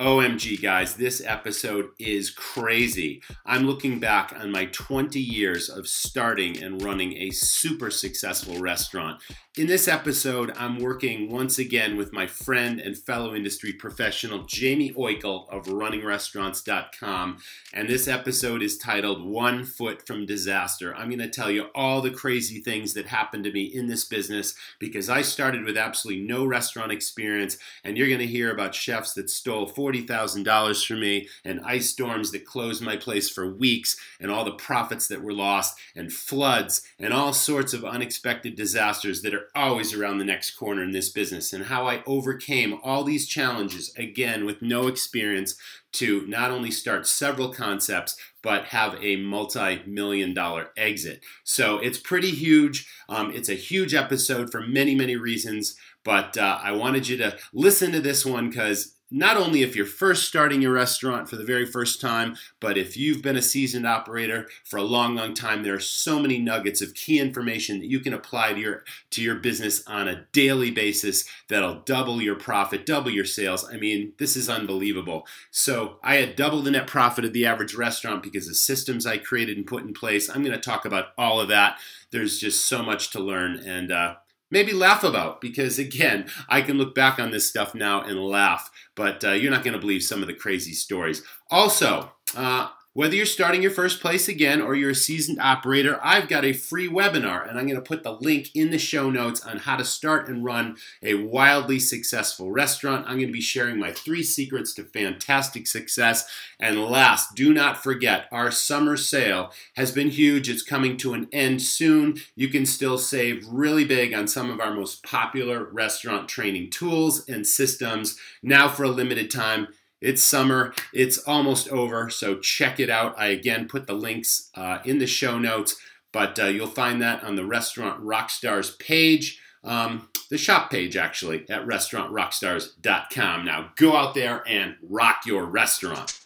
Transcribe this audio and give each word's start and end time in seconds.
OMG, 0.00 0.60
guys, 0.60 0.96
this 0.96 1.22
episode 1.24 1.90
is 2.00 2.30
crazy. 2.30 3.22
I'm 3.46 3.64
looking 3.64 4.00
back 4.00 4.34
on 4.36 4.50
my 4.50 4.64
20 4.66 5.20
years 5.20 5.68
of 5.68 5.86
starting 5.86 6.60
and 6.60 6.82
running 6.82 7.16
a 7.16 7.30
super 7.30 7.92
successful 7.92 8.58
restaurant. 8.58 9.22
In 9.56 9.68
this 9.68 9.86
episode, 9.86 10.52
I'm 10.56 10.80
working 10.80 11.30
once 11.30 11.60
again 11.60 11.96
with 11.96 12.12
my 12.12 12.26
friend 12.26 12.80
and 12.80 12.98
fellow 12.98 13.36
industry 13.36 13.72
professional, 13.72 14.44
Jaime 14.52 14.92
Oikle 14.94 15.48
of 15.48 15.66
RunningRestaurants.com. 15.66 17.38
And 17.72 17.88
this 17.88 18.08
episode 18.08 18.62
is 18.62 18.76
titled 18.76 19.24
One 19.24 19.62
Foot 19.62 20.04
from 20.08 20.26
Disaster. 20.26 20.92
I'm 20.96 21.08
going 21.08 21.20
to 21.20 21.30
tell 21.30 21.52
you 21.52 21.66
all 21.72 22.00
the 22.00 22.10
crazy 22.10 22.60
things 22.60 22.94
that 22.94 23.06
happened 23.06 23.44
to 23.44 23.52
me 23.52 23.62
in 23.62 23.86
this 23.86 24.04
business 24.04 24.56
because 24.80 25.08
I 25.08 25.22
started 25.22 25.64
with 25.64 25.76
absolutely 25.76 26.24
no 26.24 26.44
restaurant 26.44 26.90
experience. 26.90 27.56
And 27.84 27.96
you're 27.96 28.08
going 28.08 28.18
to 28.18 28.26
hear 28.26 28.50
about 28.50 28.74
chefs 28.74 29.12
that 29.12 29.30
stole 29.30 29.68
$40,000 29.84 30.86
for 30.86 30.94
me 30.94 31.28
and 31.44 31.60
ice 31.64 31.90
storms 31.90 32.30
that 32.30 32.46
closed 32.46 32.82
my 32.82 32.96
place 32.96 33.28
for 33.28 33.48
weeks 33.48 33.96
and 34.20 34.30
all 34.30 34.44
the 34.44 34.52
profits 34.52 35.08
that 35.08 35.22
were 35.22 35.32
lost 35.32 35.78
and 35.94 36.12
floods 36.12 36.82
and 36.98 37.12
all 37.12 37.32
sorts 37.32 37.74
of 37.74 37.84
unexpected 37.84 38.56
disasters 38.56 39.22
that 39.22 39.34
are 39.34 39.48
always 39.54 39.92
around 39.92 40.18
the 40.18 40.24
next 40.24 40.52
corner 40.52 40.82
in 40.82 40.92
this 40.92 41.10
business 41.10 41.52
and 41.52 41.66
how 41.66 41.86
I 41.86 42.02
overcame 42.06 42.78
all 42.82 43.04
these 43.04 43.26
challenges 43.26 43.92
again 43.96 44.44
with 44.44 44.62
no 44.62 44.86
experience 44.86 45.56
to 45.92 46.26
not 46.26 46.50
only 46.50 46.70
start 46.70 47.06
several 47.06 47.52
concepts 47.52 48.16
but 48.42 48.66
have 48.66 49.02
a 49.02 49.16
multi-million 49.16 50.34
dollar 50.34 50.68
exit. 50.76 51.22
So 51.44 51.78
it's 51.78 51.98
pretty 51.98 52.30
huge. 52.30 52.86
Um, 53.08 53.30
it's 53.30 53.48
a 53.48 53.54
huge 53.54 53.94
episode 53.94 54.52
for 54.52 54.60
many, 54.60 54.94
many 54.94 55.16
reasons. 55.16 55.76
But 56.04 56.36
uh, 56.36 56.58
I 56.62 56.72
wanted 56.72 57.08
you 57.08 57.16
to 57.16 57.38
listen 57.54 57.90
to 57.92 58.00
this 58.00 58.26
one 58.26 58.50
because 58.50 58.93
not 59.14 59.36
only 59.36 59.62
if 59.62 59.76
you're 59.76 59.86
first 59.86 60.26
starting 60.26 60.60
your 60.60 60.72
restaurant 60.72 61.28
for 61.28 61.36
the 61.36 61.44
very 61.44 61.64
first 61.64 62.00
time, 62.00 62.36
but 62.58 62.76
if 62.76 62.96
you've 62.96 63.22
been 63.22 63.36
a 63.36 63.42
seasoned 63.42 63.86
operator 63.86 64.48
for 64.64 64.76
a 64.76 64.82
long, 64.82 65.14
long 65.14 65.34
time, 65.34 65.62
there 65.62 65.74
are 65.74 65.80
so 65.80 66.18
many 66.18 66.36
nuggets 66.36 66.82
of 66.82 66.94
key 66.94 67.20
information 67.20 67.78
that 67.78 67.88
you 67.88 68.00
can 68.00 68.12
apply 68.12 68.52
to 68.52 68.58
your 68.58 68.84
to 69.10 69.22
your 69.22 69.36
business 69.36 69.86
on 69.86 70.08
a 70.08 70.26
daily 70.32 70.72
basis 70.72 71.24
that'll 71.48 71.76
double 71.82 72.20
your 72.20 72.34
profit, 72.34 72.84
double 72.84 73.10
your 73.10 73.24
sales. 73.24 73.64
I 73.72 73.76
mean, 73.76 74.14
this 74.18 74.36
is 74.36 74.48
unbelievable. 74.48 75.28
So 75.52 76.00
I 76.02 76.16
had 76.16 76.34
double 76.34 76.60
the 76.60 76.72
net 76.72 76.88
profit 76.88 77.24
of 77.24 77.32
the 77.32 77.46
average 77.46 77.76
restaurant 77.76 78.20
because 78.20 78.48
of 78.48 78.56
systems 78.56 79.06
I 79.06 79.18
created 79.18 79.56
and 79.56 79.64
put 79.64 79.84
in 79.84 79.94
place. 79.94 80.28
I'm 80.28 80.42
going 80.42 80.56
to 80.56 80.58
talk 80.58 80.84
about 80.84 81.10
all 81.16 81.40
of 81.40 81.46
that. 81.48 81.78
There's 82.10 82.40
just 82.40 82.66
so 82.66 82.82
much 82.82 83.10
to 83.10 83.20
learn, 83.20 83.60
and 83.64 83.92
uh, 83.92 84.14
maybe 84.54 84.72
laugh 84.72 85.04
about 85.04 85.40
because 85.42 85.78
again 85.78 86.26
i 86.48 86.62
can 86.62 86.78
look 86.78 86.94
back 86.94 87.18
on 87.18 87.30
this 87.30 87.46
stuff 87.46 87.74
now 87.74 88.00
and 88.00 88.18
laugh 88.18 88.70
but 88.94 89.24
uh, 89.24 89.32
you're 89.32 89.50
not 89.50 89.64
going 89.64 89.74
to 89.74 89.80
believe 89.80 90.02
some 90.02 90.20
of 90.20 90.28
the 90.28 90.34
crazy 90.34 90.72
stories. 90.72 91.22
Also 91.50 92.12
uh, 92.36 92.68
whether 92.94 93.16
you're 93.16 93.26
starting 93.26 93.60
your 93.60 93.72
first 93.72 94.00
place 94.00 94.28
again 94.28 94.62
or 94.62 94.76
you're 94.76 94.90
a 94.90 94.94
seasoned 94.94 95.40
operator, 95.40 95.98
I've 96.00 96.28
got 96.28 96.44
a 96.44 96.52
free 96.52 96.88
webinar, 96.88 97.46
and 97.48 97.58
I'm 97.58 97.66
going 97.66 97.74
to 97.74 97.82
put 97.82 98.04
the 98.04 98.12
link 98.12 98.50
in 98.54 98.70
the 98.70 98.78
show 98.78 99.10
notes 99.10 99.44
on 99.44 99.58
how 99.58 99.76
to 99.76 99.84
start 99.84 100.28
and 100.28 100.44
run 100.44 100.76
a 101.02 101.14
wildly 101.14 101.80
successful 101.80 102.52
restaurant. 102.52 103.06
I'm 103.06 103.16
going 103.16 103.26
to 103.26 103.32
be 103.32 103.40
sharing 103.40 103.80
my 103.80 103.90
three 103.90 104.22
secrets 104.22 104.72
to 104.74 104.84
fantastic 104.84 105.66
success. 105.66 106.24
And 106.60 106.84
last, 106.84 107.34
do 107.34 107.52
not 107.52 107.82
forget, 107.82 108.28
our 108.30 108.52
summer 108.52 108.96
sale 108.96 109.50
has 109.74 109.90
been 109.90 110.10
huge. 110.10 110.48
It's 110.48 110.62
coming 110.62 110.96
to 110.98 111.14
an 111.14 111.28
end 111.32 111.62
soon. 111.62 112.20
You 112.36 112.48
can 112.48 112.64
still 112.64 112.96
save 112.96 113.44
really 113.48 113.84
big 113.84 114.14
on 114.14 114.28
some 114.28 114.50
of 114.50 114.60
our 114.60 114.72
most 114.72 115.02
popular 115.02 115.64
restaurant 115.64 116.28
training 116.28 116.70
tools 116.70 117.28
and 117.28 117.44
systems 117.44 118.16
now 118.40 118.68
for 118.68 118.84
a 118.84 118.88
limited 118.88 119.32
time. 119.32 119.66
It's 120.04 120.22
summer. 120.22 120.74
It's 120.92 121.18
almost 121.18 121.68
over, 121.68 122.10
so 122.10 122.38
check 122.38 122.78
it 122.78 122.90
out. 122.90 123.14
I 123.18 123.28
again 123.28 123.66
put 123.68 123.86
the 123.86 123.94
links 123.94 124.50
uh, 124.54 124.78
in 124.84 124.98
the 124.98 125.06
show 125.06 125.38
notes, 125.38 125.76
but 126.12 126.38
uh, 126.38 126.46
you'll 126.46 126.66
find 126.66 127.00
that 127.00 127.24
on 127.24 127.36
the 127.36 127.46
Restaurant 127.46 128.04
Rockstars 128.04 128.78
page, 128.78 129.40
um, 129.64 130.10
the 130.30 130.36
shop 130.36 130.70
page 130.70 130.96
actually, 130.96 131.48
at 131.48 131.66
restaurantrockstars.com. 131.66 133.44
Now 133.44 133.70
go 133.76 133.96
out 133.96 134.14
there 134.14 134.46
and 134.46 134.76
rock 134.82 135.22
your 135.26 135.46
restaurant. 135.46 136.20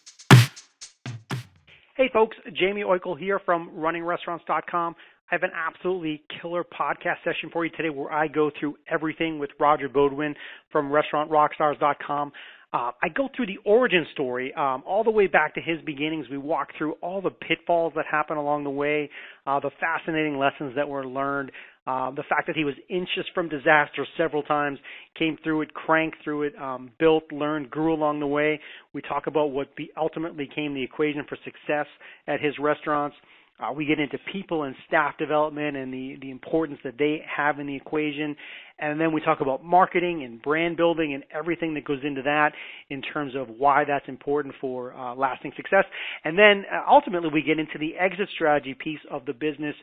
Hey 1.97 2.11
folks, 2.13 2.37
Jaime 2.59 2.83
Oikle 2.83 3.19
here 3.19 3.41
from 3.45 3.71
runningrestaurants.com. 3.71 4.95
I 5.31 5.35
have 5.35 5.43
an 5.43 5.51
absolutely 5.55 6.23
killer 6.41 6.65
podcast 6.65 7.23
session 7.23 7.51
for 7.53 7.65
you 7.65 7.71
today 7.77 7.91
where 7.91 8.11
I 8.11 8.29
go 8.29 8.51
through 8.59 8.77
everything 8.91 9.39
with 9.39 9.51
Roger 9.61 9.89
Beaudoin 9.89 10.35
from 10.73 10.91
restaurantrockstars.com. 10.91 12.33
Uh, 12.71 12.91
I 13.03 13.09
go 13.09 13.29
through 13.35 13.47
the 13.47 13.57
origin 13.65 14.07
story 14.13 14.53
um, 14.53 14.83
all 14.87 15.03
the 15.03 15.11
way 15.11 15.27
back 15.27 15.55
to 15.55 15.61
his 15.61 15.81
beginnings. 15.87 16.27
We 16.31 16.37
walk 16.37 16.69
through 16.77 16.93
all 17.01 17.23
the 17.23 17.31
pitfalls 17.31 17.95
that 17.97 18.05
happen 18.11 18.37
along 18.37 18.65
the 18.65 18.71
way, 18.71 19.09
uh, 19.47 19.59
the 19.61 19.71
fascinating 19.81 20.37
lessons 20.37 20.75
that 20.77 20.87
were 20.87 21.07
learned, 21.07 21.51
uh, 21.87 22.11
the 22.11 22.25
fact 22.29 22.47
that 22.47 22.57
he 22.57 22.65
was 22.65 22.75
inches 22.91 23.25
from 23.35 23.49
disaster 23.49 24.07
several 24.19 24.43
times, 24.43 24.79
came 25.19 25.39
through 25.43 25.63
it, 25.63 25.73
cranked 25.73 26.19
through 26.23 26.43
it, 26.43 26.53
um, 26.61 26.91
built, 26.99 27.25
learned, 27.33 27.71
grew 27.71 27.95
along 27.95 28.21
the 28.21 28.27
way. 28.27 28.61
We 28.93 29.01
talk 29.01 29.27
about 29.27 29.47
what 29.47 29.75
be, 29.75 29.91
ultimately 29.97 30.45
became 30.45 30.75
the 30.75 30.83
equation 30.83 31.25
for 31.27 31.39
success 31.45 31.87
at 32.27 32.39
his 32.39 32.53
restaurants. 32.61 33.17
Uh, 33.61 33.73
we 33.73 33.85
get 33.85 33.99
into 33.99 34.19
people 34.33 34.63
and 34.63 34.75
staff 34.87 35.19
development 35.19 35.77
and 35.77 35.93
the, 35.93 36.17
the 36.21 36.31
importance 36.31 36.79
that 36.85 36.95
they 36.99 37.21
have 37.37 37.59
in 37.59 37.67
the 37.67 37.75
equation. 37.75 38.37
And 38.79 39.01
then 39.01 39.13
we 39.13 39.21
talk 39.21 39.41
about 39.41 39.65
marketing 39.65 40.23
and 40.23 40.41
brand 40.41 40.77
building 40.77 41.13
and 41.13 41.25
everything 41.35 41.75
that 41.75 41.85
goes 41.85 41.99
into 42.05 42.23
that 42.23 42.53
in 42.91 43.03
terms 43.03 43.35
of 43.35 43.49
why 43.49 43.85
that's 43.85 44.07
important 44.09 44.55
for 44.61 44.95
uh, 44.95 45.15
lasting 45.17 45.53
success. 45.57 45.85
And 46.25 46.39
then 46.39 46.65
uh, 46.73 46.89
ultimately 46.89 47.31
we 47.33 47.43
get 47.43 47.59
into 47.59 47.79
the 47.79 47.97
exit 47.99 48.29
strategy 48.35 48.75
piece 48.75 49.01
of 49.11 49.27
the 49.27 49.33
business 49.33 49.75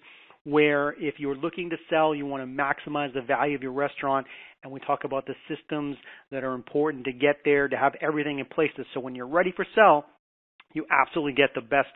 where 0.45 0.91
if 0.99 1.15
you're 1.17 1.35
looking 1.35 1.69
to 1.71 1.75
sell, 1.89 2.15
you 2.15 2.25
want 2.25 2.43
to 2.43 2.47
maximize 2.47 3.13
the 3.13 3.21
value 3.21 3.55
of 3.55 3.63
your 3.63 3.73
restaurant. 3.73 4.25
And 4.63 4.71
we 4.71 4.79
talk 4.79 5.03
about 5.03 5.25
the 5.25 5.33
systems 5.49 5.97
that 6.31 6.43
are 6.43 6.53
important 6.53 7.03
to 7.05 7.11
get 7.11 7.37
there, 7.43 7.67
to 7.67 7.75
have 7.75 7.93
everything 8.01 8.39
in 8.39 8.45
place. 8.45 8.69
So 8.93 8.99
when 8.99 9.15
you're 9.15 9.27
ready 9.27 9.51
for 9.55 9.65
sell, 9.75 10.05
you 10.75 10.85
absolutely 10.91 11.33
get 11.33 11.49
the 11.55 11.61
best 11.61 11.89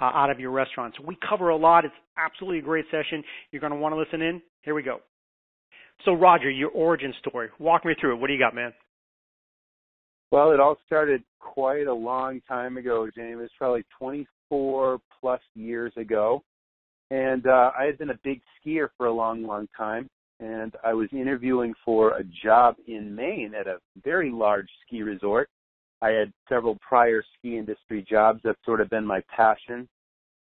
uh, 0.00 0.04
out 0.04 0.30
of 0.30 0.38
your 0.38 0.52
restaurant. 0.52 0.94
So 0.96 1.04
we 1.04 1.16
cover 1.28 1.48
a 1.48 1.56
lot. 1.56 1.84
It's 1.84 1.94
absolutely 2.16 2.60
a 2.60 2.62
great 2.62 2.84
session. 2.90 3.24
You're 3.50 3.60
going 3.60 3.72
to 3.72 3.78
want 3.78 3.94
to 3.94 3.98
listen 3.98 4.22
in. 4.22 4.40
Here 4.62 4.74
we 4.74 4.82
go. 4.82 5.00
So 6.04 6.12
Roger, 6.12 6.50
your 6.50 6.70
origin 6.70 7.12
story. 7.18 7.48
Walk 7.58 7.84
me 7.84 7.94
through 8.00 8.14
it. 8.14 8.20
What 8.20 8.28
do 8.28 8.34
you 8.34 8.38
got, 8.38 8.54
man? 8.54 8.72
Well, 10.30 10.50
it 10.50 10.60
all 10.60 10.76
started 10.86 11.22
quite 11.40 11.86
a 11.86 11.94
long 11.94 12.40
time 12.46 12.76
ago, 12.76 13.08
James. 13.16 13.40
It's 13.42 13.54
probably 13.58 13.84
24 13.98 14.98
plus 15.20 15.40
years 15.54 15.92
ago. 15.96 16.42
And 17.10 17.46
uh, 17.46 17.70
I 17.78 17.84
had 17.84 17.98
been 17.98 18.10
a 18.10 18.18
big 18.24 18.40
skier 18.58 18.88
for 18.96 19.06
a 19.06 19.12
long, 19.12 19.44
long 19.44 19.68
time. 19.76 20.08
And 20.40 20.74
I 20.84 20.92
was 20.92 21.08
interviewing 21.12 21.72
for 21.84 22.18
a 22.18 22.24
job 22.44 22.74
in 22.86 23.14
Maine 23.14 23.54
at 23.58 23.66
a 23.66 23.78
very 24.04 24.30
large 24.30 24.68
ski 24.86 25.02
resort. 25.02 25.48
I 26.02 26.10
had 26.10 26.32
several 26.48 26.76
prior 26.86 27.22
ski 27.38 27.56
industry 27.56 28.04
jobs. 28.08 28.40
That's 28.44 28.58
sort 28.64 28.80
of 28.80 28.90
been 28.90 29.06
my 29.06 29.22
passion. 29.34 29.88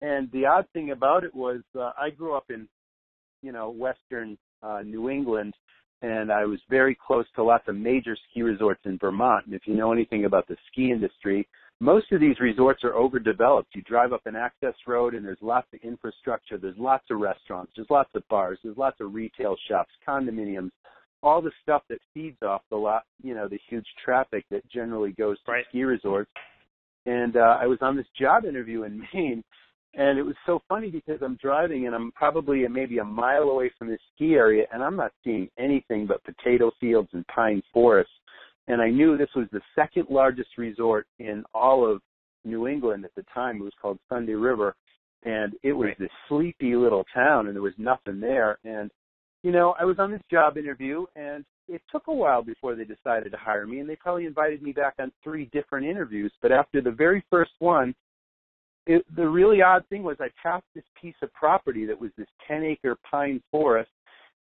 And 0.01 0.31
the 0.33 0.47
odd 0.47 0.67
thing 0.73 0.91
about 0.91 1.25
it 1.25 1.35
was 1.35 1.61
uh, 1.79 1.93
I 1.99 2.11
grew 2.11 2.35
up 2.35 2.47
in, 2.51 2.69
you 3.43 3.53
know, 3.53 3.71
western 3.71 4.39
uh, 4.63 4.83
New 4.85 5.09
England, 5.11 5.55
and 6.03 6.31
I 6.31 6.45
was 6.45 6.61
very 6.69 6.97
close 7.07 7.27
to 7.35 7.43
lots 7.43 7.67
of 7.69 7.77
major 7.77 8.17
ski 8.31 8.43
resorts 8.43 8.83
in 8.85 8.99
Vermont. 8.99 9.47
And 9.47 9.55
if 9.55 9.63
you 9.67 9.75
know 9.75 9.93
anything 9.93 10.25
about 10.25 10.47
the 10.47 10.57
ski 10.71 10.93
industry, 10.93 11.49
most 11.81 12.11
of 12.13 12.21
these 12.21 12.39
resorts 12.41 12.83
are 12.85 12.95
overdeveloped. 12.95 13.75
You 13.75 13.83
drive 13.83 14.13
up 14.13 14.27
an 14.27 14.37
access 14.37 14.75
road 14.87 15.15
and 15.15 15.25
there's 15.25 15.39
lots 15.41 15.69
of 15.73 15.81
infrastructure, 15.83 16.59
there's 16.59 16.77
lots 16.77 17.05
of 17.11 17.21
restaurants, 17.21 17.73
there's 17.77 17.91
lots 17.91 18.11
of 18.15 18.27
bars, 18.29 18.59
there's 18.63 18.77
lots 18.77 19.01
of 19.01 19.15
retail 19.15 19.57
shops, 19.69 19.91
condominiums, 20.07 20.71
all 21.23 21.43
the 21.43 21.53
stuff 21.63 21.83
that 21.89 21.99
feeds 22.15 22.41
off 22.43 22.63
the 22.71 22.77
lot, 22.77 23.03
you 23.23 23.35
know, 23.35 23.49
the 23.49 23.59
huge 23.69 23.87
traffic 24.05 24.45
that 24.51 24.69
generally 24.71 25.13
goes 25.13 25.37
to 25.45 25.53
right. 25.53 25.65
ski 25.69 25.85
resorts. 25.85 26.31
And 27.07 27.37
uh, 27.37 27.59
I 27.61 27.67
was 27.67 27.79
on 27.81 27.97
this 27.97 28.07
job 28.19 28.45
interview 28.45 28.83
in 28.85 29.03
Maine, 29.15 29.43
and 29.95 30.19
it 30.19 30.23
was 30.23 30.37
so 30.47 30.61
funny 30.69 30.91
because 30.91 31.21
I'm 31.23 31.37
driving 31.37 31.87
and 31.87 31.95
I'm 31.95 32.13
probably 32.13 32.67
maybe 32.69 32.99
a 32.99 33.05
mile 33.05 33.45
away 33.45 33.71
from 33.79 33.89
this 33.89 34.01
ski 34.15 34.35
area, 34.35 34.67
and 34.73 34.83
I'm 34.83 34.97
not 34.97 35.13
seeing 35.25 35.49
anything 35.59 36.07
but 36.07 36.23
potato 36.25 36.71
fields 36.79 37.09
and 37.13 37.27
pine 37.29 37.63
forests. 37.73 38.13
And 38.69 38.83
I 38.83 38.91
knew 38.91 39.17
this 39.17 39.31
was 39.35 39.47
the 39.51 39.63
second 39.75 40.07
largest 40.11 40.51
resort 40.59 41.07
in 41.19 41.43
all 41.55 41.91
of 41.91 42.03
New 42.45 42.69
England 42.69 43.05
at 43.05 43.15
the 43.17 43.25
time. 43.35 43.57
It 43.57 43.65
was 43.65 43.73
called 43.81 43.99
Sunday 44.09 44.35
River, 44.35 44.77
and 45.25 45.55
it 45.63 45.73
was 45.73 45.89
right. 45.89 45.99
this 45.99 46.11
sleepy 46.29 46.77
little 46.77 47.05
town, 47.15 47.47
and 47.47 47.57
there 47.57 47.63
was 47.63 47.73
nothing 47.79 48.21
there. 48.21 48.59
And 48.65 48.91
you 49.43 49.53
know, 49.53 49.75
I 49.79 49.85
was 49.85 49.99
on 49.99 50.11
this 50.11 50.23
job 50.31 50.57
interview 50.57 51.07
and 51.17 51.45
it 51.69 51.83
took 51.93 52.09
a 52.09 52.15
while 52.15 52.43
before 52.43 52.75
they 52.75 52.85
decided 52.85 53.31
to 53.31 53.39
hire 53.39 53.67
me 53.67 53.81
and 53.81 53.89
they 53.89 53.97
probably 53.97 54.27
invited 54.27 54.63
me 54.63 54.73
back 54.73 54.95
on 54.99 55.13
three 55.23 55.47
different 55.53 55.87
interviews. 55.87 56.33
But 56.43 56.53
after 56.53 56.81
the 56.81 56.91
very 56.91 57.25
first 57.31 57.53
one, 57.59 57.95
it, 58.87 59.05
the 59.15 59.29
really 59.29 59.63
odd 59.63 59.85
thing 59.89 60.03
was 60.03 60.17
I 60.19 60.29
passed 60.43 60.65
this 60.75 60.85
piece 61.01 61.15
of 61.23 61.33
property 61.35 61.85
that 61.87 62.01
was 62.01 62.11
this 62.17 62.29
10 62.49 62.65
acre 62.65 62.97
pine 63.09 63.43
forest 63.51 63.91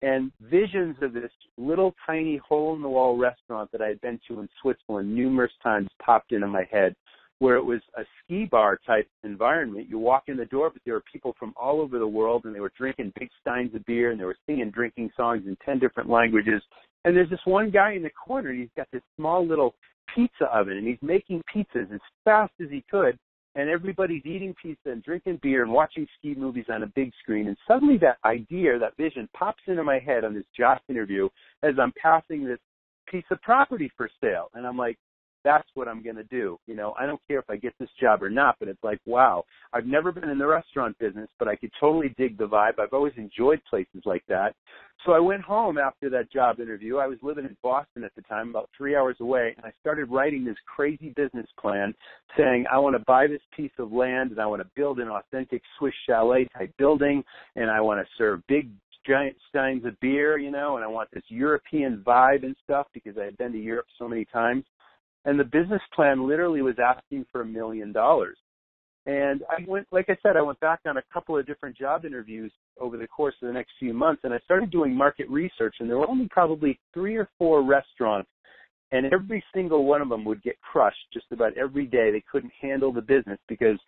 and 0.00 0.30
visions 0.40 0.96
of 1.02 1.12
this 1.12 1.32
little 1.56 1.92
tiny 2.06 2.36
hole 2.36 2.76
in 2.76 2.82
the 2.82 2.88
wall 2.88 3.18
restaurant 3.18 3.70
that 3.72 3.82
I 3.82 3.88
had 3.88 4.00
been 4.00 4.20
to 4.28 4.40
in 4.40 4.48
Switzerland 4.62 5.12
numerous 5.12 5.50
times 5.62 5.88
popped 6.00 6.30
into 6.30 6.46
my 6.46 6.64
head 6.70 6.94
where 7.38 7.56
it 7.56 7.64
was 7.64 7.80
a 7.96 8.02
ski 8.22 8.46
bar 8.46 8.78
type 8.86 9.08
environment. 9.22 9.88
You 9.88 9.98
walk 9.98 10.24
in 10.26 10.36
the 10.36 10.46
door, 10.46 10.70
but 10.70 10.82
there 10.84 10.94
were 10.94 11.04
people 11.12 11.34
from 11.38 11.54
all 11.56 11.80
over 11.80 11.98
the 11.98 12.06
world 12.06 12.44
and 12.44 12.54
they 12.54 12.60
were 12.60 12.72
drinking 12.76 13.12
big 13.18 13.28
steins 13.40 13.74
of 13.74 13.84
beer 13.86 14.10
and 14.10 14.20
they 14.20 14.24
were 14.24 14.36
singing 14.46 14.70
drinking 14.70 15.10
songs 15.16 15.44
in 15.46 15.56
10 15.64 15.78
different 15.78 16.10
languages. 16.10 16.62
And 17.04 17.16
there's 17.16 17.30
this 17.30 17.38
one 17.44 17.70
guy 17.70 17.92
in 17.92 18.02
the 18.02 18.10
corner 18.10 18.50
and 18.50 18.60
he's 18.60 18.68
got 18.76 18.88
this 18.92 19.02
small 19.16 19.46
little 19.46 19.74
pizza 20.14 20.46
oven 20.52 20.78
and 20.78 20.86
he's 20.86 20.98
making 21.00 21.42
pizzas 21.54 21.92
as 21.92 22.00
fast 22.24 22.52
as 22.60 22.68
he 22.70 22.84
could 22.90 23.18
and 23.54 23.68
everybody's 23.68 24.24
eating 24.24 24.54
pizza 24.60 24.90
and 24.90 25.02
drinking 25.02 25.38
beer 25.42 25.62
and 25.62 25.72
watching 25.72 26.06
ski 26.18 26.34
movies 26.36 26.66
on 26.68 26.82
a 26.82 26.86
big 26.94 27.12
screen. 27.20 27.48
And 27.48 27.56
suddenly 27.66 27.98
that 27.98 28.18
idea, 28.24 28.78
that 28.78 28.96
vision 28.96 29.28
pops 29.36 29.62
into 29.66 29.82
my 29.82 29.98
head 29.98 30.24
on 30.24 30.34
this 30.34 30.44
job 30.56 30.78
interview 30.88 31.28
as 31.62 31.74
I'm 31.80 31.92
passing 32.00 32.44
this 32.44 32.60
piece 33.10 33.24
of 33.30 33.40
property 33.42 33.90
for 33.96 34.08
sale. 34.22 34.48
And 34.54 34.66
I'm 34.66 34.76
like, 34.76 34.96
that's 35.44 35.68
what 35.74 35.88
I'm 35.88 36.02
going 36.02 36.16
to 36.16 36.24
do. 36.24 36.58
You 36.66 36.74
know, 36.74 36.94
I 36.98 37.06
don't 37.06 37.20
care 37.28 37.38
if 37.38 37.48
I 37.48 37.56
get 37.56 37.74
this 37.78 37.88
job 38.00 38.22
or 38.22 38.30
not, 38.30 38.56
but 38.58 38.68
it's 38.68 38.82
like, 38.82 39.00
wow, 39.06 39.44
I've 39.72 39.86
never 39.86 40.12
been 40.12 40.28
in 40.28 40.38
the 40.38 40.46
restaurant 40.46 40.98
business, 40.98 41.28
but 41.38 41.48
I 41.48 41.56
could 41.56 41.70
totally 41.80 42.14
dig 42.18 42.38
the 42.38 42.48
vibe. 42.48 42.78
I've 42.78 42.92
always 42.92 43.14
enjoyed 43.16 43.60
places 43.68 44.02
like 44.04 44.24
that. 44.28 44.54
So 45.06 45.12
I 45.12 45.20
went 45.20 45.42
home 45.42 45.78
after 45.78 46.10
that 46.10 46.32
job 46.32 46.58
interview. 46.58 46.96
I 46.96 47.06
was 47.06 47.18
living 47.22 47.44
in 47.44 47.56
Boston 47.62 48.02
at 48.02 48.14
the 48.16 48.22
time, 48.22 48.50
about 48.50 48.68
three 48.76 48.96
hours 48.96 49.16
away, 49.20 49.54
and 49.56 49.64
I 49.64 49.72
started 49.80 50.10
writing 50.10 50.44
this 50.44 50.56
crazy 50.66 51.10
business 51.16 51.46
plan 51.60 51.94
saying, 52.36 52.64
I 52.70 52.78
want 52.78 52.96
to 52.96 53.04
buy 53.06 53.26
this 53.28 53.40
piece 53.56 53.72
of 53.78 53.92
land 53.92 54.32
and 54.32 54.40
I 54.40 54.46
want 54.46 54.60
to 54.60 54.68
build 54.74 54.98
an 54.98 55.08
authentic 55.08 55.62
Swiss 55.78 55.94
chalet 56.06 56.48
type 56.56 56.72
building 56.78 57.22
and 57.54 57.70
I 57.70 57.80
want 57.80 58.00
to 58.00 58.06
serve 58.18 58.42
big 58.48 58.70
giant 59.06 59.36
steins 59.48 59.84
of 59.84 59.98
beer, 60.00 60.36
you 60.38 60.50
know, 60.50 60.76
and 60.76 60.84
I 60.84 60.88
want 60.88 61.08
this 61.12 61.22
European 61.28 62.02
vibe 62.06 62.44
and 62.44 62.54
stuff 62.64 62.86
because 62.92 63.16
I 63.16 63.24
had 63.24 63.38
been 63.38 63.52
to 63.52 63.58
Europe 63.58 63.86
so 63.98 64.06
many 64.08 64.24
times 64.26 64.64
and 65.24 65.38
the 65.38 65.44
business 65.44 65.82
plan 65.94 66.26
literally 66.26 66.62
was 66.62 66.76
asking 66.78 67.26
for 67.30 67.42
a 67.42 67.46
million 67.46 67.92
dollars. 67.92 68.38
And 69.06 69.42
I 69.48 69.64
went, 69.66 69.86
like 69.90 70.10
I 70.10 70.18
said, 70.22 70.36
I 70.36 70.42
went 70.42 70.60
back 70.60 70.80
on 70.86 70.98
a 70.98 71.02
couple 71.12 71.38
of 71.38 71.46
different 71.46 71.76
job 71.76 72.04
interviews 72.04 72.52
over 72.78 72.98
the 72.98 73.08
course 73.08 73.34
of 73.40 73.46
the 73.46 73.54
next 73.54 73.70
few 73.78 73.94
months, 73.94 74.20
and 74.24 74.34
I 74.34 74.38
started 74.40 74.70
doing 74.70 74.94
market 74.94 75.28
research. 75.30 75.76
And 75.80 75.88
there 75.88 75.96
were 75.96 76.08
only 76.08 76.28
probably 76.30 76.78
three 76.92 77.16
or 77.16 77.28
four 77.38 77.62
restaurants, 77.62 78.28
and 78.92 79.10
every 79.12 79.42
single 79.54 79.86
one 79.86 80.02
of 80.02 80.10
them 80.10 80.26
would 80.26 80.42
get 80.42 80.60
crushed 80.60 81.06
just 81.12 81.26
about 81.32 81.56
every 81.56 81.86
day. 81.86 82.10
They 82.10 82.22
couldn't 82.30 82.52
handle 82.60 82.92
the 82.92 83.00
business 83.00 83.38
because 83.48 83.78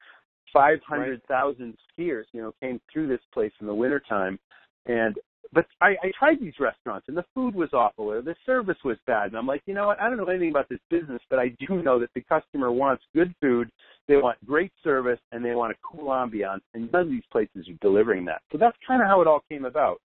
500,000 0.55 1.67
right. 1.67 1.75
skiers, 1.99 2.25
you 2.33 2.41
know, 2.41 2.55
came 2.61 2.81
through 2.91 3.09
this 3.09 3.21
place 3.35 3.53
in 3.61 3.67
the 3.67 3.75
wintertime, 3.75 4.39
and 4.87 5.17
but 5.53 5.67
I, 5.81 5.97
I 6.03 6.13
tried 6.17 6.41
these 6.41 6.55
restaurants 6.61 7.07
and 7.09 7.17
the 7.17 7.25
food 7.35 7.55
was 7.55 7.71
awful 7.73 8.11
or 8.11 8.23
the 8.23 8.37
service 8.47 8.77
was 8.85 8.97
bad. 9.07 9.29
And 9.29 9.37
I'm 9.37 9.47
like, 9.47 9.63
you 9.67 9.75
know 9.75 9.89
what? 9.89 10.01
I 10.01 10.09
don't 10.09 10.17
know 10.17 10.25
anything 10.27 10.51
about 10.51 10.69
this 10.69 10.79
business, 10.91 11.21
but 11.29 11.39
I 11.39 11.49
do 11.67 11.83
know 11.83 11.99
that 11.99 12.11
the 12.15 12.23
customer 12.23 12.71
wants 12.71 13.03
good 13.15 13.35
food, 13.41 13.71
they 14.07 14.17
want 14.17 14.45
great 14.47 14.73
service, 14.85 15.19
and 15.33 15.45
they 15.45 15.55
want 15.55 15.73
a 15.73 15.77
cool 15.83 16.09
ambiance. 16.09 16.61
And 16.75 16.91
none 16.93 17.03
of 17.03 17.09
these 17.09 17.23
places 17.33 17.69
are 17.69 17.79
delivering 17.81 18.25
that. 18.27 18.43
So 18.53 18.59
that's 18.59 18.77
kind 18.87 19.03
of 19.03 19.09
how 19.09 19.21
it 19.21 19.27
all 19.27 19.43
came 19.49 19.65
about. 19.65 20.01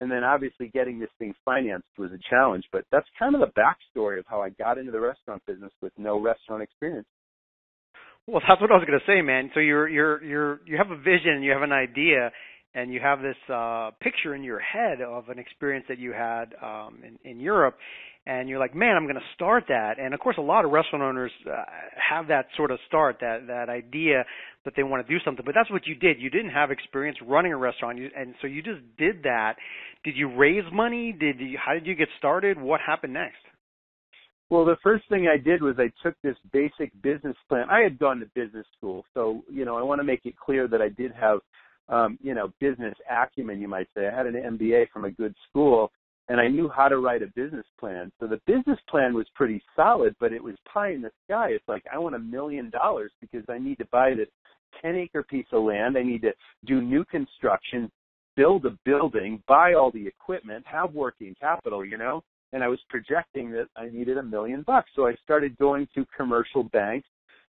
And 0.00 0.10
then 0.10 0.24
obviously 0.24 0.68
getting 0.68 0.98
this 0.98 1.10
thing 1.18 1.34
financed 1.44 1.86
was 1.98 2.10
a 2.12 2.18
challenge, 2.28 2.64
but 2.72 2.84
that's 2.92 3.06
kind 3.18 3.34
of 3.34 3.40
the 3.40 3.52
backstory 3.58 4.18
of 4.18 4.26
how 4.28 4.42
I 4.42 4.50
got 4.50 4.76
into 4.78 4.92
the 4.92 5.00
restaurant 5.00 5.42
business 5.46 5.72
with 5.80 5.92
no 5.96 6.20
restaurant 6.20 6.62
experience. 6.62 7.06
Well, 8.26 8.42
that's 8.46 8.60
what 8.60 8.70
I 8.70 8.74
was 8.74 8.86
going 8.86 8.98
to 8.98 9.06
say, 9.06 9.20
man. 9.20 9.50
So 9.54 9.60
you're 9.60 9.86
you're 9.86 10.24
you're 10.24 10.60
you 10.64 10.78
have 10.78 10.90
a 10.90 10.96
vision, 10.96 11.42
you 11.42 11.52
have 11.52 11.62
an 11.62 11.72
idea, 11.72 12.32
and 12.74 12.92
you 12.92 13.00
have 13.00 13.20
this 13.20 13.36
uh, 13.52 13.90
picture 14.00 14.34
in 14.34 14.42
your 14.42 14.58
head 14.58 15.00
of 15.00 15.28
an 15.28 15.38
experience 15.38 15.86
that 15.88 15.98
you 15.98 16.12
had 16.12 16.54
um, 16.62 16.98
in, 17.06 17.30
in 17.30 17.40
Europe, 17.40 17.76
and 18.26 18.48
you're 18.48 18.58
like, 18.58 18.74
man, 18.74 18.96
I'm 18.96 19.04
going 19.04 19.16
to 19.16 19.34
start 19.34 19.64
that. 19.68 19.98
And 19.98 20.14
of 20.14 20.20
course, 20.20 20.36
a 20.38 20.42
lot 20.42 20.64
of 20.64 20.70
restaurant 20.70 21.02
owners 21.04 21.30
uh, 21.46 21.62
have 22.10 22.28
that 22.28 22.46
sort 22.56 22.70
of 22.70 22.78
start, 22.86 23.18
that 23.20 23.46
that 23.48 23.68
idea 23.68 24.24
that 24.64 24.74
they 24.76 24.82
want 24.82 25.06
to 25.06 25.12
do 25.12 25.22
something. 25.24 25.44
But 25.44 25.54
that's 25.54 25.70
what 25.70 25.86
you 25.86 25.94
did. 25.94 26.20
You 26.20 26.30
didn't 26.30 26.50
have 26.50 26.70
experience 26.70 27.18
running 27.24 27.52
a 27.52 27.56
restaurant, 27.56 27.98
you, 27.98 28.10
and 28.16 28.34
so 28.40 28.46
you 28.46 28.62
just 28.62 28.80
did 28.98 29.22
that. 29.24 29.56
Did 30.04 30.16
you 30.16 30.34
raise 30.34 30.64
money? 30.72 31.12
Did 31.12 31.38
you? 31.38 31.58
How 31.64 31.74
did 31.74 31.86
you 31.86 31.94
get 31.94 32.08
started? 32.18 32.60
What 32.60 32.80
happened 32.80 33.12
next? 33.12 33.36
Well, 34.50 34.64
the 34.64 34.76
first 34.82 35.04
thing 35.08 35.26
I 35.26 35.42
did 35.42 35.62
was 35.62 35.76
I 35.78 35.90
took 36.02 36.14
this 36.22 36.36
basic 36.52 36.92
business 37.02 37.36
plan. 37.48 37.66
I 37.70 37.80
had 37.80 37.98
gone 37.98 38.20
to 38.20 38.26
business 38.34 38.66
school, 38.76 39.04
so 39.12 39.42
you 39.50 39.64
know 39.64 39.76
I 39.76 39.82
want 39.82 40.00
to 40.00 40.04
make 40.04 40.20
it 40.24 40.34
clear 40.36 40.66
that 40.68 40.80
I 40.80 40.88
did 40.88 41.12
have 41.12 41.40
um, 41.88 42.18
you 42.22 42.34
know, 42.34 42.52
business 42.60 42.94
acumen, 43.10 43.60
you 43.60 43.68
might 43.68 43.88
say. 43.96 44.06
I 44.06 44.16
had 44.16 44.26
an 44.26 44.34
MBA 44.34 44.88
from 44.90 45.04
a 45.04 45.10
good 45.10 45.34
school 45.48 45.90
and 46.28 46.40
I 46.40 46.48
knew 46.48 46.70
how 46.74 46.88
to 46.88 46.98
write 46.98 47.22
a 47.22 47.26
business 47.34 47.66
plan. 47.78 48.10
So 48.18 48.26
the 48.26 48.40
business 48.46 48.78
plan 48.88 49.14
was 49.14 49.26
pretty 49.34 49.62
solid, 49.76 50.16
but 50.18 50.32
it 50.32 50.42
was 50.42 50.54
pie 50.72 50.92
in 50.92 51.02
the 51.02 51.10
sky. 51.24 51.48
It's 51.50 51.68
like, 51.68 51.84
I 51.92 51.98
want 51.98 52.14
a 52.14 52.18
million 52.18 52.70
dollars 52.70 53.12
because 53.20 53.44
I 53.48 53.58
need 53.58 53.76
to 53.78 53.86
buy 53.92 54.14
this 54.14 54.28
10 54.80 54.96
acre 54.96 55.22
piece 55.22 55.46
of 55.52 55.64
land. 55.64 55.98
I 55.98 56.02
need 56.02 56.22
to 56.22 56.32
do 56.64 56.80
new 56.80 57.04
construction, 57.04 57.90
build 58.36 58.64
a 58.64 58.76
building, 58.86 59.42
buy 59.46 59.74
all 59.74 59.90
the 59.90 60.06
equipment, 60.06 60.64
have 60.66 60.94
working 60.94 61.34
capital, 61.38 61.84
you 61.84 61.98
know? 61.98 62.22
And 62.54 62.64
I 62.64 62.68
was 62.68 62.80
projecting 62.88 63.50
that 63.52 63.66
I 63.76 63.88
needed 63.90 64.16
a 64.16 64.22
million 64.22 64.62
bucks. 64.62 64.90
So 64.96 65.06
I 65.06 65.14
started 65.22 65.58
going 65.58 65.88
to 65.94 66.06
commercial 66.16 66.62
banks 66.62 67.08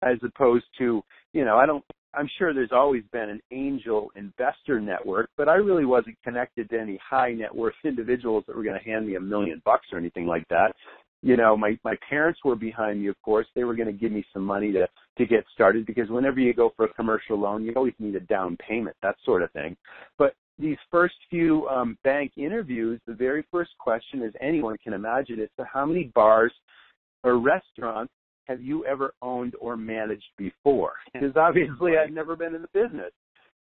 as 0.02 0.18
opposed 0.22 0.66
to, 0.78 1.02
you 1.32 1.44
know, 1.44 1.56
I 1.56 1.64
don't 1.64 1.84
I'm 2.14 2.28
sure 2.38 2.54
there's 2.54 2.72
always 2.72 3.02
been 3.12 3.28
an 3.28 3.40
angel 3.50 4.10
investor 4.16 4.80
network, 4.80 5.30
but 5.36 5.48
I 5.48 5.54
really 5.54 5.84
wasn't 5.84 6.16
connected 6.24 6.70
to 6.70 6.80
any 6.80 6.98
high 7.06 7.32
net 7.32 7.54
worth 7.54 7.74
individuals 7.84 8.44
that 8.46 8.56
were 8.56 8.62
going 8.64 8.78
to 8.78 8.84
hand 8.84 9.06
me 9.06 9.16
a 9.16 9.20
million 9.20 9.60
bucks 9.64 9.86
or 9.92 9.98
anything 9.98 10.26
like 10.26 10.46
that. 10.48 10.74
You 11.20 11.36
know, 11.36 11.56
my 11.56 11.76
my 11.82 11.96
parents 12.08 12.38
were 12.44 12.54
behind 12.54 13.02
me, 13.02 13.08
of 13.08 13.20
course. 13.22 13.46
They 13.54 13.64
were 13.64 13.74
going 13.74 13.88
to 13.88 13.92
give 13.92 14.12
me 14.12 14.24
some 14.32 14.44
money 14.44 14.70
to 14.72 14.88
to 15.18 15.26
get 15.26 15.44
started 15.52 15.84
because 15.84 16.08
whenever 16.08 16.38
you 16.38 16.54
go 16.54 16.72
for 16.76 16.84
a 16.84 16.94
commercial 16.94 17.38
loan, 17.38 17.64
you 17.64 17.72
always 17.74 17.94
need 17.98 18.14
a 18.14 18.20
down 18.20 18.56
payment, 18.56 18.96
that 19.02 19.16
sort 19.24 19.42
of 19.42 19.50
thing. 19.50 19.76
But 20.16 20.34
these 20.60 20.76
first 20.90 21.14
few 21.28 21.66
um, 21.68 21.98
bank 22.04 22.32
interviews, 22.36 23.00
the 23.06 23.14
very 23.14 23.44
first 23.50 23.70
question, 23.78 24.22
as 24.22 24.32
anyone 24.40 24.76
can 24.82 24.92
imagine, 24.92 25.40
is 25.40 25.48
so 25.56 25.64
how 25.72 25.84
many 25.86 26.04
bars 26.14 26.52
or 27.24 27.38
restaurants 27.38 28.12
have 28.48 28.62
you 28.62 28.84
ever 28.86 29.12
owned 29.22 29.54
or 29.60 29.76
managed 29.76 30.30
before? 30.36 30.94
Because 31.12 31.36
obviously 31.36 31.92
I'd 31.96 32.14
never 32.14 32.36
been 32.36 32.54
in 32.54 32.62
the 32.62 32.68
business. 32.72 33.12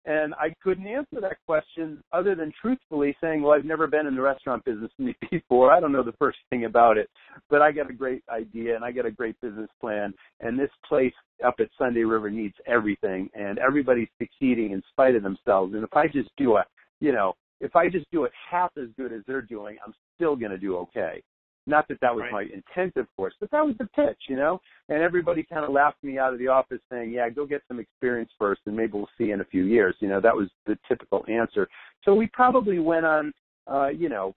And 0.05 0.35
I 0.35 0.55
couldn't 0.63 0.87
answer 0.87 1.21
that 1.21 1.39
question 1.47 2.03
other 2.13 2.37
than 2.37 2.53
truthfully 2.61 3.17
saying, 3.21 3.43
well, 3.43 3.53
I've 3.53 3.65
never 3.65 3.89
been 3.89 4.07
in 4.07 4.15
the 4.15 4.23
restaurant 4.23 4.65
business 4.65 4.91
before. 5.31 5.73
I 5.73 5.81
don't 5.81 5.91
know 5.91 6.05
the 6.05 6.13
first 6.13 6.39
thing 6.49 6.65
about 6.65 6.97
it, 6.97 7.11
but 7.51 7.61
I 7.61 7.73
got 7.73 7.91
a 7.91 7.93
great 7.93 8.23
idea 8.29 8.77
and 8.77 8.85
I 8.85 8.93
got 8.93 9.05
a 9.05 9.11
great 9.11 9.41
business 9.41 9.69
plan. 9.81 10.15
And 10.41 10.59
this 10.59 10.71
place 10.89 11.13
up 11.45 11.57
at 11.59 11.69
Sunday 11.77 12.05
River 12.05 12.31
needs 12.31 12.55
everything 12.67 13.29
and 13.35 13.59
everybody's 13.59 14.09
succeeding 14.19 14.71
in 14.71 14.83
spite 14.91 15.17
of 15.17 15.25
themselves. 15.25 15.75
And 15.75 15.83
if 15.83 15.93
I 15.95 16.07
just 16.07 16.31
do 16.37 16.57
a, 16.57 16.65
you 17.01 17.13
know, 17.13 17.35
if 17.61 17.75
I 17.75 17.89
just 17.89 18.07
do 18.13 18.25
it 18.25 18.33
half 18.49 18.71
as 18.77 18.89
good 18.97 19.13
as 19.13 19.23
they're 19.27 19.43
doing, 19.43 19.77
I'm 19.85 19.95
still 20.15 20.37
going 20.37 20.53
to 20.53 20.59
do 20.59 20.77
okay. 20.77 21.23
Not 21.67 21.89
that 21.89 22.01
that 22.01 22.15
was 22.15 22.23
right. 22.23 22.33
my 22.33 22.43
intent, 22.43 22.97
of 22.97 23.07
course, 23.17 23.35
but 23.41 23.51
that 23.51 23.65
was 23.65 23.75
the 23.79 23.87
pitch, 23.87 24.19
you 24.29 24.37
know. 24.37 24.61
And 24.89 25.03
everybody 25.03 25.43
kind 25.43 25.65
of 25.65 25.73
laughed 25.73 26.03
me 26.03 26.19
out 26.19 26.33
of 26.33 26.39
the 26.39 26.49
office, 26.49 26.81
saying, 26.91 27.11
"Yeah, 27.11 27.29
go 27.29 27.45
get 27.45 27.63
some 27.67 27.81
experience 27.81 28.31
first, 28.39 28.61
and 28.67 28.77
maybe 28.77 28.93
we'll 28.93 29.09
see 29.19 29.33
in 29.33 29.41
a 29.41 29.45
few 29.45 29.65
years." 29.65 29.97
You 30.01 30.09
know, 30.09 30.21
that 30.21 30.35
was 30.35 30.49
the 30.67 30.79
typical 30.87 31.25
answer. 31.29 31.69
So 32.05 32.15
we 32.15 32.29
probably 32.29 32.79
went 32.79 33.05
on, 33.05 33.33
uh, 33.67 33.89
you 33.89 34.09
know, 34.09 34.35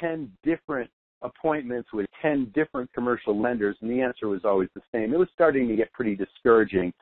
ten 0.00 0.32
different 0.42 0.90
appointments 1.22 1.92
with 1.92 2.06
10 2.20 2.50
different 2.54 2.92
commercial 2.92 3.40
lenders 3.40 3.76
and 3.80 3.90
the 3.90 4.00
answer 4.00 4.28
was 4.28 4.40
always 4.44 4.68
the 4.74 4.82
same. 4.92 5.14
It 5.14 5.18
was 5.18 5.28
starting 5.32 5.68
to 5.68 5.76
get 5.76 5.92
pretty 5.92 6.16
discouraging 6.16 6.92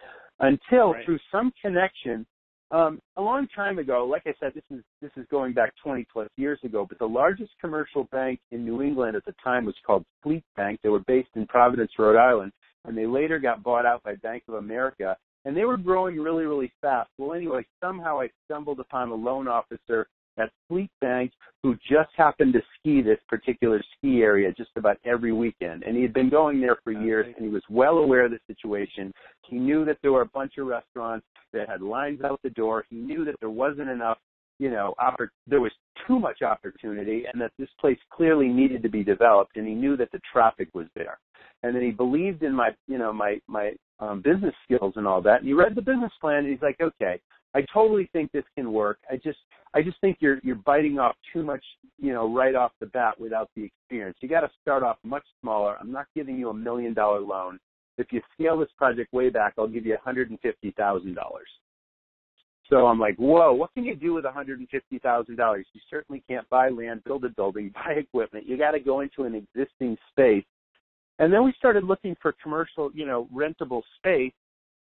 until 0.40 0.92
right. 0.92 1.04
through 1.04 1.18
some 1.30 1.52
connection 1.60 2.26
um, 2.70 3.00
a 3.16 3.22
long 3.22 3.48
time 3.54 3.78
ago, 3.78 4.06
like 4.06 4.22
I 4.26 4.34
said, 4.38 4.52
this 4.54 4.64
is 4.70 4.82
this 5.02 5.10
is 5.16 5.26
going 5.30 5.52
back 5.52 5.72
20 5.82 6.06
plus 6.12 6.28
years 6.36 6.58
ago. 6.62 6.86
But 6.88 6.98
the 6.98 7.06
largest 7.06 7.50
commercial 7.60 8.04
bank 8.12 8.40
in 8.52 8.64
New 8.64 8.82
England 8.82 9.16
at 9.16 9.24
the 9.24 9.34
time 9.42 9.64
was 9.64 9.74
called 9.84 10.04
Fleet 10.22 10.44
Bank. 10.56 10.80
They 10.82 10.88
were 10.88 11.00
based 11.00 11.30
in 11.34 11.46
Providence, 11.46 11.90
Rhode 11.98 12.18
Island, 12.18 12.52
and 12.84 12.96
they 12.96 13.06
later 13.06 13.38
got 13.38 13.62
bought 13.62 13.86
out 13.86 14.02
by 14.02 14.14
Bank 14.16 14.44
of 14.48 14.54
America. 14.54 15.16
And 15.44 15.56
they 15.56 15.64
were 15.64 15.78
growing 15.78 16.18
really, 16.18 16.44
really 16.44 16.70
fast. 16.82 17.08
Well, 17.18 17.32
anyway, 17.32 17.64
somehow 17.82 18.20
I 18.20 18.28
stumbled 18.44 18.78
upon 18.78 19.08
a 19.08 19.14
loan 19.14 19.48
officer 19.48 20.06
at 20.40 20.50
Fleet 20.68 20.90
Bank 21.00 21.32
who 21.62 21.76
just 21.88 22.10
happened 22.16 22.54
to 22.54 22.62
ski 22.78 23.02
this 23.02 23.18
particular 23.28 23.82
ski 23.96 24.22
area 24.22 24.50
just 24.52 24.70
about 24.76 24.96
every 25.04 25.32
weekend. 25.32 25.82
And 25.82 25.94
he 25.94 26.02
had 26.02 26.14
been 26.14 26.30
going 26.30 26.60
there 26.60 26.78
for 26.82 26.92
years 26.92 27.26
and 27.36 27.44
he 27.44 27.52
was 27.52 27.62
well 27.68 27.98
aware 27.98 28.24
of 28.24 28.30
the 28.30 28.38
situation. 28.46 29.12
He 29.46 29.56
knew 29.56 29.84
that 29.84 29.98
there 30.00 30.12
were 30.12 30.22
a 30.22 30.26
bunch 30.26 30.54
of 30.58 30.66
restaurants 30.66 31.26
that 31.52 31.68
had 31.68 31.82
lines 31.82 32.22
out 32.22 32.40
the 32.42 32.50
door. 32.50 32.84
He 32.88 32.96
knew 32.96 33.24
that 33.26 33.36
there 33.40 33.50
wasn't 33.50 33.90
enough 33.90 34.18
you 34.58 34.70
know, 34.70 34.94
oppor- 35.00 35.30
there 35.46 35.62
was 35.62 35.72
too 36.06 36.18
much 36.18 36.42
opportunity 36.42 37.24
and 37.32 37.40
that 37.40 37.50
this 37.58 37.70
place 37.80 37.98
clearly 38.10 38.46
needed 38.46 38.82
to 38.82 38.90
be 38.90 39.02
developed 39.02 39.56
and 39.56 39.66
he 39.66 39.74
knew 39.74 39.96
that 39.96 40.12
the 40.12 40.20
traffic 40.30 40.68
was 40.74 40.86
there. 40.94 41.18
And 41.62 41.74
then 41.74 41.82
he 41.82 41.90
believed 41.90 42.42
in 42.42 42.54
my, 42.54 42.70
you 42.86 42.98
know, 42.98 43.10
my, 43.10 43.40
my 43.48 43.72
um, 44.00 44.20
business 44.20 44.54
skills 44.64 44.92
and 44.96 45.06
all 45.06 45.22
that. 45.22 45.38
And 45.38 45.46
he 45.46 45.54
read 45.54 45.74
the 45.74 45.82
business 45.82 46.12
plan 46.20 46.44
and 46.44 46.48
he's 46.48 46.62
like, 46.62 46.78
okay, 46.78 47.20
I 47.54 47.62
totally 47.72 48.08
think 48.12 48.30
this 48.32 48.44
can 48.54 48.72
work. 48.72 48.98
I 49.10 49.16
just, 49.16 49.38
I 49.74 49.82
just 49.82 50.00
think 50.00 50.18
you're, 50.20 50.38
you're 50.42 50.56
biting 50.56 50.98
off 50.98 51.16
too 51.32 51.42
much, 51.42 51.64
you 51.98 52.12
know, 52.12 52.32
right 52.32 52.54
off 52.54 52.72
the 52.80 52.86
bat 52.86 53.18
without 53.18 53.50
the 53.56 53.64
experience. 53.64 54.16
You 54.20 54.28
got 54.28 54.42
to 54.42 54.50
start 54.62 54.82
off 54.82 54.98
much 55.02 55.24
smaller. 55.40 55.76
I'm 55.80 55.90
not 55.90 56.06
giving 56.14 56.36
you 56.36 56.50
a 56.50 56.54
million 56.54 56.94
dollar 56.94 57.20
loan. 57.20 57.58
If 57.98 58.12
you 58.12 58.20
scale 58.34 58.58
this 58.58 58.70
project 58.78 59.12
way 59.12 59.30
back, 59.30 59.54
I'll 59.58 59.66
give 59.66 59.84
you 59.84 59.96
$150,000. 60.06 61.16
So 62.70 62.86
I'm 62.86 63.00
like, 63.00 63.16
whoa, 63.16 63.52
what 63.52 63.74
can 63.74 63.84
you 63.84 63.96
do 63.96 64.14
with 64.14 64.24
$150,000? 64.24 65.64
You 65.72 65.80
certainly 65.90 66.22
can't 66.28 66.48
buy 66.48 66.68
land, 66.68 67.02
build 67.04 67.24
a 67.24 67.28
building, 67.28 67.72
buy 67.74 67.94
equipment. 67.94 68.46
You 68.46 68.56
got 68.56 68.70
to 68.70 68.80
go 68.80 69.00
into 69.00 69.24
an 69.24 69.34
existing 69.34 69.98
space. 70.10 70.44
And 71.18 71.32
then 71.32 71.44
we 71.44 71.52
started 71.58 71.84
looking 71.84 72.16
for 72.22 72.34
commercial, 72.42 72.90
you 72.94 73.04
know, 73.04 73.28
rentable 73.34 73.82
space, 73.98 74.32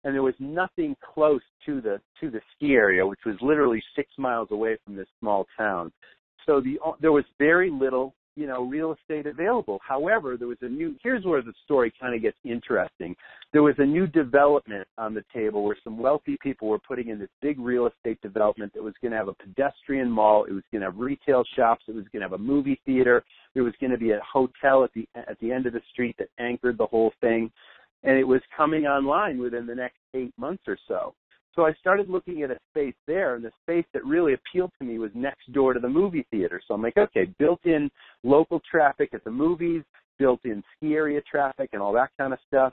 and 0.04 0.14
there 0.14 0.22
was 0.22 0.34
nothing 0.38 0.96
close 1.14 1.42
to 1.66 1.80
the 1.80 2.00
to 2.20 2.30
the 2.30 2.40
ski 2.54 2.72
area, 2.72 3.06
which 3.06 3.20
was 3.26 3.36
literally 3.40 3.82
six 3.96 4.10
miles 4.18 4.48
away 4.50 4.76
from 4.84 4.96
this 4.96 5.08
small 5.20 5.46
town. 5.56 5.92
So 6.46 6.60
the 6.60 6.78
there 7.00 7.12
was 7.12 7.24
very 7.38 7.70
little 7.70 8.14
you 8.38 8.46
know, 8.46 8.62
real 8.62 8.94
estate 8.94 9.26
available. 9.26 9.80
However, 9.86 10.36
there 10.36 10.46
was 10.46 10.58
a 10.60 10.68
new, 10.68 10.94
here's 11.02 11.24
where 11.24 11.42
the 11.42 11.52
story 11.64 11.92
kind 12.00 12.14
of 12.14 12.22
gets 12.22 12.36
interesting. 12.44 13.16
There 13.52 13.64
was 13.64 13.74
a 13.78 13.84
new 13.84 14.06
development 14.06 14.86
on 14.96 15.12
the 15.12 15.24
table 15.34 15.64
where 15.64 15.76
some 15.82 15.98
wealthy 15.98 16.38
people 16.40 16.68
were 16.68 16.78
putting 16.78 17.08
in 17.08 17.18
this 17.18 17.30
big 17.42 17.58
real 17.58 17.88
estate 17.88 18.20
development 18.22 18.72
that 18.74 18.82
was 18.82 18.94
going 19.02 19.10
to 19.10 19.18
have 19.18 19.26
a 19.26 19.34
pedestrian 19.34 20.08
mall. 20.08 20.44
It 20.44 20.52
was 20.52 20.62
going 20.70 20.82
to 20.82 20.86
have 20.86 20.98
retail 20.98 21.42
shops. 21.56 21.82
It 21.88 21.96
was 21.96 22.04
going 22.12 22.20
to 22.20 22.28
have 22.28 22.32
a 22.32 22.38
movie 22.38 22.80
theater. 22.86 23.24
There 23.54 23.64
was 23.64 23.74
going 23.80 23.90
to 23.90 23.98
be 23.98 24.12
a 24.12 24.20
hotel 24.32 24.84
at 24.84 24.92
the, 24.94 25.08
at 25.16 25.36
the 25.40 25.50
end 25.50 25.66
of 25.66 25.72
the 25.72 25.82
street 25.92 26.14
that 26.20 26.28
anchored 26.38 26.78
the 26.78 26.86
whole 26.86 27.12
thing. 27.20 27.50
And 28.04 28.16
it 28.16 28.26
was 28.26 28.40
coming 28.56 28.86
online 28.86 29.38
within 29.38 29.66
the 29.66 29.74
next 29.74 29.98
eight 30.14 30.32
months 30.38 30.62
or 30.66 30.78
so. 30.86 31.14
So 31.54 31.66
I 31.66 31.72
started 31.80 32.08
looking 32.08 32.42
at 32.42 32.52
a 32.52 32.58
space 32.70 32.94
there, 33.08 33.34
and 33.34 33.44
the 33.44 33.50
space 33.62 33.84
that 33.92 34.04
really 34.04 34.34
appealed 34.34 34.70
to 34.78 34.86
me 34.86 34.98
was 34.98 35.10
next 35.14 35.52
door 35.52 35.74
to 35.74 35.80
the 35.80 35.88
movie 35.88 36.24
theater. 36.30 36.60
So 36.66 36.74
I'm 36.74 36.82
like, 36.82 36.96
okay, 36.96 37.26
built-in 37.38 37.90
local 38.22 38.60
traffic 38.70 39.10
at 39.12 39.24
the 39.24 39.30
movies, 39.32 39.82
built-in 40.20 40.62
ski 40.76 40.94
area 40.94 41.20
traffic, 41.28 41.70
and 41.72 41.82
all 41.82 41.92
that 41.94 42.10
kind 42.16 42.32
of 42.32 42.38
stuff. 42.46 42.72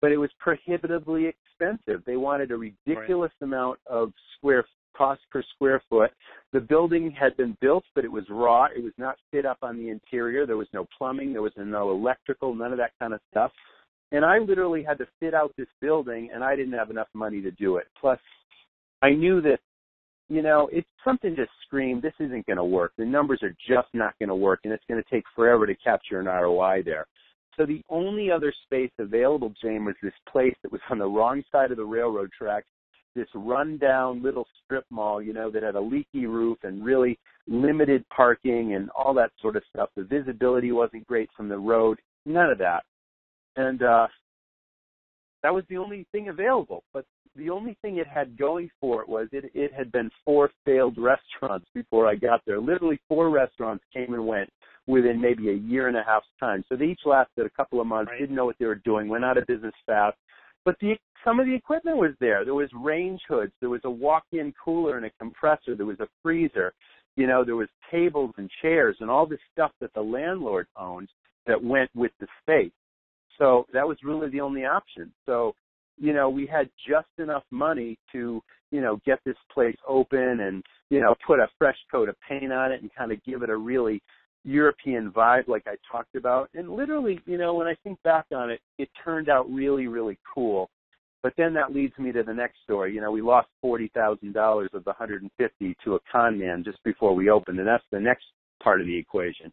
But 0.00 0.12
it 0.12 0.16
was 0.16 0.30
prohibitively 0.38 1.26
expensive. 1.26 2.02
They 2.06 2.16
wanted 2.16 2.50
a 2.52 2.56
ridiculous 2.56 3.32
right. 3.40 3.46
amount 3.46 3.78
of 3.86 4.12
square 4.38 4.64
cost 4.96 5.20
per 5.30 5.42
square 5.54 5.82
foot. 5.90 6.10
The 6.52 6.60
building 6.60 7.10
had 7.10 7.36
been 7.36 7.56
built, 7.60 7.84
but 7.94 8.04
it 8.04 8.12
was 8.12 8.24
raw. 8.30 8.66
It 8.74 8.82
was 8.82 8.92
not 8.98 9.16
fit 9.30 9.44
up 9.44 9.58
on 9.62 9.76
the 9.76 9.90
interior. 9.90 10.46
There 10.46 10.56
was 10.56 10.68
no 10.72 10.86
plumbing. 10.96 11.32
There 11.32 11.42
was 11.42 11.52
no 11.56 11.90
electrical, 11.90 12.54
none 12.54 12.72
of 12.72 12.78
that 12.78 12.92
kind 12.98 13.14
of 13.14 13.20
stuff. 13.30 13.52
And 14.12 14.26
I 14.26 14.38
literally 14.38 14.84
had 14.84 14.98
to 14.98 15.06
fit 15.18 15.32
out 15.32 15.54
this 15.56 15.68
building 15.80 16.28
and 16.32 16.44
I 16.44 16.54
didn't 16.54 16.74
have 16.74 16.90
enough 16.90 17.08
money 17.14 17.40
to 17.40 17.50
do 17.50 17.78
it. 17.78 17.86
Plus, 17.98 18.18
I 19.00 19.10
knew 19.10 19.40
that, 19.40 19.58
you 20.28 20.42
know, 20.42 20.68
it's 20.70 20.88
something 21.02 21.34
just 21.34 21.50
screamed, 21.66 22.02
this 22.02 22.12
isn't 22.20 22.46
going 22.46 22.58
to 22.58 22.64
work. 22.64 22.92
The 22.98 23.06
numbers 23.06 23.40
are 23.42 23.56
just 23.66 23.88
not 23.94 24.14
going 24.18 24.28
to 24.28 24.34
work 24.34 24.60
and 24.64 24.72
it's 24.72 24.84
going 24.86 25.02
to 25.02 25.10
take 25.10 25.24
forever 25.34 25.66
to 25.66 25.74
capture 25.76 26.20
an 26.20 26.26
ROI 26.26 26.82
there. 26.84 27.06
So 27.56 27.64
the 27.64 27.82
only 27.88 28.30
other 28.30 28.52
space 28.64 28.90
available, 28.98 29.52
James, 29.62 29.86
was 29.86 29.94
this 30.02 30.12
place 30.30 30.54
that 30.62 30.72
was 30.72 30.80
on 30.90 30.98
the 30.98 31.06
wrong 31.06 31.42
side 31.50 31.70
of 31.70 31.78
the 31.78 31.84
railroad 31.84 32.30
track, 32.36 32.64
this 33.14 33.28
rundown 33.34 34.22
little 34.22 34.46
strip 34.64 34.84
mall, 34.90 35.22
you 35.22 35.32
know, 35.32 35.50
that 35.50 35.62
had 35.62 35.74
a 35.74 35.80
leaky 35.80 36.26
roof 36.26 36.58
and 36.64 36.84
really 36.84 37.18
limited 37.46 38.04
parking 38.14 38.74
and 38.74 38.90
all 38.90 39.14
that 39.14 39.32
sort 39.40 39.56
of 39.56 39.62
stuff. 39.70 39.88
The 39.96 40.04
visibility 40.04 40.70
wasn't 40.70 41.06
great 41.06 41.30
from 41.34 41.48
the 41.48 41.58
road. 41.58 41.98
None 42.26 42.50
of 42.50 42.58
that 42.58 42.84
and 43.56 43.82
uh, 43.82 44.06
that 45.42 45.54
was 45.54 45.64
the 45.68 45.76
only 45.76 46.06
thing 46.12 46.28
available. 46.28 46.84
But 46.92 47.04
the 47.36 47.50
only 47.50 47.76
thing 47.82 47.96
it 47.96 48.06
had 48.06 48.36
going 48.38 48.70
for 48.80 49.02
it 49.02 49.08
was 49.08 49.28
it 49.32 49.50
it 49.54 49.72
had 49.72 49.90
been 49.92 50.10
four 50.24 50.50
failed 50.64 50.96
restaurants 50.98 51.66
before 51.74 52.06
I 52.06 52.14
got 52.14 52.42
there. 52.46 52.60
Literally 52.60 53.00
four 53.08 53.30
restaurants 53.30 53.84
came 53.92 54.14
and 54.14 54.26
went 54.26 54.50
within 54.86 55.20
maybe 55.20 55.48
a 55.50 55.54
year 55.54 55.88
and 55.88 55.96
a 55.96 56.02
half's 56.04 56.26
time. 56.40 56.64
So 56.68 56.76
they 56.76 56.86
each 56.86 57.00
lasted 57.04 57.46
a 57.46 57.50
couple 57.50 57.80
of 57.80 57.86
months, 57.86 58.10
right. 58.10 58.20
didn't 58.20 58.36
know 58.36 58.44
what 58.44 58.56
they 58.58 58.66
were 58.66 58.74
doing, 58.76 59.08
went 59.08 59.24
out 59.24 59.38
of 59.38 59.46
business 59.46 59.74
fast. 59.86 60.16
But 60.64 60.76
the 60.80 60.96
some 61.24 61.38
of 61.38 61.46
the 61.46 61.54
equipment 61.54 61.96
was 61.96 62.12
there. 62.20 62.44
There 62.44 62.54
was 62.54 62.68
range 62.74 63.20
hoods, 63.28 63.52
there 63.60 63.70
was 63.70 63.80
a 63.84 63.90
walk-in 63.90 64.52
cooler 64.62 64.96
and 64.96 65.06
a 65.06 65.10
compressor, 65.20 65.76
there 65.76 65.86
was 65.86 66.00
a 66.00 66.08
freezer, 66.22 66.72
you 67.16 67.26
know, 67.26 67.44
there 67.44 67.56
was 67.56 67.68
tables 67.90 68.32
and 68.38 68.50
chairs 68.60 68.96
and 69.00 69.08
all 69.10 69.26
this 69.26 69.38
stuff 69.52 69.70
that 69.80 69.92
the 69.94 70.00
landlord 70.00 70.66
owned 70.76 71.08
that 71.46 71.62
went 71.62 71.90
with 71.94 72.12
the 72.20 72.26
space. 72.42 72.72
So 73.42 73.66
that 73.72 73.86
was 73.86 73.96
really 74.04 74.30
the 74.30 74.40
only 74.40 74.64
option. 74.64 75.12
So, 75.26 75.54
you 75.98 76.12
know, 76.12 76.30
we 76.30 76.46
had 76.46 76.70
just 76.88 77.08
enough 77.18 77.42
money 77.50 77.98
to, 78.12 78.40
you 78.70 78.80
know, 78.80 79.00
get 79.04 79.18
this 79.26 79.36
place 79.52 79.76
open 79.86 80.40
and, 80.40 80.62
you 80.90 81.00
know, 81.00 81.16
put 81.26 81.40
a 81.40 81.48
fresh 81.58 81.76
coat 81.90 82.08
of 82.08 82.14
paint 82.28 82.52
on 82.52 82.70
it 82.70 82.82
and 82.82 82.94
kind 82.94 83.10
of 83.10 83.22
give 83.24 83.42
it 83.42 83.50
a 83.50 83.56
really 83.56 84.00
European 84.44 85.10
vibe 85.10 85.48
like 85.48 85.64
I 85.66 85.74
talked 85.90 86.14
about. 86.14 86.50
And 86.54 86.70
literally, 86.70 87.18
you 87.26 87.36
know, 87.36 87.54
when 87.54 87.66
I 87.66 87.74
think 87.82 88.00
back 88.04 88.26
on 88.32 88.48
it, 88.48 88.60
it 88.78 88.88
turned 89.04 89.28
out 89.28 89.50
really, 89.50 89.88
really 89.88 90.18
cool. 90.32 90.70
But 91.24 91.34
then 91.36 91.52
that 91.54 91.74
leads 91.74 91.98
me 91.98 92.12
to 92.12 92.22
the 92.22 92.34
next 92.34 92.58
story. 92.62 92.94
You 92.94 93.00
know, 93.00 93.10
we 93.10 93.22
lost 93.22 93.48
forty 93.60 93.90
thousand 93.94 94.34
dollars 94.34 94.70
of 94.72 94.84
the 94.84 94.92
hundred 94.92 95.22
and 95.22 95.30
fifty 95.36 95.76
to 95.84 95.94
a 95.94 96.00
con 96.10 96.38
man 96.38 96.62
just 96.64 96.82
before 96.84 97.14
we 97.14 97.28
opened, 97.28 97.58
and 97.58 97.66
that's 97.66 97.84
the 97.90 98.00
next 98.00 98.24
part 98.62 98.80
of 98.80 98.86
the 98.86 98.96
equation. 98.96 99.52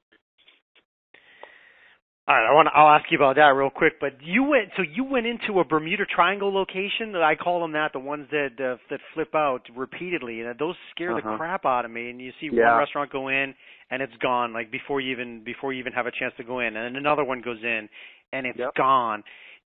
All 2.29 2.36
right, 2.36 2.48
I 2.48 2.53
want 2.53 2.67
to, 2.67 2.77
I'll 2.77 2.93
ask 2.93 3.09
you 3.09 3.17
about 3.17 3.38
that 3.38 3.57
real 3.57 3.71
quick. 3.71 3.93
But 4.00 4.21
you 4.21 4.43
went 4.43 4.69
so 4.77 4.83
you 4.83 5.03
went 5.03 5.25
into 5.25 5.59
a 5.62 5.65
Bermuda 5.65 6.05
Triangle 6.05 6.53
location. 6.53 7.13
That 7.13 7.24
I 7.24 7.33
call 7.36 7.59
them 7.59 7.71
that, 7.71 7.91
the 7.91 8.00
ones 8.00 8.27
that 8.29 8.50
uh, 8.59 8.77
that 8.91 9.00
flip 9.15 9.33
out 9.33 9.62
repeatedly, 9.75 10.41
and 10.41 10.59
those 10.59 10.75
scare 10.93 11.17
uh-huh. 11.17 11.31
the 11.31 11.38
crap 11.38 11.65
out 11.65 11.86
of 11.86 11.91
me. 11.91 12.12
And 12.12 12.21
you 12.21 12.31
see 12.39 12.50
yeah. 12.53 12.69
one 12.69 12.79
restaurant 12.81 13.12
go 13.12 13.29
in 13.29 13.55
and 13.89 14.03
it's 14.03 14.13
gone, 14.21 14.53
like 14.53 14.69
before 14.71 15.01
you 15.01 15.12
even 15.12 15.43
before 15.43 15.74
you 15.74 15.79
even 15.79 15.93
have 15.93 16.05
a 16.05 16.12
chance 16.12 16.36
to 16.38 16.43
go 16.43 16.59
in, 16.59 16.67
and 16.67 16.75
then 16.75 16.95
another 16.98 17.24
one 17.24 17.41
goes 17.41 17.63
in 17.63 17.89
and 18.31 18.45
it's 18.45 18.59
yep. 18.59 18.75
gone. 18.75 19.24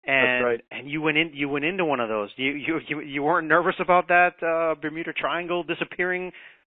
And 0.06 0.44
right. 0.44 0.60
and 0.70 0.88
you 0.88 1.00
went 1.00 1.16
in 1.16 1.32
you 1.34 1.48
went 1.48 1.64
into 1.64 1.84
one 1.84 1.98
of 1.98 2.08
those. 2.08 2.28
You 2.36 2.52
you 2.52 2.80
you, 2.86 3.00
you 3.00 3.22
weren't 3.24 3.48
nervous 3.48 3.74
about 3.80 4.06
that 4.08 4.34
uh, 4.42 4.80
Bermuda 4.80 5.12
Triangle 5.12 5.64
disappearing 5.64 6.30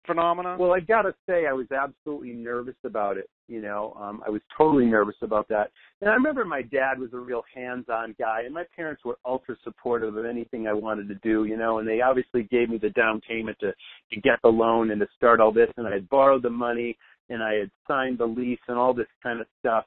phenomenon? 0.07 0.59
Well, 0.59 0.73
I 0.73 0.81
gotta 0.81 1.15
say, 1.29 1.47
I 1.47 1.53
was 1.53 1.67
absolutely 1.71 2.33
nervous 2.33 2.77
about 2.85 3.17
it. 3.17 3.29
You 3.49 3.61
know, 3.61 3.97
um, 4.01 4.23
I 4.27 4.31
was 4.31 4.41
totally 4.57 4.87
nervous 4.87 5.17
about 5.23 5.49
that. 5.49 5.71
And 6.01 6.11
I 6.11 6.15
remember 6.15 6.45
my 6.45 6.63
dad 6.63 6.99
was 6.99 7.13
a 7.13 7.19
real 7.19 7.43
hands-on 7.55 8.15
guy, 8.19 8.43
and 8.45 8.55
my 8.55 8.65
parents 8.75 9.05
were 9.05 9.19
ultra 9.25 9.57
supportive 9.65 10.17
of 10.17 10.25
anything 10.25 10.67
I 10.67 10.73
wanted 10.73 11.09
to 11.09 11.15
do. 11.17 11.45
You 11.45 11.57
know, 11.57 11.79
and 11.79 11.89
they 11.89 12.01
obviously 12.01 12.45
gave 12.45 12.71
me 12.71 12.79
the 12.79 12.91
down 12.91 13.21
payment 13.29 13.59
to 13.61 13.73
to 14.13 14.21
get 14.21 14.39
the 14.43 14.49
loan 14.49 14.91
and 14.91 15.01
to 15.01 15.07
start 15.17 15.41
all 15.41 15.53
this. 15.53 15.71
And 15.77 15.87
I 15.87 15.93
had 15.93 16.09
borrowed 16.09 16.43
the 16.43 16.51
money, 16.51 16.97
and 17.29 17.43
I 17.43 17.55
had 17.55 17.71
signed 17.89 18.19
the 18.19 18.27
lease 18.27 18.61
and 18.69 18.79
all 18.79 18.95
this 18.95 19.07
kind 19.23 19.41
of 19.41 19.47
stuff. 19.61 19.85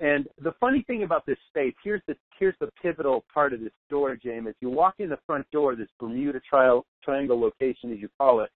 And 0.00 0.26
the 0.42 0.52
funny 0.58 0.82
thing 0.86 1.02
about 1.02 1.26
this 1.26 1.36
space, 1.50 1.74
here's 1.84 2.00
the 2.08 2.16
here's 2.38 2.54
the 2.58 2.70
pivotal 2.82 3.24
part 3.32 3.52
of 3.52 3.60
this 3.60 3.72
story, 3.86 4.18
James. 4.22 4.48
You 4.60 4.70
walk 4.70 4.94
in 4.98 5.10
the 5.10 5.18
front 5.26 5.46
door, 5.50 5.76
this 5.76 5.88
Bermuda 5.98 6.40
trial, 6.48 6.86
Triangle 7.04 7.38
location, 7.38 7.92
as 7.92 7.98
you 7.98 8.08
call 8.18 8.40
it, 8.40 8.50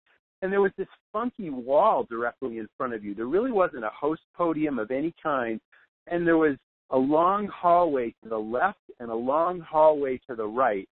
and 0.44 0.52
there 0.52 0.60
was 0.60 0.72
this 0.76 0.88
funky 1.10 1.48
wall 1.48 2.06
directly 2.10 2.58
in 2.58 2.68
front 2.76 2.92
of 2.92 3.02
you. 3.02 3.14
There 3.14 3.24
really 3.24 3.50
wasn't 3.50 3.82
a 3.82 3.90
host 3.98 4.20
podium 4.36 4.78
of 4.78 4.90
any 4.90 5.14
kind, 5.22 5.58
and 6.06 6.26
there 6.26 6.36
was 6.36 6.56
a 6.90 6.98
long 6.98 7.48
hallway 7.48 8.14
to 8.22 8.28
the 8.28 8.36
left 8.36 8.78
and 9.00 9.10
a 9.10 9.14
long 9.14 9.60
hallway 9.60 10.20
to 10.28 10.36
the 10.36 10.44
right. 10.44 10.86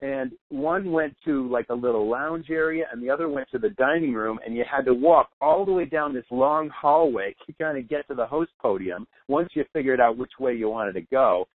And 0.00 0.32
one 0.48 0.92
went 0.92 1.14
to 1.26 1.46
like 1.50 1.66
a 1.68 1.74
little 1.74 2.08
lounge 2.08 2.46
area 2.48 2.86
and 2.90 3.02
the 3.02 3.10
other 3.10 3.28
went 3.28 3.50
to 3.52 3.58
the 3.58 3.68
dining 3.70 4.14
room 4.14 4.38
and 4.44 4.56
you 4.56 4.64
had 4.70 4.86
to 4.86 4.94
walk 4.94 5.28
all 5.42 5.66
the 5.66 5.72
way 5.72 5.84
down 5.84 6.14
this 6.14 6.24
long 6.30 6.70
hallway 6.70 7.34
to 7.46 7.52
kind 7.52 7.76
of 7.76 7.90
get 7.90 8.08
to 8.08 8.14
the 8.14 8.26
host 8.26 8.50
podium 8.62 9.06
once 9.28 9.50
you 9.52 9.64
figured 9.74 10.00
out 10.00 10.16
which 10.16 10.32
way 10.40 10.54
you 10.54 10.70
wanted 10.70 10.94
to 10.94 11.02
go. 11.02 11.46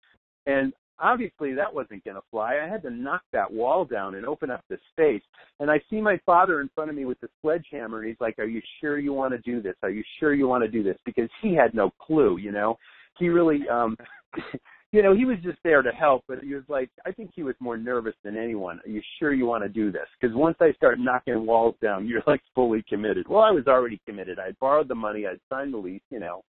And 0.45 0.73
obviously 1.01 1.53
that 1.53 1.73
wasn't 1.73 2.03
going 2.03 2.15
to 2.15 2.23
fly. 2.31 2.59
I 2.63 2.69
had 2.69 2.81
to 2.83 2.89
knock 2.89 3.21
that 3.33 3.51
wall 3.51 3.85
down 3.85 4.15
and 4.15 4.25
open 4.25 4.49
up 4.49 4.63
the 4.69 4.77
space. 4.91 5.23
And 5.59 5.69
I 5.69 5.81
see 5.89 5.99
my 5.99 6.19
father 6.25 6.61
in 6.61 6.69
front 6.73 6.89
of 6.89 6.95
me 6.95 7.05
with 7.05 7.19
the 7.19 7.29
sledgehammer, 7.41 7.99
and 7.99 8.07
he's 8.07 8.21
like, 8.21 8.39
"Are 8.39 8.45
you 8.45 8.61
sure 8.79 8.99
you 8.99 9.13
want 9.13 9.33
to 9.33 9.39
do 9.39 9.61
this? 9.61 9.75
Are 9.83 9.89
you 9.89 10.03
sure 10.19 10.33
you 10.33 10.47
want 10.47 10.63
to 10.63 10.69
do 10.69 10.83
this?" 10.83 10.97
Because 11.05 11.29
he 11.41 11.53
had 11.53 11.73
no 11.73 11.91
clue, 11.99 12.37
you 12.37 12.51
know. 12.51 12.77
He 13.19 13.29
really, 13.29 13.67
um, 13.69 13.97
you 14.91 15.01
know, 15.01 15.15
he 15.15 15.25
was 15.25 15.37
just 15.43 15.57
there 15.63 15.81
to 15.81 15.91
help, 15.91 16.23
but 16.27 16.39
he 16.43 16.53
was 16.53 16.63
like, 16.67 16.89
I 17.05 17.11
think 17.11 17.31
he 17.35 17.43
was 17.43 17.55
more 17.59 17.77
nervous 17.77 18.15
than 18.23 18.37
anyone. 18.37 18.79
Are 18.85 18.89
you 18.89 19.01
sure 19.19 19.33
you 19.33 19.45
want 19.45 19.63
to 19.63 19.69
do 19.69 19.91
this? 19.91 20.07
Because 20.19 20.35
once 20.35 20.57
I 20.59 20.71
start 20.73 20.99
knocking 20.99 21.45
walls 21.45 21.75
down, 21.81 22.07
you're 22.07 22.23
like 22.27 22.41
fully 22.55 22.83
committed. 22.87 23.27
Well, 23.27 23.41
I 23.41 23.51
was 23.51 23.67
already 23.67 23.99
committed. 24.05 24.39
I 24.39 24.51
borrowed 24.59 24.87
the 24.87 24.95
money. 24.95 25.25
I'd 25.27 25.39
signed 25.49 25.73
the 25.73 25.77
lease, 25.77 26.01
you 26.09 26.19
know. 26.19 26.43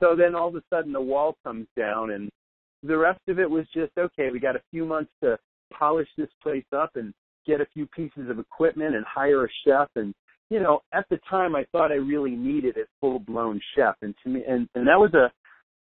So 0.00 0.14
then 0.16 0.34
all 0.34 0.48
of 0.48 0.54
a 0.54 0.62
sudden 0.70 0.92
the 0.92 1.00
wall 1.00 1.36
comes 1.44 1.66
down 1.76 2.10
and 2.10 2.30
the 2.82 2.96
rest 2.96 3.20
of 3.28 3.38
it 3.38 3.50
was 3.50 3.66
just 3.74 3.92
okay. 3.98 4.30
We 4.30 4.40
got 4.40 4.56
a 4.56 4.62
few 4.70 4.84
months 4.84 5.10
to 5.22 5.38
polish 5.72 6.08
this 6.16 6.30
place 6.42 6.64
up 6.74 6.90
and 6.96 7.12
get 7.46 7.60
a 7.60 7.66
few 7.72 7.86
pieces 7.86 8.30
of 8.30 8.38
equipment 8.38 8.94
and 8.94 9.04
hire 9.06 9.44
a 9.44 9.48
chef 9.66 9.88
and 9.96 10.14
you 10.50 10.60
know, 10.60 10.80
at 10.94 11.04
the 11.10 11.18
time 11.28 11.54
I 11.54 11.66
thought 11.72 11.92
I 11.92 11.96
really 11.96 12.30
needed 12.30 12.78
a 12.78 12.86
full 13.00 13.18
blown 13.18 13.60
chef 13.76 13.96
and 14.02 14.14
to 14.22 14.30
me 14.30 14.44
and, 14.48 14.68
and 14.74 14.86
that 14.86 14.98
was 14.98 15.12
a 15.14 15.30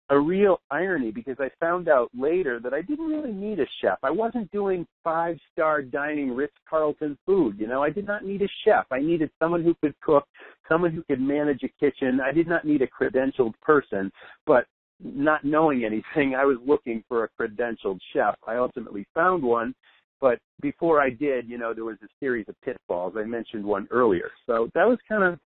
a 0.09 0.19
real 0.19 0.59
irony 0.69 1.11
because 1.11 1.37
I 1.39 1.49
found 1.59 1.87
out 1.87 2.09
later 2.17 2.59
that 2.59 2.73
I 2.73 2.81
didn't 2.81 3.07
really 3.07 3.31
need 3.31 3.59
a 3.59 3.65
chef. 3.81 3.97
I 4.03 4.11
wasn't 4.11 4.51
doing 4.51 4.85
five 5.03 5.37
star 5.51 5.81
dining 5.81 6.35
Ritz 6.35 6.53
Carlton 6.69 7.17
food. 7.25 7.57
You 7.57 7.67
know, 7.67 7.81
I 7.81 7.89
did 7.89 8.05
not 8.05 8.25
need 8.25 8.41
a 8.41 8.49
chef. 8.65 8.85
I 8.91 8.99
needed 8.99 9.31
someone 9.39 9.63
who 9.63 9.73
could 9.81 9.99
cook, 10.01 10.27
someone 10.67 10.91
who 10.91 11.03
could 11.03 11.21
manage 11.21 11.63
a 11.63 11.69
kitchen. 11.79 12.19
I 12.19 12.31
did 12.31 12.47
not 12.47 12.65
need 12.65 12.81
a 12.81 12.87
credentialed 12.87 13.53
person, 13.61 14.11
but 14.45 14.65
not 15.01 15.43
knowing 15.43 15.85
anything, 15.85 16.35
I 16.35 16.45
was 16.45 16.57
looking 16.65 17.03
for 17.07 17.23
a 17.23 17.29
credentialed 17.39 17.99
chef. 18.13 18.35
I 18.47 18.55
ultimately 18.55 19.05
found 19.13 19.43
one, 19.43 19.73
but 20.21 20.39
before 20.61 21.01
I 21.01 21.09
did, 21.09 21.49
you 21.49 21.57
know, 21.57 21.73
there 21.73 21.85
was 21.85 21.97
a 22.03 22.07
series 22.19 22.45
of 22.47 22.55
pitfalls. 22.61 23.15
I 23.17 23.23
mentioned 23.23 23.63
one 23.63 23.87
earlier. 23.91 24.31
So 24.45 24.69
that 24.73 24.87
was 24.87 24.97
kind 25.09 25.23
of 25.23 25.39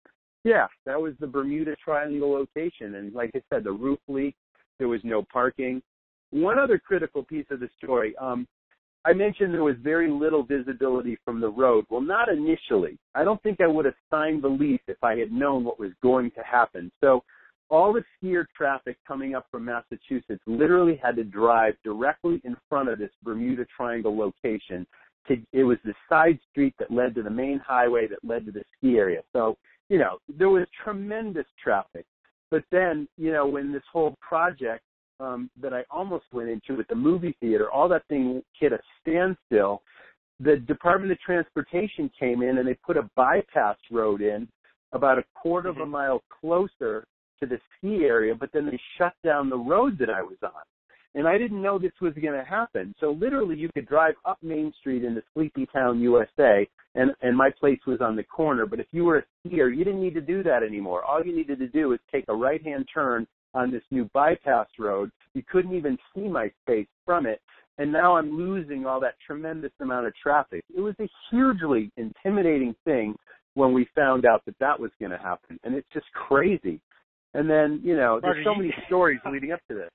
yeah, 0.46 0.68
that 0.86 1.02
was 1.02 1.16
the 1.20 1.28
Bermuda 1.28 1.76
Triangle 1.84 2.32
location. 2.32 2.96
And 2.96 3.12
like 3.14 3.32
I 3.36 3.42
said, 3.52 3.64
the 3.64 3.72
roof 3.72 3.98
leak, 4.08 4.36
there 4.78 4.88
was 4.88 5.02
no 5.04 5.26
parking. 5.34 5.82
One 6.30 6.60
other 6.60 6.78
critical 6.78 7.24
piece 7.24 7.48
of 7.50 7.60
the 7.60 7.70
story. 7.84 8.16
Um, 8.18 8.48
I 9.06 9.14
mentioned 9.14 9.54
there 9.54 9.64
was 9.64 9.76
very 9.82 10.10
little 10.10 10.44
visibility 10.44 11.18
from 11.26 11.42
the 11.42 11.50
road. 11.50 11.86
Well, 11.90 12.02
not 12.02 12.30
initially. 12.30 12.98
I 13.16 13.24
don't 13.24 13.42
think 13.42 13.60
I 13.60 13.68
would 13.68 13.86
have 13.86 13.96
signed 14.12 14.44
the 14.44 14.48
lease 14.48 14.82
if 14.88 14.98
I 15.04 15.16
had 15.16 15.32
known 15.32 15.64
what 15.64 15.80
was 15.80 15.92
going 16.04 16.30
to 16.32 16.42
happen. 16.42 16.92
So 17.02 17.24
all 17.70 17.94
the 17.94 18.04
skier 18.16 18.46
traffic 18.56 18.98
coming 19.08 19.36
up 19.36 19.48
from 19.52 19.66
Massachusetts 19.66 20.42
literally 20.46 21.00
had 21.02 21.16
to 21.16 21.24
drive 21.24 21.74
directly 21.84 22.42
in 22.44 22.56
front 22.70 22.90
of 22.90 23.00
this 23.00 23.12
Bermuda 23.24 23.66
Triangle 23.76 24.16
location. 24.18 24.86
To, 25.28 25.38
it 25.54 25.64
was 25.64 25.78
the 25.84 25.94
side 26.08 26.40
street 26.52 26.76
that 26.78 26.92
led 26.92 27.16
to 27.16 27.24
the 27.24 27.30
main 27.30 27.60
highway 27.60 28.08
that 28.08 28.20
led 28.24 28.46
to 28.46 28.52
the 28.52 28.64
ski 28.78 28.98
area. 28.98 29.22
So, 29.34 29.58
you 29.90 29.98
know, 29.98 30.20
there 30.38 30.50
was 30.50 30.68
tremendous 30.84 31.48
traffic. 31.62 32.06
But 32.52 32.64
then, 32.72 33.08
you 33.18 33.32
know, 33.32 33.48
when 33.48 33.74
this 33.74 33.84
whole 33.92 34.16
project 34.22 34.84
um, 35.20 35.50
that 35.62 35.74
I 35.74 35.84
almost 35.90 36.26
went 36.32 36.50
into 36.50 36.76
with 36.76 36.88
the 36.88 36.96
movie 36.96 37.36
theater, 37.40 37.72
all 37.72 37.88
that 37.90 38.08
thing 38.08 38.42
hit 38.60 38.74
a 38.74 38.80
standstill. 39.02 39.82
The 40.40 40.58
Department 40.58 41.12
of 41.12 41.20
Transportation 41.20 42.12
came 42.20 42.42
in 42.42 42.58
and 42.58 42.68
they 42.68 42.78
put 42.86 42.98
a 42.98 43.10
bypass 43.16 43.78
road 43.90 44.22
in 44.22 44.48
about 44.92 45.18
a 45.18 45.24
quarter 45.34 45.70
mm-hmm. 45.70 45.82
of 45.82 45.84
a 45.84 45.86
mm-hmm. 45.86 45.92
mile 45.92 46.24
closer 46.42 47.06
to 47.40 47.46
the 47.46 47.60
ski 47.78 48.06
area, 48.06 48.34
but 48.36 48.50
then 48.54 48.66
they 48.66 48.80
shut 48.98 49.14
down 49.24 49.50
the 49.50 49.58
road 49.58 49.98
that 50.00 50.10
I 50.10 50.22
was 50.22 50.38
on. 50.44 50.52
And 51.16 51.28
I 51.28 51.38
didn't 51.38 51.62
know 51.62 51.80
this 51.80 51.94
was 52.02 52.14
going 52.14 52.38
to 52.38 52.44
happen. 52.44 52.94
So 53.00 53.12
literally 53.12 53.56
you 53.56 53.70
could 53.74 53.88
drive 53.88 54.16
up 54.26 54.38
Main 54.44 54.74
Street 54.80 55.06
into 55.06 55.24
Sleepy 55.34 55.66
Town, 55.74 56.02
USA, 56.02 56.68
and, 56.96 57.12
and 57.22 57.38
my 57.38 57.50
place 57.58 57.80
was 57.88 58.02
on 58.02 58.18
the 58.18 58.24
corner. 58.24 58.66
But 58.66 58.82
if 58.82 58.88
you 58.92 59.06
were 59.06 59.20
a 59.20 59.48
skier, 59.48 59.76
you 59.76 59.86
didn't 59.86 60.02
need 60.02 60.14
to 60.16 60.22
do 60.22 60.44
that 60.44 60.62
anymore. 60.62 61.04
All 61.06 61.24
you 61.24 61.34
needed 61.34 61.60
to 61.60 61.68
do 61.70 61.90
was 61.90 62.00
take 62.12 62.26
a 62.28 62.36
right 62.36 62.62
hand 62.62 62.88
turn 62.94 63.26
on 63.54 63.72
this 63.72 63.84
new 63.92 64.10
bypass 64.14 64.68
road. 64.78 65.10
You 65.34 65.44
couldn't 65.50 65.74
even 65.74 65.98
see 66.14 66.28
my 66.28 66.52
space 66.64 66.88
from 67.06 67.26
it. 67.26 67.42
And 67.78 67.92
now 67.92 68.18
I'm 68.18 68.38
losing 68.38 68.86
all 68.86 69.00
that 69.02 69.16
tremendous 69.26 69.72
amount 69.82 70.08
of 70.08 70.14
traffic. 70.22 70.64
It 70.76 70.82
was 70.82 70.96
a 71.00 71.10
hugely 71.30 71.92
intimidating 71.96 72.76
thing 72.84 73.16
when 73.54 73.74
we 73.74 73.88
found 73.96 74.26
out 74.26 74.44
that 74.46 74.60
that 74.60 74.80
was 74.80 74.92
going 75.00 75.12
to 75.12 75.18
happen. 75.18 75.58
And 75.64 75.76
it's 75.76 75.88
just 75.94 76.06
crazy. 76.14 76.82
And 77.36 77.50
then, 77.50 77.82
you 77.84 77.98
know, 77.98 78.20
there's 78.22 78.46
so 78.46 78.56
many 78.56 78.74
stories 78.88 79.20
leading 79.32 79.52
up 79.52 79.60
to 79.70 79.76
this. 79.76 79.90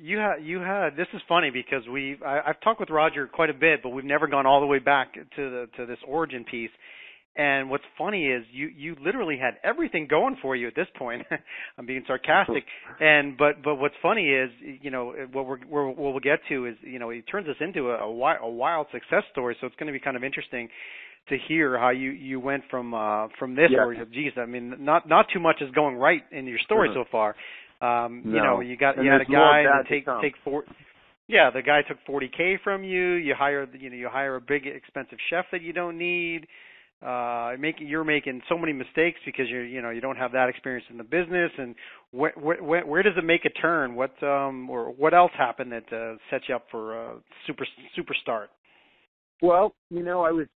You 0.00 0.18
had 0.18 0.36
you 0.42 0.60
had 0.60 0.90
this 0.96 1.08
is 1.12 1.20
funny 1.28 1.50
because 1.50 1.82
we 1.92 2.16
I've 2.24 2.60
talked 2.60 2.78
with 2.78 2.88
Roger 2.88 3.26
quite 3.26 3.50
a 3.50 3.54
bit, 3.54 3.82
but 3.82 3.90
we've 3.90 4.04
never 4.04 4.28
gone 4.28 4.46
all 4.46 4.60
the 4.60 4.66
way 4.66 4.78
back 4.78 5.14
to 5.14 5.20
the 5.36 5.66
to 5.76 5.86
this 5.86 5.98
origin 6.06 6.44
piece. 6.48 6.70
And 7.34 7.68
what's 7.68 7.84
funny 7.96 8.26
is 8.26 8.44
you 8.52 8.68
you 8.68 8.96
literally 9.04 9.38
had 9.38 9.54
everything 9.64 10.06
going 10.08 10.36
for 10.40 10.54
you 10.54 10.68
at 10.68 10.76
this 10.76 10.86
point. 10.96 11.26
I'm 11.78 11.86
being 11.86 12.04
sarcastic. 12.06 12.64
And 13.00 13.36
but 13.36 13.62
but 13.62 13.76
what's 13.76 13.94
funny 14.00 14.28
is 14.28 14.50
you 14.80 14.90
know 14.90 15.14
what 15.32 15.46
we're, 15.46 15.58
we're 15.68 15.88
what 15.88 16.12
we'll 16.12 16.20
get 16.20 16.40
to 16.48 16.66
is 16.66 16.76
you 16.82 16.98
know 17.00 17.10
he 17.10 17.22
turns 17.22 17.46
this 17.46 17.56
into 17.60 17.90
a, 17.90 17.98
a 17.98 18.10
wild, 18.10 18.38
a 18.42 18.48
wild 18.48 18.86
success 18.92 19.24
story. 19.32 19.56
So 19.60 19.66
it's 19.66 19.76
going 19.76 19.88
to 19.88 19.92
be 19.92 20.00
kind 20.00 20.16
of 20.16 20.22
interesting 20.22 20.68
to 21.28 21.36
hear 21.48 21.78
how 21.78 21.90
you 21.90 22.10
you 22.10 22.40
went 22.40 22.62
from 22.70 22.94
uh 22.94 23.28
from 23.38 23.54
this 23.54 23.70
yeah. 23.70 23.84
or 23.84 23.94
geez 24.12 24.32
I 24.36 24.46
mean 24.46 24.74
not 24.80 25.08
not 25.08 25.26
too 25.32 25.40
much 25.40 25.56
is 25.60 25.70
going 25.72 25.96
right 25.96 26.22
in 26.32 26.46
your 26.46 26.58
story 26.58 26.88
mm-hmm. 26.88 27.00
so 27.00 27.04
far 27.10 27.34
um, 27.80 28.22
no. 28.24 28.34
you 28.34 28.42
know, 28.42 28.60
you 28.60 28.76
got 28.76 28.96
and 28.96 29.04
you 29.04 29.10
had 29.10 29.20
a 29.20 29.24
guy 29.24 29.62
that 29.62 29.88
take 29.88 30.06
take 30.22 30.34
four. 30.42 30.64
Yeah, 31.28 31.50
the 31.52 31.62
guy 31.62 31.82
took 31.86 31.98
40k 32.08 32.56
from 32.64 32.82
you. 32.82 33.12
You 33.12 33.34
hire 33.38 33.68
you 33.78 33.90
know 33.90 33.96
you 33.96 34.08
hire 34.10 34.36
a 34.36 34.40
big 34.40 34.66
expensive 34.66 35.18
chef 35.30 35.44
that 35.52 35.62
you 35.62 35.72
don't 35.72 35.98
need. 35.98 36.46
Uh, 37.00 37.52
making 37.60 37.86
you're 37.86 38.02
making 38.02 38.42
so 38.48 38.58
many 38.58 38.72
mistakes 38.72 39.20
because 39.24 39.46
you're 39.48 39.64
you 39.64 39.80
know 39.80 39.90
you 39.90 40.00
don't 40.00 40.16
have 40.16 40.32
that 40.32 40.48
experience 40.48 40.84
in 40.90 40.98
the 40.98 41.04
business. 41.04 41.52
And 41.56 41.76
wh- 42.12 42.36
wh- 42.36 42.58
wh- 42.58 42.88
where 42.88 43.04
does 43.04 43.12
it 43.16 43.24
make 43.24 43.44
a 43.44 43.50
turn? 43.50 43.94
What 43.94 44.20
um 44.24 44.68
or 44.68 44.90
what 44.90 45.14
else 45.14 45.30
happened 45.38 45.70
that 45.70 45.92
uh, 45.92 46.16
set 46.30 46.40
you 46.48 46.56
up 46.56 46.66
for 46.72 47.00
a 47.00 47.18
super 47.46 47.64
super 47.94 48.16
start? 48.20 48.50
Well, 49.40 49.72
you 49.90 50.02
know, 50.02 50.22
I 50.22 50.32
was 50.32 50.48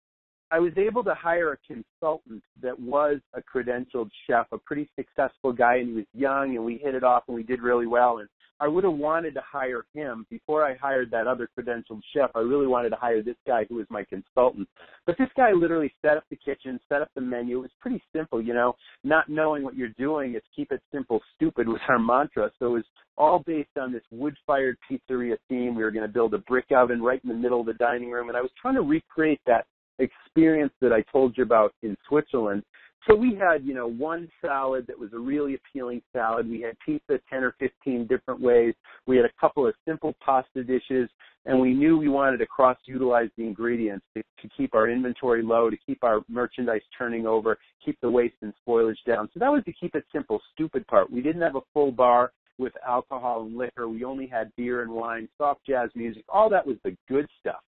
I 0.50 0.58
was 0.58 0.72
able 0.76 1.04
to 1.04 1.14
hire 1.14 1.52
a 1.52 1.56
consultant 1.72 2.42
that 2.62 2.78
was 2.78 3.18
a 3.34 3.40
credentialed 3.40 4.10
chef, 4.26 4.46
a 4.52 4.58
pretty 4.58 4.90
successful 4.96 5.52
guy, 5.52 5.76
and 5.76 5.88
he 5.88 5.94
was 5.94 6.06
young, 6.12 6.56
and 6.56 6.64
we 6.64 6.78
hit 6.78 6.94
it 6.94 7.04
off, 7.04 7.24
and 7.28 7.36
we 7.36 7.44
did 7.44 7.62
really 7.62 7.86
well. 7.86 8.18
And 8.18 8.28
I 8.58 8.68
would 8.68 8.84
have 8.84 8.92
wanted 8.92 9.32
to 9.34 9.42
hire 9.48 9.84
him 9.94 10.26
before 10.28 10.64
I 10.64 10.74
hired 10.76 11.10
that 11.12 11.26
other 11.26 11.48
credentialed 11.56 12.02
chef. 12.12 12.30
I 12.34 12.40
really 12.40 12.66
wanted 12.66 12.90
to 12.90 12.96
hire 12.96 13.22
this 13.22 13.36
guy 13.46 13.64
who 13.68 13.76
was 13.76 13.86
my 13.90 14.04
consultant. 14.04 14.68
But 15.06 15.16
this 15.18 15.30
guy 15.36 15.52
literally 15.52 15.94
set 16.02 16.16
up 16.16 16.24
the 16.30 16.36
kitchen, 16.36 16.78
set 16.88 17.00
up 17.00 17.08
the 17.14 17.22
menu. 17.22 17.58
It 17.58 17.62
was 17.62 17.70
pretty 17.80 18.02
simple, 18.14 18.42
you 18.42 18.52
know. 18.52 18.74
Not 19.02 19.28
knowing 19.28 19.62
what 19.62 19.76
you're 19.76 19.88
doing, 19.96 20.34
it's 20.34 20.46
keep 20.54 20.72
it 20.72 20.82
simple, 20.92 21.20
stupid 21.36 21.68
was 21.68 21.80
our 21.88 21.98
mantra. 21.98 22.50
So 22.58 22.66
it 22.66 22.70
was 22.70 22.84
all 23.16 23.42
based 23.46 23.78
on 23.80 23.92
this 23.92 24.02
wood-fired 24.10 24.76
pizzeria 24.90 25.36
theme. 25.48 25.74
We 25.74 25.82
were 25.82 25.90
going 25.90 26.06
to 26.06 26.12
build 26.12 26.34
a 26.34 26.38
brick 26.38 26.66
oven 26.76 27.00
right 27.00 27.20
in 27.22 27.28
the 27.30 27.36
middle 27.36 27.60
of 27.60 27.66
the 27.66 27.74
dining 27.74 28.10
room, 28.10 28.28
and 28.28 28.36
I 28.36 28.42
was 28.42 28.50
trying 28.60 28.74
to 28.74 28.82
recreate 28.82 29.40
that 29.46 29.64
experience 30.00 30.72
that 30.80 30.92
I 30.92 31.02
told 31.12 31.36
you 31.36 31.44
about 31.44 31.74
in 31.82 31.96
Switzerland. 32.08 32.62
So 33.08 33.14
we 33.14 33.34
had, 33.34 33.64
you 33.64 33.72
know, 33.72 33.86
one 33.86 34.28
salad 34.44 34.86
that 34.88 34.98
was 34.98 35.10
a 35.14 35.18
really 35.18 35.54
appealing 35.54 36.02
salad. 36.12 36.48
We 36.48 36.60
had 36.60 36.76
pizza 36.84 37.18
10 37.30 37.44
or 37.44 37.54
15 37.58 38.06
different 38.06 38.40
ways. 38.40 38.74
We 39.06 39.16
had 39.16 39.24
a 39.24 39.32
couple 39.40 39.66
of 39.66 39.74
simple 39.86 40.14
pasta 40.22 40.62
dishes, 40.62 41.08
and 41.46 41.58
we 41.58 41.72
knew 41.72 41.96
we 41.96 42.08
wanted 42.08 42.38
to 42.38 42.46
cross 42.46 42.76
utilize 42.84 43.30
the 43.38 43.44
ingredients 43.44 44.04
to, 44.14 44.22
to 44.42 44.48
keep 44.54 44.74
our 44.74 44.88
inventory 44.90 45.42
low, 45.42 45.70
to 45.70 45.76
keep 45.86 46.04
our 46.04 46.20
merchandise 46.28 46.82
turning 46.96 47.26
over, 47.26 47.58
keep 47.82 47.98
the 48.02 48.10
waste 48.10 48.36
and 48.42 48.52
spoilage 48.66 49.02
down. 49.06 49.30
So 49.32 49.40
that 49.40 49.50
was 49.50 49.62
the 49.64 49.72
keep 49.72 49.94
it 49.94 50.04
simple, 50.12 50.38
stupid 50.52 50.86
part. 50.86 51.10
We 51.10 51.22
didn't 51.22 51.42
have 51.42 51.56
a 51.56 51.62
full 51.72 51.92
bar 51.92 52.32
with 52.58 52.74
alcohol 52.86 53.42
and 53.46 53.56
liquor. 53.56 53.88
We 53.88 54.04
only 54.04 54.26
had 54.26 54.52
beer 54.56 54.82
and 54.82 54.90
wine, 54.90 55.26
soft 55.38 55.60
jazz 55.66 55.88
music. 55.94 56.24
All 56.28 56.50
that 56.50 56.66
was 56.66 56.76
the 56.84 56.94
good 57.08 57.26
stuff, 57.40 57.62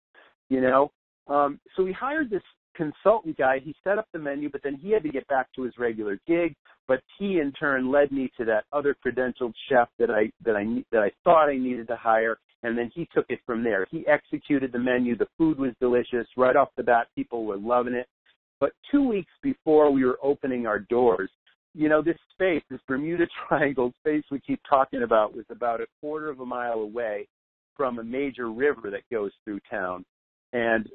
you 0.50 0.60
know? 0.60 0.92
Um, 1.28 1.60
so 1.76 1.84
we 1.84 1.94
hired 1.94 2.30
this 2.30 2.42
consultant 2.76 3.38
guy. 3.38 3.60
He 3.64 3.76
set 3.84 3.98
up 3.98 4.08
the 4.14 4.20
menu, 4.20 4.50
but 4.50 4.62
then 4.64 4.76
he 4.76 4.92
had 4.92 5.04
to 5.04 5.10
get 5.10 5.28
back 5.28 5.48
to 5.56 5.64
his 5.64 5.74
regular 5.78 6.20
gig. 6.28 6.56
But 6.88 7.02
he 7.18 7.40
in 7.40 7.52
turn 7.54 7.92
led 7.92 8.12
me 8.12 8.32
to 8.38 8.46
that 8.46 8.66
other 8.74 8.96
credentialed 9.06 9.54
chef 9.70 9.88
that 10.00 10.10
I 10.10 10.32
that 10.44 10.56
I 10.56 10.66
that 10.92 11.02
I 11.02 11.12
thought 11.24 11.50
I 11.50 11.58
needed 11.58 11.88
to 11.88 11.96
hire, 11.96 12.38
and 12.64 12.78
then 12.78 12.92
he 12.94 13.08
took 13.14 13.26
it 13.30 13.40
from 13.46 13.64
there. 13.64 13.88
He 13.92 14.06
executed 14.08 14.72
the 14.72 14.80
menu. 14.80 15.16
The 15.16 15.28
food 15.38 15.60
was 15.60 15.72
delicious 15.80 16.28
right 16.36 16.56
off 16.56 16.70
the 16.76 16.84
bat. 16.84 17.08
People 17.16 17.46
were 17.46 17.58
loving 17.58 17.94
it. 17.94 18.08
But 18.60 18.74
two 18.92 19.08
weeks 19.08 19.32
before 19.42 19.92
we 19.92 20.06
were 20.06 20.20
opening 20.22 20.68
our 20.68 20.80
doors, 20.80 21.30
you 21.74 21.90
know, 21.90 22.02
this 22.02 22.18
space, 22.32 22.62
this 22.70 22.80
Bermuda 22.88 23.26
Triangle 23.48 23.92
space 24.00 24.24
we 24.30 24.40
keep 24.40 24.60
talking 24.70 25.04
about, 25.04 25.36
was 25.36 25.46
about 25.50 25.82
a 25.82 25.88
quarter 26.00 26.30
of 26.30 26.40
a 26.42 26.46
mile 26.46 26.80
away 26.80 27.28
from 27.76 28.00
a 28.00 28.04
major 28.04 28.52
river 28.52 28.92
that 28.92 29.02
goes 29.12 29.32
through 29.44 29.60
town. 29.70 30.06
And 30.54 30.88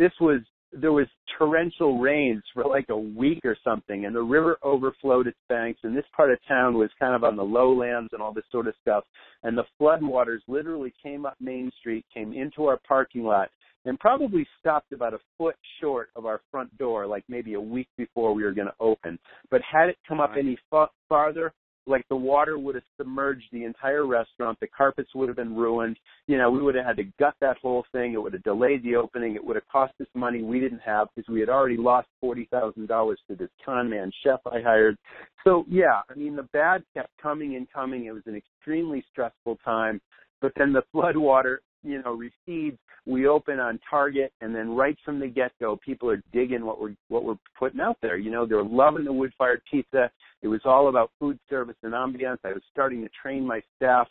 this 0.00 0.12
was 0.18 0.40
there 0.72 0.92
was 0.92 1.06
torrential 1.36 1.98
rains 1.98 2.42
for 2.54 2.64
like 2.64 2.86
a 2.90 2.96
week 2.96 3.40
or 3.44 3.56
something 3.62 4.06
and 4.06 4.14
the 4.14 4.22
river 4.22 4.56
overflowed 4.62 5.26
its 5.26 5.38
banks 5.48 5.80
and 5.82 5.96
this 5.96 6.04
part 6.16 6.30
of 6.30 6.38
town 6.46 6.74
was 6.74 6.88
kind 6.98 7.14
of 7.14 7.24
on 7.24 7.36
the 7.36 7.42
lowlands 7.42 8.08
and 8.12 8.22
all 8.22 8.32
this 8.32 8.44
sort 8.52 8.66
of 8.68 8.74
stuff. 8.80 9.04
And 9.42 9.58
the 9.58 9.64
floodwaters 9.80 10.38
literally 10.48 10.92
came 11.02 11.26
up 11.26 11.34
main 11.40 11.70
street 11.80 12.06
came 12.14 12.32
into 12.32 12.66
our 12.66 12.78
parking 12.88 13.24
lot 13.24 13.50
and 13.84 13.98
probably 13.98 14.46
stopped 14.58 14.92
about 14.92 15.12
a 15.12 15.18
foot 15.36 15.56
short 15.80 16.10
of 16.16 16.24
our 16.24 16.40
front 16.50 16.76
door 16.78 17.06
like 17.06 17.24
maybe 17.28 17.54
a 17.54 17.60
week 17.60 17.88
before 17.98 18.32
we 18.32 18.44
were 18.44 18.52
going 18.52 18.68
to 18.68 18.74
open. 18.80 19.18
But 19.50 19.62
had 19.62 19.88
it 19.88 19.98
come 20.06 20.20
up 20.20 20.34
any 20.38 20.56
fa- 20.70 20.90
farther 21.08 21.52
like 21.86 22.06
the 22.08 22.16
water 22.16 22.58
would 22.58 22.74
have 22.74 22.84
submerged 22.96 23.46
the 23.52 23.64
entire 23.64 24.06
restaurant. 24.06 24.58
The 24.60 24.66
carpets 24.68 25.10
would 25.14 25.28
have 25.28 25.36
been 25.36 25.56
ruined. 25.56 25.96
You 26.26 26.38
know, 26.38 26.50
we 26.50 26.62
would 26.62 26.74
have 26.74 26.84
had 26.84 26.96
to 26.98 27.04
gut 27.18 27.34
that 27.40 27.58
whole 27.58 27.84
thing. 27.92 28.12
It 28.12 28.22
would 28.22 28.32
have 28.32 28.42
delayed 28.42 28.82
the 28.82 28.96
opening. 28.96 29.34
It 29.34 29.44
would 29.44 29.56
have 29.56 29.68
cost 29.68 29.94
us 30.00 30.06
money 30.14 30.42
we 30.42 30.60
didn't 30.60 30.80
have 30.80 31.08
because 31.14 31.28
we 31.28 31.40
had 31.40 31.48
already 31.48 31.76
lost 31.76 32.08
forty 32.20 32.46
thousand 32.50 32.86
dollars 32.86 33.18
to 33.28 33.36
this 33.36 33.50
con 33.64 33.88
man 33.88 34.12
chef 34.22 34.40
I 34.46 34.60
hired. 34.60 34.96
So 35.44 35.64
yeah, 35.68 36.00
I 36.08 36.14
mean 36.14 36.36
the 36.36 36.48
bad 36.52 36.82
kept 36.94 37.10
coming 37.20 37.56
and 37.56 37.70
coming. 37.72 38.06
It 38.06 38.12
was 38.12 38.22
an 38.26 38.36
extremely 38.36 39.04
stressful 39.10 39.58
time. 39.64 40.00
But 40.40 40.52
then 40.56 40.72
the 40.72 40.82
flood 40.92 41.16
water 41.16 41.60
you 41.82 42.02
know, 42.02 42.12
recedes. 42.12 42.78
We 43.06 43.26
open 43.26 43.58
on 43.58 43.80
target, 43.88 44.32
and 44.40 44.54
then 44.54 44.70
right 44.70 44.96
from 45.04 45.18
the 45.18 45.26
get-go, 45.26 45.78
people 45.84 46.10
are 46.10 46.22
digging 46.32 46.64
what 46.64 46.80
we're 46.80 46.94
what 47.08 47.24
we're 47.24 47.38
putting 47.58 47.80
out 47.80 47.96
there. 48.02 48.18
You 48.18 48.30
know, 48.30 48.46
they're 48.46 48.62
loving 48.62 49.04
the 49.04 49.12
wood-fired 49.12 49.62
pizza. 49.70 50.10
It 50.42 50.48
was 50.48 50.60
all 50.64 50.88
about 50.88 51.10
food 51.18 51.38
service 51.48 51.76
and 51.82 51.92
ambiance. 51.94 52.38
I 52.44 52.52
was 52.52 52.62
starting 52.70 53.02
to 53.02 53.08
train 53.22 53.46
my 53.46 53.62
staff, 53.76 54.06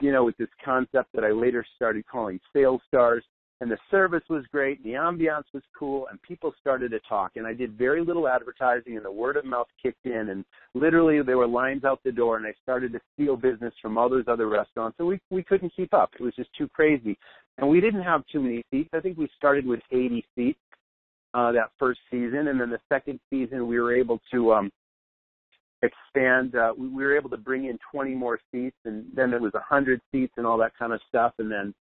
you 0.00 0.12
know, 0.12 0.24
with 0.24 0.36
this 0.36 0.48
concept 0.64 1.10
that 1.14 1.24
I 1.24 1.30
later 1.30 1.64
started 1.76 2.06
calling 2.06 2.38
sales 2.52 2.82
stars 2.86 3.24
and 3.64 3.72
the 3.72 3.78
service 3.90 4.22
was 4.28 4.44
great, 4.52 4.84
the 4.84 4.90
ambiance 4.90 5.44
was 5.54 5.62
cool, 5.74 6.06
and 6.10 6.20
people 6.20 6.52
started 6.60 6.90
to 6.90 7.00
talk. 7.08 7.32
And 7.36 7.46
I 7.46 7.54
did 7.54 7.78
very 7.78 8.04
little 8.04 8.28
advertising, 8.28 8.94
and 8.96 9.04
the 9.06 9.10
word 9.10 9.38
of 9.38 9.46
mouth 9.46 9.68
kicked 9.82 10.04
in, 10.04 10.28
and 10.28 10.44
literally 10.74 11.22
there 11.22 11.38
were 11.38 11.46
lines 11.46 11.82
out 11.82 11.98
the 12.04 12.12
door, 12.12 12.36
and 12.36 12.46
I 12.46 12.52
started 12.62 12.92
to 12.92 13.00
steal 13.14 13.36
business 13.36 13.72
from 13.80 13.96
all 13.96 14.10
those 14.10 14.26
other 14.28 14.48
restaurants, 14.48 14.96
and 14.98 15.08
we 15.08 15.18
we 15.30 15.42
couldn't 15.42 15.72
keep 15.74 15.94
up. 15.94 16.10
It 16.12 16.22
was 16.22 16.34
just 16.36 16.50
too 16.58 16.68
crazy, 16.74 17.16
and 17.56 17.66
we 17.66 17.80
didn't 17.80 18.02
have 18.02 18.22
too 18.30 18.40
many 18.40 18.62
seats. 18.70 18.90
I 18.92 19.00
think 19.00 19.16
we 19.16 19.30
started 19.34 19.66
with 19.66 19.80
80 19.90 20.22
seats 20.36 20.60
uh, 21.32 21.50
that 21.52 21.70
first 21.78 22.00
season, 22.10 22.48
and 22.48 22.60
then 22.60 22.68
the 22.68 22.80
second 22.90 23.18
season 23.30 23.66
we 23.66 23.80
were 23.80 23.96
able 23.96 24.20
to 24.30 24.52
um, 24.52 24.70
expand. 25.80 26.54
Uh, 26.54 26.74
we, 26.76 26.88
we 26.88 27.02
were 27.02 27.16
able 27.16 27.30
to 27.30 27.38
bring 27.38 27.64
in 27.64 27.78
20 27.90 28.14
more 28.14 28.38
seats, 28.52 28.76
and 28.84 29.06
then 29.16 29.32
it 29.32 29.40
was 29.40 29.54
100 29.54 30.02
seats 30.12 30.34
and 30.36 30.46
all 30.46 30.58
that 30.58 30.76
kind 30.78 30.92
of 30.92 31.00
stuff, 31.08 31.32
and 31.38 31.50
then 31.50 31.74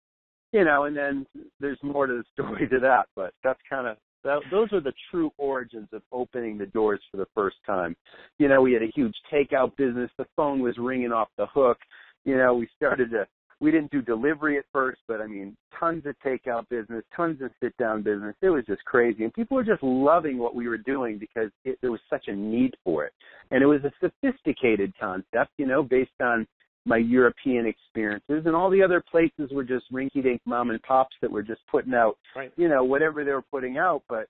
you 0.53 0.63
know, 0.63 0.85
and 0.85 0.95
then 0.95 1.25
there's 1.59 1.79
more 1.83 2.07
to 2.07 2.13
the 2.13 2.23
story 2.33 2.69
to 2.69 2.79
that, 2.79 3.07
but 3.15 3.33
that's 3.43 3.59
kind 3.69 3.87
of 3.87 3.97
that, 4.23 4.39
those 4.51 4.71
are 4.71 4.79
the 4.79 4.93
true 5.11 5.31
origins 5.37 5.89
of 5.91 6.01
opening 6.13 6.57
the 6.57 6.67
doors 6.67 7.01
for 7.11 7.17
the 7.17 7.27
first 7.35 7.57
time. 7.65 7.93
You 8.39 8.47
know, 8.47 8.61
we 8.61 8.71
had 8.71 8.81
a 8.81 8.91
huge 8.95 9.15
takeout 9.31 9.75
business. 9.75 10.09
The 10.17 10.25
phone 10.37 10.61
was 10.61 10.77
ringing 10.77 11.11
off 11.11 11.27
the 11.37 11.47
hook. 11.47 11.77
You 12.23 12.37
know, 12.37 12.53
we 12.55 12.69
started 12.77 13.11
to 13.11 13.27
we 13.59 13.71
didn't 13.71 13.91
do 13.91 14.01
delivery 14.01 14.57
at 14.57 14.65
first, 14.73 14.99
but 15.07 15.21
I 15.21 15.27
mean, 15.27 15.55
tons 15.79 16.05
of 16.05 16.15
takeout 16.25 16.67
business, 16.67 17.03
tons 17.15 17.41
of 17.41 17.49
sit 17.61 17.75
down 17.77 18.01
business. 18.01 18.35
It 18.41 18.49
was 18.49 18.65
just 18.65 18.83
crazy, 18.83 19.23
and 19.23 19.33
people 19.33 19.55
were 19.55 19.63
just 19.63 19.81
loving 19.81 20.37
what 20.37 20.53
we 20.53 20.67
were 20.67 20.77
doing 20.77 21.17
because 21.17 21.49
it, 21.63 21.77
there 21.81 21.91
was 21.91 22.01
such 22.09 22.27
a 22.27 22.35
need 22.35 22.75
for 22.83 23.05
it, 23.05 23.13
and 23.51 23.63
it 23.63 23.65
was 23.65 23.79
a 23.85 23.91
sophisticated 24.01 24.93
concept, 24.99 25.51
you 25.57 25.65
know, 25.65 25.81
based 25.81 26.11
on 26.21 26.45
my 26.85 26.97
European 26.97 27.65
experiences, 27.65 28.43
and 28.45 28.55
all 28.55 28.69
the 28.69 28.83
other 28.83 29.01
places 29.09 29.49
were 29.51 29.63
just 29.63 29.91
rinky-dink 29.91 30.41
mom 30.45 30.69
and 30.69 30.81
pops 30.83 31.15
that 31.21 31.31
were 31.31 31.43
just 31.43 31.61
putting 31.71 31.93
out, 31.93 32.17
right. 32.35 32.51
you 32.57 32.67
know, 32.67 32.83
whatever 32.83 33.23
they 33.23 33.31
were 33.31 33.41
putting 33.41 33.77
out, 33.77 34.03
but 34.09 34.27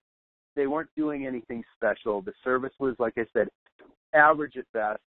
they 0.56 0.68
weren't 0.68 0.90
doing 0.96 1.26
anything 1.26 1.64
special. 1.76 2.22
The 2.22 2.34
service 2.44 2.74
was, 2.80 2.96
like 3.00 3.14
I 3.18 3.26
said, 3.34 3.48
average 4.14 4.56
at 4.58 4.72
best. 4.74 5.00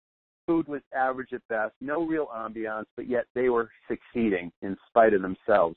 Food 0.47 0.69
was 0.69 0.81
average 0.97 1.33
at 1.33 1.47
best. 1.49 1.75
No 1.81 2.05
real 2.05 2.29
ambiance, 2.35 2.87
but 2.97 3.09
yet 3.09 3.25
they 3.35 3.51
were 3.51 3.71
succeeding 3.89 4.51
in 4.63 4.77
spite 4.89 5.13
of 5.15 5.23
themselves. 5.23 5.77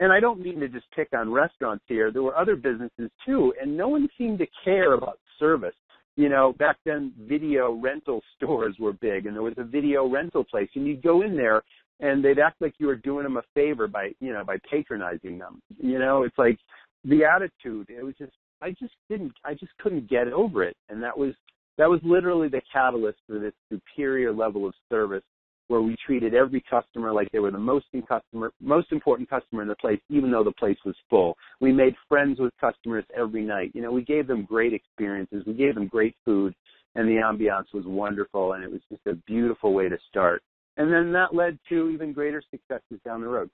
And 0.00 0.12
I 0.12 0.20
don't 0.20 0.40
mean 0.40 0.60
to 0.60 0.68
just 0.68 0.86
pick 0.94 1.08
on 1.12 1.32
restaurants 1.32 1.84
here. 1.88 2.12
There 2.12 2.22
were 2.22 2.36
other 2.36 2.54
businesses 2.54 3.10
too, 3.26 3.52
and 3.60 3.76
no 3.76 3.88
one 3.88 4.08
seemed 4.16 4.38
to 4.38 4.46
care 4.64 4.92
about 4.94 5.18
service 5.38 5.74
you 6.18 6.28
know, 6.28 6.52
back 6.58 6.78
then 6.84 7.12
video 7.16 7.70
rental 7.70 8.20
stores 8.34 8.74
were 8.80 8.92
big 8.92 9.26
and 9.26 9.36
there 9.36 9.42
was 9.42 9.54
a 9.56 9.62
video 9.62 10.04
rental 10.08 10.42
place 10.42 10.68
and 10.74 10.84
you'd 10.84 11.00
go 11.00 11.22
in 11.22 11.36
there 11.36 11.62
and 12.00 12.24
they'd 12.24 12.40
act 12.40 12.60
like 12.60 12.74
you 12.78 12.88
were 12.88 12.96
doing 12.96 13.22
them 13.22 13.36
a 13.36 13.42
favor 13.54 13.86
by, 13.86 14.10
you 14.18 14.32
know, 14.32 14.42
by 14.44 14.56
patronizing 14.68 15.38
them. 15.38 15.62
You 15.80 16.00
know, 16.00 16.24
it's 16.24 16.36
like 16.36 16.58
the 17.04 17.24
attitude, 17.24 17.88
it 17.88 18.02
was 18.02 18.16
just, 18.18 18.32
I 18.60 18.70
just 18.70 18.94
didn't, 19.08 19.32
I 19.44 19.54
just 19.54 19.70
couldn't 19.78 20.10
get 20.10 20.26
over 20.26 20.64
it. 20.64 20.76
And 20.88 21.00
that 21.04 21.16
was, 21.16 21.34
that 21.76 21.88
was 21.88 22.00
literally 22.02 22.48
the 22.48 22.62
catalyst 22.72 23.18
for 23.28 23.38
this 23.38 23.54
superior 23.70 24.32
level 24.32 24.66
of 24.66 24.74
service 24.90 25.22
where 25.68 25.80
we 25.80 25.96
treated 26.04 26.34
every 26.34 26.62
customer 26.68 27.12
like 27.12 27.30
they 27.30 27.38
were 27.38 27.50
the 27.50 27.58
most 27.58 27.86
customer, 28.08 28.52
most 28.60 28.90
important 28.90 29.30
customer 29.30 29.62
in 29.62 29.68
the 29.68 29.76
place, 29.76 30.00
even 30.10 30.30
though 30.30 30.44
the 30.44 30.52
place 30.52 30.78
was 30.84 30.96
full. 31.08 31.36
We 31.60 31.72
made 31.72 31.94
friends 32.08 32.40
with 32.40 32.52
customers 32.60 33.04
every 33.16 33.44
night. 33.44 33.70
You 33.74 33.82
know, 33.82 33.92
we 33.92 34.02
gave 34.02 34.26
them 34.26 34.44
great 34.44 34.72
experiences. 34.72 35.44
We 35.46 35.54
gave 35.54 35.74
them 35.74 35.86
great 35.86 36.16
food, 36.24 36.54
and 36.94 37.08
the 37.08 37.22
ambiance 37.22 37.72
was 37.72 37.84
wonderful, 37.86 38.54
and 38.54 38.64
it 38.64 38.70
was 38.70 38.80
just 38.90 39.06
a 39.06 39.14
beautiful 39.26 39.72
way 39.72 39.88
to 39.88 39.98
start. 40.08 40.42
And 40.76 40.92
then 40.92 41.12
that 41.12 41.34
led 41.34 41.58
to 41.68 41.90
even 41.90 42.12
greater 42.12 42.42
successes 42.50 43.00
down 43.04 43.20
the 43.20 43.28
road. 43.28 43.50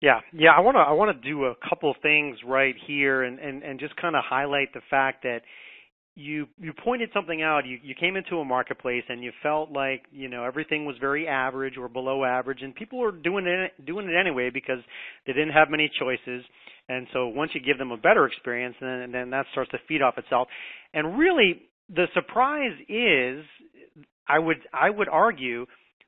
Yeah, 0.00 0.20
yeah. 0.32 0.50
I 0.50 0.60
want 0.60 0.76
to 0.76 0.80
I 0.80 0.92
want 0.92 1.16
to 1.16 1.28
do 1.28 1.44
a 1.44 1.54
couple 1.66 1.94
things 2.02 2.36
right 2.46 2.74
here, 2.86 3.22
and 3.22 3.38
and 3.38 3.62
and 3.62 3.80
just 3.80 3.96
kind 3.96 4.14
of 4.14 4.22
highlight 4.28 4.72
the 4.74 4.82
fact 4.90 5.22
that 5.22 5.40
you 6.16 6.46
you 6.60 6.72
pointed 6.72 7.10
something 7.12 7.42
out. 7.42 7.66
You 7.66 7.78
you 7.82 7.94
came 7.98 8.16
into 8.16 8.36
a 8.36 8.44
marketplace 8.44 9.02
and 9.08 9.22
you 9.22 9.32
felt 9.42 9.72
like 9.72 10.04
you 10.12 10.28
know 10.28 10.44
everything 10.44 10.84
was 10.84 10.96
very 11.00 11.26
average 11.26 11.76
or 11.76 11.88
below 11.88 12.24
average, 12.24 12.62
and 12.62 12.74
people 12.74 12.98
were 12.98 13.12
doing 13.12 13.46
it 13.46 13.84
doing 13.84 14.08
it 14.08 14.14
anyway 14.18 14.50
because 14.52 14.78
they 15.26 15.32
didn't 15.32 15.52
have 15.52 15.68
many 15.70 15.90
choices. 15.98 16.44
And 16.88 17.06
so 17.12 17.28
once 17.28 17.50
you 17.54 17.60
give 17.60 17.78
them 17.78 17.90
a 17.90 17.96
better 17.96 18.26
experience, 18.26 18.76
then 18.80 19.10
then 19.12 19.30
that 19.30 19.46
starts 19.52 19.70
to 19.72 19.78
feed 19.88 20.02
off 20.02 20.16
itself. 20.18 20.48
And 20.92 21.18
really, 21.18 21.62
the 21.88 22.06
surprise 22.14 22.78
is, 22.88 23.44
I 24.28 24.38
would 24.38 24.58
I 24.72 24.90
would 24.90 25.08
argue 25.08 25.66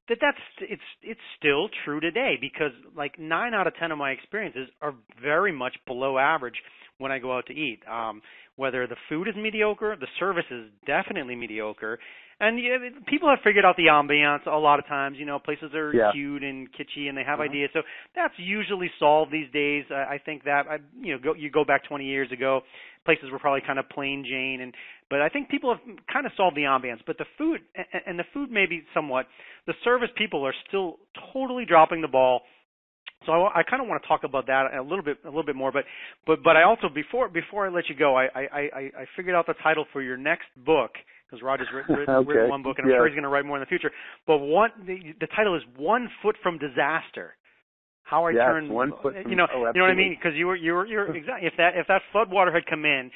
that 0.09 0.19
that's 0.21 0.39
it's 0.61 0.83
it's 1.03 1.21
still 1.37 1.69
true 1.85 1.99
today 1.99 2.35
because 2.41 2.71
like 2.97 3.19
nine 3.19 3.55
out 3.55 3.67
of 3.67 3.75
ten 3.77 3.91
of 3.91 3.99
my 3.99 4.11
experiences 4.11 4.69
are 4.81 4.95
very 5.21 5.51
much 5.51 5.75
below 5.87 6.17
average 6.17 6.63
when 6.99 7.13
I 7.13 7.19
go 7.19 7.37
out 7.37 7.47
to 7.47 7.53
eat. 7.53 7.81
Um, 7.91 8.23
whether 8.57 8.87
the 8.87 8.97
food 9.09 9.29
is 9.29 9.35
mediocre, 9.37 9.97
the 9.99 10.09
service 10.19 10.45
is 10.51 10.67
definitely 10.87 11.37
mediocre, 11.37 11.99
and 12.39 12.63
yeah, 12.63 12.77
people 13.07 13.31
have 13.31 13.39
figured 13.43 13.65
out 13.65 13.77
the 13.77 13.87
ambiance 13.87 14.47
a 14.47 14.59
lot 14.59 14.79
of 14.79 14.87
times. 14.87 15.17
You 15.19 15.25
know, 15.25 15.39
places 15.39 15.73
are 15.75 15.95
yeah. 15.95 16.13
cute 16.13 16.43
and 16.43 16.69
kitschy, 16.73 17.09
and 17.09 17.17
they 17.17 17.25
have 17.25 17.41
uh-huh. 17.41 17.49
ideas. 17.49 17.71
So 17.73 17.81
that's 18.15 18.35
usually 18.37 18.91
solved 18.99 19.33
these 19.33 19.51
days. 19.53 19.85
I, 19.91 20.15
I 20.17 20.21
think 20.23 20.45
that 20.45 20.65
I, 20.69 20.77
you 21.01 21.15
know, 21.15 21.19
go, 21.23 21.35
you 21.35 21.51
go 21.51 21.65
back 21.65 21.89
20 21.89 22.05
years 22.05 22.31
ago, 22.31 22.61
places 23.07 23.31
were 23.33 23.39
probably 23.39 23.63
kind 23.67 23.79
of 23.79 23.89
plain 23.89 24.23
Jane, 24.29 24.61
and 24.61 24.75
but 25.09 25.23
I 25.23 25.31
think 25.31 25.49
people 25.49 25.73
have 25.73 25.97
kind 26.13 26.27
of 26.27 26.33
solved 26.37 26.57
the 26.57 26.63
ambiance. 26.63 27.01
But 27.07 27.17
the 27.17 27.25
food 27.39 27.61
and 28.07 28.19
the 28.19 28.25
food 28.35 28.51
maybe 28.51 28.85
somewhat. 28.93 29.27
The 29.67 29.75
service 29.83 30.11
people 30.17 30.47
are 30.47 30.55
still 30.69 30.99
totally 31.33 31.65
dropping 31.65 32.03
the 32.03 32.09
ball 32.09 32.43
so 33.27 33.33
I, 33.33 33.61
I 33.61 33.63
kind 33.63 33.83
of 33.83 33.89
want 33.89 34.03
to 34.03 34.09
talk 34.09 34.25
about 34.25 34.47
that 34.47 34.73
a 34.75 34.83
little 34.83 35.03
bit, 35.03 35.19
a 35.25 35.29
little 35.29 35.45
bit 35.45 35.57
more. 35.57 35.73
But, 35.73 35.85
but, 36.27 36.43
but 36.43 36.57
I 36.57 36.63
also 36.63 36.89
before 36.89 37.29
before 37.29 37.67
I 37.67 37.71
let 37.71 37.89
you 37.89 37.97
go, 37.97 38.17
I 38.17 38.27
I 38.35 38.41
I, 38.53 38.81
I 39.01 39.05
figured 39.17 39.35
out 39.35 39.47
the 39.47 39.55
title 39.63 39.85
for 39.93 40.03
your 40.03 40.17
next 40.17 40.47
book 40.65 40.93
because 41.27 41.43
Roger's 41.43 41.69
written, 41.75 41.95
written, 41.99 42.15
okay. 42.15 42.29
written 42.29 42.51
one 42.51 42.63
book, 42.63 42.79
and 42.79 42.87
I'm 42.87 42.91
yeah. 42.91 42.99
sure 42.99 43.09
he's 43.09 43.15
going 43.15 43.25
to 43.25 43.29
write 43.29 43.45
more 43.45 43.57
in 43.57 43.61
the 43.61 43.67
future. 43.67 43.91
But 44.27 44.39
one, 44.39 44.71
the, 44.87 45.15
the 45.21 45.27
title 45.35 45.57
is 45.57 45.63
One 45.77 46.09
Foot 46.23 46.37
from 46.43 46.59
Disaster. 46.59 47.35
How 48.03 48.25
I 48.27 48.31
yes, 48.31 48.47
turned, 48.47 48.71
one 48.71 48.93
foot 49.03 49.15
from, 49.21 49.31
you 49.31 49.37
know, 49.37 49.49
oh, 49.53 49.67
you 49.75 49.81
know 49.81 49.83
what 49.83 49.91
I 49.91 49.95
mean? 49.95 50.17
Because 50.17 50.39
you 50.39 50.47
were, 50.47 50.55
you 50.55 50.75
were, 50.75 50.87
you're 50.87 51.17
exactly. 51.17 51.49
If 51.49 51.55
that, 51.59 51.73
if 51.75 51.89
that 51.89 52.03
flood 52.13 52.31
water 52.31 52.53
had 52.53 52.65
come 52.67 52.85
in, 52.85 53.11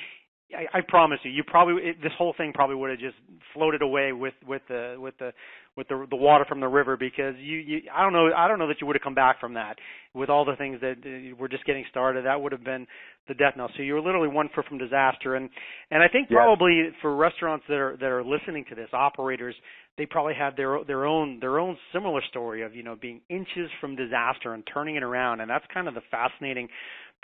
I, 0.57 0.79
I 0.79 0.81
promise 0.87 1.19
you, 1.23 1.31
you 1.31 1.45
probably 1.45 1.83
it, 1.83 2.03
this 2.03 2.13
whole 2.17 2.35
thing 2.37 2.53
probably 2.53 2.77
would 2.77 2.91
have 2.91 2.99
just 2.99 3.17
floated 3.55 3.83
away 3.83 4.13
with 4.13 4.35
with 4.47 4.63
the 4.69 4.97
with 4.99 5.15
the 5.19 5.33
with 5.77 5.89
the 5.89 6.07
the 6.11 6.17
water 6.17 6.45
from 6.49 6.61
the 6.61 6.69
river 6.69 6.97
because 6.97 7.35
you 7.39 7.59
you 7.59 7.81
I 7.95 8.03
don't 8.03 8.13
know 8.13 8.31
I 8.37 8.49
don't 8.49 8.59
know 8.59 8.69
that 8.69 8.81
you 8.81 8.87
would 8.87 8.97
have 8.97 9.03
come 9.03 9.15
back 9.15 9.41
from 9.41 9.55
that 9.55 9.77
with 10.15 10.29
all 10.29 10.45
the 10.45 10.57
things 10.57 10.81
that 10.81 10.97
uh, 11.05 11.37
were 11.37 11.49
just 11.49 11.65
getting 11.65 11.85
started. 11.91 12.25
That 12.25 12.41
would 12.41 12.53
have 12.53 12.65
been 12.65 12.87
the 13.29 13.35
death 13.35 13.55
knell. 13.57 13.71
So 13.77 13.83
you 13.83 13.95
were 13.95 14.01
literally 14.01 14.29
one 14.29 14.49
foot 14.55 14.67
from 14.67 14.79
disaster. 14.79 15.37
And 15.37 15.49
and 15.91 16.03
I 16.03 16.09
think 16.09 16.29
yes. 16.31 16.37
probably 16.37 16.89
for 17.01 17.15
restaurants 17.15 17.65
that 17.69 17.77
are 17.79 17.97
that 17.99 18.07
are 18.11 18.25
listening 18.25 18.65
to 18.71 18.75
this, 18.75 18.89
operators, 18.93 19.55
they 19.97 20.07
probably 20.07 20.35
have 20.35 20.57
their 20.57 20.85
their 20.85 21.07
own 21.07 21.39
their 21.41 21.59
own 21.59 21.77
similar 21.93 22.21
story 22.29 22.63
of 22.63 22.75
you 22.75 22.83
know 22.83 22.97
being 23.01 23.21
inches 23.29 23.71
from 23.81 23.97
disaster 23.97 24.55
and 24.55 24.65
turning 24.73 24.97
it 24.97 25.03
around. 25.03 25.41
And 25.41 25.49
that's 25.49 25.65
kind 25.73 25.89
of 25.89 25.95
the 25.95 26.03
fascinating 26.11 26.69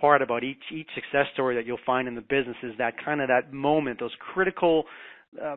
part 0.01 0.23
about 0.23 0.45
each 0.45 0.63
each 0.73 0.89
success 0.95 1.27
story 1.33 1.57
that 1.57 1.67
you'll 1.67 1.79
find 1.87 2.09
in 2.09 2.15
the 2.15 2.21
business 2.21 2.57
is 2.63 2.73
that 2.79 2.95
kind 3.05 3.21
of 3.21 3.29
that 3.29 3.53
moment, 3.53 3.99
those 4.01 4.15
critical 4.35 4.85
uh, 5.43 5.57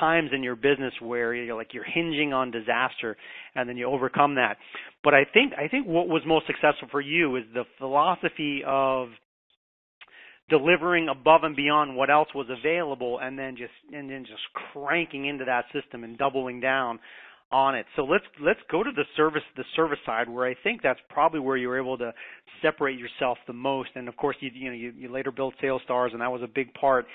times 0.00 0.30
in 0.34 0.42
your 0.42 0.56
business 0.56 0.92
where 1.00 1.34
you're 1.34 1.56
like 1.56 1.72
you're 1.72 1.84
hinging 1.84 2.32
on 2.32 2.50
disaster 2.50 3.16
and 3.54 3.68
then 3.68 3.76
you 3.76 3.86
overcome 3.86 4.34
that. 4.34 4.56
But 5.02 5.14
I 5.14 5.24
think 5.32 5.52
I 5.54 5.68
think 5.68 5.86
what 5.86 6.08
was 6.08 6.22
most 6.26 6.46
successful 6.46 6.88
for 6.90 7.00
you 7.00 7.36
is 7.36 7.44
the 7.54 7.64
philosophy 7.78 8.62
of 8.66 9.08
delivering 10.50 11.08
above 11.08 11.42
and 11.44 11.54
beyond 11.54 11.94
what 11.96 12.10
else 12.10 12.28
was 12.34 12.46
available 12.50 13.18
and 13.20 13.38
then 13.38 13.56
just 13.56 13.72
and 13.92 14.10
then 14.10 14.24
just 14.24 14.42
cranking 14.72 15.26
into 15.26 15.44
that 15.44 15.64
system 15.72 16.04
and 16.04 16.16
doubling 16.18 16.60
down 16.60 16.98
on 17.50 17.74
it. 17.74 17.86
So 17.96 18.02
let's 18.02 18.24
let's 18.40 18.60
go 18.70 18.82
to 18.82 18.90
the 18.94 19.04
service 19.16 19.42
the 19.56 19.64
service 19.74 19.98
side 20.04 20.28
where 20.28 20.46
I 20.46 20.54
think 20.62 20.82
that's 20.82 21.00
probably 21.08 21.40
where 21.40 21.56
you 21.56 21.68
were 21.68 21.78
able 21.78 21.96
to 21.98 22.12
separate 22.62 22.98
yourself 22.98 23.38
the 23.46 23.52
most. 23.52 23.90
And 23.94 24.08
of 24.08 24.16
course, 24.16 24.36
you 24.40 24.50
you 24.52 24.68
know 24.68 24.76
you, 24.76 24.92
you 24.96 25.12
later 25.12 25.30
built 25.30 25.54
Sales 25.60 25.82
Stars, 25.84 26.12
and 26.12 26.20
that 26.20 26.30
was 26.30 26.42
a 26.42 26.48
big 26.48 26.72
part. 26.74 27.06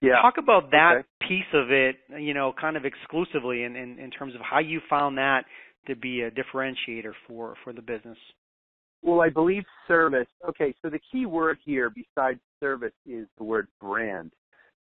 Yeah. 0.00 0.20
Talk 0.22 0.34
about 0.38 0.70
that 0.72 0.92
okay. 0.98 1.28
piece 1.28 1.54
of 1.54 1.70
it, 1.70 1.96
you 2.20 2.34
know, 2.34 2.52
kind 2.60 2.76
of 2.76 2.84
exclusively 2.84 3.62
in, 3.62 3.76
in 3.76 3.98
in 3.98 4.10
terms 4.10 4.34
of 4.34 4.40
how 4.40 4.58
you 4.58 4.80
found 4.88 5.18
that 5.18 5.44
to 5.86 5.94
be 5.94 6.22
a 6.22 6.30
differentiator 6.30 7.12
for 7.26 7.54
for 7.62 7.72
the 7.72 7.82
business. 7.82 8.18
Well, 9.02 9.20
I 9.20 9.28
believe 9.28 9.62
service. 9.86 10.26
Okay, 10.48 10.74
so 10.82 10.90
the 10.90 10.98
key 11.12 11.26
word 11.26 11.58
here 11.64 11.90
besides 11.90 12.40
service 12.58 12.92
is 13.06 13.26
the 13.38 13.44
word 13.44 13.68
brand. 13.80 14.32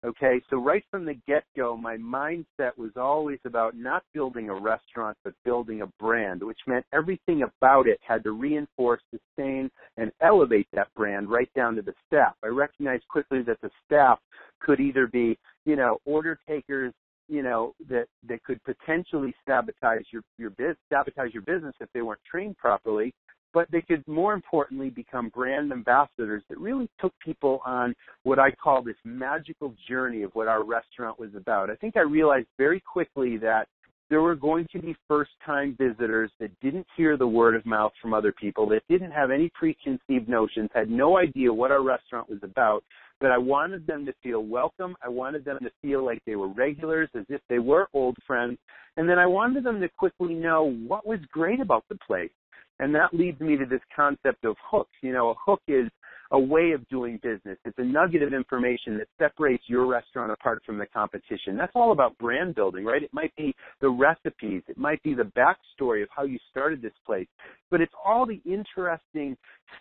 Okay, 0.07 0.41
so 0.49 0.55
right 0.55 0.85
from 0.89 1.03
the 1.03 1.15
get 1.27 1.43
go, 1.57 1.75
my 1.75 1.97
mindset 1.97 2.77
was 2.77 2.91
always 2.95 3.39
about 3.43 3.75
not 3.75 4.03
building 4.13 4.47
a 4.47 4.53
restaurant, 4.53 5.17
but 5.25 5.33
building 5.43 5.81
a 5.81 5.87
brand, 5.99 6.41
which 6.41 6.59
meant 6.65 6.85
everything 6.93 7.43
about 7.43 7.89
it 7.89 7.99
had 8.07 8.23
to 8.23 8.31
reinforce, 8.31 9.01
sustain, 9.11 9.69
and 9.97 10.09
elevate 10.21 10.67
that 10.71 10.87
brand 10.95 11.29
right 11.29 11.49
down 11.57 11.75
to 11.75 11.81
the 11.81 11.93
staff. 12.05 12.35
I 12.41 12.47
recognized 12.47 13.05
quickly 13.09 13.41
that 13.43 13.59
the 13.61 13.69
staff 13.85 14.19
could 14.61 14.79
either 14.79 15.07
be, 15.07 15.37
you 15.65 15.75
know, 15.75 15.97
order 16.05 16.39
takers, 16.47 16.93
you 17.27 17.43
know, 17.43 17.73
that 17.89 18.05
that 18.29 18.41
could 18.45 18.63
potentially 18.63 19.35
sabotage 19.45 20.05
your 20.13 20.21
your 20.37 20.51
biz, 20.51 20.77
sabotage 20.87 21.33
your 21.33 21.43
business 21.43 21.75
if 21.81 21.89
they 21.93 22.01
weren't 22.01 22.21
trained 22.23 22.57
properly, 22.57 23.13
but 23.53 23.69
they 23.71 23.81
could 23.81 24.07
more 24.07 24.33
importantly 24.33 24.89
become 24.89 25.29
brand 25.29 25.71
ambassadors 25.71 26.43
that 26.49 26.59
really 26.59 26.89
took 26.99 27.13
people 27.23 27.61
on 27.65 27.95
what 28.23 28.39
I 28.39 28.51
call 28.51 28.81
this 28.81 28.95
magical 29.03 29.73
journey 29.87 30.23
of 30.23 30.31
what 30.33 30.47
our 30.47 30.63
restaurant 30.63 31.19
was 31.19 31.33
about. 31.35 31.69
I 31.69 31.75
think 31.75 31.97
I 31.97 32.01
realized 32.01 32.47
very 32.57 32.79
quickly 32.81 33.37
that 33.37 33.67
there 34.09 34.21
were 34.21 34.35
going 34.35 34.65
to 34.71 34.79
be 34.79 34.95
first 35.07 35.31
time 35.45 35.75
visitors 35.77 36.31
that 36.39 36.51
didn't 36.61 36.87
hear 36.95 37.17
the 37.17 37.27
word 37.27 37.55
of 37.55 37.65
mouth 37.65 37.91
from 38.01 38.13
other 38.13 38.31
people, 38.31 38.67
that 38.69 38.83
didn't 38.87 39.11
have 39.11 39.31
any 39.31 39.51
preconceived 39.53 40.29
notions, 40.29 40.69
had 40.73 40.89
no 40.89 41.17
idea 41.17 41.51
what 41.51 41.71
our 41.71 41.83
restaurant 41.83 42.29
was 42.29 42.39
about, 42.41 42.83
but 43.19 43.31
I 43.31 43.37
wanted 43.37 43.85
them 43.85 44.05
to 44.05 44.13
feel 44.23 44.43
welcome. 44.43 44.95
I 45.03 45.09
wanted 45.09 45.43
them 45.43 45.57
to 45.61 45.71
feel 45.81 46.05
like 46.05 46.21
they 46.25 46.35
were 46.35 46.47
regulars, 46.49 47.09
as 47.15 47.25
if 47.29 47.41
they 47.49 47.59
were 47.59 47.87
old 47.93 48.15
friends. 48.25 48.57
And 48.95 49.09
then 49.09 49.19
I 49.19 49.25
wanted 49.25 49.63
them 49.63 49.81
to 49.81 49.89
quickly 49.89 50.33
know 50.33 50.71
what 50.87 51.05
was 51.05 51.19
great 51.31 51.59
about 51.59 51.83
the 51.89 51.97
place. 52.07 52.31
And 52.79 52.93
that 52.95 53.13
leads 53.13 53.39
me 53.39 53.57
to 53.57 53.65
this 53.65 53.81
concept 53.95 54.45
of 54.45 54.55
hooks. 54.63 54.91
You 55.01 55.13
know, 55.13 55.29
a 55.31 55.35
hook 55.43 55.61
is 55.67 55.89
a 56.31 56.39
way 56.39 56.71
of 56.71 56.87
doing 56.89 57.19
business. 57.23 57.57
It's 57.63 57.77
a 57.77 57.83
nugget 57.83 58.21
of 58.21 58.33
information 58.33 58.97
that 58.97 59.07
separates 59.17 59.63
your 59.67 59.85
restaurant 59.85 60.31
apart 60.31 60.61
from 60.65 60.77
the 60.77 60.85
competition. 60.85 61.55
That's 61.57 61.71
all 61.73 61.91
about 61.91 62.17
brand 62.17 62.55
building, 62.55 62.83
right? 62.83 63.01
It 63.01 63.13
might 63.13 63.33
be 63.35 63.55
the 63.79 63.89
recipes. 63.89 64.61
It 64.67 64.77
might 64.77 65.01
be 65.03 65.13
the 65.13 65.31
backstory 65.37 66.03
of 66.03 66.09
how 66.15 66.23
you 66.23 66.37
started 66.51 66.81
this 66.81 66.91
place. 67.05 67.27
But 67.71 67.81
it's 67.81 67.93
all 68.05 68.25
the 68.25 68.41
interesting 68.45 69.37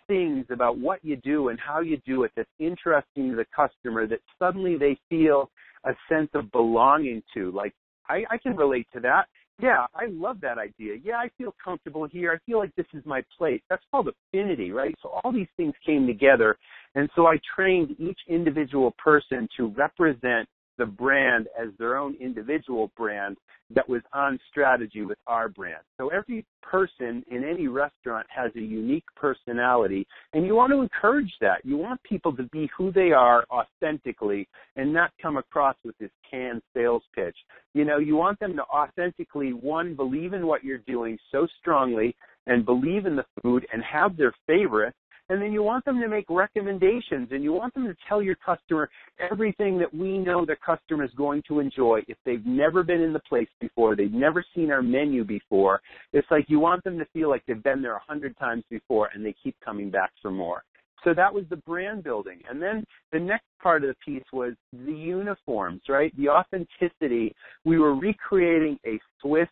things 0.07 0.45
about 0.49 0.77
what 0.77 1.03
you 1.03 1.17
do 1.17 1.49
and 1.49 1.59
how 1.59 1.81
you 1.81 1.99
do 2.05 2.23
it 2.23 2.31
that's 2.35 2.49
interesting 2.59 3.31
to 3.31 3.35
the 3.35 3.45
customer 3.55 4.07
that 4.07 4.19
suddenly 4.39 4.77
they 4.77 4.97
feel 5.09 5.49
a 5.83 5.91
sense 6.09 6.29
of 6.33 6.51
belonging 6.51 7.21
to. 7.33 7.51
Like, 7.51 7.73
I, 8.09 8.23
I 8.31 8.37
can 8.37 8.55
relate 8.55 8.87
to 8.93 9.01
that 9.01 9.25
yeah, 9.59 9.85
I 9.95 10.05
love 10.07 10.39
that 10.41 10.57
idea. 10.57 10.95
Yeah, 11.03 11.15
I 11.15 11.29
feel 11.37 11.55
comfortable 11.63 12.07
here. 12.07 12.31
I 12.31 12.37
feel 12.45 12.59
like 12.59 12.75
this 12.75 12.85
is 12.93 13.03
my 13.05 13.23
place. 13.35 13.61
That's 13.69 13.83
called 13.89 14.07
affinity, 14.07 14.71
right? 14.71 14.93
So 15.01 15.09
all 15.09 15.31
these 15.31 15.47
things 15.57 15.73
came 15.85 16.05
together. 16.05 16.57
And 16.93 17.09
so 17.15 17.25
I 17.25 17.39
trained 17.55 17.95
each 17.99 18.19
individual 18.27 18.93
person 19.03 19.47
to 19.57 19.67
represent 19.69 20.47
the 20.77 20.85
brand 20.85 21.47
as 21.59 21.69
their 21.77 21.97
own 21.97 22.15
individual 22.19 22.91
brand 22.95 23.37
that 23.73 23.87
was 23.87 24.01
on 24.13 24.39
strategy 24.49 25.01
with 25.01 25.17
our 25.27 25.49
brand. 25.49 25.81
So 25.97 26.09
every 26.09 26.45
person 26.61 27.23
in 27.29 27.43
any 27.43 27.67
restaurant 27.67 28.25
has 28.33 28.51
a 28.55 28.61
unique 28.61 29.03
personality 29.15 30.07
and 30.33 30.45
you 30.45 30.55
want 30.55 30.71
to 30.71 30.81
encourage 30.81 31.33
that. 31.41 31.65
You 31.65 31.77
want 31.77 32.01
people 32.03 32.35
to 32.37 32.43
be 32.43 32.69
who 32.77 32.91
they 32.91 33.11
are 33.11 33.45
authentically 33.51 34.47
and 34.75 34.93
not 34.93 35.11
come 35.21 35.37
across 35.37 35.75
with 35.83 35.97
this 35.97 36.11
canned 36.29 36.61
sales 36.73 37.03
pitch. 37.13 37.35
You 37.73 37.83
know, 37.83 37.97
you 37.97 38.15
want 38.15 38.39
them 38.39 38.55
to 38.55 38.63
authentically, 38.63 39.51
one, 39.51 39.95
believe 39.95 40.33
in 40.33 40.47
what 40.47 40.63
you're 40.63 40.77
doing 40.79 41.17
so 41.31 41.47
strongly 41.59 42.15
and 42.45 42.65
believe 42.65 43.05
in 43.05 43.15
the 43.17 43.25
food 43.41 43.67
and 43.73 43.83
have 43.83 44.15
their 44.15 44.33
favorites 44.45 44.97
and 45.29 45.41
then 45.41 45.51
you 45.51 45.63
want 45.63 45.85
them 45.85 45.99
to 45.99 46.07
make 46.07 46.25
recommendations 46.29 47.29
and 47.31 47.43
you 47.43 47.53
want 47.53 47.73
them 47.73 47.85
to 47.85 47.95
tell 48.07 48.21
your 48.21 48.35
customer 48.35 48.89
everything 49.19 49.77
that 49.77 49.93
we 49.93 50.17
know 50.17 50.45
the 50.45 50.55
customer 50.65 51.03
is 51.03 51.11
going 51.17 51.43
to 51.47 51.59
enjoy 51.59 52.01
if 52.07 52.17
they've 52.25 52.45
never 52.45 52.83
been 52.83 53.01
in 53.01 53.13
the 53.13 53.19
place 53.19 53.49
before, 53.59 53.95
they've 53.95 54.11
never 54.11 54.43
seen 54.55 54.71
our 54.71 54.81
menu 54.81 55.23
before. 55.23 55.81
It's 56.13 56.27
like 56.31 56.45
you 56.47 56.59
want 56.59 56.83
them 56.83 56.97
to 56.99 57.05
feel 57.13 57.29
like 57.29 57.43
they've 57.47 57.63
been 57.63 57.81
there 57.81 57.95
a 57.95 58.03
hundred 58.07 58.37
times 58.37 58.63
before 58.69 59.09
and 59.13 59.25
they 59.25 59.35
keep 59.43 59.55
coming 59.63 59.89
back 59.89 60.11
for 60.21 60.31
more. 60.31 60.63
So 61.03 61.13
that 61.13 61.33
was 61.33 61.45
the 61.49 61.57
brand 61.57 62.03
building. 62.03 62.41
And 62.49 62.61
then 62.61 62.83
the 63.11 63.19
next 63.19 63.45
part 63.61 63.83
of 63.83 63.89
the 63.89 63.95
piece 64.03 64.25
was 64.33 64.53
the 64.73 64.91
uniforms, 64.91 65.81
right? 65.87 66.15
The 66.17 66.29
authenticity. 66.29 67.33
We 67.63 67.79
were 67.79 67.95
recreating 67.95 68.79
a 68.85 68.99
Swiss 69.21 69.47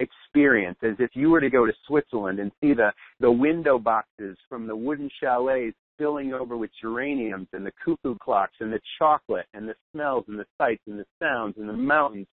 experience 0.00 0.78
as 0.82 0.94
if 0.98 1.10
you 1.14 1.30
were 1.30 1.40
to 1.40 1.50
go 1.50 1.66
to 1.66 1.72
Switzerland 1.86 2.38
and 2.38 2.52
see 2.60 2.74
the, 2.74 2.92
the 3.20 3.30
window 3.30 3.78
boxes 3.78 4.36
from 4.48 4.66
the 4.66 4.76
wooden 4.76 5.10
chalets 5.20 5.76
filling 5.98 6.34
over 6.34 6.56
with 6.56 6.70
geraniums 6.80 7.48
and 7.52 7.64
the 7.64 7.72
cuckoo 7.82 8.14
clocks 8.18 8.56
and 8.60 8.72
the 8.72 8.80
chocolate 8.98 9.46
and 9.54 9.68
the 9.68 9.74
smells 9.92 10.24
and 10.28 10.38
the 10.38 10.46
sights 10.58 10.82
and 10.86 10.98
the 10.98 11.06
sounds 11.18 11.54
and 11.58 11.68
the 11.68 11.72
mountains. 11.72 12.26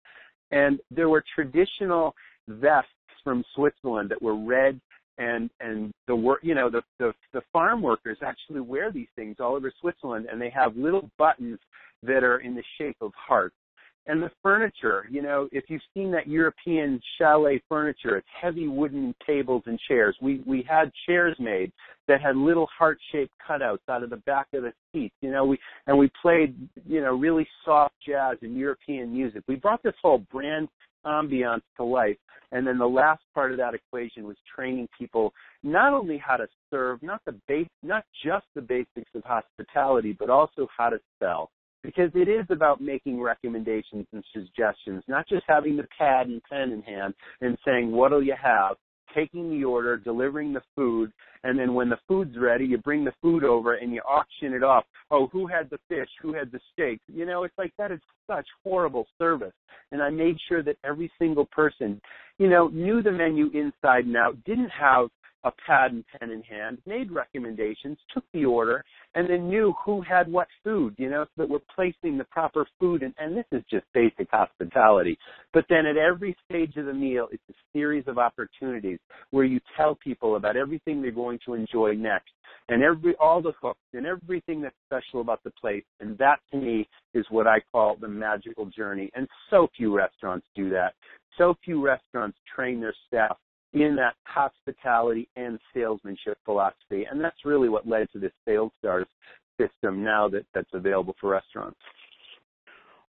And 0.51 0.81
there 0.91 1.09
were 1.09 1.23
traditional 1.35 2.15
vests 2.49 2.89
from 3.23 3.45
Switzerland 3.55 4.11
that 4.11 4.23
were 4.23 4.37
red 4.37 4.81
and 5.19 5.51
and 5.61 5.93
the 6.07 6.17
work 6.17 6.41
you 6.43 6.55
know 6.55 6.71
the, 6.71 6.81
the 6.99 7.13
the 7.35 7.43
farm 7.53 7.83
workers 7.83 8.17
actually 8.25 8.61
wear 8.61 8.91
these 8.91 9.09
things 9.17 9.37
all 9.39 9.55
over 9.55 9.71
Switzerland 9.81 10.27
and 10.31 10.41
they 10.41 10.51
have 10.51 10.77
little 10.77 11.11
buttons 11.19 11.59
that 12.03 12.25
are 12.25 12.39
in 12.39 12.55
the 12.55 12.63
shape 12.79 12.97
of 13.03 13.13
hearts 13.15 13.55
and 14.11 14.21
the 14.21 14.31
furniture, 14.43 15.07
you 15.09 15.23
know, 15.23 15.49
if 15.53 15.65
you've 15.69 15.81
seen 15.95 16.11
that 16.11 16.27
European 16.27 17.01
chalet 17.17 17.63
furniture, 17.69 18.17
it's 18.17 18.27
heavy 18.41 18.67
wooden 18.67 19.15
tables 19.25 19.63
and 19.67 19.79
chairs. 19.87 20.17
We 20.21 20.43
we 20.45 20.67
had 20.69 20.91
chairs 21.07 21.37
made 21.39 21.71
that 22.09 22.21
had 22.21 22.37
little 22.37 22.69
heart-shaped 22.77 23.33
cutouts 23.49 23.89
out 23.89 24.03
of 24.03 24.11
the 24.11 24.17
back 24.17 24.49
of 24.53 24.65
the 24.65 24.73
seats. 24.93 25.15
You 25.21 25.31
know, 25.31 25.45
we 25.45 25.59
and 25.87 25.97
we 25.97 26.11
played, 26.21 26.57
you 26.85 27.01
know, 27.01 27.15
really 27.17 27.47
soft 27.65 27.95
jazz 28.05 28.37
and 28.43 28.57
European 28.57 29.13
music. 29.13 29.45
We 29.47 29.55
brought 29.55 29.83
this 29.85 29.95
whole 30.03 30.19
brand 30.19 30.69
ambiance 31.07 31.63
to 31.77 31.85
life. 31.85 32.17
And 32.53 32.67
then 32.67 32.79
the 32.79 32.89
last 32.89 33.23
part 33.33 33.53
of 33.53 33.59
that 33.59 33.75
equation 33.75 34.25
was 34.25 34.37
training 34.53 34.89
people 34.99 35.33
not 35.63 35.93
only 35.95 36.19
how 36.19 36.37
to 36.37 36.49
serve, 36.69 37.01
not 37.01 37.21
the 37.25 37.37
base, 37.47 37.69
not 37.85 38.05
just 38.25 38.45
the 38.57 38.61
basics 38.61 39.11
of 39.15 39.23
hospitality, 39.23 40.17
but 40.19 40.31
also 40.31 40.67
how 40.77 40.89
to 40.89 40.99
sell 41.21 41.49
because 41.83 42.11
it 42.15 42.29
is 42.29 42.47
about 42.51 42.81
making 42.81 43.21
recommendations 43.21 44.07
and 44.13 44.25
suggestions, 44.33 45.03
not 45.09 45.29
just 45.29 45.45
having 45.49 45.77
the 45.77 45.87
pad 45.97 46.27
and 46.27 46.43
pen 46.45 46.73
in 46.73 46.83
hand 46.83 47.15
and 47.41 47.57
saying, 47.65 47.91
what'll 47.91 48.23
you 48.23 48.35
have? 48.41 48.77
Taking 49.15 49.51
the 49.51 49.65
order, 49.65 49.97
delivering 49.97 50.53
the 50.53 50.63
food, 50.77 51.11
and 51.43 51.59
then 51.59 51.75
when 51.75 51.89
the 51.89 51.99
food's 52.07 52.37
ready, 52.39 52.65
you 52.65 52.79
bring 52.79 53.05
the 53.05 53.15
food 53.21 53.43
over 53.43 53.75
and 53.75 53.93
you 53.93 54.01
auction 54.03 54.53
it 54.53 54.63
off. 54.63 54.85
Oh, 55.11 55.27
who 55.33 55.47
had 55.47 55.69
the 55.71 55.79
fish? 55.89 56.09
Who 56.23 56.33
had 56.33 56.53
the 56.53 56.61
steak? 56.73 57.01
You 57.09 57.27
know, 57.27 57.43
it's 57.43 57.59
like 57.59 57.73
that 57.77 57.91
is 57.91 58.01
such 58.29 58.47
horrible 58.63 59.07
service. 59.19 59.55
And 59.91 60.01
I 60.01 60.11
made 60.11 60.37
sure 60.49 60.63
that 60.63 60.77
every 60.85 61.11
single 61.19 61.47
person, 61.47 62.01
you 62.39 62.49
know, 62.49 62.69
knew 62.69 63.03
the 63.03 63.11
menu 63.11 63.47
inside 63.47 64.05
and 64.05 64.17
out, 64.17 64.37
didn't 64.45 64.71
have 64.71 65.09
a 65.45 65.53
pad 65.67 65.93
and 65.93 66.05
pen 66.07 66.31
in 66.31 66.43
hand, 66.43 66.79
made 66.87 67.11
recommendations, 67.11 67.99
took 68.13 68.25
the 68.33 68.45
order, 68.45 68.85
and 69.15 69.29
then 69.29 69.49
knew 69.49 69.75
who 69.85 70.01
had 70.03 70.31
what 70.31 70.49
food, 70.63 70.95
you 70.99 71.09
know, 71.09 71.25
so 71.25 71.43
that 71.43 71.49
we're 71.49 71.59
placing 71.75 72.19
the 72.19 72.25
proper 72.25 72.67
food. 72.79 73.03
And, 73.03 73.15
and 73.19 73.37
this 73.37 73.47
is 73.53 73.63
just 73.71 73.87
basic 73.95 74.29
hospitality. 74.31 75.19
But 75.53 75.65
then 75.69 75.87
at 75.87 75.97
every 75.97 76.37
stage 76.49 76.77
of 76.77 76.87
the 76.87 76.95
meal, 76.95 77.29
it's 77.33 77.43
a 77.51 77.55
series 77.73 78.05
of 78.07 78.19
opportunities 78.19 78.99
where 79.31 79.45
you 79.45 79.61
tell 79.77 79.95
people 79.95 80.37
about 80.37 80.57
everything 80.57 81.01
they're 81.01 81.11
going 81.11 81.39
to 81.47 81.55
enjoy 81.55 81.95
next 81.95 82.31
and 82.69 82.83
every 82.83 83.15
all 83.17 83.43
the 83.43 83.53
hooks 83.61 83.81
and 83.95 84.07
everything 84.07 84.61
that's 84.61 84.75
special 84.87 85.21
about 85.21 85.43
the 85.45 85.51
place. 85.51 85.85
And 86.01 86.17
that 86.19 86.39
to 86.51 86.57
me 86.57 86.89
is 87.15 87.27
what 87.31 87.47
I 87.47 87.59
call 87.73 87.97
the 87.97 88.09
magical 88.09 88.67
journey. 88.67 89.11
And 89.15 89.29
so 89.51 89.69
few 89.77 89.95
restaurants 89.95 90.47
do 90.55 90.71
that. 90.71 90.95
So 91.39 91.57
few 91.65 91.85
restaurants 91.85 92.39
train 92.55 92.81
their 92.81 92.95
staff 93.07 93.37
in 93.73 93.97
that 93.97 94.15
hospitality 94.25 95.29
and 95.37 95.59
salesmanship 95.75 96.39
philosophy. 96.45 97.07
And 97.11 97.23
that's 97.23 97.45
really 97.45 97.69
what 97.69 97.87
led 97.87 98.09
to 98.13 98.19
this 98.19 98.33
sales 98.47 98.73
stars 98.79 99.07
system 99.61 100.03
now 100.03 100.29
that, 100.29 100.45
that's 100.55 100.71
available 100.73 101.15
for 101.21 101.31
restaurants. 101.31 101.79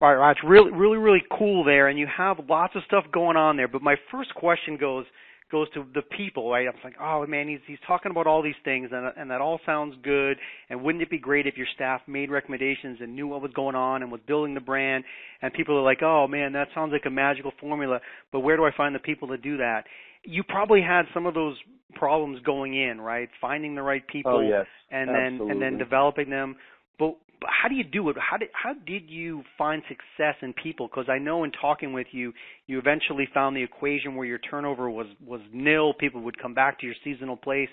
All 0.00 0.14
right. 0.14 0.30
It's 0.30 0.40
really, 0.44 0.70
really, 0.70 0.96
really 0.96 1.22
cool 1.36 1.64
there, 1.64 1.88
and 1.88 1.98
you 1.98 2.06
have 2.16 2.38
lots 2.48 2.76
of 2.76 2.82
stuff 2.86 3.04
going 3.12 3.36
on 3.36 3.56
there. 3.56 3.66
But 3.66 3.82
my 3.82 3.96
first 4.10 4.32
question 4.34 4.76
goes 4.76 5.04
goes 5.50 5.68
to 5.72 5.86
the 5.94 6.02
people, 6.02 6.50
right? 6.50 6.66
I'm 6.68 6.74
like, 6.84 6.94
oh 7.00 7.26
man, 7.26 7.48
he's 7.48 7.58
he's 7.66 7.78
talking 7.86 8.10
about 8.10 8.26
all 8.26 8.42
these 8.42 8.54
things, 8.64 8.90
and 8.92 9.12
and 9.16 9.30
that 9.30 9.40
all 9.40 9.58
sounds 9.66 9.96
good. 10.04 10.36
And 10.70 10.82
wouldn't 10.82 11.02
it 11.02 11.10
be 11.10 11.18
great 11.18 11.46
if 11.46 11.56
your 11.56 11.66
staff 11.74 12.00
made 12.06 12.30
recommendations 12.30 12.98
and 13.00 13.14
knew 13.14 13.26
what 13.26 13.42
was 13.42 13.50
going 13.54 13.74
on 13.74 14.02
and 14.02 14.12
was 14.12 14.20
building 14.26 14.54
the 14.54 14.60
brand? 14.60 15.02
And 15.42 15.52
people 15.52 15.76
are 15.76 15.82
like, 15.82 16.02
oh 16.02 16.28
man, 16.28 16.52
that 16.52 16.68
sounds 16.74 16.92
like 16.92 17.06
a 17.06 17.10
magical 17.10 17.52
formula. 17.60 18.00
But 18.30 18.40
where 18.40 18.56
do 18.56 18.64
I 18.64 18.70
find 18.76 18.94
the 18.94 19.00
people 19.00 19.26
to 19.28 19.38
do 19.38 19.56
that? 19.56 19.84
You 20.24 20.42
probably 20.42 20.82
had 20.82 21.02
some 21.14 21.26
of 21.26 21.34
those 21.34 21.56
problems 21.94 22.40
going 22.44 22.74
in, 22.74 23.00
right? 23.00 23.28
Finding 23.40 23.74
the 23.74 23.82
right 23.82 24.02
oh, 24.08 24.12
people 24.12 24.36
oh, 24.36 24.48
yes. 24.48 24.66
and 24.90 25.10
Absolutely. 25.10 25.38
then 25.38 25.50
and 25.50 25.62
then 25.62 25.78
developing 25.78 26.30
them. 26.30 26.56
But, 26.98 27.16
but 27.40 27.50
how 27.50 27.68
do 27.68 27.74
you 27.74 27.84
do 27.84 28.08
it? 28.08 28.16
How 28.18 28.36
did 28.36 28.48
how 28.52 28.74
did 28.86 29.08
you 29.08 29.42
find 29.56 29.82
success 29.88 30.34
in 30.42 30.52
people? 30.54 30.88
Because 30.88 31.08
I 31.08 31.18
know 31.18 31.44
in 31.44 31.52
talking 31.52 31.92
with 31.92 32.08
you, 32.12 32.32
you 32.66 32.78
eventually 32.78 33.28
found 33.32 33.56
the 33.56 33.62
equation 33.62 34.16
where 34.16 34.26
your 34.26 34.38
turnover 34.38 34.90
was 34.90 35.06
was 35.24 35.40
nil. 35.52 35.94
People 35.94 36.20
would 36.22 36.40
come 36.40 36.54
back 36.54 36.80
to 36.80 36.86
your 36.86 36.96
seasonal 37.04 37.36
place. 37.36 37.70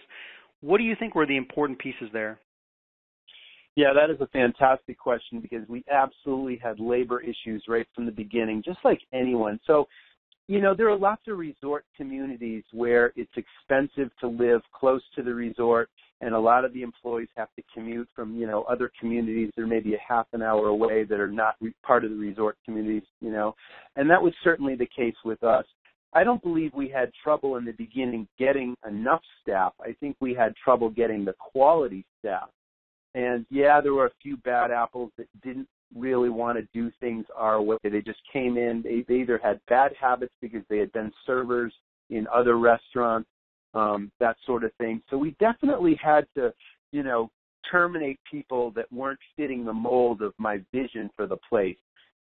What 0.61 0.77
do 0.77 0.83
you 0.83 0.95
think 0.97 1.15
were 1.15 1.27
the 1.27 1.37
important 1.37 1.79
pieces 1.79 2.09
there? 2.13 2.39
Yeah, 3.75 3.91
that 3.93 4.09
is 4.09 4.21
a 4.21 4.27
fantastic 4.27 4.97
question 4.97 5.41
because 5.41 5.67
we 5.67 5.83
absolutely 5.91 6.57
had 6.63 6.79
labor 6.79 7.21
issues 7.21 7.63
right 7.67 7.85
from 7.93 8.05
the 8.05 8.11
beginning, 8.11 8.63
just 8.63 8.79
like 8.85 9.01
anyone. 9.13 9.59
So, 9.67 9.87
you 10.47 10.61
know, 10.61 10.75
there 10.75 10.89
are 10.89 10.97
lots 10.97 11.23
of 11.27 11.37
resort 11.37 11.85
communities 11.97 12.63
where 12.71 13.11
it's 13.15 13.31
expensive 13.35 14.11
to 14.19 14.27
live 14.27 14.61
close 14.73 15.01
to 15.15 15.23
the 15.23 15.33
resort 15.33 15.89
and 16.21 16.33
a 16.33 16.39
lot 16.39 16.63
of 16.63 16.73
the 16.73 16.81
employees 16.81 17.27
have 17.35 17.49
to 17.55 17.63
commute 17.73 18.07
from, 18.15 18.35
you 18.35 18.47
know, 18.47 18.63
other 18.63 18.91
communities 18.99 19.51
that 19.55 19.63
are 19.63 19.67
maybe 19.67 19.95
a 19.95 20.01
half 20.07 20.27
an 20.33 20.41
hour 20.41 20.67
away 20.67 21.03
that 21.03 21.19
are 21.19 21.31
not 21.31 21.55
re- 21.59 21.73
part 21.83 22.05
of 22.05 22.11
the 22.11 22.15
resort 22.15 22.57
communities, 22.63 23.03
you 23.21 23.31
know. 23.31 23.53
And 23.95 24.09
that 24.09 24.21
was 24.21 24.33
certainly 24.43 24.75
the 24.75 24.87
case 24.95 25.15
with 25.25 25.43
us. 25.43 25.65
I 26.13 26.23
don't 26.23 26.41
believe 26.41 26.71
we 26.73 26.87
had 26.87 27.11
trouble 27.21 27.57
in 27.57 27.65
the 27.65 27.73
beginning 27.73 28.27
getting 28.39 28.75
enough 28.87 29.21
staff. 29.41 29.73
I 29.81 29.93
think 29.99 30.15
we 30.21 30.33
had 30.33 30.55
trouble 30.55 30.89
getting 30.89 31.25
the 31.25 31.35
quality 31.37 32.05
staff. 32.19 32.49
And 33.15 33.45
yeah, 33.49 33.81
there 33.81 33.93
were 33.93 34.07
a 34.07 34.21
few 34.21 34.37
bad 34.37 34.71
apples 34.71 35.11
that 35.17 35.27
didn't 35.43 35.67
really 35.93 36.29
want 36.29 36.57
to 36.57 36.67
do 36.73 36.91
things 36.99 37.25
our 37.35 37.61
way. 37.61 37.77
They 37.83 38.01
just 38.01 38.19
came 38.31 38.57
in. 38.57 38.81
They, 38.81 39.05
they 39.07 39.21
either 39.21 39.39
had 39.41 39.59
bad 39.67 39.91
habits 39.99 40.33
because 40.41 40.63
they 40.69 40.77
had 40.77 40.91
been 40.93 41.11
servers 41.25 41.73
in 42.09 42.27
other 42.33 42.57
restaurants, 42.57 43.29
um, 43.73 44.11
that 44.19 44.37
sort 44.45 44.63
of 44.63 44.71
thing. 44.75 45.01
So 45.09 45.17
we 45.17 45.35
definitely 45.39 45.99
had 46.01 46.25
to, 46.35 46.53
you 46.91 47.03
know, 47.03 47.29
terminate 47.69 48.19
people 48.29 48.71
that 48.71 48.91
weren't 48.91 49.19
fitting 49.35 49.65
the 49.65 49.73
mold 49.73 50.21
of 50.21 50.33
my 50.37 50.59
vision 50.71 51.09
for 51.15 51.27
the 51.27 51.37
place. 51.49 51.77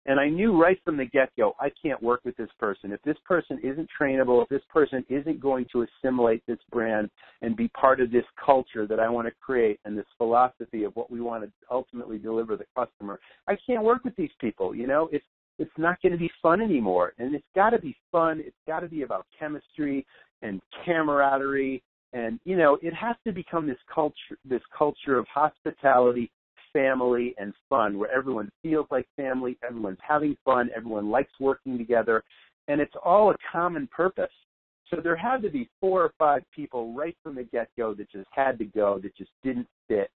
And 0.06 0.18
I 0.18 0.28
knew 0.28 0.60
right 0.60 0.78
from 0.84 0.96
the 0.96 1.04
get 1.04 1.30
go, 1.36 1.54
I 1.60 1.70
can't 1.80 2.02
work 2.02 2.22
with 2.24 2.36
this 2.36 2.50
person. 2.58 2.92
If 2.92 3.00
this 3.02 3.16
person 3.24 3.60
isn't 3.62 3.88
trainable, 3.98 4.42
if 4.42 4.48
this 4.48 4.62
person 4.68 5.04
isn't 5.08 5.40
going 5.40 5.66
to 5.72 5.86
assimilate 5.86 6.42
this 6.46 6.58
brand 6.72 7.08
and 7.40 7.56
be 7.56 7.68
part 7.68 8.00
of 8.00 8.10
this 8.10 8.24
culture 8.44 8.86
that 8.86 8.98
I 8.98 9.08
want 9.08 9.28
to 9.28 9.34
create 9.40 9.78
and 9.84 9.96
this 9.96 10.06
philosophy 10.18 10.82
of 10.82 10.94
what 10.96 11.10
we 11.10 11.20
want 11.20 11.44
to 11.44 11.50
ultimately 11.70 12.18
deliver 12.18 12.56
the 12.56 12.66
customer, 12.76 13.20
I 13.46 13.56
can't 13.64 13.84
work 13.84 14.04
with 14.04 14.16
these 14.16 14.32
people. 14.40 14.74
You 14.74 14.86
know, 14.88 15.08
it's 15.12 15.24
it's 15.58 15.70
not 15.76 16.00
going 16.02 16.12
to 16.12 16.18
be 16.18 16.30
fun 16.40 16.60
anymore. 16.60 17.12
And 17.18 17.34
it's 17.34 17.44
got 17.54 17.70
to 17.70 17.78
be 17.78 17.94
fun. 18.10 18.40
It's 18.44 18.56
got 18.66 18.80
to 18.80 18.88
be 18.88 19.02
about 19.02 19.26
chemistry 19.38 20.04
and 20.40 20.60
camaraderie. 20.84 21.82
And 22.12 22.40
you 22.44 22.56
know, 22.56 22.78
it 22.82 22.94
has 22.94 23.14
to 23.24 23.32
become 23.32 23.68
this 23.68 23.78
culture, 23.92 24.36
this 24.44 24.62
culture 24.76 25.16
of 25.18 25.26
hospitality 25.32 26.30
family 26.72 27.34
and 27.38 27.52
fun 27.68 27.98
where 27.98 28.10
everyone 28.10 28.50
feels 28.62 28.86
like 28.90 29.06
family, 29.16 29.58
everyone's 29.66 29.98
having 30.06 30.36
fun, 30.44 30.70
everyone 30.74 31.10
likes 31.10 31.32
working 31.40 31.78
together, 31.78 32.22
and 32.68 32.80
it's 32.80 32.94
all 33.04 33.30
a 33.30 33.36
common 33.50 33.88
purpose. 33.88 34.30
So 34.88 35.00
there 35.02 35.16
had 35.16 35.42
to 35.42 35.48
be 35.48 35.70
four 35.80 36.02
or 36.02 36.12
five 36.18 36.42
people 36.54 36.94
right 36.94 37.16
from 37.22 37.36
the 37.36 37.44
get 37.44 37.68
go 37.78 37.94
that 37.94 38.10
just 38.10 38.28
had 38.32 38.58
to 38.58 38.64
go, 38.64 38.98
that 39.02 39.16
just 39.16 39.30
didn't 39.42 39.68
fit. 39.88 40.10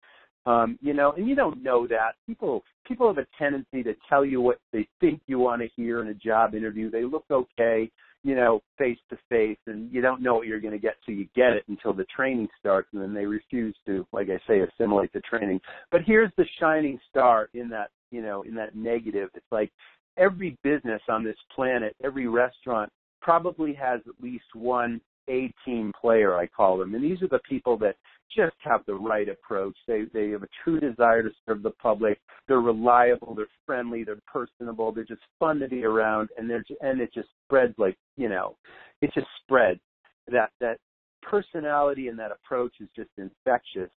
Um, 0.46 0.78
you 0.82 0.92
know, 0.92 1.12
and 1.12 1.26
you 1.26 1.34
don't 1.34 1.62
know 1.62 1.86
that. 1.86 2.12
People 2.26 2.62
people 2.86 3.06
have 3.06 3.18
a 3.18 3.26
tendency 3.38 3.82
to 3.82 3.94
tell 4.08 4.24
you 4.24 4.40
what 4.40 4.58
they 4.72 4.86
think 5.00 5.20
you 5.26 5.38
want 5.38 5.62
to 5.62 5.68
hear 5.74 6.02
in 6.02 6.08
a 6.08 6.14
job 6.14 6.54
interview. 6.54 6.90
They 6.90 7.04
look 7.04 7.24
okay 7.30 7.90
you 8.24 8.34
know, 8.34 8.62
face 8.78 8.98
to 9.10 9.18
face, 9.28 9.58
and 9.66 9.92
you 9.92 10.00
don't 10.00 10.22
know 10.22 10.34
what 10.34 10.46
you're 10.46 10.60
going 10.60 10.72
to 10.72 10.78
get 10.78 10.96
till 11.04 11.14
you 11.14 11.28
get 11.36 11.52
it 11.52 11.62
until 11.68 11.92
the 11.92 12.06
training 12.16 12.48
starts, 12.58 12.88
and 12.92 13.02
then 13.02 13.12
they 13.12 13.26
refuse 13.26 13.76
to, 13.84 14.06
like 14.12 14.28
I 14.30 14.40
say, 14.48 14.60
assimilate 14.60 15.12
the 15.12 15.20
training. 15.20 15.60
But 15.92 16.00
here's 16.06 16.32
the 16.38 16.46
shining 16.58 16.98
star 17.10 17.50
in 17.52 17.68
that, 17.68 17.90
you 18.10 18.22
know, 18.22 18.42
in 18.42 18.54
that 18.54 18.74
negative. 18.74 19.28
It's 19.34 19.44
like 19.52 19.70
every 20.16 20.56
business 20.64 21.02
on 21.08 21.22
this 21.22 21.36
planet, 21.54 21.94
every 22.02 22.26
restaurant 22.26 22.90
probably 23.20 23.74
has 23.74 24.00
at 24.08 24.24
least 24.24 24.44
one 24.54 25.02
A 25.28 25.52
team 25.64 25.92
player, 26.00 26.36
I 26.36 26.46
call 26.46 26.78
them, 26.78 26.94
and 26.94 27.04
these 27.04 27.20
are 27.20 27.28
the 27.28 27.40
people 27.48 27.76
that 27.78 27.96
just 28.34 28.56
have 28.60 28.80
the 28.86 28.94
right 28.94 29.28
approach. 29.28 29.76
They 29.86 30.02
they 30.12 30.30
have 30.30 30.42
a 30.42 30.48
true 30.62 30.80
desire 30.80 31.22
to 31.22 31.30
serve 31.46 31.62
the 31.62 31.70
public. 31.70 32.18
They're 32.48 32.60
reliable. 32.60 33.34
They're 33.34 33.46
friendly. 33.66 34.04
They're 34.04 34.16
personable. 34.26 34.92
They're 34.92 35.04
just 35.04 35.22
fun 35.38 35.58
to 35.60 35.68
be 35.68 35.84
around, 35.84 36.28
and 36.36 36.48
they're 36.48 36.64
and 36.80 37.00
it 37.00 37.12
just 37.14 37.28
spreads 37.46 37.74
like 37.78 37.96
you 38.16 38.28
know, 38.28 38.56
it 39.00 39.10
just 39.14 39.28
spreads. 39.42 39.80
That 40.28 40.50
that 40.60 40.78
personality 41.22 42.08
and 42.08 42.18
that 42.18 42.30
approach 42.32 42.74
is 42.80 42.88
just 42.96 43.10
infectious. 43.18 43.90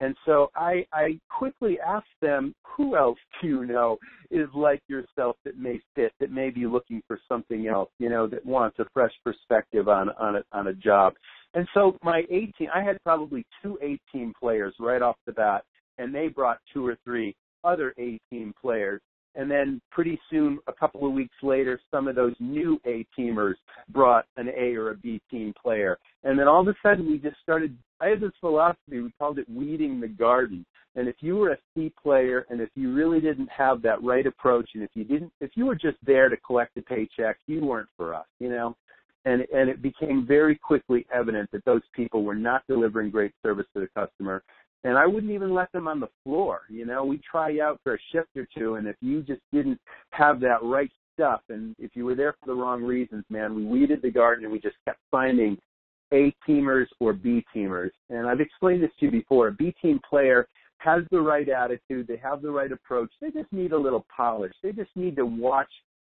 And 0.00 0.16
so 0.26 0.50
I, 0.56 0.84
I 0.92 1.18
quickly 1.30 1.78
asked 1.80 2.06
them, 2.20 2.54
who 2.76 2.96
else 2.96 3.18
do 3.42 3.48
you 3.48 3.64
know 3.64 3.98
is 4.30 4.48
like 4.54 4.82
yourself 4.88 5.36
that 5.44 5.56
may 5.56 5.80
fit, 5.94 6.12
that 6.20 6.30
may 6.30 6.50
be 6.50 6.66
looking 6.66 7.02
for 7.06 7.18
something 7.28 7.68
else, 7.68 7.90
you 7.98 8.08
know, 8.08 8.26
that 8.26 8.44
wants 8.44 8.78
a 8.78 8.84
fresh 8.92 9.12
perspective 9.24 9.88
on 9.88 10.10
on 10.10 10.36
a 10.36 10.42
on 10.52 10.68
a 10.68 10.74
job. 10.74 11.14
And 11.54 11.68
so 11.72 11.96
my 12.02 12.22
A 12.30 12.46
team, 12.58 12.68
I 12.74 12.82
had 12.82 13.02
probably 13.04 13.46
two 13.62 13.78
A 13.82 13.98
team 14.12 14.32
players 14.38 14.74
right 14.80 15.02
off 15.02 15.16
the 15.24 15.32
bat, 15.32 15.64
and 15.98 16.14
they 16.14 16.28
brought 16.28 16.58
two 16.72 16.86
or 16.86 16.96
three 17.04 17.34
other 17.62 17.94
A 17.98 18.18
team 18.30 18.52
players. 18.60 19.00
And 19.36 19.50
then 19.50 19.80
pretty 19.90 20.20
soon, 20.30 20.58
a 20.68 20.72
couple 20.72 21.06
of 21.06 21.12
weeks 21.12 21.34
later, 21.42 21.80
some 21.90 22.06
of 22.06 22.14
those 22.14 22.34
new 22.38 22.78
A 22.86 23.04
teamers 23.18 23.54
brought 23.88 24.26
an 24.36 24.48
A 24.48 24.74
or 24.74 24.90
a 24.90 24.96
B 24.96 25.20
team 25.30 25.52
player. 25.60 25.98
And 26.22 26.38
then 26.38 26.46
all 26.46 26.60
of 26.60 26.68
a 26.68 26.74
sudden, 26.82 27.10
we 27.10 27.18
just 27.18 27.40
started. 27.42 27.76
I 28.00 28.08
had 28.08 28.20
this 28.20 28.32
philosophy. 28.40 29.00
We 29.00 29.12
called 29.18 29.38
it 29.38 29.48
weeding 29.48 30.00
the 30.00 30.08
garden. 30.08 30.64
And 30.96 31.08
if 31.08 31.16
you 31.20 31.36
were 31.36 31.50
a 31.50 31.58
C 31.74 31.92
player, 32.00 32.46
and 32.48 32.60
if 32.60 32.68
you 32.76 32.94
really 32.94 33.20
didn't 33.20 33.50
have 33.50 33.82
that 33.82 34.00
right 34.04 34.24
approach, 34.24 34.70
and 34.74 34.84
if 34.84 34.90
you 34.94 35.02
didn't, 35.02 35.32
if 35.40 35.50
you 35.56 35.66
were 35.66 35.74
just 35.74 35.98
there 36.06 36.28
to 36.28 36.36
collect 36.36 36.76
a 36.76 36.82
paycheck, 36.82 37.36
you 37.48 37.64
weren't 37.64 37.88
for 37.96 38.14
us. 38.14 38.26
You 38.38 38.50
know 38.50 38.76
and 39.24 39.42
and 39.54 39.68
it 39.68 39.82
became 39.82 40.26
very 40.26 40.56
quickly 40.56 41.06
evident 41.14 41.50
that 41.52 41.64
those 41.64 41.82
people 41.94 42.24
were 42.24 42.34
not 42.34 42.62
delivering 42.68 43.10
great 43.10 43.32
service 43.42 43.66
to 43.74 43.80
the 43.80 43.88
customer 43.94 44.42
and 44.84 44.98
I 44.98 45.06
wouldn't 45.06 45.32
even 45.32 45.54
let 45.54 45.72
them 45.72 45.88
on 45.88 45.98
the 45.98 46.10
floor. 46.22 46.62
You 46.68 46.84
know, 46.84 47.04
we 47.04 47.18
try 47.18 47.58
out 47.60 47.80
for 47.82 47.94
a 47.94 47.98
shift 48.12 48.36
or 48.36 48.46
two, 48.56 48.74
and 48.74 48.86
if 48.86 48.96
you 49.00 49.22
just 49.22 49.40
didn't 49.52 49.80
have 50.10 50.40
that 50.40 50.62
right 50.62 50.90
stuff, 51.14 51.40
and 51.48 51.74
if 51.78 51.92
you 51.94 52.04
were 52.04 52.14
there 52.14 52.34
for 52.38 52.46
the 52.46 52.54
wrong 52.54 52.82
reasons, 52.82 53.24
man, 53.30 53.54
we 53.54 53.64
weeded 53.64 54.02
the 54.02 54.10
garden 54.10 54.44
and 54.44 54.52
we 54.52 54.60
just 54.60 54.76
kept 54.84 55.00
finding 55.10 55.56
A 56.12 56.34
teamers 56.46 56.86
or 57.00 57.14
B 57.14 57.44
teamers. 57.54 57.90
And 58.10 58.28
I've 58.28 58.40
explained 58.40 58.82
this 58.82 58.90
to 59.00 59.06
you 59.06 59.10
before. 59.10 59.48
A 59.48 59.52
B 59.52 59.74
team 59.80 60.00
player 60.08 60.46
has 60.78 61.02
the 61.10 61.20
right 61.20 61.48
attitude, 61.48 62.06
they 62.06 62.18
have 62.18 62.42
the 62.42 62.50
right 62.50 62.70
approach. 62.70 63.10
They 63.22 63.30
just 63.30 63.50
need 63.52 63.72
a 63.72 63.78
little 63.78 64.04
polish. 64.14 64.52
They 64.62 64.72
just 64.72 64.90
need 64.94 65.16
to 65.16 65.24
watch 65.24 65.70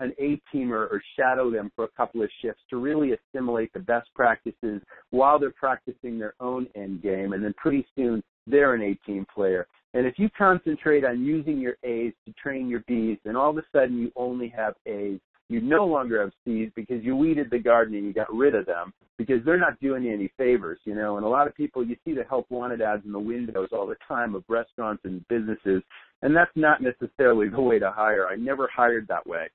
an 0.00 0.12
A 0.18 0.40
teamer 0.52 0.90
or 0.90 1.02
shadow 1.16 1.50
them 1.50 1.70
for 1.74 1.84
a 1.84 1.90
couple 1.96 2.22
of 2.22 2.30
shifts 2.42 2.62
to 2.70 2.76
really 2.76 3.12
assimilate 3.12 3.72
the 3.72 3.80
best 3.80 4.08
practices 4.14 4.82
while 5.10 5.38
they're 5.38 5.52
practicing 5.52 6.18
their 6.18 6.34
own 6.40 6.66
end 6.74 7.02
game. 7.02 7.32
And 7.32 7.44
then 7.44 7.54
pretty 7.56 7.86
soon 7.96 8.22
they're 8.46 8.74
an 8.74 8.82
A 8.82 8.94
team 9.06 9.26
player. 9.32 9.66
And 9.94 10.06
if 10.06 10.14
you 10.18 10.28
concentrate 10.36 11.04
on 11.04 11.24
using 11.24 11.60
your 11.60 11.76
A's 11.84 12.12
to 12.26 12.32
train 12.32 12.68
your 12.68 12.82
B's, 12.88 13.18
then 13.24 13.36
all 13.36 13.50
of 13.50 13.58
a 13.58 13.64
sudden 13.72 13.98
you 13.98 14.10
only 14.16 14.48
have 14.48 14.74
A's. 14.86 15.20
You 15.48 15.60
no 15.60 15.84
longer 15.84 16.22
have 16.22 16.32
C's 16.44 16.70
because 16.74 17.04
you 17.04 17.14
weeded 17.16 17.50
the 17.50 17.58
garden 17.58 17.94
and 17.94 18.04
you 18.04 18.12
got 18.12 18.32
rid 18.34 18.54
of 18.54 18.66
them 18.66 18.92
because 19.18 19.44
they're 19.44 19.58
not 19.58 19.78
doing 19.78 20.02
you 20.02 20.12
any 20.12 20.32
favors, 20.36 20.80
you 20.84 20.94
know. 20.94 21.16
And 21.16 21.24
a 21.24 21.28
lot 21.28 21.46
of 21.46 21.54
people, 21.54 21.84
you 21.84 21.96
see 22.04 22.14
the 22.14 22.24
help 22.24 22.46
wanted 22.50 22.80
ads 22.80 23.04
in 23.04 23.12
the 23.12 23.18
windows 23.18 23.68
all 23.70 23.86
the 23.86 23.96
time 24.08 24.34
of 24.34 24.42
restaurants 24.48 25.04
and 25.04 25.26
businesses, 25.28 25.82
and 26.22 26.34
that's 26.34 26.50
not 26.56 26.80
necessarily 26.82 27.48
the 27.48 27.60
way 27.60 27.78
to 27.78 27.90
hire. 27.90 28.26
I 28.26 28.36
never 28.36 28.68
hired 28.74 29.06
that 29.08 29.26
way 29.26 29.48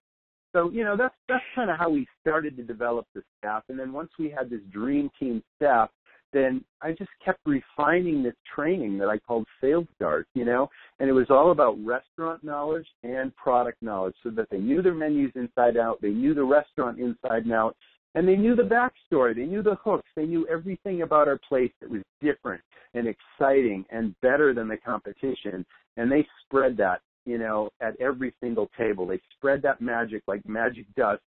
so 0.53 0.71
you 0.71 0.83
know 0.83 0.95
that's 0.97 1.15
that's 1.27 1.43
kind 1.55 1.69
of 1.69 1.77
how 1.77 1.89
we 1.89 2.07
started 2.21 2.57
to 2.57 2.63
develop 2.63 3.05
the 3.13 3.21
staff. 3.38 3.63
And 3.69 3.79
then 3.79 3.93
once 3.93 4.09
we 4.17 4.29
had 4.29 4.49
this 4.49 4.62
dream 4.71 5.09
team 5.19 5.43
staff 5.55 5.89
then 6.33 6.63
I 6.81 6.91
just 6.91 7.09
kept 7.23 7.39
refining 7.45 8.21
this 8.21 8.35
training 8.53 8.97
that 8.99 9.09
I 9.09 9.17
called 9.17 9.45
sales 9.62 9.88
stars, 9.95 10.25
you 10.33 10.45
know, 10.45 10.69
and 10.99 11.09
it 11.09 11.13
was 11.13 11.27
all 11.29 11.51
about 11.51 11.83
restaurant 11.83 12.43
knowledge 12.43 12.88
and 13.03 13.35
product 13.35 13.81
knowledge 13.81 14.15
so 14.23 14.29
that 14.31 14.47
they 14.51 14.59
knew 14.59 14.81
their 14.81 14.93
menus 14.93 15.31
inside 15.35 15.77
out, 15.77 16.01
they 16.01 16.09
knew 16.09 16.33
the 16.33 16.43
restaurant 16.43 16.99
inside 16.99 17.43
and 17.43 17.53
out, 17.53 17.75
and 18.15 18.27
they 18.27 18.35
knew 18.35 18.55
the 18.55 18.63
backstory, 18.63 19.35
they 19.35 19.45
knew 19.45 19.63
the 19.63 19.77
hooks, 19.83 20.09
they 20.15 20.25
knew 20.25 20.47
everything 20.47 21.01
about 21.01 21.27
our 21.27 21.39
place 21.47 21.71
that 21.81 21.89
was 21.89 22.01
different 22.21 22.62
and 22.93 23.07
exciting 23.07 23.85
and 23.91 24.15
better 24.21 24.53
than 24.53 24.67
the 24.67 24.77
competition, 24.77 25.65
and 25.97 26.12
they 26.12 26.25
spread 26.43 26.77
that 26.77 27.01
you 27.25 27.38
know, 27.38 27.69
at 27.82 27.99
every 27.99 28.34
single 28.41 28.69
table. 28.77 29.08
They 29.08 29.19
spread 29.36 29.62
that 29.63 29.82
magic 29.82 30.23
like 30.27 30.47
magic 30.47 30.86
dust. 30.95 31.21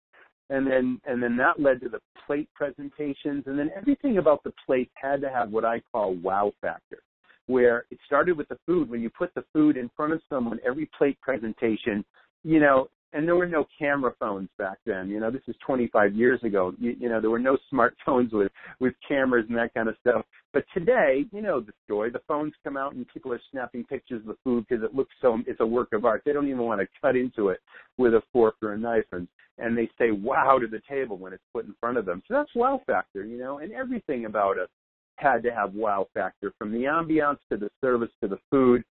And 0.50 0.66
then 0.66 1.00
and 1.04 1.22
then 1.22 1.36
that 1.36 1.60
led 1.60 1.80
to 1.82 1.88
the 1.88 2.00
plate 2.26 2.48
presentations 2.54 3.44
and 3.46 3.58
then 3.58 3.70
everything 3.76 4.18
about 4.18 4.42
the 4.44 4.52
plate 4.64 4.90
had 4.94 5.20
to 5.20 5.28
have 5.28 5.50
what 5.50 5.64
I 5.64 5.82
call 5.92 6.14
wow 6.14 6.52
factor. 6.60 7.00
Where 7.46 7.84
it 7.90 7.98
started 8.06 8.36
with 8.36 8.48
the 8.48 8.58
food. 8.66 8.90
When 8.90 9.00
you 9.00 9.10
put 9.10 9.34
the 9.34 9.44
food 9.52 9.76
in 9.76 9.90
front 9.96 10.12
of 10.12 10.20
someone, 10.28 10.58
every 10.66 10.88
plate 10.96 11.18
presentation, 11.20 12.04
you 12.44 12.60
know, 12.60 12.88
and 13.12 13.26
there 13.26 13.36
were 13.36 13.46
no 13.46 13.64
camera 13.78 14.12
phones 14.20 14.48
back 14.58 14.78
then. 14.84 15.08
You 15.08 15.20
know, 15.20 15.30
this 15.30 15.42
is 15.48 15.56
25 15.66 16.14
years 16.14 16.42
ago. 16.42 16.74
You, 16.78 16.94
you 16.98 17.08
know, 17.08 17.20
there 17.20 17.30
were 17.30 17.38
no 17.38 17.56
smartphones 17.72 18.32
with 18.32 18.52
with 18.80 18.94
cameras 19.06 19.46
and 19.48 19.56
that 19.56 19.74
kind 19.74 19.88
of 19.88 19.96
stuff. 20.00 20.24
But 20.52 20.64
today, 20.74 21.24
you 21.32 21.42
know 21.42 21.60
the 21.60 21.72
story. 21.84 22.10
The 22.10 22.22
phones 22.26 22.52
come 22.64 22.76
out 22.76 22.94
and 22.94 23.06
people 23.08 23.32
are 23.32 23.40
snapping 23.50 23.84
pictures 23.84 24.20
of 24.22 24.26
the 24.26 24.36
food 24.44 24.66
because 24.68 24.84
it 24.84 24.94
looks 24.94 25.14
so. 25.20 25.38
It's 25.46 25.60
a 25.60 25.66
work 25.66 25.92
of 25.92 26.04
art. 26.04 26.22
They 26.24 26.32
don't 26.32 26.48
even 26.48 26.62
want 26.62 26.80
to 26.80 26.88
cut 27.00 27.16
into 27.16 27.48
it 27.48 27.60
with 27.96 28.14
a 28.14 28.22
fork 28.32 28.56
or 28.62 28.72
a 28.72 28.78
knife, 28.78 29.06
and 29.12 29.26
and 29.58 29.76
they 29.76 29.88
say 29.98 30.10
wow 30.10 30.58
to 30.58 30.66
the 30.66 30.80
table 30.88 31.16
when 31.16 31.32
it's 31.32 31.42
put 31.52 31.64
in 31.64 31.74
front 31.80 31.98
of 31.98 32.04
them. 32.04 32.22
So 32.28 32.34
that's 32.34 32.54
wow 32.54 32.80
factor, 32.86 33.24
you 33.24 33.38
know. 33.38 33.58
And 33.58 33.72
everything 33.72 34.26
about 34.26 34.58
us 34.58 34.68
had 35.16 35.42
to 35.42 35.50
have 35.50 35.74
wow 35.74 36.06
factor, 36.14 36.52
from 36.58 36.72
the 36.72 36.84
ambiance 36.84 37.38
to 37.50 37.56
the 37.56 37.70
service 37.80 38.10
to 38.22 38.28
the 38.28 38.38
food 38.50 38.84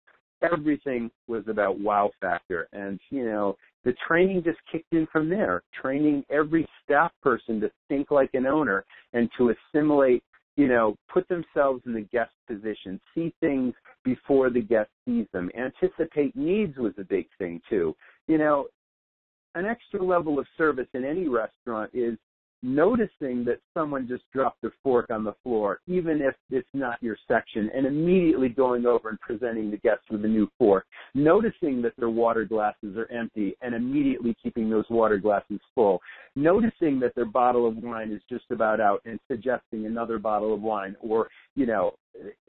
everything 0.42 1.10
was 1.28 1.44
about 1.48 1.80
wow 1.80 2.10
factor. 2.20 2.68
And, 2.72 3.00
you 3.10 3.24
know, 3.24 3.56
the 3.87 3.95
training 4.07 4.43
just 4.43 4.59
kicked 4.70 4.93
in 4.93 5.07
from 5.12 5.30
there, 5.30 5.62
training 5.80 6.24
every 6.28 6.66
staff 6.82 7.12
person 7.22 7.61
to 7.61 7.70
think 7.89 8.11
like 8.11 8.30
an 8.34 8.45
owner 8.45 8.84
and 9.12 9.30
to 9.39 9.53
assimilate, 9.53 10.24
you 10.57 10.66
know, 10.66 10.97
put 11.09 11.26
themselves 11.28 11.82
in 11.87 11.95
the 11.95 12.01
guest 12.12 12.32
position, 12.49 13.01
see 13.14 13.32
things 13.39 13.74
before 14.05 14.51
the 14.51 14.61
guest 14.61 14.91
sees 15.05 15.26
them. 15.32 15.49
Anticipate 15.57 16.34
needs 16.34 16.76
was 16.76 16.95
a 16.99 17.05
big 17.05 17.28
thing 17.39 17.61
too. 17.70 17.95
You 18.26 18.39
know, 18.39 18.66
an 19.55 19.66
extra 19.66 20.05
level 20.05 20.41
of 20.41 20.47
service 20.59 20.89
in 20.93 21.05
any 21.05 21.28
restaurant 21.28 21.89
is 21.95 22.18
noticing 22.62 23.44
that 23.44 23.61
someone 23.74 24.09
just 24.09 24.24
dropped 24.32 24.64
a 24.64 24.70
fork 24.82 25.07
on 25.11 25.24
the 25.24 25.34
floor, 25.42 25.80
even 25.86 26.20
if 26.20 26.34
it's 26.50 26.68
not 26.72 27.02
your 27.02 27.16
section, 27.28 27.70
and 27.74 27.86
immediately 27.86 28.48
going 28.48 28.86
over 28.86 29.09
and 29.09 29.20
presenting 29.20 29.70
the 29.70 29.76
guest 29.78 30.00
with 30.11 30.24
a 30.24 30.28
new 30.28 30.48
fork, 30.59 30.86
noticing 31.14 31.82
that 31.82 31.92
their 31.96 32.11
water 32.11 32.44
glasses 32.44 32.96
are 32.96 33.11
empty 33.12 33.57
and 33.62 33.74
immediately 33.74 34.34
keeping 34.42 34.70
those 34.70 34.86
water 34.90 35.18
glasses 35.18 35.61
full, 35.74 36.00
noticing 36.34 36.98
that 37.00 37.14
their 37.14 37.26
bottle 37.26 37.66
of 37.66 37.76
wine 37.76 38.11
is 38.11 38.22
just 38.28 38.44
about 38.50 38.80
out 38.80 39.00
and 39.04 39.20
suggesting 39.30 39.86
another 39.86 40.18
bottle 40.18 40.54
of 40.54 40.61
wine, 40.61 40.96
or, 41.00 41.28
you 41.54 41.66
know, 41.66 41.92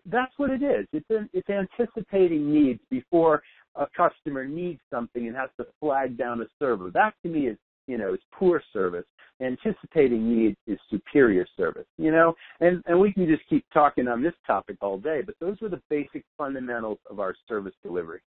that's 0.06 0.34
what 0.38 0.50
it 0.50 0.64
is. 0.64 0.88
It's, 0.94 1.10
an, 1.10 1.30
it's 1.34 1.50
anticipating 1.50 2.52
needs 2.52 2.80
before 2.90 3.44
a 3.76 3.88
customer 3.96 4.46
needs 4.46 4.80
something 4.90 5.28
and 5.28 5.36
has 5.36 5.50
to 5.58 5.66
flag 5.80 6.18
down 6.18 6.42
a 6.42 6.46
server. 6.58 6.90
That 6.92 7.14
to 7.24 7.30
me 7.30 7.48
is 7.48 7.58
you 7.88 7.98
know, 7.98 8.14
is 8.14 8.20
poor 8.32 8.62
service. 8.74 9.06
Anticipating 9.42 10.36
needs 10.36 10.58
is 10.66 10.80
superior 10.90 11.46
service, 11.56 11.86
you 11.98 12.12
know? 12.12 12.34
And, 12.60 12.84
and 12.88 13.00
we 13.00 13.14
can 13.14 13.28
just 13.28 13.48
keep 13.48 13.66
talking 13.74 14.08
on 14.08 14.24
this 14.24 14.34
topic 14.46 14.78
all 14.82 14.98
day, 14.98 15.22
but 15.24 15.36
those 15.40 15.62
are 15.62 15.70
the 15.70 15.82
basic 15.90 16.24
fundamentals 16.38 16.98
of 17.10 17.20
our 17.20 17.36
service 17.48 17.74
delivery. 17.84 18.22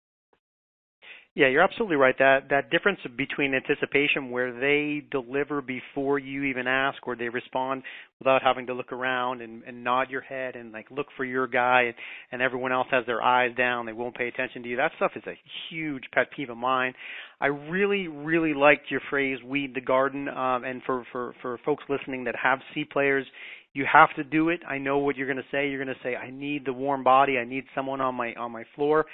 Yeah, 1.36 1.46
you're 1.46 1.62
absolutely 1.62 1.94
right. 1.94 2.16
That 2.18 2.48
that 2.50 2.70
difference 2.70 2.98
between 3.16 3.54
anticipation, 3.54 4.30
where 4.32 4.52
they 4.52 5.04
deliver 5.12 5.62
before 5.62 6.18
you 6.18 6.42
even 6.44 6.66
ask, 6.66 7.06
or 7.06 7.14
they 7.14 7.28
respond 7.28 7.84
without 8.18 8.42
having 8.42 8.66
to 8.66 8.74
look 8.74 8.92
around 8.92 9.40
and, 9.40 9.62
and 9.62 9.84
nod 9.84 10.10
your 10.10 10.22
head 10.22 10.56
and 10.56 10.72
like 10.72 10.90
look 10.90 11.06
for 11.16 11.24
your 11.24 11.46
guy, 11.46 11.82
and, 11.82 11.94
and 12.32 12.42
everyone 12.42 12.72
else 12.72 12.88
has 12.90 13.06
their 13.06 13.22
eyes 13.22 13.54
down, 13.56 13.86
they 13.86 13.92
won't 13.92 14.16
pay 14.16 14.26
attention 14.26 14.64
to 14.64 14.68
you. 14.68 14.76
That 14.76 14.90
stuff 14.96 15.12
is 15.14 15.22
a 15.28 15.38
huge 15.70 16.02
pet 16.12 16.26
peeve 16.36 16.50
of 16.50 16.56
mine. 16.56 16.94
I 17.40 17.46
really, 17.46 18.08
really 18.08 18.52
liked 18.52 18.90
your 18.90 19.00
phrase 19.08 19.38
"weed 19.44 19.72
the 19.76 19.80
garden," 19.80 20.28
um, 20.28 20.64
and 20.64 20.82
for 20.84 21.04
for 21.12 21.34
for 21.40 21.58
folks 21.64 21.84
listening 21.88 22.24
that 22.24 22.34
have 22.42 22.58
C 22.74 22.84
players, 22.84 23.24
you 23.72 23.86
have 23.90 24.12
to 24.16 24.24
do 24.24 24.48
it. 24.48 24.60
I 24.68 24.78
know 24.78 24.98
what 24.98 25.16
you're 25.16 25.28
going 25.28 25.36
to 25.36 25.44
say. 25.52 25.68
You're 25.70 25.82
going 25.82 25.94
to 25.96 26.02
say, 26.02 26.16
"I 26.16 26.30
need 26.32 26.66
the 26.66 26.72
warm 26.72 27.04
body. 27.04 27.38
I 27.38 27.44
need 27.44 27.64
someone 27.72 28.00
on 28.00 28.16
my 28.16 28.34
on 28.34 28.50
my 28.50 28.64
floor." 28.74 29.06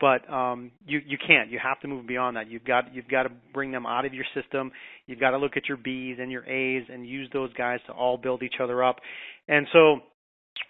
But 0.00 0.28
um, 0.32 0.70
you 0.86 1.00
you 1.06 1.18
can't. 1.18 1.50
You 1.50 1.58
have 1.62 1.78
to 1.80 1.88
move 1.88 2.06
beyond 2.06 2.36
that. 2.36 2.50
You've 2.50 2.64
got 2.64 2.94
you've 2.94 3.08
got 3.08 3.24
to 3.24 3.30
bring 3.52 3.70
them 3.70 3.86
out 3.86 4.04
of 4.04 4.14
your 4.14 4.24
system. 4.34 4.72
You've 5.06 5.20
got 5.20 5.30
to 5.30 5.38
look 5.38 5.56
at 5.56 5.68
your 5.68 5.76
B's 5.76 6.16
and 6.20 6.32
your 6.32 6.44
A's 6.44 6.84
and 6.90 7.06
use 7.06 7.28
those 7.32 7.52
guys 7.52 7.80
to 7.86 7.92
all 7.92 8.16
build 8.16 8.42
each 8.42 8.54
other 8.60 8.82
up. 8.82 8.96
And 9.48 9.66
so 9.72 10.00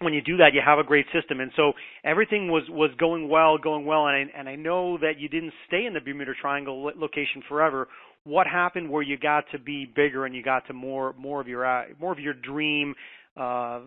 when 0.00 0.14
you 0.14 0.20
do 0.22 0.38
that, 0.38 0.54
you 0.54 0.60
have 0.64 0.78
a 0.78 0.84
great 0.84 1.06
system. 1.12 1.40
And 1.40 1.50
so 1.56 1.72
everything 2.04 2.48
was 2.50 2.64
was 2.70 2.90
going 2.98 3.28
well, 3.28 3.58
going 3.58 3.86
well. 3.86 4.06
And 4.06 4.30
I, 4.34 4.38
and 4.38 4.48
I 4.48 4.56
know 4.56 4.98
that 4.98 5.18
you 5.18 5.28
didn't 5.28 5.52
stay 5.68 5.86
in 5.86 5.94
the 5.94 6.00
Bermuda 6.00 6.32
Triangle 6.40 6.90
location 6.96 7.42
forever. 7.48 7.88
What 8.24 8.46
happened 8.46 8.90
where 8.90 9.02
you 9.02 9.16
got 9.16 9.44
to 9.52 9.58
be 9.58 9.86
bigger 9.94 10.26
and 10.26 10.34
you 10.34 10.42
got 10.42 10.66
to 10.66 10.72
more 10.72 11.14
more 11.18 11.40
of 11.40 11.48
your 11.48 11.64
uh, 11.64 11.84
more 12.00 12.12
of 12.12 12.18
your 12.18 12.34
dream 12.34 12.94
uh, 13.36 13.80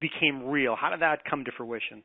became 0.00 0.46
real? 0.46 0.76
How 0.80 0.90
did 0.90 1.00
that 1.00 1.24
come 1.28 1.44
to 1.44 1.50
fruition? 1.56 2.02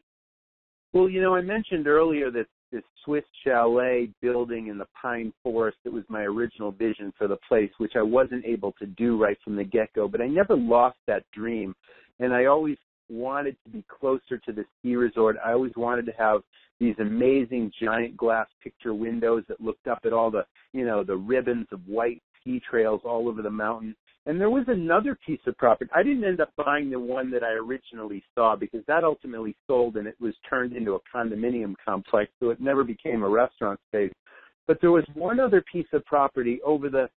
Well, 0.92 1.08
you 1.08 1.22
know, 1.22 1.36
I 1.36 1.42
mentioned 1.42 1.88
earlier 1.88 2.32
that 2.32 2.48
this 2.72 2.84
Swiss 3.03 3.24
chalet 3.43 4.09
building 4.22 4.67
in 4.67 4.78
the 4.78 4.88
pine 5.01 5.34
forest 5.43 5.78
that 5.84 5.93
was 5.93 6.03
my 6.09 6.22
original 6.22 6.72
vision 6.72 7.13
for 7.17 7.28
the 7.28 7.38
place, 7.47 7.72
which 7.78 7.93
I 7.95 8.01
wasn't 8.01 8.45
able 8.45 8.74
to 8.80 8.86
do 8.86 9.22
right 9.22 9.38
from 9.43 9.55
the 9.55 9.63
get 9.63 9.93
go. 9.93 10.07
But 10.07 10.22
I 10.22 10.28
never 10.28 10.55
lost 10.55 10.97
that 11.07 11.24
dream. 11.34 11.76
And 12.20 12.34
I 12.34 12.45
always 12.45 12.78
wanted 13.09 13.55
to 13.65 13.72
be 13.72 13.84
closer 13.88 14.38
to 14.38 14.51
the 14.51 14.65
ski 14.78 14.95
resort. 14.95 15.38
I 15.43 15.53
always 15.53 15.74
wanted 15.76 16.05
to 16.07 16.11
have 16.17 16.41
these 16.80 16.95
amazing 16.99 17.72
giant 17.82 18.15
glass 18.15 18.47
picture 18.63 18.93
windows 18.93 19.43
that 19.47 19.59
looked 19.59 19.88
up 19.88 19.99
at 20.05 20.13
all 20.13 20.32
the, 20.32 20.45
you 20.74 20.86
know, 20.86 21.03
the 21.03 21.15
ribbons 21.15 21.67
of 21.72 21.82
white 21.88 22.22
ski 22.39 22.61
trails 22.70 23.01
all 23.03 23.28
over 23.28 23.41
the 23.41 23.49
mountain. 23.49 23.95
And 24.26 24.39
there 24.39 24.49
was 24.49 24.65
another 24.67 25.17
piece 25.26 25.39
of 25.47 25.57
property. 25.57 25.89
I 25.95 26.03
didn't 26.03 26.24
end 26.24 26.41
up 26.41 26.51
buying 26.55 26.89
the 26.89 26.99
one 26.99 27.32
that 27.32 27.43
I 27.43 27.53
originally 27.53 28.24
saw 28.36 28.55
because 28.55 28.82
that 28.88 29.03
ultimately 29.03 29.55
sold 29.65 29.95
and 29.95 30.07
it 30.07 30.15
was 30.20 30.34
turned 30.47 30.76
into 30.76 30.95
a 30.95 30.99
condominium 31.13 31.74
complex, 31.84 32.32
so 32.39 32.49
it 32.49 32.61
never 32.61 32.84
became 32.84 33.24
a 33.24 33.30
restaurant 33.30 33.80
space. 33.88 34.13
But 34.67 34.80
there 34.82 34.91
was 34.91 35.05
one 35.15 35.39
other 35.39 35.63
piece 35.72 35.88
of 35.93 36.05
property 36.05 36.59
over 36.63 36.89
the, 36.89 37.09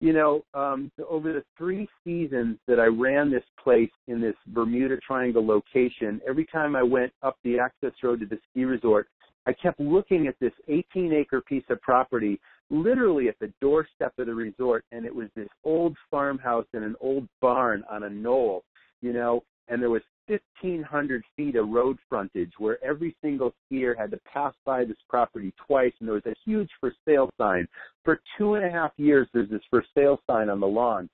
you 0.00 0.12
know, 0.12 0.44
um, 0.52 0.90
over 1.08 1.32
the 1.32 1.44
three 1.56 1.88
seasons 2.04 2.58
that 2.66 2.78
I 2.78 2.86
ran 2.86 3.30
this 3.30 3.44
place 3.62 3.90
in 4.08 4.20
this 4.20 4.36
Bermuda 4.48 4.98
Triangle 4.98 5.46
location. 5.46 6.20
Every 6.28 6.44
time 6.44 6.76
I 6.76 6.82
went 6.82 7.12
up 7.22 7.38
the 7.44 7.58
access 7.58 7.92
road 8.02 8.20
to 8.20 8.26
the 8.26 8.38
ski 8.50 8.64
resort, 8.64 9.08
I 9.46 9.54
kept 9.54 9.80
looking 9.80 10.26
at 10.26 10.34
this 10.38 10.52
18 10.68 11.14
acre 11.14 11.40
piece 11.40 11.64
of 11.70 11.80
property 11.80 12.38
literally 12.70 13.28
at 13.28 13.38
the 13.40 13.52
doorstep 13.60 14.12
of 14.18 14.26
the 14.26 14.34
resort 14.34 14.84
and 14.92 15.04
it 15.04 15.14
was 15.14 15.28
this 15.34 15.48
old 15.64 15.96
farmhouse 16.10 16.66
and 16.72 16.84
an 16.84 16.96
old 17.00 17.26
barn 17.40 17.84
on 17.90 18.04
a 18.04 18.10
knoll, 18.10 18.64
you 19.00 19.12
know, 19.12 19.42
and 19.68 19.80
there 19.80 19.90
was 19.90 20.02
1500 20.26 21.22
feet 21.36 21.56
of 21.56 21.68
road 21.68 21.96
frontage 22.08 22.52
where 22.58 22.82
every 22.84 23.16
single 23.22 23.54
skier 23.64 23.96
had 23.96 24.10
to 24.10 24.20
pass 24.32 24.54
by 24.64 24.84
this 24.84 24.96
property 25.08 25.52
twice 25.66 25.92
and 26.00 26.08
there 26.08 26.14
was 26.14 26.26
a 26.26 26.34
huge 26.44 26.68
for 26.80 26.92
sale 27.06 27.30
sign. 27.38 27.66
For 28.04 28.20
two 28.36 28.54
and 28.54 28.64
a 28.64 28.70
half 28.70 28.92
years 28.96 29.28
there's 29.32 29.50
this 29.50 29.62
for 29.70 29.84
sale 29.94 30.20
sign 30.26 30.48
on 30.50 30.60
the 30.60 30.66
lawn. 30.66 31.08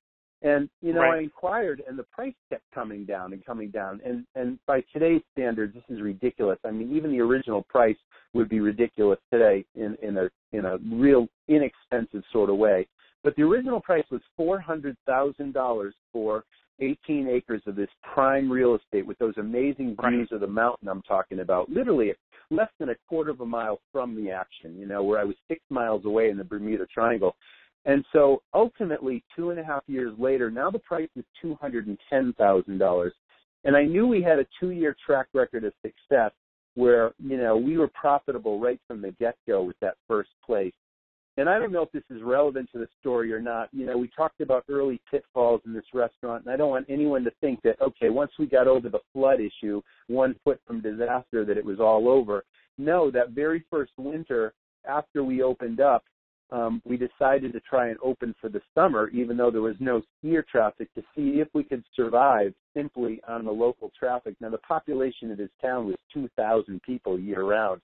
And 0.45 0.68
you 0.82 0.92
know, 0.92 1.01
right. 1.01 1.14
I 1.14 1.22
inquired, 1.22 1.82
and 1.88 1.99
the 1.99 2.05
price 2.05 2.34
kept 2.51 2.64
coming 2.72 3.07
down 3.07 3.32
and 3.32 3.45
coming 3.45 3.70
down. 3.70 4.01
And 4.05 4.26
and 4.34 4.59
by 4.66 4.82
today's 4.92 5.22
standards, 5.32 5.74
this 5.74 5.84
is 5.88 6.03
ridiculous. 6.03 6.59
I 6.66 6.70
mean, 6.70 6.95
even 6.95 7.11
the 7.11 7.20
original 7.20 7.62
price 7.62 7.97
would 8.34 8.51
be 8.51 8.61
ridiculous 8.61 9.18
today 9.32 9.64
in 9.74 9.97
in 10.03 10.18
a 10.18 10.28
in 10.53 10.66
a 10.66 10.76
real 10.92 11.28
inexpensive 11.49 12.22
sort 12.30 12.51
of 12.51 12.59
way. 12.59 12.86
But 13.22 13.34
the 13.36 13.42
original 13.42 13.80
price 13.80 14.05
was 14.11 14.20
four 14.36 14.61
hundred 14.61 14.99
thousand 15.07 15.55
dollars 15.55 15.95
for 16.12 16.45
18 16.80 17.28
acres 17.28 17.62
of 17.66 17.76
this 17.76 17.88
prime 18.03 18.51
real 18.51 18.74
estate 18.74 19.07
with 19.07 19.16
those 19.18 19.34
amazing 19.38 19.97
views 20.05 20.28
of 20.32 20.40
the 20.40 20.47
mountain 20.47 20.88
I'm 20.88 21.03
talking 21.03 21.40
about. 21.40 21.70
Literally 21.70 22.12
less 22.51 22.68
than 22.78 22.90
a 22.90 22.95
quarter 23.09 23.30
of 23.30 23.40
a 23.40 23.47
mile 23.47 23.80
from 23.92 24.14
the 24.14 24.30
action. 24.30 24.76
You 24.78 24.86
know, 24.86 25.03
where 25.03 25.18
I 25.18 25.24
was 25.24 25.36
six 25.49 25.62
miles 25.70 26.05
away 26.05 26.28
in 26.28 26.36
the 26.36 26.45
Bermuda 26.45 26.84
Triangle. 26.92 27.34
And 27.87 28.05
so 28.12 28.43
ultimately, 28.55 29.22
two 29.37 29.51
and 29.51 29.61
a 29.61 29.64
half 29.64 29.82
years 29.87 30.14
later, 30.18 30.51
now 30.51 30.70
the 30.70 30.78
price 30.78 31.11
is 31.16 31.24
$210,000. 31.45 33.11
And 33.64 33.76
I 33.76 33.85
knew 33.85 34.07
we 34.07 34.22
had 34.22 34.39
a 34.39 34.47
two 34.61 34.70
year 34.70 34.97
track 35.05 35.26
record 35.35 35.64
of 35.64 35.72
success 35.82 36.32
where, 36.74 37.12
you 37.18 37.37
know, 37.37 37.57
we 37.57 37.78
were 37.78 37.89
profitable 37.89 38.59
right 38.59 38.80
from 38.87 39.01
the 39.01 39.12
get 39.12 39.37
go 39.47 39.62
with 39.62 39.78
that 39.80 39.97
first 40.09 40.30
place. 40.45 40.72
And 41.37 41.49
I 41.49 41.59
don't 41.59 41.72
know 41.72 41.82
if 41.82 41.91
this 41.91 42.05
is 42.11 42.22
relevant 42.22 42.68
to 42.72 42.78
the 42.78 42.87
story 43.01 43.32
or 43.32 43.41
not. 43.41 43.68
You 43.72 43.87
know, 43.87 43.99
we 43.99 44.09
talked 44.16 44.41
about 44.41 44.64
early 44.68 45.01
pitfalls 45.11 45.62
in 45.66 45.72
this 45.72 45.85
restaurant, 45.93 46.45
and 46.45 46.53
I 46.53 46.57
don't 46.57 46.70
want 46.70 46.87
anyone 46.89 47.24
to 47.24 47.32
think 47.41 47.61
that, 47.62 47.80
okay, 47.80 48.09
once 48.09 48.30
we 48.39 48.47
got 48.47 48.68
over 48.68 48.89
the 48.89 49.01
flood 49.12 49.41
issue, 49.41 49.82
one 50.07 50.37
foot 50.45 50.61
from 50.64 50.80
disaster, 50.80 51.45
that 51.45 51.59
it 51.59 51.64
was 51.64 51.80
all 51.80 52.09
over. 52.09 52.45
No, 52.78 53.11
that 53.11 53.30
very 53.30 53.64
first 53.68 53.93
winter 53.99 54.55
after 54.89 55.24
we 55.24 55.43
opened 55.43 55.80
up, 55.80 56.05
um, 56.51 56.82
we 56.84 56.97
decided 56.97 57.53
to 57.53 57.61
try 57.61 57.88
and 57.88 57.99
open 58.03 58.34
for 58.40 58.49
the 58.49 58.61
summer, 58.74 59.09
even 59.11 59.36
though 59.36 59.51
there 59.51 59.62
was 59.62 59.76
no 59.80 60.03
skier 60.22 60.47
traffic, 60.47 60.92
to 60.95 61.03
see 61.16 61.40
if 61.40 61.49
we 61.55 61.64
could 61.64 61.82
survive 61.97 62.55
simply 62.76 63.20
on 63.26 63.45
the 63.45 63.51
local 63.51 63.90
traffic. 63.99 64.34
Now, 64.40 64.51
the 64.51 64.59
population 64.59 65.30
of 65.30 65.38
this 65.38 65.51
town 65.61 65.86
was 65.86 65.97
2,000 66.12 66.82
people 66.82 67.18
year 67.18 67.45
round, 67.45 67.80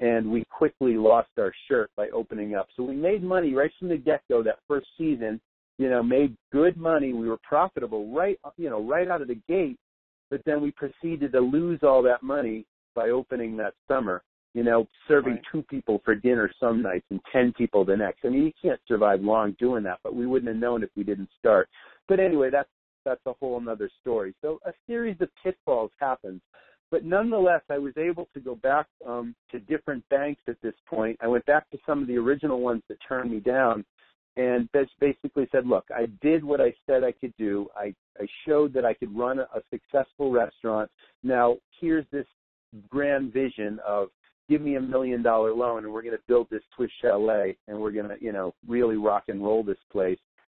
and 0.00 0.30
we 0.30 0.44
quickly 0.44 0.94
lost 0.94 1.30
our 1.38 1.52
shirt 1.68 1.90
by 1.96 2.08
opening 2.10 2.54
up. 2.54 2.68
So 2.76 2.82
we 2.82 2.96
made 2.96 3.22
money 3.22 3.54
right 3.54 3.70
from 3.78 3.88
the 3.88 3.96
get-go 3.96 4.42
that 4.42 4.58
first 4.68 4.86
season. 4.98 5.40
You 5.78 5.88
know, 5.88 6.02
made 6.02 6.36
good 6.52 6.76
money. 6.76 7.12
We 7.12 7.28
were 7.28 7.38
profitable 7.42 8.12
right, 8.12 8.38
you 8.56 8.68
know, 8.68 8.82
right 8.82 9.08
out 9.08 9.22
of 9.22 9.28
the 9.28 9.40
gate. 9.48 9.78
But 10.30 10.42
then 10.44 10.62
we 10.62 10.70
proceeded 10.72 11.32
to 11.32 11.40
lose 11.40 11.80
all 11.82 12.02
that 12.02 12.22
money 12.22 12.66
by 12.94 13.08
opening 13.08 13.56
that 13.56 13.74
summer 13.88 14.22
you 14.54 14.62
know, 14.62 14.86
serving 15.08 15.34
right. 15.34 15.42
two 15.50 15.62
people 15.62 16.00
for 16.04 16.14
dinner 16.14 16.50
some 16.60 16.82
nights 16.82 17.06
and 17.10 17.20
ten 17.32 17.52
people 17.56 17.84
the 17.84 17.96
next. 17.96 18.24
I 18.24 18.28
mean, 18.28 18.44
you 18.44 18.52
can't 18.60 18.80
survive 18.86 19.22
long 19.22 19.56
doing 19.58 19.82
that, 19.84 19.98
but 20.02 20.14
we 20.14 20.26
wouldn't 20.26 20.48
have 20.48 20.60
known 20.60 20.82
if 20.82 20.90
we 20.96 21.04
didn't 21.04 21.30
start. 21.38 21.68
But 22.08 22.20
anyway, 22.20 22.50
that's 22.50 22.68
that's 23.04 23.20
a 23.26 23.32
whole 23.40 23.58
another 23.58 23.90
story. 24.00 24.34
So 24.42 24.60
a 24.64 24.72
series 24.86 25.16
of 25.20 25.28
pitfalls 25.42 25.90
happened, 25.98 26.40
but 26.90 27.04
nonetheless, 27.04 27.62
I 27.70 27.78
was 27.78 27.96
able 27.96 28.28
to 28.34 28.40
go 28.40 28.54
back 28.56 28.86
um, 29.06 29.34
to 29.50 29.58
different 29.58 30.06
banks 30.10 30.42
at 30.46 30.60
this 30.62 30.74
point. 30.86 31.16
I 31.20 31.26
went 31.26 31.46
back 31.46 31.68
to 31.70 31.78
some 31.86 32.02
of 32.02 32.08
the 32.08 32.18
original 32.18 32.60
ones 32.60 32.82
that 32.88 32.98
turned 33.06 33.30
me 33.30 33.40
down, 33.40 33.84
and 34.36 34.68
basically 35.00 35.48
said, 35.50 35.66
"Look, 35.66 35.86
I 35.94 36.06
did 36.20 36.44
what 36.44 36.60
I 36.60 36.74
said 36.86 37.04
I 37.04 37.12
could 37.12 37.34
do. 37.38 37.68
I 37.74 37.94
I 38.20 38.26
showed 38.46 38.74
that 38.74 38.84
I 38.84 38.92
could 38.92 39.16
run 39.16 39.38
a, 39.38 39.48
a 39.54 39.62
successful 39.70 40.30
restaurant. 40.30 40.90
Now 41.22 41.56
here's 41.80 42.06
this 42.12 42.26
grand 42.88 43.32
vision 43.32 43.78
of 43.86 44.08
give 44.52 44.60
me 44.60 44.76
a 44.76 44.80
million 44.80 45.22
dollar 45.22 45.54
loan 45.54 45.84
and 45.84 45.92
we're 45.92 46.02
going 46.02 46.14
to 46.14 46.22
build 46.28 46.46
this 46.50 46.60
Swiss 46.76 46.90
chalet 47.00 47.56
and 47.68 47.78
we're 47.78 47.90
going 47.90 48.08
to, 48.10 48.16
you 48.20 48.32
know, 48.32 48.52
really 48.68 48.96
rock 48.96 49.24
and 49.28 49.42
roll 49.42 49.62
this 49.62 49.78
place. 49.90 50.18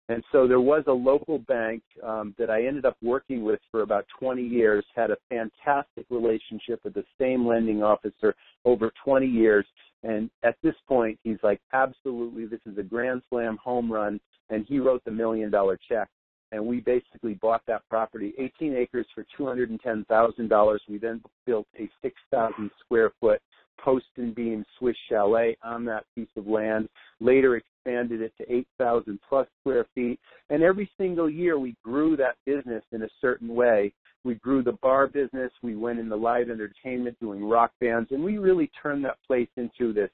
And 0.09 0.23
so 0.31 0.47
there 0.47 0.59
was 0.59 0.83
a 0.87 0.91
local 0.91 1.37
bank 1.37 1.83
um, 2.03 2.33
that 2.39 2.49
I 2.49 2.65
ended 2.65 2.85
up 2.85 2.97
working 3.03 3.43
with 3.43 3.59
for 3.69 3.83
about 3.83 4.05
20 4.19 4.41
years, 4.41 4.83
had 4.95 5.11
a 5.11 5.17
fantastic 5.29 6.07
relationship 6.09 6.79
with 6.83 6.95
the 6.95 7.05
same 7.21 7.45
lending 7.45 7.83
officer 7.83 8.33
over 8.65 8.91
20 9.05 9.27
years. 9.27 9.65
And 10.01 10.27
at 10.43 10.55
this 10.63 10.75
point, 10.87 11.19
he's 11.23 11.37
like, 11.43 11.61
absolutely, 11.71 12.47
this 12.47 12.59
is 12.65 12.79
a 12.79 12.83
grand 12.83 13.21
slam 13.29 13.59
home 13.63 13.91
run. 13.91 14.19
And 14.49 14.65
he 14.67 14.79
wrote 14.79 15.05
the 15.05 15.11
million 15.11 15.51
dollar 15.51 15.79
check. 15.87 16.09
And 16.51 16.65
we 16.65 16.79
basically 16.79 17.35
bought 17.35 17.61
that 17.67 17.83
property, 17.89 18.33
18 18.39 18.75
acres 18.75 19.05
for 19.13 19.25
$210,000. 19.39 20.77
We 20.89 20.97
then 20.97 21.21
built 21.45 21.67
a 21.79 21.87
6,000 22.01 22.71
square 22.83 23.11
foot 23.21 23.39
post 23.77 24.05
and 24.17 24.33
beam 24.33 24.65
Swiss 24.77 24.95
chalet 25.09 25.57
on 25.63 25.85
that 25.85 26.05
piece 26.15 26.29
of 26.35 26.47
land. 26.47 26.89
Later 27.19 27.57
expanded 27.57 28.21
it 28.21 28.33
to 28.37 28.51
8,000 28.51 29.19
plus 29.27 29.47
square 29.59 29.85
feet. 29.95 30.19
And 30.49 30.63
every 30.63 30.89
single 30.97 31.29
year 31.29 31.59
we 31.59 31.75
grew 31.83 32.15
that 32.17 32.35
business 32.45 32.83
in 32.91 33.03
a 33.03 33.09
certain 33.21 33.53
way. 33.53 33.93
We 34.23 34.35
grew 34.35 34.63
the 34.63 34.77
bar 34.81 35.07
business. 35.07 35.51
We 35.61 35.75
went 35.75 35.99
into 35.99 36.15
live 36.15 36.49
entertainment 36.49 37.19
doing 37.19 37.43
rock 37.43 37.71
bands 37.81 38.09
and 38.11 38.23
we 38.23 38.37
really 38.37 38.71
turned 38.81 39.03
that 39.05 39.17
place 39.27 39.49
into 39.57 39.93
this, 39.93 40.09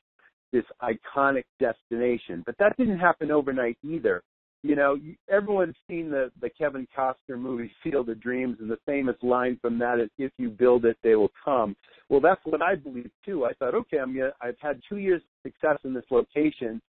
this 0.51 0.65
iconic 0.81 1.43
destination. 1.59 2.43
But 2.45 2.55
that 2.57 2.75
didn't 2.77 2.99
happen 2.99 3.31
overnight 3.31 3.77
either 3.83 4.23
you 4.61 4.75
know, 4.75 4.97
everyone's 5.29 5.75
seen 5.87 6.09
the 6.09 6.31
the 6.41 6.49
Kevin 6.49 6.87
Costner 6.95 7.37
movie 7.37 7.71
Field 7.81 8.09
of 8.09 8.21
Dreams, 8.21 8.57
and 8.59 8.69
the 8.69 8.79
famous 8.85 9.15
line 9.21 9.57
from 9.61 9.79
that 9.79 9.99
is, 9.99 10.09
"If 10.17 10.31
you 10.37 10.49
build 10.49 10.85
it, 10.85 10.97
they 11.01 11.15
will 11.15 11.31
come." 11.43 11.75
Well, 12.09 12.19
that's 12.19 12.41
what 12.43 12.61
I 12.61 12.75
believe 12.75 13.11
too. 13.25 13.45
I 13.45 13.53
thought, 13.53 13.73
okay, 13.73 13.99
I'm 13.99 14.13
gonna. 14.13 14.33
I've 14.41 14.59
had 14.59 14.81
two 14.87 14.97
years 14.97 15.21
of 15.21 15.51
success 15.51 15.77
in 15.85 15.93
this 15.93 16.05
location. 16.11 16.81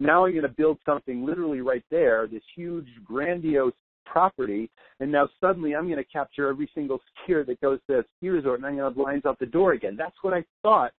Now 0.00 0.24
I'm 0.24 0.32
going 0.32 0.42
to 0.42 0.48
build 0.48 0.78
something 0.84 1.24
literally 1.24 1.60
right 1.60 1.84
there, 1.88 2.26
this 2.26 2.42
huge, 2.56 2.88
grandiose 3.04 3.72
property, 4.04 4.68
and 4.98 5.10
now 5.10 5.28
suddenly 5.40 5.76
I'm 5.76 5.86
going 5.86 6.02
to 6.02 6.10
capture 6.10 6.48
every 6.48 6.68
single 6.74 7.00
skier 7.28 7.46
that 7.46 7.60
goes 7.60 7.78
to 7.88 8.00
a 8.00 8.04
ski 8.16 8.28
resort, 8.28 8.58
and 8.58 8.66
I'm 8.66 8.76
going 8.76 8.92
to 8.92 8.98
have 8.98 9.06
lines 9.06 9.24
out 9.24 9.38
the 9.38 9.46
door 9.46 9.72
again. 9.72 9.94
That's 9.96 10.16
what 10.22 10.34
I 10.34 10.44
thought, 10.62 10.92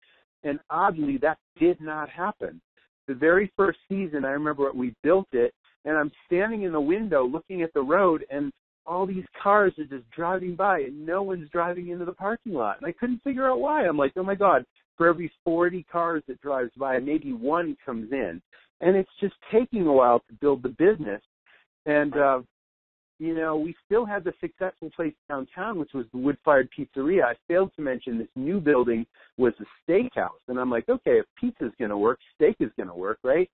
and 0.45 0.61
oddly, 0.71 1.19
that 1.19 1.39
did 1.59 1.81
not 1.81 2.09
happen. 2.09 2.61
The 3.09 3.15
very 3.15 3.53
first 3.57 3.79
season, 3.89 4.25
I 4.25 4.31
remember 4.31 4.71
we 4.73 4.95
built 5.03 5.29
it 5.33 5.53
and 5.85 5.97
I'm 5.97 6.13
standing 6.27 6.63
in 6.63 6.73
the 6.73 6.81
window 6.81 7.27
looking 7.27 7.63
at 7.63 7.73
the 7.75 7.83
road 7.83 8.25
and 8.31 8.53
all 8.87 9.07
these 9.07 9.25
cars 9.43 9.73
are 9.79 9.85
just 9.85 10.09
driving 10.11 10.55
by 10.55 10.81
and 10.81 11.07
no 11.07 11.23
one's 11.23 11.49
driving 11.51 11.89
into 11.89 12.05
the 12.05 12.13
parking 12.13 12.53
lot. 12.53 12.79
And 12.79 12.87
I 12.87 12.93
couldn't 12.93 13.23
figure 13.23 13.49
out 13.49 13.61
why. 13.61 13.87
I'm 13.87 13.97
like, 13.97 14.13
oh 14.17 14.23
my 14.23 14.35
God, 14.35 14.65
for 14.97 15.09
every 15.09 15.33
40 15.45 15.85
cars 15.91 16.23
that 16.29 16.41
drives 16.41 16.73
by, 16.77 16.99
maybe 16.99 17.33
one 17.33 17.77
comes 17.85 18.13
in. 18.13 18.41
And 18.81 18.97
it's 18.97 19.11
just 19.21 19.35
taking 19.53 19.87
a 19.87 19.93
while 19.93 20.21
to 20.21 20.35
build 20.41 20.63
the 20.63 20.69
business. 20.71 21.23
And, 21.87 22.17
uh, 22.17 22.41
you 23.19 23.35
know, 23.35 23.57
we 23.57 23.75
still 23.87 24.05
had 24.05 24.25
the 24.25 24.33
successful 24.41 24.91
place 24.95 25.15
downtown, 25.29 25.79
which 25.79 25.93
was 25.95 26.05
the 26.13 26.19
Wood 26.19 26.37
Fired 26.45 26.69
Pizzeria. 26.77 27.25
I 27.25 27.35
failed 27.49 27.71
to 27.77 27.83
mention 27.83 28.19
this 28.19 28.29
new 28.37 28.61
building 28.61 29.07
was 29.39 29.55
a 29.61 29.91
steakhouse. 29.91 30.31
And 30.49 30.59
I'm 30.59 30.71
like, 30.71 30.89
okay, 30.89 31.19
if 31.21 31.27
pizza's 31.41 31.73
going 31.79 31.91
to 31.91 31.97
work, 31.97 32.19
steak 32.35 32.57
is 32.61 32.71
going 32.77 32.89
to 32.89 32.95
work, 32.95 33.19
right? 33.23 33.49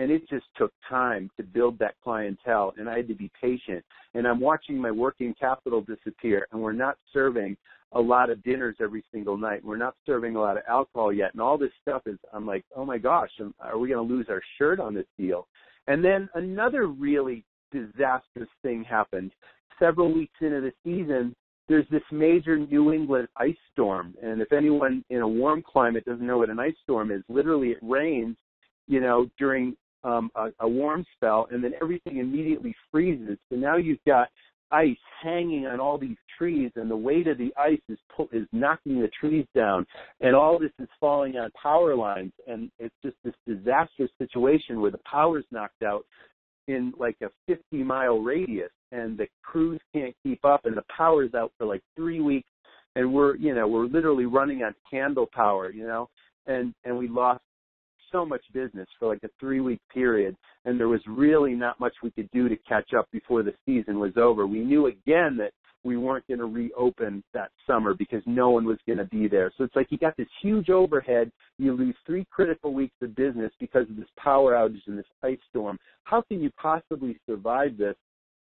And 0.00 0.10
it 0.10 0.26
just 0.30 0.46
took 0.56 0.72
time 0.88 1.30
to 1.36 1.42
build 1.42 1.78
that 1.78 1.94
clientele 2.02 2.72
and 2.78 2.88
I 2.88 2.96
had 2.96 3.08
to 3.08 3.14
be 3.14 3.30
patient 3.38 3.84
and 4.14 4.26
I'm 4.26 4.40
watching 4.40 4.78
my 4.78 4.90
working 4.90 5.34
capital 5.38 5.82
disappear 5.82 6.46
and 6.50 6.60
we're 6.60 6.72
not 6.72 6.96
serving 7.12 7.54
a 7.92 8.00
lot 8.00 8.30
of 8.30 8.42
dinners 8.42 8.76
every 8.80 9.04
single 9.12 9.36
night. 9.36 9.62
We're 9.62 9.76
not 9.76 9.96
serving 10.06 10.36
a 10.36 10.40
lot 10.40 10.56
of 10.56 10.62
alcohol 10.66 11.12
yet 11.12 11.34
and 11.34 11.42
all 11.42 11.58
this 11.58 11.72
stuff 11.82 12.02
is 12.06 12.16
I'm 12.32 12.46
like, 12.46 12.64
"Oh 12.74 12.86
my 12.86 12.96
gosh, 12.96 13.30
are 13.60 13.78
we 13.78 13.88
going 13.88 14.08
to 14.08 14.14
lose 14.14 14.26
our 14.30 14.40
shirt 14.56 14.80
on 14.80 14.94
this 14.94 15.06
deal?" 15.18 15.46
And 15.86 16.02
then 16.02 16.30
another 16.34 16.86
really 16.86 17.44
disastrous 17.70 18.48
thing 18.62 18.84
happened. 18.84 19.32
Several 19.78 20.12
weeks 20.12 20.34
into 20.40 20.62
the 20.62 20.72
season, 20.82 21.34
there's 21.68 21.88
this 21.90 22.02
major 22.10 22.58
New 22.58 22.92
England 22.92 23.28
ice 23.36 23.56
storm. 23.72 24.14
And 24.22 24.40
if 24.40 24.52
anyone 24.52 25.04
in 25.10 25.20
a 25.20 25.28
warm 25.28 25.62
climate 25.62 26.06
doesn't 26.06 26.26
know 26.26 26.38
what 26.38 26.48
an 26.48 26.58
ice 26.58 26.74
storm 26.84 27.10
is, 27.10 27.22
literally 27.28 27.70
it 27.72 27.78
rains 27.82 28.36
you 28.90 29.00
know, 29.00 29.30
during 29.38 29.76
um, 30.04 30.30
a, 30.34 30.48
a 30.60 30.68
warm 30.68 31.04
spell, 31.16 31.48
and 31.50 31.62
then 31.62 31.72
everything 31.80 32.18
immediately 32.18 32.74
freezes. 32.90 33.38
So 33.50 33.56
now 33.56 33.76
you've 33.76 34.04
got 34.06 34.28
ice 34.72 34.96
hanging 35.22 35.66
on 35.66 35.80
all 35.80 35.98
these 35.98 36.16
trees, 36.38 36.70
and 36.76 36.90
the 36.90 36.96
weight 36.96 37.26
of 37.26 37.38
the 37.38 37.52
ice 37.58 37.80
is 37.88 37.98
pull, 38.14 38.28
is 38.32 38.46
knocking 38.52 39.00
the 39.00 39.10
trees 39.20 39.46
down, 39.54 39.86
and 40.20 40.34
all 40.34 40.58
this 40.58 40.70
is 40.78 40.88
falling 40.98 41.36
on 41.36 41.50
power 41.60 41.94
lines, 41.94 42.32
and 42.46 42.70
it's 42.78 42.94
just 43.02 43.16
this 43.24 43.34
disastrous 43.46 44.10
situation 44.18 44.80
where 44.80 44.90
the 44.90 45.00
power's 45.10 45.44
knocked 45.50 45.82
out 45.82 46.04
in 46.68 46.92
like 46.98 47.16
a 47.22 47.28
50 47.46 47.82
mile 47.82 48.18
radius, 48.18 48.70
and 48.92 49.18
the 49.18 49.26
crews 49.42 49.80
can't 49.94 50.14
keep 50.22 50.44
up, 50.44 50.64
and 50.64 50.76
the 50.76 50.84
power's 50.96 51.34
out 51.34 51.52
for 51.58 51.66
like 51.66 51.82
three 51.96 52.20
weeks, 52.20 52.48
and 52.96 53.12
we're 53.12 53.36
you 53.36 53.54
know 53.54 53.66
we're 53.66 53.86
literally 53.86 54.26
running 54.26 54.62
on 54.62 54.74
candle 54.90 55.28
power, 55.32 55.70
you 55.70 55.86
know, 55.86 56.08
and 56.46 56.74
and 56.84 56.96
we 56.96 57.08
lost 57.08 57.42
so 58.12 58.24
much 58.24 58.42
business 58.52 58.88
for 58.98 59.08
like 59.08 59.22
a 59.24 59.28
three 59.38 59.60
week 59.60 59.80
period 59.92 60.36
and 60.64 60.78
there 60.78 60.88
was 60.88 61.00
really 61.06 61.54
not 61.54 61.78
much 61.80 61.94
we 62.02 62.10
could 62.10 62.30
do 62.30 62.48
to 62.48 62.56
catch 62.68 62.92
up 62.96 63.08
before 63.12 63.42
the 63.42 63.54
season 63.64 63.98
was 63.98 64.12
over. 64.16 64.46
We 64.46 64.60
knew 64.60 64.86
again 64.86 65.36
that 65.38 65.52
we 65.82 65.96
weren't 65.96 66.26
going 66.28 66.40
to 66.40 66.46
reopen 66.46 67.22
that 67.32 67.50
summer 67.66 67.94
because 67.94 68.22
no 68.26 68.50
one 68.50 68.66
was 68.66 68.76
going 68.86 68.98
to 68.98 69.06
be 69.06 69.28
there. 69.28 69.50
So 69.56 69.64
it's 69.64 69.74
like 69.74 69.86
you 69.90 69.96
got 69.96 70.16
this 70.16 70.28
huge 70.42 70.68
overhead. 70.68 71.32
You 71.58 71.72
lose 71.72 71.94
three 72.04 72.26
critical 72.30 72.74
weeks 72.74 72.96
of 73.00 73.16
business 73.16 73.50
because 73.58 73.88
of 73.88 73.96
this 73.96 74.08
power 74.18 74.52
outage 74.52 74.86
and 74.86 74.98
this 74.98 75.06
ice 75.22 75.38
storm. 75.48 75.78
How 76.04 76.20
can 76.22 76.42
you 76.42 76.50
possibly 76.60 77.18
survive 77.26 77.78
this? 77.78 77.96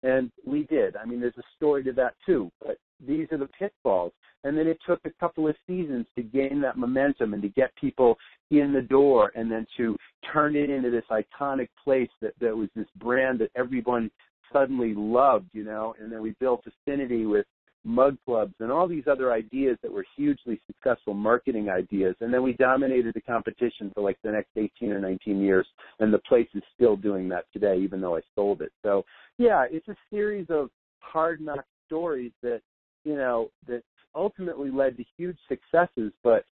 And 0.03 0.31
we 0.45 0.63
did. 0.63 0.95
I 0.95 1.05
mean, 1.05 1.19
there's 1.19 1.37
a 1.37 1.43
story 1.57 1.83
to 1.83 1.91
that 1.93 2.13
too. 2.25 2.49
But 2.65 2.77
these 3.05 3.27
are 3.31 3.37
the 3.37 3.49
pitfalls. 3.59 4.13
And 4.43 4.57
then 4.57 4.67
it 4.67 4.77
took 4.85 4.99
a 5.05 5.09
couple 5.19 5.47
of 5.47 5.55
seasons 5.65 6.05
to 6.15 6.21
gain 6.21 6.61
that 6.61 6.77
momentum 6.77 7.33
and 7.33 7.41
to 7.41 7.49
get 7.49 7.75
people 7.75 8.15
in 8.51 8.73
the 8.73 8.81
door 8.81 9.31
and 9.35 9.51
then 9.51 9.65
to 9.77 9.97
turn 10.31 10.55
it 10.55 10.69
into 10.69 10.91
this 10.91 11.05
iconic 11.09 11.69
place 11.83 12.09
that, 12.21 12.33
that 12.39 12.55
was 12.55 12.69
this 12.75 12.85
brand 12.97 13.39
that 13.39 13.49
everyone 13.55 14.11
suddenly 14.53 14.93
loved, 14.95 15.49
you 15.53 15.63
know, 15.63 15.95
and 15.99 16.11
then 16.11 16.21
we 16.21 16.35
built 16.39 16.63
affinity 16.67 17.25
with 17.25 17.45
mug 17.85 18.17
clubs 18.25 18.53
and 18.59 18.71
all 18.71 18.87
these 18.87 19.05
other 19.09 19.31
ideas 19.31 19.77
that 19.81 19.91
were 19.91 20.05
hugely 20.15 20.59
successful 20.67 21.13
marketing 21.13 21.69
ideas. 21.69 22.15
And 22.19 22.33
then 22.33 22.41
we 22.41 22.53
dominated 22.53 23.13
the 23.13 23.21
competition 23.21 23.91
for 23.93 24.01
like 24.01 24.17
the 24.23 24.31
next 24.31 24.49
18 24.55 24.91
or 24.91 24.99
19 24.99 25.41
years. 25.41 25.67
And 25.99 26.13
the 26.13 26.19
place 26.19 26.47
is 26.55 26.63
still 26.75 26.95
doing 26.95 27.29
that 27.29 27.45
today, 27.53 27.77
even 27.77 28.01
though 28.01 28.15
I 28.15 28.21
sold 28.33 28.61
it. 28.61 28.71
So 28.83 29.05
yeah, 29.37 29.65
it's 29.69 29.87
a 29.87 29.95
series 30.09 30.47
of 30.49 30.69
hard 30.99 31.41
knock 31.41 31.65
stories 31.85 32.31
that, 32.41 32.61
you 33.05 33.15
know, 33.15 33.49
that 33.67 33.83
ultimately 34.13 34.69
led 34.69 34.97
to 34.97 35.03
huge 35.17 35.37
successes, 35.47 36.11
but 36.23 36.45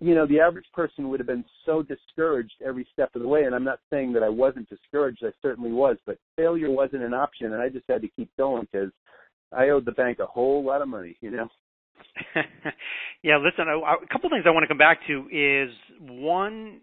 you 0.00 0.14
know, 0.14 0.26
the 0.26 0.38
average 0.38 0.66
person 0.72 1.08
would 1.08 1.18
have 1.18 1.26
been 1.26 1.44
so 1.66 1.82
discouraged 1.82 2.54
every 2.64 2.86
step 2.92 3.10
of 3.16 3.22
the 3.22 3.26
way. 3.26 3.44
And 3.44 3.54
I'm 3.54 3.64
not 3.64 3.80
saying 3.90 4.12
that 4.12 4.22
I 4.22 4.28
wasn't 4.28 4.68
discouraged. 4.68 5.24
I 5.24 5.30
certainly 5.42 5.72
was, 5.72 5.96
but 6.06 6.18
failure 6.36 6.70
wasn't 6.70 7.02
an 7.02 7.14
option. 7.14 7.52
And 7.52 7.60
I 7.60 7.68
just 7.68 7.84
had 7.88 8.02
to 8.02 8.08
keep 8.08 8.30
going 8.36 8.68
because 8.70 8.90
I 9.52 9.70
owed 9.70 9.84
the 9.84 9.92
bank 9.92 10.20
a 10.20 10.26
whole 10.26 10.64
lot 10.64 10.82
of 10.82 10.88
money, 10.88 11.16
you 11.20 11.32
know? 11.32 11.48
yeah, 13.24 13.38
listen, 13.38 13.66
a, 13.66 13.76
a 13.76 14.06
couple 14.12 14.30
things 14.30 14.44
I 14.46 14.50
want 14.50 14.62
to 14.62 14.68
come 14.68 14.78
back 14.78 15.00
to 15.08 15.26
is 15.32 15.70
one, 16.00 16.80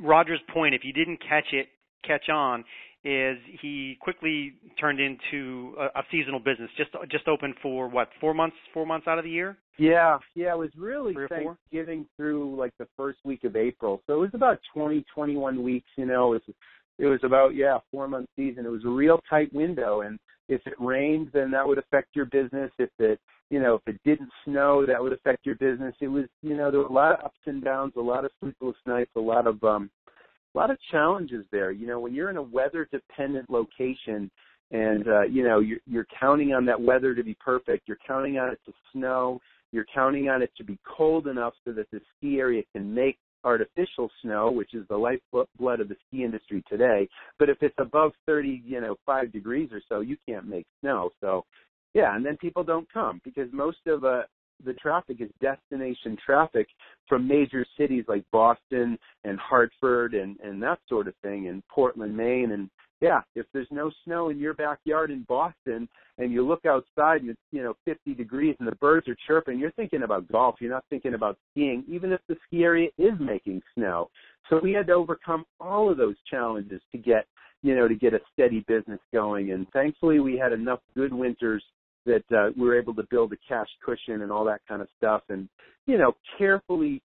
Roger's 0.00 0.40
point, 0.52 0.74
if 0.74 0.82
you 0.82 0.92
didn't 0.92 1.20
catch 1.20 1.52
it, 1.52 1.68
catch 2.04 2.28
on, 2.28 2.64
is 3.06 3.38
he 3.62 3.96
quickly 4.00 4.54
turned 4.80 4.98
into 4.98 5.76
a, 5.78 6.00
a 6.00 6.02
seasonal 6.10 6.40
business. 6.40 6.68
Just 6.76 6.90
just 7.08 7.28
open 7.28 7.54
for 7.62 7.86
what 7.88 8.08
four 8.20 8.34
months? 8.34 8.56
Four 8.74 8.84
months 8.84 9.06
out 9.06 9.16
of 9.16 9.24
the 9.24 9.30
year? 9.30 9.56
Yeah, 9.78 10.18
yeah. 10.34 10.54
It 10.54 10.58
was 10.58 10.70
really 10.76 11.14
Thanksgiving 11.28 12.06
through 12.16 12.56
like 12.56 12.72
the 12.80 12.88
first 12.96 13.18
week 13.24 13.44
of 13.44 13.54
April, 13.54 14.02
so 14.08 14.14
it 14.14 14.20
was 14.20 14.30
about 14.34 14.58
twenty 14.74 15.04
twenty 15.14 15.36
one 15.36 15.62
weeks. 15.62 15.88
You 15.96 16.06
know, 16.06 16.32
it 16.34 16.42
was 16.46 16.56
it 16.98 17.06
was 17.06 17.20
about 17.22 17.54
yeah 17.54 17.78
four 17.92 18.08
month 18.08 18.28
season. 18.34 18.66
It 18.66 18.72
was 18.72 18.84
a 18.84 18.90
real 18.90 19.20
tight 19.30 19.54
window, 19.54 20.00
and 20.00 20.18
if 20.48 20.60
it 20.66 20.74
rained, 20.80 21.30
then 21.32 21.52
that 21.52 21.66
would 21.66 21.78
affect 21.78 22.08
your 22.16 22.26
business. 22.26 22.72
If 22.78 22.90
it 22.98 23.20
you 23.50 23.60
know, 23.60 23.76
if 23.76 23.94
it 23.94 24.00
didn't 24.04 24.30
snow, 24.44 24.84
that 24.84 25.00
would 25.00 25.12
affect 25.12 25.46
your 25.46 25.54
business. 25.54 25.94
It 26.00 26.08
was, 26.08 26.24
you 26.42 26.56
know, 26.56 26.72
there 26.72 26.80
were 26.80 26.86
a 26.86 26.92
lot 26.92 27.12
of 27.12 27.26
ups 27.26 27.38
and 27.46 27.62
downs, 27.62 27.92
a 27.96 28.00
lot 28.00 28.24
of 28.24 28.32
sleepless 28.40 28.74
nights, 28.84 29.12
a 29.14 29.20
lot 29.20 29.46
of 29.46 29.62
um 29.62 29.90
a 30.56 30.58
lot 30.58 30.70
of 30.70 30.78
challenges 30.90 31.44
there. 31.52 31.70
You 31.70 31.86
know, 31.86 32.00
when 32.00 32.14
you're 32.14 32.30
in 32.30 32.38
a 32.38 32.42
weather 32.42 32.88
dependent 32.90 33.50
location 33.50 34.30
and 34.70 35.06
uh, 35.06 35.22
you 35.22 35.44
know, 35.44 35.60
you're 35.60 35.80
you're 35.86 36.06
counting 36.18 36.54
on 36.54 36.64
that 36.66 36.80
weather 36.80 37.14
to 37.14 37.22
be 37.22 37.36
perfect, 37.44 37.86
you're 37.86 37.98
counting 38.06 38.38
on 38.38 38.50
it 38.50 38.58
to 38.66 38.72
snow, 38.92 39.40
you're 39.70 39.86
counting 39.94 40.28
on 40.28 40.42
it 40.42 40.50
to 40.56 40.64
be 40.64 40.78
cold 40.96 41.26
enough 41.26 41.52
so 41.64 41.72
that 41.72 41.90
the 41.92 42.00
ski 42.16 42.38
area 42.38 42.62
can 42.72 42.92
make 42.92 43.18
artificial 43.44 44.10
snow, 44.22 44.50
which 44.50 44.74
is 44.74 44.84
the 44.88 44.96
lifeblood 44.96 45.80
of 45.80 45.88
the 45.88 45.96
ski 46.08 46.24
industry 46.24 46.64
today. 46.68 47.08
But 47.38 47.48
if 47.48 47.58
it's 47.60 47.76
above 47.78 48.12
30, 48.26 48.62
you 48.64 48.80
know, 48.80 48.96
5 49.06 49.30
degrees 49.30 49.70
or 49.72 49.80
so, 49.88 50.00
you 50.00 50.16
can't 50.28 50.48
make 50.48 50.66
snow. 50.80 51.10
So, 51.20 51.44
yeah, 51.94 52.16
and 52.16 52.26
then 52.26 52.36
people 52.38 52.64
don't 52.64 52.92
come 52.92 53.20
because 53.22 53.48
most 53.52 53.86
of 53.86 54.02
a 54.02 54.24
the 54.64 54.74
traffic 54.74 55.20
is 55.20 55.30
destination 55.40 56.16
traffic 56.24 56.66
from 57.08 57.26
major 57.28 57.64
cities 57.78 58.04
like 58.08 58.24
Boston 58.32 58.98
and 59.24 59.38
Hartford 59.38 60.14
and 60.14 60.38
and 60.40 60.62
that 60.62 60.78
sort 60.88 61.08
of 61.08 61.14
thing 61.22 61.48
and 61.48 61.62
Portland, 61.68 62.16
Maine 62.16 62.52
and 62.52 62.70
yeah, 63.00 63.20
if 63.34 63.44
there's 63.52 63.68
no 63.70 63.90
snow 64.04 64.30
in 64.30 64.38
your 64.38 64.54
backyard 64.54 65.10
in 65.10 65.22
Boston 65.24 65.88
and 66.18 66.32
you 66.32 66.46
look 66.46 66.64
outside 66.64 67.20
and 67.20 67.30
it's, 67.30 67.40
you 67.52 67.62
know, 67.62 67.74
50 67.84 68.14
degrees 68.14 68.56
and 68.58 68.66
the 68.66 68.76
birds 68.76 69.06
are 69.06 69.16
chirping, 69.26 69.58
you're 69.58 69.72
thinking 69.72 70.02
about 70.02 70.30
golf. 70.32 70.56
You're 70.60 70.70
not 70.70 70.84
thinking 70.88 71.14
about 71.14 71.36
skiing, 71.50 71.84
even 71.88 72.10
if 72.12 72.20
the 72.26 72.36
ski 72.46 72.64
area 72.64 72.88
is 72.96 73.12
making 73.20 73.60
snow. 73.74 74.08
So 74.48 74.60
we 74.62 74.72
had 74.72 74.86
to 74.86 74.94
overcome 74.94 75.44
all 75.60 75.90
of 75.90 75.98
those 75.98 76.16
challenges 76.30 76.80
to 76.92 76.98
get, 76.98 77.26
you 77.62 77.74
know, 77.74 77.86
to 77.86 77.94
get 77.94 78.14
a 78.14 78.20
steady 78.32 78.64
business 78.66 79.00
going. 79.12 79.52
And 79.52 79.66
thankfully 79.72 80.20
we 80.20 80.38
had 80.38 80.52
enough 80.54 80.80
good 80.94 81.12
winters 81.12 81.62
that 82.06 82.24
uh, 82.32 82.50
we 82.56 82.66
were 82.66 82.78
able 82.78 82.94
to 82.94 83.04
build 83.10 83.32
a 83.32 83.36
cash 83.48 83.68
cushion 83.84 84.22
and 84.22 84.32
all 84.32 84.44
that 84.44 84.60
kind 84.66 84.80
of 84.80 84.88
stuff 84.96 85.22
and, 85.28 85.48
you 85.86 85.98
know, 85.98 86.12
carefully 86.38 87.02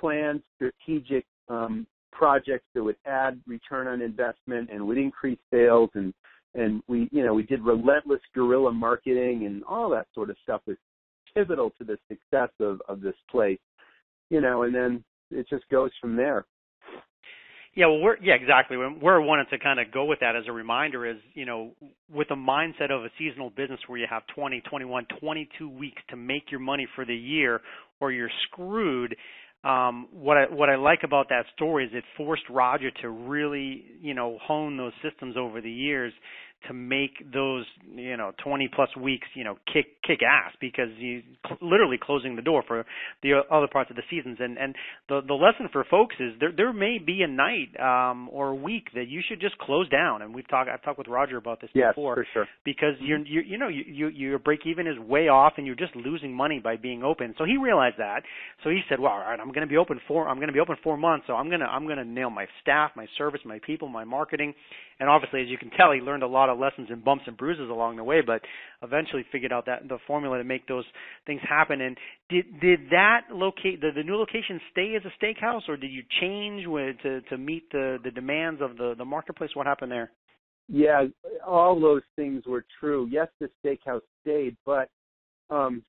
planned 0.00 0.42
strategic 0.54 1.24
um, 1.48 1.86
projects 2.12 2.66
that 2.74 2.82
would 2.82 2.96
add 3.06 3.40
return 3.46 3.86
on 3.86 4.00
investment 4.00 4.70
and 4.72 4.86
would 4.86 4.98
increase 4.98 5.38
sales 5.50 5.90
and 5.94 6.14
and 6.54 6.82
we 6.86 7.08
you 7.10 7.24
know 7.24 7.34
we 7.34 7.42
did 7.42 7.60
relentless 7.62 8.20
guerrilla 8.34 8.72
marketing 8.72 9.46
and 9.46 9.64
all 9.64 9.90
that 9.90 10.06
sort 10.14 10.30
of 10.30 10.36
stuff 10.42 10.60
was 10.66 10.76
pivotal 11.34 11.70
to 11.76 11.84
the 11.84 11.98
success 12.08 12.50
of 12.60 12.80
of 12.88 13.00
this 13.00 13.16
place 13.30 13.58
you 14.30 14.40
know 14.40 14.62
and 14.62 14.74
then 14.74 15.02
it 15.30 15.46
just 15.48 15.68
goes 15.68 15.90
from 16.00 16.16
there 16.16 16.44
yeah, 17.74 17.86
well, 17.86 18.00
we're 18.00 18.16
yeah, 18.22 18.34
exactly. 18.34 18.76
Where 18.76 19.20
I 19.20 19.24
wanted 19.24 19.48
to 19.50 19.58
kind 19.58 19.80
of 19.80 19.90
go 19.92 20.04
with 20.04 20.20
that 20.20 20.36
as 20.36 20.44
a 20.48 20.52
reminder 20.52 21.06
is, 21.06 21.16
you 21.34 21.44
know, 21.44 21.72
with 22.12 22.30
a 22.30 22.36
mindset 22.36 22.90
of 22.90 23.04
a 23.04 23.08
seasonal 23.18 23.50
business 23.50 23.80
where 23.86 23.98
you 23.98 24.06
have 24.08 24.22
20, 24.34 24.62
21, 24.68 25.06
22 25.20 25.68
weeks 25.68 26.02
to 26.10 26.16
make 26.16 26.50
your 26.50 26.60
money 26.60 26.86
for 26.94 27.04
the 27.04 27.14
year, 27.14 27.60
or 28.00 28.12
you're 28.12 28.30
screwed 28.50 29.16
um, 29.64 30.08
what 30.12 30.36
I 30.36 30.44
what 30.52 30.68
I 30.68 30.76
like 30.76 31.00
about 31.04 31.30
that 31.30 31.46
story 31.56 31.86
is 31.86 31.90
it 31.94 32.04
forced 32.18 32.42
Roger 32.50 32.90
to 33.02 33.08
really 33.08 33.84
you 34.00 34.12
know 34.12 34.38
hone 34.42 34.76
those 34.76 34.92
systems 35.02 35.36
over 35.38 35.60
the 35.60 35.70
years 35.70 36.12
to 36.68 36.74
make 36.74 37.32
those 37.32 37.64
you 37.94 38.16
know 38.16 38.32
20 38.42 38.68
plus 38.74 38.88
weeks 38.96 39.26
you 39.34 39.44
know 39.44 39.56
kick 39.72 39.86
kick 40.06 40.20
ass 40.22 40.52
because 40.60 40.88
you 40.98 41.22
literally 41.60 41.98
closing 42.00 42.36
the 42.36 42.42
door 42.42 42.62
for 42.66 42.84
the 43.22 43.40
other 43.50 43.66
parts 43.70 43.90
of 43.90 43.96
the 43.96 44.02
seasons. 44.10 44.38
And 44.40 44.58
and 44.58 44.74
the 45.08 45.20
the 45.26 45.34
lesson 45.34 45.68
for 45.72 45.84
folks 45.90 46.16
is 46.18 46.32
there 46.40 46.52
there 46.56 46.72
may 46.72 46.98
be 46.98 47.22
a 47.22 47.28
night 47.28 47.78
um 47.80 48.28
or 48.32 48.48
a 48.50 48.54
week 48.54 48.88
that 48.94 49.08
you 49.08 49.20
should 49.26 49.40
just 49.40 49.58
close 49.58 49.88
down. 49.88 50.22
And 50.22 50.34
we've 50.34 50.48
talked 50.48 50.68
I've 50.68 50.82
talked 50.82 50.98
with 50.98 51.08
Roger 51.08 51.36
about 51.36 51.60
this 51.60 51.70
yes, 51.74 51.92
before 51.92 52.16
for 52.16 52.26
sure. 52.32 52.46
because 52.64 52.94
you're 53.00 53.18
you 53.18 53.40
you 53.40 53.58
know 53.58 53.68
you, 53.68 53.84
you 53.86 54.08
your 54.08 54.38
break 54.38 54.60
even 54.66 54.86
is 54.86 54.98
way 54.98 55.28
off 55.28 55.54
and 55.56 55.66
you're 55.66 55.76
just 55.76 55.94
losing 55.96 56.34
money 56.34 56.60
by 56.62 56.76
being 56.76 57.02
open. 57.02 57.34
So 57.38 57.44
he 57.44 57.56
realized 57.56 57.96
that. 57.98 58.22
So 58.62 58.70
he 58.70 58.80
said 58.88 59.00
well 59.00 59.12
all 59.12 59.18
right 59.18 59.38
I'm 59.38 59.48
going 59.48 59.66
to 59.66 59.70
be 59.70 59.76
open 59.76 60.00
for 60.06 60.28
I'm 60.28 60.36
going 60.36 60.48
to 60.48 60.52
be 60.54 60.60
open 60.60 60.76
4 60.82 60.96
months. 60.96 61.26
So 61.26 61.34
I'm 61.34 61.48
going 61.48 61.60
to 61.60 61.66
I'm 61.66 61.84
going 61.84 61.98
to 61.98 62.04
nail 62.04 62.30
my 62.30 62.46
staff 62.62 62.92
my 62.96 63.06
service 63.18 63.40
my 63.44 63.60
people 63.64 63.88
my 63.88 64.04
marketing 64.04 64.54
and 65.00 65.08
obviously 65.08 65.42
as 65.42 65.48
you 65.48 65.58
can 65.58 65.70
tell 65.70 65.92
he 65.92 66.00
learned 66.00 66.22
a 66.22 66.26
lot 66.26 66.48
of 66.48 66.58
lessons 66.58 66.88
and 66.90 67.04
bumps 67.04 67.24
and 67.26 67.36
bruises 67.36 67.68
along 67.70 67.96
the 67.96 68.04
way, 68.04 68.20
but 68.20 68.40
eventually 68.82 69.24
figured 69.32 69.52
out 69.52 69.66
that 69.66 69.88
the 69.88 69.98
formula 70.06 70.38
to 70.38 70.44
make 70.44 70.66
those 70.66 70.84
things 71.26 71.40
happen. 71.48 71.80
And 71.80 71.96
did 72.28 72.60
did 72.60 72.80
that 72.90 73.22
locate 73.30 73.80
the, 73.80 73.90
the 73.94 74.02
new 74.02 74.16
location 74.16 74.60
stay 74.72 74.94
as 74.96 75.02
a 75.04 75.24
steakhouse, 75.24 75.68
or 75.68 75.76
did 75.76 75.90
you 75.90 76.02
change 76.20 76.66
with, 76.66 76.96
to 77.02 77.20
to 77.22 77.38
meet 77.38 77.70
the 77.70 77.98
the 78.02 78.10
demands 78.10 78.60
of 78.60 78.76
the 78.76 78.94
the 78.96 79.04
marketplace? 79.04 79.50
What 79.54 79.66
happened 79.66 79.92
there? 79.92 80.10
Yeah, 80.68 81.04
all 81.46 81.78
those 81.78 82.02
things 82.16 82.44
were 82.46 82.64
true. 82.80 83.06
Yes, 83.10 83.28
the 83.40 83.50
steakhouse 83.62 84.00
stayed, 84.22 84.56
but 84.64 84.88
um 85.50 85.82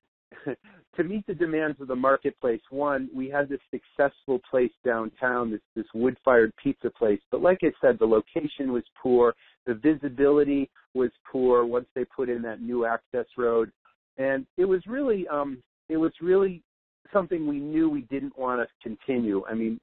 to 0.96 1.04
meet 1.04 1.26
the 1.26 1.34
demands 1.34 1.80
of 1.80 1.88
the 1.88 1.96
marketplace, 1.96 2.60
one, 2.70 3.08
we 3.14 3.28
had 3.28 3.48
this 3.48 3.60
successful 3.70 4.40
place 4.50 4.72
downtown, 4.84 5.50
this 5.50 5.60
this 5.74 5.86
wood-fired 5.94 6.52
pizza 6.62 6.90
place. 6.90 7.20
But 7.30 7.42
like 7.42 7.58
I 7.62 7.72
said, 7.80 7.98
the 7.98 8.06
location 8.06 8.72
was 8.72 8.84
poor, 9.00 9.34
the 9.66 9.74
visibility 9.74 10.70
was 10.94 11.10
poor 11.30 11.64
once 11.64 11.86
they 11.94 12.04
put 12.04 12.28
in 12.28 12.42
that 12.42 12.62
new 12.62 12.86
access 12.86 13.26
road, 13.36 13.70
and 14.18 14.46
it 14.56 14.64
was 14.64 14.80
really 14.86 15.26
um 15.28 15.62
it 15.88 15.96
was 15.96 16.12
really 16.20 16.62
something 17.12 17.46
we 17.46 17.60
knew 17.60 17.88
we 17.88 18.02
didn't 18.02 18.36
want 18.38 18.60
to 18.60 18.88
continue. 18.88 19.44
I 19.48 19.54
mean, 19.54 19.78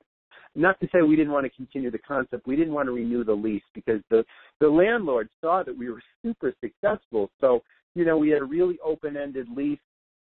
not 0.55 0.79
to 0.81 0.87
say 0.91 1.01
we 1.01 1.15
didn't 1.15 1.33
want 1.33 1.45
to 1.45 1.49
continue 1.51 1.89
the 1.91 1.99
concept, 1.99 2.45
we 2.45 2.55
didn't 2.55 2.73
want 2.73 2.87
to 2.87 2.91
renew 2.91 3.23
the 3.23 3.33
lease 3.33 3.63
because 3.73 4.01
the 4.09 4.23
the 4.59 4.67
landlord 4.67 5.29
saw 5.41 5.63
that 5.63 5.77
we 5.77 5.89
were 5.89 6.01
super 6.23 6.53
successful. 6.61 7.29
So, 7.39 7.63
you 7.95 8.05
know, 8.05 8.17
we 8.17 8.29
had 8.29 8.41
a 8.41 8.45
really 8.45 8.79
open-ended 8.83 9.47
lease 9.55 9.79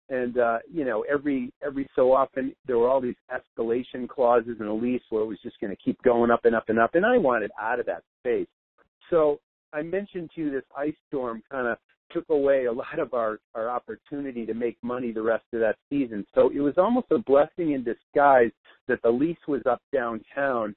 and 0.10 0.38
uh, 0.38 0.60
you 0.72 0.86
know 0.86 1.04
every 1.10 1.52
every 1.66 1.88
so 1.96 2.14
often 2.14 2.54
there 2.66 2.78
were 2.78 2.90
all 2.90 3.02
these 3.02 3.16
escalation 3.32 4.08
clauses 4.08 4.58
in 4.60 4.68
a 4.68 4.74
lease 4.74 5.02
where 5.10 5.24
it 5.24 5.28
was 5.28 5.40
just 5.44 5.60
going 5.60 5.72
to 5.72 5.84
keep 5.84 6.02
going 6.04 6.32
up 6.32 6.46
and 6.46 6.56
up 6.56 6.66
and 6.70 6.80
up, 6.80 6.96
and 6.96 7.06
I 7.06 7.18
wanted 7.18 7.52
out 7.60 7.80
of 7.80 7.86
that 7.88 8.04
space. 8.20 8.48
So 9.10 9.40
I 9.74 9.82
mentioned 9.82 10.32
to 10.36 10.42
you 10.42 10.52
this 10.52 10.64
ice 10.76 10.96
storm 11.08 11.42
kind 11.52 11.68
of 11.68 11.78
took 12.12 12.30
away 12.30 12.66
a 12.66 12.72
lot 12.72 13.00
of 13.00 13.14
our 13.14 13.40
our 13.54 13.70
opportunity 13.70 14.46
to 14.46 14.54
make 14.54 14.78
money 14.82 15.12
the 15.12 15.22
rest 15.22 15.46
of 15.54 15.60
that 15.60 15.78
season. 15.90 16.26
So 16.34 16.50
it 16.50 16.60
was 16.60 16.76
almost 16.78 17.08
a 17.12 17.20
blessing 17.20 17.74
in 17.74 17.84
disguise 17.84 18.52
that 18.88 19.02
the 19.04 19.10
lease 19.10 19.38
was 19.48 19.62
up 19.66 19.82
downtown, 19.92 20.76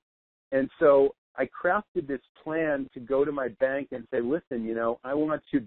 and 0.53 0.69
so 0.81 1.15
I 1.37 1.47
crafted 1.47 2.07
this 2.07 2.21
plan 2.43 2.89
to 2.93 3.01
go 3.01 3.25
to 3.25 3.33
my 3.33 3.49
bank 3.61 3.89
and 3.93 4.07
say, 4.11 4.21
listen, 4.21 4.65
you 4.65 4.75
know, 4.75 4.99
I 5.05 5.15
want 5.15 5.43
to 5.53 5.65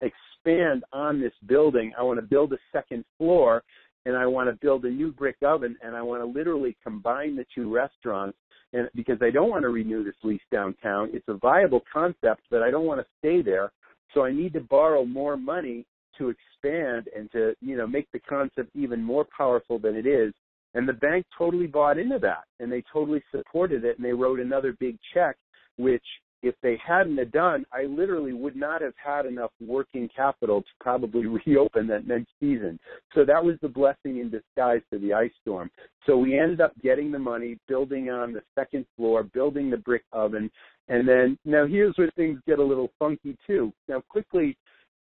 expand 0.00 0.84
on 0.92 1.20
this 1.20 1.32
building. 1.46 1.92
I 1.98 2.02
want 2.02 2.18
to 2.18 2.26
build 2.26 2.52
a 2.52 2.58
second 2.72 3.04
floor 3.18 3.62
and 4.04 4.16
I 4.16 4.26
want 4.26 4.48
to 4.48 4.56
build 4.64 4.84
a 4.84 4.90
new 4.90 5.12
brick 5.12 5.36
oven 5.42 5.76
and 5.82 5.96
I 5.96 6.02
want 6.02 6.22
to 6.22 6.26
literally 6.26 6.76
combine 6.82 7.36
the 7.36 7.44
two 7.54 7.72
restaurants 7.72 8.38
and 8.72 8.88
because 8.94 9.18
I 9.22 9.30
don't 9.30 9.50
want 9.50 9.62
to 9.62 9.68
renew 9.68 10.04
this 10.04 10.14
lease 10.22 10.40
downtown. 10.52 11.10
It's 11.12 11.28
a 11.28 11.34
viable 11.34 11.82
concept, 11.92 12.42
but 12.50 12.62
I 12.62 12.70
don't 12.70 12.86
want 12.86 13.00
to 13.00 13.06
stay 13.18 13.42
there. 13.42 13.72
So 14.14 14.24
I 14.24 14.32
need 14.32 14.52
to 14.54 14.60
borrow 14.60 15.04
more 15.04 15.36
money 15.36 15.84
to 16.18 16.30
expand 16.30 17.08
and 17.16 17.30
to, 17.32 17.54
you 17.60 17.76
know, 17.76 17.86
make 17.86 18.10
the 18.12 18.20
concept 18.20 18.70
even 18.74 19.02
more 19.02 19.26
powerful 19.36 19.78
than 19.78 19.96
it 19.96 20.06
is. 20.06 20.32
And 20.74 20.88
the 20.88 20.94
bank 20.94 21.24
totally 21.36 21.66
bought 21.66 21.98
into 21.98 22.18
that 22.20 22.44
and 22.60 22.70
they 22.70 22.82
totally 22.92 23.22
supported 23.30 23.84
it 23.84 23.96
and 23.96 24.04
they 24.04 24.12
wrote 24.12 24.40
another 24.40 24.76
big 24.78 24.98
check 25.14 25.36
which 25.78 26.04
if 26.46 26.54
they 26.62 26.78
hadn't 26.86 27.18
have 27.18 27.32
done, 27.32 27.64
I 27.72 27.84
literally 27.84 28.32
would 28.32 28.56
not 28.56 28.82
have 28.82 28.94
had 29.02 29.26
enough 29.26 29.50
working 29.60 30.08
capital 30.14 30.62
to 30.62 30.68
probably 30.80 31.26
reopen 31.46 31.86
that 31.88 32.06
next 32.06 32.28
season. 32.40 32.78
So 33.14 33.24
that 33.24 33.44
was 33.44 33.56
the 33.62 33.68
blessing 33.68 34.18
in 34.18 34.30
disguise 34.30 34.82
for 34.90 34.98
the 34.98 35.12
ice 35.12 35.32
storm. 35.42 35.70
So 36.06 36.16
we 36.16 36.38
ended 36.38 36.60
up 36.60 36.72
getting 36.82 37.10
the 37.10 37.18
money, 37.18 37.58
building 37.68 38.10
on 38.10 38.32
the 38.32 38.42
second 38.54 38.86
floor, 38.96 39.24
building 39.24 39.70
the 39.70 39.76
brick 39.76 40.04
oven, 40.12 40.50
and 40.88 41.08
then 41.08 41.38
now 41.44 41.66
here's 41.66 41.96
where 41.96 42.10
things 42.16 42.40
get 42.46 42.60
a 42.60 42.64
little 42.64 42.90
funky 42.98 43.36
too. 43.46 43.72
Now 43.88 44.02
quickly, 44.08 44.56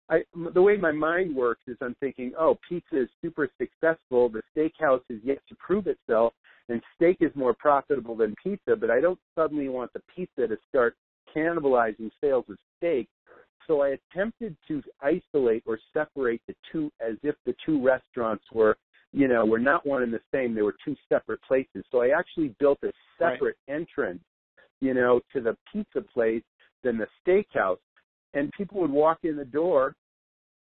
I, 0.09 0.23
the 0.53 0.61
way 0.61 0.77
my 0.77 0.91
mind 0.91 1.35
works 1.35 1.61
is 1.67 1.77
I'm 1.81 1.95
thinking, 1.99 2.33
oh, 2.37 2.57
pizza 2.67 3.03
is 3.03 3.09
super 3.21 3.49
successful. 3.57 4.29
The 4.29 4.41
steakhouse 4.55 5.01
is 5.09 5.19
yet 5.23 5.39
to 5.47 5.55
prove 5.55 5.87
itself, 5.87 6.33
and 6.69 6.81
steak 6.95 7.17
is 7.21 7.31
more 7.33 7.53
profitable 7.53 8.15
than 8.15 8.35
pizza. 8.43 8.75
But 8.75 8.91
I 8.91 8.99
don't 8.99 9.19
suddenly 9.35 9.69
want 9.69 9.91
the 9.93 10.01
pizza 10.13 10.47
to 10.47 10.57
start 10.69 10.95
cannibalizing 11.35 12.11
sales 12.21 12.45
of 12.49 12.57
steak. 12.77 13.07
So 13.67 13.81
I 13.81 13.97
attempted 14.11 14.55
to 14.67 14.81
isolate 15.01 15.63
or 15.65 15.79
separate 15.93 16.41
the 16.47 16.55
two 16.71 16.91
as 16.99 17.15
if 17.23 17.35
the 17.45 17.55
two 17.65 17.81
restaurants 17.81 18.43
were, 18.51 18.77
you 19.13 19.27
know, 19.27 19.45
were 19.45 19.59
not 19.59 19.85
one 19.85 20.03
and 20.03 20.13
the 20.13 20.21
same. 20.33 20.55
They 20.55 20.61
were 20.61 20.75
two 20.83 20.95
separate 21.07 21.41
places. 21.43 21.85
So 21.91 22.01
I 22.01 22.09
actually 22.17 22.55
built 22.59 22.79
a 22.83 22.91
separate 23.17 23.57
right. 23.67 23.75
entrance, 23.75 24.23
you 24.81 24.93
know, 24.93 25.21
to 25.33 25.41
the 25.41 25.55
pizza 25.71 26.01
place 26.01 26.43
than 26.83 26.97
the 26.97 27.07
steakhouse. 27.25 27.77
And 28.33 28.51
people 28.57 28.81
would 28.81 28.91
walk 28.91 29.19
in 29.23 29.35
the 29.35 29.45
door 29.45 29.93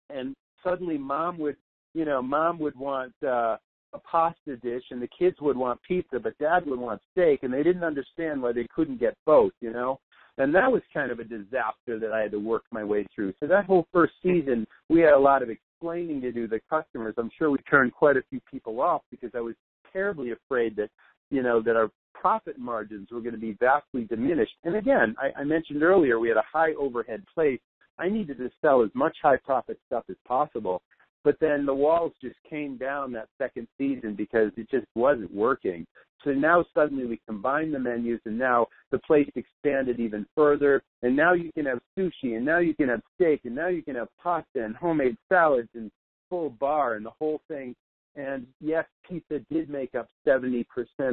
and 0.09 0.35
suddenly 0.63 0.97
mom 0.97 1.37
would, 1.39 1.55
you 1.93 2.05
know, 2.05 2.21
mom 2.21 2.59
would 2.59 2.75
want 2.75 3.13
uh 3.25 3.57
a 3.93 3.99
pasta 3.99 4.57
dish 4.57 4.83
and 4.91 5.01
the 5.01 5.07
kids 5.07 5.37
would 5.39 5.55
want 5.55 5.79
pizza 5.87 6.19
but 6.19 6.37
dad 6.39 6.65
would 6.65 6.79
want 6.79 7.01
steak 7.11 7.43
and 7.43 7.53
they 7.53 7.63
didn't 7.63 7.83
understand 7.83 8.41
why 8.41 8.51
they 8.51 8.67
couldn't 8.73 8.99
get 8.99 9.15
both 9.25 9.51
you 9.61 9.71
know 9.71 9.99
and 10.37 10.53
that 10.55 10.71
was 10.71 10.81
kind 10.93 11.11
of 11.11 11.19
a 11.19 11.23
disaster 11.23 11.99
that 11.99 12.11
I 12.13 12.21
had 12.21 12.31
to 12.31 12.39
work 12.39 12.63
my 12.71 12.83
way 12.83 13.05
through. 13.13 13.33
So 13.39 13.47
that 13.47 13.65
whole 13.65 13.87
first 13.93 14.13
season, 14.23 14.65
we 14.89 15.01
had 15.01 15.13
a 15.13 15.19
lot 15.19 15.43
of 15.43 15.49
explaining 15.49 16.21
to 16.21 16.31
do 16.31 16.47
to 16.47 16.55
the 16.55 16.61
customers. 16.69 17.13
I'm 17.17 17.29
sure 17.37 17.51
we 17.51 17.59
turned 17.69 17.93
quite 17.93 18.17
a 18.17 18.23
few 18.29 18.39
people 18.49 18.81
off 18.81 19.01
because 19.11 19.31
I 19.35 19.41
was 19.41 19.55
terribly 19.91 20.31
afraid 20.31 20.75
that, 20.77 20.89
you 21.29 21.43
know, 21.43 21.61
that 21.61 21.75
our 21.75 21.89
profit 22.13 22.57
margins 22.57 23.09
were 23.11 23.21
going 23.21 23.35
to 23.35 23.39
be 23.39 23.57
vastly 23.59 24.05
diminished. 24.05 24.53
And 24.63 24.75
again, 24.75 25.15
I, 25.19 25.41
I 25.41 25.43
mentioned 25.43 25.83
earlier 25.83 26.19
we 26.19 26.29
had 26.29 26.37
a 26.37 26.43
high 26.51 26.73
overhead 26.79 27.23
place. 27.33 27.59
I 27.99 28.09
needed 28.09 28.37
to 28.39 28.49
sell 28.61 28.81
as 28.81 28.89
much 28.95 29.15
high 29.21 29.37
profit 29.37 29.79
stuff 29.85 30.05
as 30.09 30.15
possible. 30.27 30.81
But 31.23 31.37
then 31.39 31.65
the 31.65 31.73
walls 31.73 32.11
just 32.21 32.35
came 32.49 32.77
down 32.77 33.11
that 33.13 33.29
second 33.37 33.67
season 33.77 34.15
because 34.15 34.51
it 34.57 34.69
just 34.69 34.87
wasn't 34.95 35.33
working. 35.33 35.85
So 36.23 36.31
now 36.31 36.65
suddenly 36.73 37.05
we 37.05 37.19
combined 37.27 37.73
the 37.73 37.79
menus 37.79 38.21
and 38.25 38.37
now 38.37 38.67
the 38.91 38.99
place 38.99 39.29
expanded 39.35 39.99
even 39.99 40.25
further. 40.35 40.81
And 41.01 41.15
now 41.15 41.33
you 41.33 41.51
can 41.53 41.65
have 41.65 41.79
sushi 41.97 42.35
and 42.35 42.45
now 42.45 42.59
you 42.59 42.73
can 42.75 42.89
have 42.89 43.01
steak 43.15 43.41
and 43.45 43.55
now 43.55 43.67
you 43.67 43.83
can 43.83 43.95
have 43.95 44.07
pasta 44.21 44.63
and 44.63 44.75
homemade 44.75 45.17
salads 45.29 45.69
and 45.75 45.91
full 46.29 46.49
bar 46.49 46.95
and 46.95 47.05
the 47.05 47.11
whole 47.19 47.41
thing 47.47 47.75
And 48.15 48.45
yes, 48.61 48.85
pizza 49.07 49.39
did 49.51 49.69
make 49.69 49.95
up 49.95 50.07
70% 50.27 50.65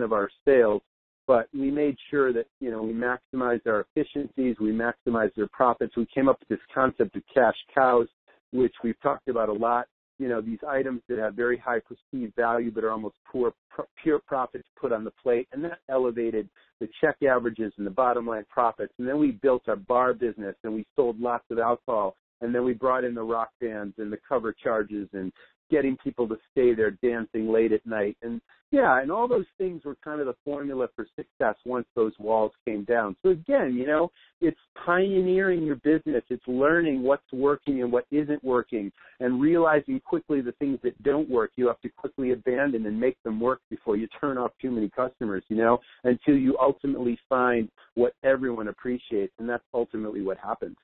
of 0.02 0.12
our 0.12 0.28
sales, 0.44 0.82
but 1.26 1.48
we 1.54 1.70
made 1.70 1.96
sure 2.10 2.32
that, 2.32 2.46
you 2.60 2.70
know, 2.70 2.82
we 2.82 2.92
maximized 2.92 3.66
our 3.66 3.86
efficiencies, 3.94 4.56
we 4.60 4.72
maximized 4.72 5.38
our 5.38 5.48
profits. 5.52 5.96
We 5.96 6.06
came 6.14 6.28
up 6.28 6.38
with 6.40 6.48
this 6.48 6.66
concept 6.74 7.16
of 7.16 7.22
cash 7.32 7.54
cows, 7.74 8.06
which 8.52 8.74
we've 8.84 9.00
talked 9.02 9.28
about 9.28 9.48
a 9.48 9.52
lot. 9.52 9.86
You 10.20 10.28
know, 10.28 10.42
these 10.42 10.58
items 10.68 11.00
that 11.08 11.18
have 11.18 11.34
very 11.34 11.56
high 11.56 11.80
perceived 11.80 12.36
value 12.36 12.70
but 12.70 12.84
are 12.84 12.90
almost 12.90 13.14
poor, 13.24 13.54
pure 14.02 14.18
profits 14.18 14.68
put 14.78 14.92
on 14.92 15.02
the 15.02 15.12
plate. 15.22 15.48
And 15.52 15.64
that 15.64 15.78
elevated 15.88 16.46
the 16.78 16.88
check 17.00 17.16
averages 17.26 17.72
and 17.78 17.86
the 17.86 17.90
bottom 17.90 18.26
line 18.26 18.44
profits. 18.50 18.92
And 18.98 19.08
then 19.08 19.18
we 19.18 19.30
built 19.30 19.62
our 19.66 19.76
bar 19.76 20.12
business 20.12 20.54
and 20.62 20.74
we 20.74 20.86
sold 20.94 21.18
lots 21.18 21.44
of 21.50 21.58
alcohol. 21.58 22.16
And 22.42 22.54
then 22.54 22.64
we 22.64 22.74
brought 22.74 23.04
in 23.04 23.14
the 23.14 23.22
rock 23.22 23.48
bands 23.62 23.94
and 23.96 24.12
the 24.12 24.18
cover 24.28 24.52
charges 24.52 25.08
and 25.14 25.32
getting 25.70 25.96
people 26.02 26.28
to 26.28 26.36
stay 26.52 26.74
there 26.74 26.92
dancing 27.02 27.50
late 27.50 27.72
at 27.72 27.84
night. 27.86 28.16
And 28.22 28.40
yeah, 28.72 29.02
and 29.02 29.10
all 29.10 29.26
those 29.26 29.46
things 29.58 29.82
were 29.84 29.96
kind 30.04 30.20
of 30.20 30.26
the 30.26 30.36
formula 30.44 30.86
for 30.94 31.04
success 31.16 31.56
once 31.64 31.86
those 31.96 32.12
walls 32.20 32.52
came 32.64 32.84
down. 32.84 33.16
So 33.22 33.30
again, 33.30 33.74
you 33.74 33.84
know, 33.84 34.12
it's 34.40 34.60
pioneering 34.86 35.64
your 35.64 35.76
business. 35.76 36.22
It's 36.28 36.46
learning 36.46 37.02
what's 37.02 37.32
working 37.32 37.82
and 37.82 37.90
what 37.90 38.04
isn't 38.12 38.44
working 38.44 38.92
and 39.18 39.40
realizing 39.40 40.00
quickly 40.04 40.40
the 40.40 40.52
things 40.52 40.78
that 40.84 41.00
don't 41.02 41.28
work. 41.28 41.50
You 41.56 41.66
have 41.66 41.80
to 41.80 41.88
quickly 41.88 42.30
abandon 42.30 42.86
and 42.86 42.98
make 42.98 43.20
them 43.24 43.40
work 43.40 43.60
before 43.70 43.96
you 43.96 44.06
turn 44.20 44.38
off 44.38 44.52
too 44.62 44.70
many 44.70 44.88
customers, 44.88 45.42
you 45.48 45.56
know, 45.56 45.78
until 46.04 46.36
you 46.36 46.56
ultimately 46.60 47.18
find 47.28 47.68
what 47.94 48.12
everyone 48.22 48.68
appreciates. 48.68 49.32
And 49.40 49.48
that's 49.48 49.64
ultimately 49.74 50.22
what 50.22 50.38
happens. 50.38 50.76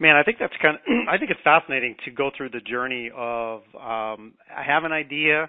Man, 0.00 0.16
I 0.16 0.22
think 0.24 0.38
that's 0.40 0.54
kind 0.60 0.76
of. 0.76 0.82
I 1.08 1.18
think 1.18 1.30
it's 1.30 1.40
fascinating 1.44 1.96
to 2.04 2.10
go 2.10 2.30
through 2.36 2.50
the 2.50 2.60
journey 2.60 3.10
of 3.14 3.60
um, 3.74 4.34
I 4.50 4.62
have 4.66 4.84
an 4.84 4.92
idea, 4.92 5.48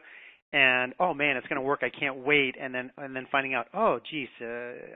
and 0.54 0.93
oh 1.00 1.14
man, 1.14 1.36
it's 1.36 1.48
going 1.48 1.60
to 1.60 1.66
work. 1.66 1.80
I 1.82 1.89
can't 1.89 2.18
wait, 2.18 2.56
and 2.62 2.74
then 2.74 2.91
and 2.98 3.16
then 3.16 3.26
finding 3.32 3.56
out, 3.56 3.68
oh 3.74 4.00
geez, 4.10 4.28
uh, 4.41 4.46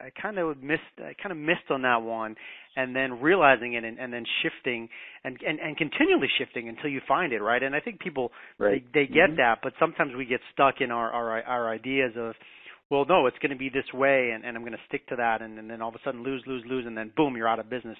I 0.05 0.11
kind 0.21 0.37
of 0.37 0.61
missed. 0.61 0.81
I 0.99 1.13
kind 1.21 1.31
of 1.31 1.37
missed 1.37 1.71
on 1.71 1.81
that 1.81 2.03
one, 2.03 2.35
and 2.75 2.95
then 2.95 3.21
realizing 3.21 3.73
it, 3.73 3.83
and, 3.83 3.97
and 3.97 4.13
then 4.13 4.23
shifting, 4.43 4.87
and, 5.23 5.37
and 5.45 5.59
and 5.59 5.75
continually 5.77 6.29
shifting 6.37 6.69
until 6.69 6.89
you 6.89 7.01
find 7.07 7.33
it, 7.33 7.39
right? 7.39 7.63
And 7.63 7.75
I 7.75 7.79
think 7.79 7.99
people 7.99 8.31
right. 8.59 8.83
they 8.93 9.01
they 9.01 9.07
get 9.07 9.29
mm-hmm. 9.29 9.37
that, 9.37 9.59
but 9.63 9.73
sometimes 9.79 10.11
we 10.15 10.25
get 10.25 10.41
stuck 10.53 10.75
in 10.79 10.91
our 10.91 11.09
our 11.11 11.41
our 11.41 11.69
ideas 11.69 12.13
of 12.15 12.35
well, 12.89 13.05
no, 13.07 13.27
it's 13.27 13.37
going 13.37 13.51
to 13.51 13.57
be 13.57 13.69
this 13.69 13.85
way, 13.93 14.31
and, 14.33 14.43
and 14.43 14.57
I'm 14.57 14.63
going 14.63 14.73
to 14.73 14.83
stick 14.87 15.07
to 15.09 15.15
that, 15.17 15.43
and, 15.43 15.59
and 15.59 15.69
then 15.69 15.81
all 15.81 15.89
of 15.89 15.95
a 15.95 15.99
sudden 16.03 16.23
lose, 16.23 16.43
lose, 16.47 16.63
lose, 16.67 16.85
and 16.87 16.97
then 16.97 17.11
boom, 17.15 17.37
you're 17.37 17.47
out 17.47 17.59
of 17.59 17.69
business. 17.69 17.97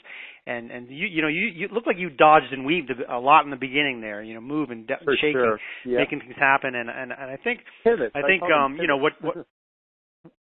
And 0.47 0.71
and 0.71 0.89
you 0.89 1.05
you 1.05 1.21
know 1.21 1.27
you 1.27 1.45
you 1.53 1.67
look 1.71 1.85
like 1.85 1.97
you 1.99 2.09
dodged 2.09 2.51
and 2.51 2.65
weaved 2.65 2.91
a, 2.91 3.15
a 3.15 3.19
lot 3.19 3.45
in 3.45 3.51
the 3.51 3.57
beginning 3.57 4.01
there, 4.01 4.23
you 4.23 4.33
know, 4.33 4.41
moving, 4.41 4.85
de- 4.87 4.97
For 5.03 5.15
shaking, 5.15 5.33
sure. 5.33 5.59
yeah. 5.85 5.99
making 5.99 6.21
things 6.21 6.35
happen, 6.39 6.73
and 6.73 6.89
and 6.89 7.11
and 7.11 7.29
I 7.29 7.37
think 7.43 7.59
Pivot. 7.83 8.11
I 8.15 8.21
think 8.21 8.41
I 8.43 8.65
um 8.65 8.77
you 8.81 8.87
know 8.87 8.97
what 8.97 9.13
what 9.21 9.45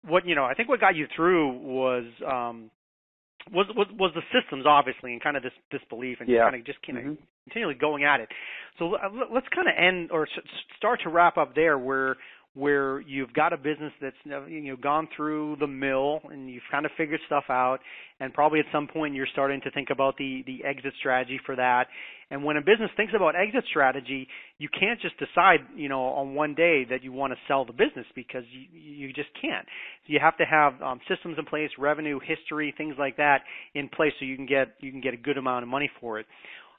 what 0.06 0.26
you 0.26 0.34
know 0.34 0.46
I 0.46 0.56
think 0.56 0.68
what 0.68 0.80
got 0.80 0.96
you 0.96 1.06
through 1.16 1.52
was 1.60 2.06
um 2.26 2.72
was 3.52 3.68
was 3.76 3.88
was 4.00 4.12
the 4.16 4.24
systems 4.34 4.66
obviously 4.66 5.12
and 5.14 5.22
kind 5.22 5.38
of 5.38 5.44
this 5.44 5.54
this 5.72 5.82
belief 5.90 6.18
and 6.22 6.30
yeah. 6.30 6.50
kind 6.50 6.56
of 6.56 6.66
just 6.66 6.80
kind 6.86 6.98
of 6.98 7.04
mm-hmm. 7.04 7.24
continually 7.46 7.76
going 7.76 8.04
at 8.04 8.20
it. 8.20 8.30
So 8.80 8.96
let's 9.32 9.48
kind 9.54 9.68
of 9.68 9.74
end 9.78 10.12
or 10.12 10.28
start 10.78 11.02
to 11.04 11.10
wrap 11.10 11.38
up 11.38 11.54
there 11.54 11.78
where 11.78 12.18
where 12.56 13.02
you've 13.02 13.34
got 13.34 13.52
a 13.52 13.58
business 13.58 13.92
that's 14.00 14.16
you 14.26 14.62
know 14.62 14.76
gone 14.76 15.08
through 15.16 15.56
the 15.60 15.68
mill 15.68 16.20
and 16.32 16.50
you've 16.50 16.64
kind 16.72 16.86
of 16.86 16.92
figured 16.96 17.20
stuff 17.26 17.46
out 17.50 17.80
and 18.20 18.32
probably 18.34 18.60
at 18.60 18.66
some 18.72 18.88
point 18.88 19.16
you're 19.16 19.28
starting 19.32 19.60
to 19.62 19.72
think 19.72 19.90
about 19.90 20.16
the 20.18 20.44
the 20.46 20.64
exit 20.64 20.94
strategy 21.00 21.40
for 21.46 21.56
that. 21.56 21.88
And 22.30 22.44
when 22.44 22.58
a 22.58 22.62
business 22.62 22.90
thinks 22.96 23.14
about 23.16 23.36
exit 23.36 23.64
strategy 23.70 24.28
you 24.60 24.70
can't 24.70 25.02
just 25.02 25.16
decide 25.18 25.62
you 25.76 25.90
know 25.90 26.02
on 26.02 26.36
one 26.36 26.54
day 26.54 26.86
that 26.90 27.04
you 27.04 27.12
want 27.12 27.34
to 27.34 27.40
sell 27.48 27.66
the 27.66 27.74
business 27.74 28.06
because 28.16 28.44
you 28.52 29.08
you 29.08 29.14
just 29.14 29.30
can't. 29.42 29.66
You 30.06 30.20
have 30.22 30.38
to 30.38 30.46
have 30.46 30.80
um, 30.82 31.00
systems 31.10 31.38
in 31.40 31.46
place 31.46 31.72
revenue 31.80 32.20
history 32.20 32.74
things 32.78 32.96
like 33.00 33.18
that 33.18 33.42
in 33.74 33.90
place 33.90 34.14
so 34.20 34.26
you 34.26 34.36
can 34.36 34.46
get 34.46 34.76
you 34.80 34.92
can 34.92 35.02
get 35.02 35.16
a 35.16 35.18
good 35.18 35.40
amount 35.40 35.64
of 35.64 35.70
money 35.70 35.90
for 36.00 36.20
it 36.20 36.28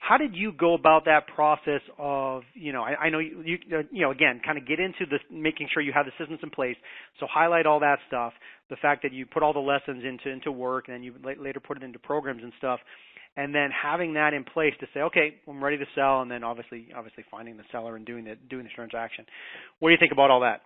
how 0.07 0.19
did 0.19 0.35
you 0.35 0.53
go 0.53 0.75
about 0.75 1.07
that 1.07 1.27
process 1.35 1.81
of, 1.99 2.43
you 2.53 2.73
know, 2.73 2.83
I, 2.83 3.07
I 3.07 3.11
know 3.11 3.21
you, 3.21 3.43
you, 3.43 3.59
uh, 3.73 3.83
you 3.91 4.03
know, 4.03 4.11
again, 4.11 4.41
kind 4.45 4.59
of 4.59 4.67
get 4.67 4.79
into 4.79 5.07
the 5.09 5.19
making 5.35 5.69
sure 5.73 5.83
you 5.83 5.93
have 5.95 6.05
the 6.05 6.13
systems 6.19 6.41
in 6.43 6.51
place. 6.51 6.77
So 7.21 7.27
highlight 7.31 7.65
all 7.65 7.81
that 7.81 7.99
stuff. 8.09 8.35
The 8.69 8.77
fact 8.77 9.03
that 9.03 9.13
you 9.13 9.25
put 9.25 9.43
all 9.43 9.55
the 9.55 9.61
lessons 9.61 10.05
into 10.07 10.31
into 10.31 10.53
work, 10.53 10.89
and 10.89 10.95
then 10.95 11.03
you 11.03 11.15
later 11.23 11.61
put 11.61 11.79
it 11.79 11.83
into 11.83 11.99
programs 11.99 12.43
and 12.43 12.53
stuff, 12.59 12.81
and 13.37 13.55
then 13.55 13.71
having 13.71 14.15
that 14.15 14.35
in 14.35 14.45
place 14.45 14.75
to 14.81 14.87
say, 14.93 15.01
okay, 15.01 15.37
I'm 15.49 15.63
ready 15.63 15.79
to 15.79 15.87
sell, 15.95 16.21
and 16.21 16.31
then 16.31 16.45
obviously, 16.45 16.89
obviously 16.95 17.25
finding 17.31 17.57
the 17.57 17.65
seller 17.73 17.97
and 17.97 18.05
doing 18.05 18.25
the 18.25 18.37
doing 18.51 18.65
the 18.65 18.71
transaction. 18.75 19.25
What 19.79 19.89
do 19.89 19.93
you 19.93 19.99
think 19.99 20.13
about 20.13 20.31
all 20.31 20.41
that? 20.41 20.61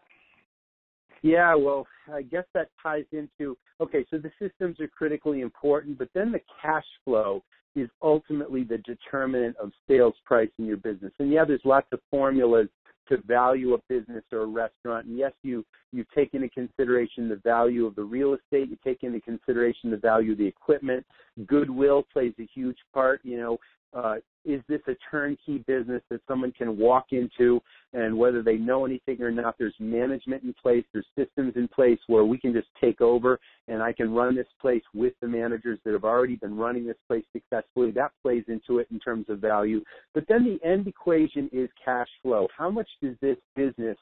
Yeah, 1.23 1.55
well, 1.55 1.87
I 2.13 2.23
guess 2.23 2.45
that 2.55 2.71
ties 2.83 3.05
into 3.13 3.57
okay, 3.81 4.05
so 4.11 4.19
the 4.19 4.33
systems 4.41 4.81
are 4.81 4.89
critically 4.89 5.43
important, 5.43 5.97
but 5.97 6.09
then 6.15 6.33
the 6.33 6.41
cash 6.61 6.87
flow 7.05 7.45
is 7.81 7.91
ultimately 8.03 8.65
the 8.65 8.79
determinant 8.79 9.57
of 9.57 9.73
sales 9.89 10.15
price 10.25 10.51
in 10.59 10.67
your 10.67 10.77
business. 10.77 11.13
And 11.19 11.33
yeah, 11.33 11.45
there's 11.45 11.61
lots 11.65 11.89
of 11.93 12.01
formulas 12.11 12.69
to 13.09 13.19
value 13.27 13.75
a 13.75 13.79
business 13.89 14.25
or 14.33 14.41
a 14.41 14.47
restaurant. 14.47 15.07
And 15.07 15.17
yes, 15.17 15.33
you 15.43 15.65
you 15.93 16.05
take 16.15 16.35
into 16.35 16.49
consideration 16.51 17.29
the 17.29 17.41
value 17.43 17.87
of 17.87 17.95
the 17.95 18.05
real 18.05 18.35
estate. 18.35 18.69
You 18.69 18.77
take 18.85 19.03
into 19.03 19.21
consideration 19.21 19.91
the 19.91 19.97
value 19.97 20.33
of 20.33 20.39
the 20.39 20.47
equipment. 20.47 21.07
Goodwill 21.47 22.05
plays 22.13 22.35
a 22.39 22.47
huge 22.55 22.79
part. 22.93 23.21
You 23.25 23.39
know, 23.39 23.59
uh, 23.95 24.17
is 24.49 24.63
this 24.67 24.81
a 24.89 24.95
turnkey 25.11 25.59
business 25.67 26.03
that 26.11 26.21
someone 26.27 26.53
can 26.53 26.79
walk 26.79 27.09
into 27.11 27.61
and 27.93 28.17
whether 28.17 28.43
they 28.43 28.57
know 28.57 28.87
anything 28.87 29.21
or 29.21 29.31
not, 29.31 29.57
there's 29.59 29.75
management 29.79 30.43
in 30.43 30.55
place, 30.55 30.85
there's 30.93 31.07
systems 31.17 31.53
in 31.57 31.69
place 31.69 31.99
where 32.07 32.25
we 32.25 32.39
can 32.39 32.55
just 32.55 32.69
take 32.81 33.03
over 33.03 33.39
and 33.69 33.83
I 33.83 33.93
can 33.93 34.13
run 34.13 34.35
this 34.35 34.47
place 34.61 34.83
with 34.95 35.13
the 35.21 35.29
managers 35.29 35.79
that 35.85 35.93
have 35.93 36.05
already 36.05 36.37
been 36.37 36.57
running 36.57 36.87
this 36.87 36.97
place 37.07 37.25
successfully. 37.33 37.91
That 37.91 38.13
plays 38.23 38.45
into 38.49 38.79
it 38.79 38.89
in 38.91 38.99
terms 38.99 39.27
of 39.29 39.39
value. 39.39 39.83
But 40.15 40.25
then 40.29 40.45
the 40.45 40.67
end 40.67 40.87
equation 40.87 41.51
is 41.53 41.69
cash 41.85 42.09
flow. 42.23 42.49
How 42.57 42.71
much 42.71 42.89
does 43.03 43.17
this 43.21 43.37
business 43.55 43.99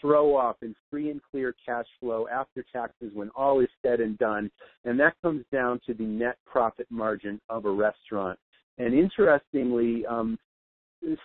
throw 0.00 0.36
off 0.36 0.56
in 0.62 0.74
free 0.90 1.10
and 1.10 1.20
clear 1.30 1.54
cash 1.64 1.86
flow 2.00 2.26
after 2.28 2.64
taxes 2.72 3.12
when 3.14 3.30
all 3.30 3.60
is 3.60 3.68
said 3.80 4.00
and 4.00 4.18
done? 4.18 4.50
And 4.84 4.98
that 4.98 5.14
comes 5.22 5.44
down 5.52 5.80
to 5.86 5.94
the 5.94 6.04
net 6.04 6.36
profit 6.46 6.86
margin 6.90 7.40
of 7.48 7.64
a 7.64 7.70
restaurant. 7.70 8.38
And 8.78 8.94
interestingly, 8.94 10.04
um, 10.06 10.38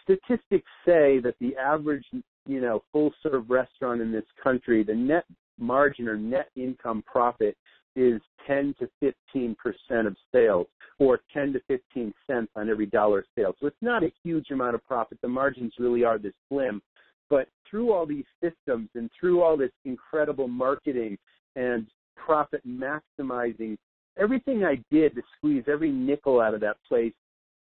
statistics 0.03 0.69
say 0.85 1.19
that 1.19 1.35
the 1.39 1.55
average, 1.57 2.05
you 2.45 2.61
know, 2.61 2.83
full 2.91 3.11
serve 3.23 3.49
restaurant 3.49 4.01
in 4.01 4.11
this 4.11 4.25
country, 4.41 4.83
the 4.83 4.93
net 4.93 5.25
margin 5.57 6.07
or 6.07 6.17
net 6.17 6.49
income 6.55 7.03
profit 7.05 7.55
is 7.95 8.21
10 8.47 8.75
to 8.79 8.89
15 9.33 9.55
percent 9.55 10.07
of 10.07 10.15
sales, 10.31 10.67
or 10.99 11.19
10 11.33 11.53
to 11.53 11.59
15 11.67 12.13
cents 12.27 12.51
on 12.55 12.69
every 12.69 12.85
dollar 12.85 13.25
sales. 13.35 13.55
So 13.59 13.67
it's 13.67 13.75
not 13.81 14.03
a 14.03 14.11
huge 14.23 14.51
amount 14.51 14.75
of 14.75 14.85
profit. 14.85 15.17
The 15.21 15.27
margins 15.27 15.73
really 15.79 16.03
are 16.03 16.17
this 16.17 16.33
slim. 16.49 16.81
But 17.29 17.47
through 17.69 17.93
all 17.93 18.05
these 18.05 18.25
systems 18.41 18.89
and 18.95 19.09
through 19.19 19.41
all 19.41 19.55
this 19.55 19.71
incredible 19.85 20.47
marketing 20.47 21.17
and 21.55 21.87
profit 22.15 22.61
maximizing, 22.67 23.77
everything 24.17 24.63
I 24.63 24.83
did 24.91 25.15
to 25.15 25.21
squeeze 25.37 25.63
every 25.67 25.91
nickel 25.91 26.41
out 26.41 26.53
of 26.53 26.61
that 26.61 26.77
place 26.87 27.13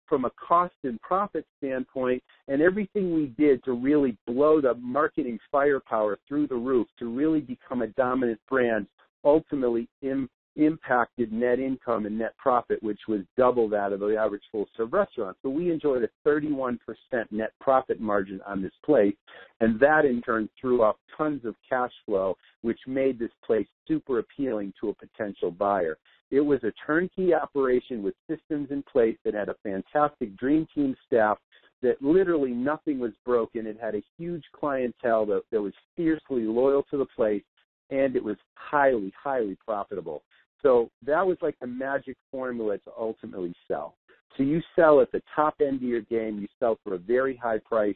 from 0.07 0.25
a 0.25 0.31
cost 0.31 0.75
and 0.83 1.01
profit 1.01 1.45
standpoint 1.57 2.21
and 2.47 2.61
everything 2.61 3.13
we 3.13 3.27
did 3.37 3.63
to 3.63 3.73
really 3.73 4.17
blow 4.25 4.61
the 4.61 4.73
marketing 4.75 5.39
firepower 5.51 6.17
through 6.27 6.47
the 6.47 6.55
roof 6.55 6.87
to 6.99 7.13
really 7.13 7.41
become 7.41 7.81
a 7.81 7.87
dominant 7.87 8.39
brand 8.49 8.87
ultimately 9.23 9.87
Im- 10.01 10.29
impacted 10.57 11.31
net 11.31 11.59
income 11.59 12.05
and 12.05 12.17
net 12.17 12.35
profit, 12.37 12.81
which 12.83 12.99
was 13.07 13.21
double 13.37 13.69
that 13.69 13.93
of 13.93 13.99
the 13.99 14.17
average 14.17 14.41
full 14.51 14.67
serve 14.75 14.93
restaurant. 14.93 15.37
So 15.41 15.49
we 15.49 15.71
enjoyed 15.71 16.03
a 16.03 16.29
31% 16.29 16.77
net 17.31 17.51
profit 17.61 18.01
margin 18.01 18.41
on 18.45 18.61
this 18.61 18.73
place, 18.83 19.15
and 19.61 19.79
that 19.79 20.05
in 20.05 20.21
turn 20.21 20.49
threw 20.59 20.81
off 20.81 20.97
tons 21.15 21.45
of 21.45 21.55
cash 21.67 21.91
flow, 22.05 22.35
which 22.61 22.79
made 22.87 23.19
this 23.19 23.31
place 23.45 23.67
super 23.87 24.19
appealing 24.19 24.73
to 24.81 24.89
a 24.89 24.93
potential 24.93 25.51
buyer. 25.51 25.97
It 26.29 26.41
was 26.41 26.59
a 26.63 26.73
turnkey 26.85 27.33
operation 27.33 28.03
with 28.03 28.15
systems 28.29 28.69
in 28.71 28.83
place 28.83 29.17
that 29.23 29.33
had 29.33 29.49
a 29.49 29.55
fantastic 29.63 30.35
dream 30.35 30.67
team 30.75 30.95
staff 31.05 31.37
that 31.81 32.01
literally 32.01 32.51
nothing 32.51 32.99
was 32.99 33.13
broken. 33.23 33.67
It 33.67 33.77
had 33.79 33.95
a 33.95 34.03
huge 34.17 34.43
clientele 34.51 35.25
that, 35.27 35.43
that 35.51 35.61
was 35.61 35.73
fiercely 35.95 36.43
loyal 36.43 36.83
to 36.89 36.97
the 36.97 37.05
place 37.15 37.43
and 37.89 38.15
it 38.15 38.23
was 38.23 38.37
highly, 38.55 39.13
highly 39.21 39.57
profitable. 39.65 40.23
So 40.61 40.89
that 41.05 41.25
was 41.25 41.37
like 41.41 41.55
the 41.59 41.67
magic 41.67 42.17
formula 42.31 42.77
to 42.79 42.91
ultimately 42.97 43.53
sell. 43.67 43.95
So 44.35 44.43
you 44.43 44.61
sell 44.75 45.01
at 45.01 45.11
the 45.11 45.21
top 45.35 45.55
end 45.61 45.77
of 45.77 45.83
your 45.83 46.01
game, 46.01 46.39
you 46.39 46.47
sell 46.59 46.77
for 46.83 46.93
a 46.93 46.97
very 46.97 47.35
high 47.35 47.59
price, 47.59 47.95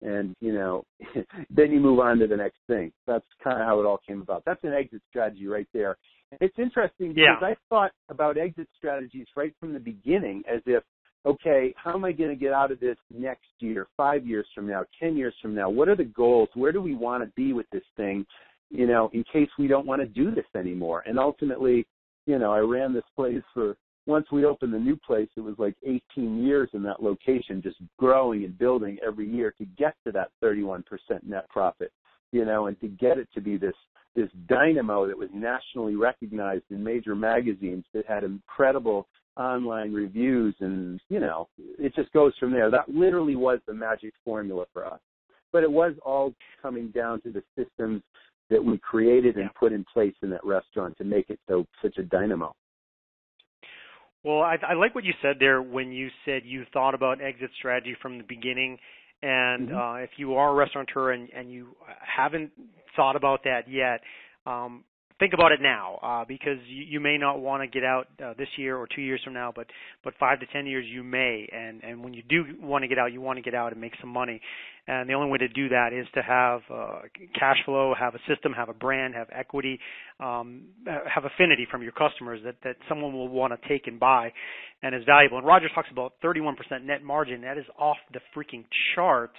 and 0.00 0.34
you 0.40 0.52
know, 0.52 0.84
then 1.50 1.70
you 1.70 1.80
move 1.80 2.00
on 2.00 2.18
to 2.18 2.26
the 2.26 2.36
next 2.36 2.58
thing. 2.66 2.92
That's 3.06 3.24
kind 3.42 3.60
of 3.60 3.66
how 3.66 3.80
it 3.80 3.86
all 3.86 4.00
came 4.06 4.22
about. 4.22 4.42
That's 4.44 4.62
an 4.64 4.72
exit 4.72 5.02
strategy 5.10 5.46
right 5.46 5.68
there. 5.72 5.96
It's 6.40 6.58
interesting 6.58 7.10
because 7.10 7.38
yeah. 7.40 7.46
I 7.46 7.56
thought 7.68 7.92
about 8.08 8.38
exit 8.38 8.68
strategies 8.76 9.26
right 9.36 9.52
from 9.60 9.74
the 9.74 9.80
beginning 9.80 10.42
as 10.50 10.62
if 10.66 10.82
okay, 11.24 11.74
how 11.76 11.94
am 11.94 12.04
I 12.04 12.12
going 12.12 12.30
to 12.30 12.36
get 12.36 12.52
out 12.52 12.72
of 12.72 12.80
this 12.80 12.96
next 13.12 13.46
year, 13.60 13.86
five 13.96 14.26
years 14.26 14.46
from 14.54 14.66
now, 14.66 14.84
10 15.00 15.16
years 15.16 15.34
from 15.40 15.54
now? 15.54 15.70
What 15.70 15.88
are 15.88 15.96
the 15.96 16.04
goals? 16.04 16.48
Where 16.54 16.72
do 16.72 16.80
we 16.80 16.94
want 16.94 17.22
to 17.22 17.30
be 17.36 17.52
with 17.52 17.66
this 17.70 17.84
thing, 17.96 18.26
you 18.70 18.86
know, 18.86 19.10
in 19.12 19.24
case 19.32 19.48
we 19.58 19.68
don't 19.68 19.86
want 19.86 20.02
to 20.02 20.08
do 20.08 20.34
this 20.34 20.46
anymore? 20.56 21.04
And 21.06 21.18
ultimately, 21.18 21.86
you 22.26 22.38
know, 22.38 22.52
I 22.52 22.58
ran 22.58 22.92
this 22.92 23.04
place 23.16 23.42
for, 23.54 23.76
once 24.06 24.26
we 24.32 24.44
opened 24.44 24.74
the 24.74 24.78
new 24.78 24.96
place, 24.96 25.28
it 25.36 25.40
was 25.40 25.54
like 25.58 25.76
18 25.84 26.42
years 26.44 26.68
in 26.72 26.82
that 26.82 27.02
location, 27.02 27.62
just 27.62 27.76
growing 27.98 28.44
and 28.44 28.58
building 28.58 28.98
every 29.06 29.28
year 29.28 29.54
to 29.58 29.64
get 29.78 29.94
to 30.04 30.12
that 30.12 30.30
31% 30.42 30.82
net 31.24 31.48
profit, 31.50 31.92
you 32.32 32.44
know, 32.44 32.66
and 32.66 32.80
to 32.80 32.88
get 32.88 33.18
it 33.18 33.28
to 33.34 33.40
be 33.40 33.56
this 33.56 33.74
this 34.14 34.28
dynamo 34.46 35.06
that 35.06 35.16
was 35.16 35.30
nationally 35.32 35.96
recognized 35.96 36.64
in 36.70 36.84
major 36.84 37.14
magazines 37.14 37.84
that 37.94 38.04
had 38.06 38.24
incredible 38.24 39.08
online 39.36 39.92
reviews 39.92 40.54
and 40.60 41.00
you 41.08 41.18
know 41.18 41.48
it 41.78 41.94
just 41.94 42.12
goes 42.12 42.32
from 42.38 42.52
there. 42.52 42.70
That 42.70 42.88
literally 42.88 43.36
was 43.36 43.60
the 43.66 43.72
magic 43.72 44.12
formula 44.24 44.66
for 44.72 44.84
us. 44.84 45.00
But 45.52 45.62
it 45.62 45.70
was 45.70 45.94
all 46.04 46.34
coming 46.60 46.88
down 46.88 47.20
to 47.22 47.30
the 47.30 47.42
systems 47.56 48.02
that 48.52 48.64
we 48.64 48.78
created 48.78 49.36
and 49.36 49.52
put 49.54 49.72
in 49.72 49.84
place 49.92 50.14
in 50.22 50.30
that 50.30 50.44
restaurant 50.44 50.96
to 50.98 51.04
make 51.04 51.30
it 51.30 51.40
so 51.48 51.66
such 51.82 51.98
a 51.98 52.02
dynamo. 52.02 52.54
Well 54.22 54.42
i, 54.42 54.56
I 54.68 54.74
like 54.74 54.94
what 54.94 55.04
you 55.04 55.14
said 55.20 55.36
there 55.40 55.60
when 55.60 55.90
you 55.90 56.08
said 56.24 56.42
you 56.44 56.64
thought 56.72 56.94
about 56.94 57.20
exit 57.20 57.50
strategy 57.58 57.96
from 58.00 58.18
the 58.18 58.24
beginning. 58.24 58.78
And 59.22 59.68
mm-hmm. 59.68 59.76
uh, 59.76 59.96
if 59.96 60.10
you 60.16 60.34
are 60.34 60.50
a 60.50 60.54
restaurateur 60.54 61.12
and, 61.12 61.28
and 61.30 61.50
you 61.50 61.76
haven't 62.00 62.50
thought 62.96 63.16
about 63.16 63.44
that 63.44 63.68
yet 63.68 64.00
um, 64.46 64.84
think 65.22 65.34
about 65.34 65.52
it 65.52 65.60
now 65.62 66.00
uh, 66.02 66.24
because 66.26 66.58
you, 66.66 66.82
you 66.82 67.00
may 67.00 67.16
not 67.16 67.38
want 67.38 67.62
to 67.62 67.68
get 67.68 67.84
out 67.86 68.08
uh, 68.22 68.34
this 68.36 68.48
year 68.56 68.76
or 68.76 68.88
two 68.92 69.02
years 69.02 69.20
from 69.22 69.32
now, 69.32 69.52
but 69.54 69.68
but 70.02 70.14
five 70.18 70.40
to 70.40 70.46
ten 70.46 70.66
years 70.66 70.84
you 70.88 71.04
may. 71.04 71.48
And 71.52 71.82
and 71.84 72.02
when 72.02 72.12
you 72.12 72.24
do 72.28 72.44
want 72.60 72.82
to 72.82 72.88
get 72.88 72.98
out, 72.98 73.12
you 73.12 73.20
want 73.20 73.36
to 73.36 73.42
get 73.42 73.54
out 73.54 73.70
and 73.70 73.80
make 73.80 73.92
some 74.00 74.10
money. 74.10 74.40
And 74.88 75.08
the 75.08 75.14
only 75.14 75.30
way 75.30 75.38
to 75.38 75.46
do 75.46 75.68
that 75.68 75.92
is 75.92 76.08
to 76.14 76.22
have 76.22 76.60
uh, 76.68 77.02
cash 77.38 77.58
flow, 77.64 77.94
have 77.96 78.16
a 78.16 78.18
system, 78.28 78.52
have 78.52 78.68
a 78.68 78.74
brand, 78.74 79.14
have 79.14 79.28
equity, 79.32 79.78
um, 80.18 80.62
have 80.86 81.24
affinity 81.24 81.68
from 81.70 81.82
your 81.84 81.92
customers 81.92 82.40
that 82.44 82.56
that 82.64 82.74
someone 82.88 83.12
will 83.12 83.28
want 83.28 83.52
to 83.52 83.68
take 83.68 83.86
and 83.86 84.00
buy, 84.00 84.32
and 84.82 84.92
is 84.92 85.04
valuable. 85.06 85.38
And 85.38 85.46
Rogers 85.46 85.70
talks 85.72 85.88
about 85.92 86.14
31% 86.24 86.56
net 86.82 87.04
margin. 87.04 87.42
That 87.42 87.58
is 87.58 87.64
off 87.78 87.98
the 88.12 88.20
freaking 88.36 88.64
chart 88.96 89.30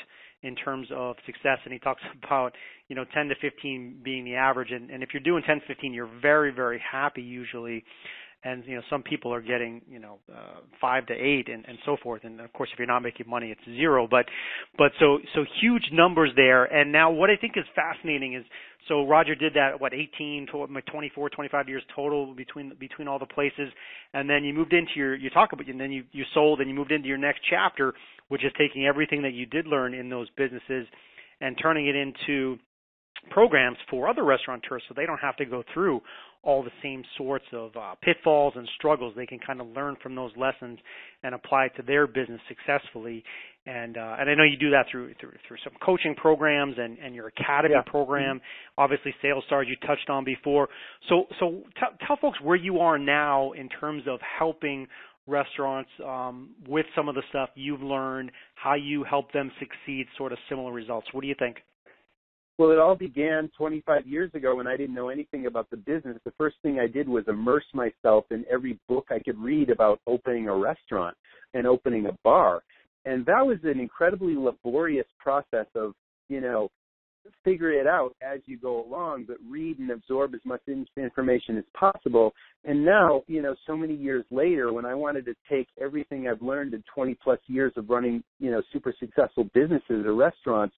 in 0.44 0.56
terms 0.56 0.88
of 0.94 1.16
success 1.26 1.60
and 1.64 1.74
he 1.74 1.80
talks 1.80 2.02
about 2.24 2.54
you 2.90 2.96
know 2.96 3.06
10 3.14 3.30
to 3.30 3.36
15 3.42 4.02
being 4.04 4.26
the 4.26 4.36
average. 4.36 4.72
And, 4.72 4.90
and 4.92 5.02
if 5.02 5.10
you're 5.14 5.24
doing 5.24 5.44
10 5.46 5.62
to 5.62 5.66
15 5.68 5.94
you're 5.94 6.10
very 6.22 6.52
very 6.52 6.80
happy 6.80 7.22
usually. 7.22 7.84
And 8.46 8.66
you 8.66 8.76
know 8.76 8.82
some 8.90 9.04
people 9.04 9.34
are 9.34 9.42
getting 9.42 9.82
you 9.90 10.00
know 10.00 10.20
uh, 10.30 10.60
five 10.82 11.06
to 11.08 11.14
eight 11.14 11.48
and, 11.48 11.64
and 11.66 11.78
so 11.86 11.96
forth. 12.04 12.26
And 12.26 12.42
of 12.42 12.52
course 12.52 12.70
if 12.74 12.78
you're 12.78 12.88
not 12.88 13.00
making 13.00 13.28
money 13.30 13.52
it's 13.52 13.78
zero. 13.78 14.06
But 14.10 14.26
but 14.78 14.92
so 15.00 15.20
so 15.34 15.46
huge 15.62 15.90
numbers 15.94 16.32
there. 16.36 16.66
And 16.66 16.92
now 16.92 17.10
what 17.10 17.30
i 17.30 17.38
think 17.38 17.54
is 17.56 17.64
fascinating 17.74 18.34
is 18.34 18.44
so 18.90 19.08
roger 19.08 19.34
did 19.34 19.54
that 19.54 19.80
what 19.80 19.94
18 19.94 20.48
24 20.92 21.30
25 21.30 21.70
years 21.70 21.84
total 21.96 22.36
between 22.36 22.74
between 22.78 23.08
all 23.08 23.18
the 23.18 23.26
places. 23.26 23.70
And 24.14 24.30
then 24.30 24.44
you 24.44 24.54
moved 24.54 24.74
into 24.74 24.92
your 24.98 25.16
you 25.16 25.30
talk 25.30 25.54
about 25.54 25.66
and 25.68 25.80
then 25.80 25.94
you 25.94 26.04
you 26.12 26.26
sold 26.34 26.60
and 26.60 26.70
you 26.70 26.76
moved 26.76 26.92
into 26.92 27.08
your 27.08 27.18
next 27.18 27.40
chapter 27.50 27.94
which 28.30 28.44
is 28.44 28.52
taking 28.58 28.86
everything 28.86 29.22
that 29.24 29.34
you 29.34 29.46
did 29.46 29.68
learn 29.68 29.94
in 29.94 30.10
those 30.10 30.30
businesses 30.38 30.88
and 31.42 31.58
turning 31.62 31.88
it 31.88 31.96
into 31.96 32.58
programs 33.30 33.78
for 33.90 34.10
other 34.10 34.24
restaurateurs 34.24 34.84
so 34.88 34.94
they 34.96 35.06
don't 35.06 35.20
have 35.20 35.36
to 35.38 35.46
go 35.46 35.64
through 35.74 36.02
all 36.44 36.62
the 36.62 36.72
same 36.82 37.04
sorts 37.18 37.46
of 37.54 37.72
uh, 37.78 37.96
pitfalls 38.02 38.54
and 38.58 38.68
struggles. 38.76 39.14
They 39.16 39.26
can 39.26 39.40
kind 39.40 39.62
of 39.62 39.68
learn 39.68 39.96
from 40.04 40.14
those 40.14 40.32
lessons 40.36 40.78
and 41.24 41.34
apply 41.34 41.66
it 41.66 41.72
to 41.78 41.84
their 41.84 42.06
business 42.06 42.42
successfully. 42.50 43.24
And 43.66 43.98
uh, 43.98 44.18
and 44.20 44.30
I 44.30 44.36
know 44.36 44.44
you 44.44 44.58
do 44.60 44.72
that 44.72 44.88
through 44.92 45.14
through, 45.22 45.32
through 45.48 45.58
some 45.64 45.72
coaching 45.82 46.16
programs 46.16 46.76
and, 46.78 46.98
and 47.00 47.16
your 47.16 47.28
academy 47.28 47.76
yeah. 47.76 47.90
program. 47.90 48.42
Obviously, 48.78 49.16
Sales 49.22 49.46
Stars 49.48 49.68
you 49.70 49.78
touched 49.88 50.10
on 50.10 50.26
before. 50.26 50.68
So 51.08 51.28
so 51.40 51.64
t- 51.80 52.06
tell 52.06 52.18
folks 52.18 52.42
where 52.42 52.58
you 52.58 52.80
are 52.80 53.00
now 53.00 53.54
in 53.54 53.70
terms 53.70 54.04
of 54.06 54.20
helping 54.38 54.86
restaurants 55.28 55.90
um, 56.06 56.50
with 56.68 56.86
some 56.96 57.08
of 57.10 57.16
the 57.16 57.24
stuff 57.30 57.50
you've 57.56 57.82
learned, 57.82 58.32
how 58.56 58.76
you 58.76 59.04
help 59.04 59.32
them 59.32 59.52
succeed, 59.60 60.06
sort 60.18 60.32
of 60.32 60.38
similar 60.50 60.72
results. 60.72 61.08
What 61.12 61.22
do 61.22 61.28
you 61.28 61.36
think? 61.38 61.58
Well, 62.60 62.72
it 62.72 62.78
all 62.78 62.96
began 62.96 63.50
25 63.58 64.06
years 64.06 64.30
ago 64.36 64.56
when 64.56 64.68
I 64.68 64.78
didn't 64.78 64.94
know 64.94 65.10
anything 65.10 65.48
about 65.48 65.70
the 65.72 65.78
business. 65.78 66.20
The 66.24 66.34
first 66.38 66.56
thing 66.62 66.80
I 66.80 66.86
did 66.86 67.10
was 67.10 67.24
immerse 67.28 67.66
myself 67.74 68.26
in 68.30 68.46
every 68.52 68.78
book 68.88 69.08
I 69.10 69.20
could 69.20 69.40
read 69.40 69.72
about 69.72 70.00
opening 70.06 70.48
a 70.48 70.56
restaurant 70.56 71.18
and 71.56 71.66
opening 71.66 72.06
a 72.06 72.18
bar. 72.24 72.62
And 73.06 73.26
that 73.26 73.46
was 73.46 73.58
an 73.64 73.80
incredibly 73.80 74.36
laborious 74.36 75.08
process 75.20 75.66
of, 75.76 75.94
you 76.30 76.42
know, 76.42 76.70
figure 77.44 77.72
it 77.72 77.88
out 77.88 78.16
as 78.22 78.40
you 78.46 78.58
go 78.58 78.86
along, 78.86 79.26
but 79.28 79.38
read 79.50 79.80
and 79.80 79.92
absorb 79.92 80.34
as 80.34 80.42
much 80.46 80.62
information 80.98 81.58
as 81.58 81.64
possible. 81.74 82.34
And 82.66 82.84
now, 82.84 83.24
you 83.28 83.42
know, 83.42 83.56
so 83.66 83.76
many 83.76 83.96
years 83.96 84.26
later, 84.32 84.74
when 84.74 84.86
I 84.86 84.94
wanted 84.94 85.26
to 85.26 85.36
take 85.50 85.68
everything 85.82 86.28
I've 86.28 86.42
learned 86.42 86.74
in 86.74 86.84
20 86.94 87.18
plus 87.24 87.40
years 87.48 87.74
of 87.78 87.90
running, 87.90 88.24
you 88.40 88.52
know, 88.52 88.62
super 88.72 88.94
successful 89.00 89.50
businesses 89.54 90.06
or 90.06 90.16
restaurants 90.16 90.76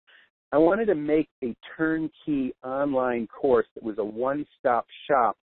I 0.51 0.57
wanted 0.57 0.85
to 0.85 0.95
make 0.95 1.27
a 1.43 1.53
turnkey 1.75 2.53
online 2.63 3.27
course 3.27 3.67
that 3.75 3.83
was 3.83 3.97
a 3.97 4.05
one-stop 4.05 4.85
shop 5.05 5.35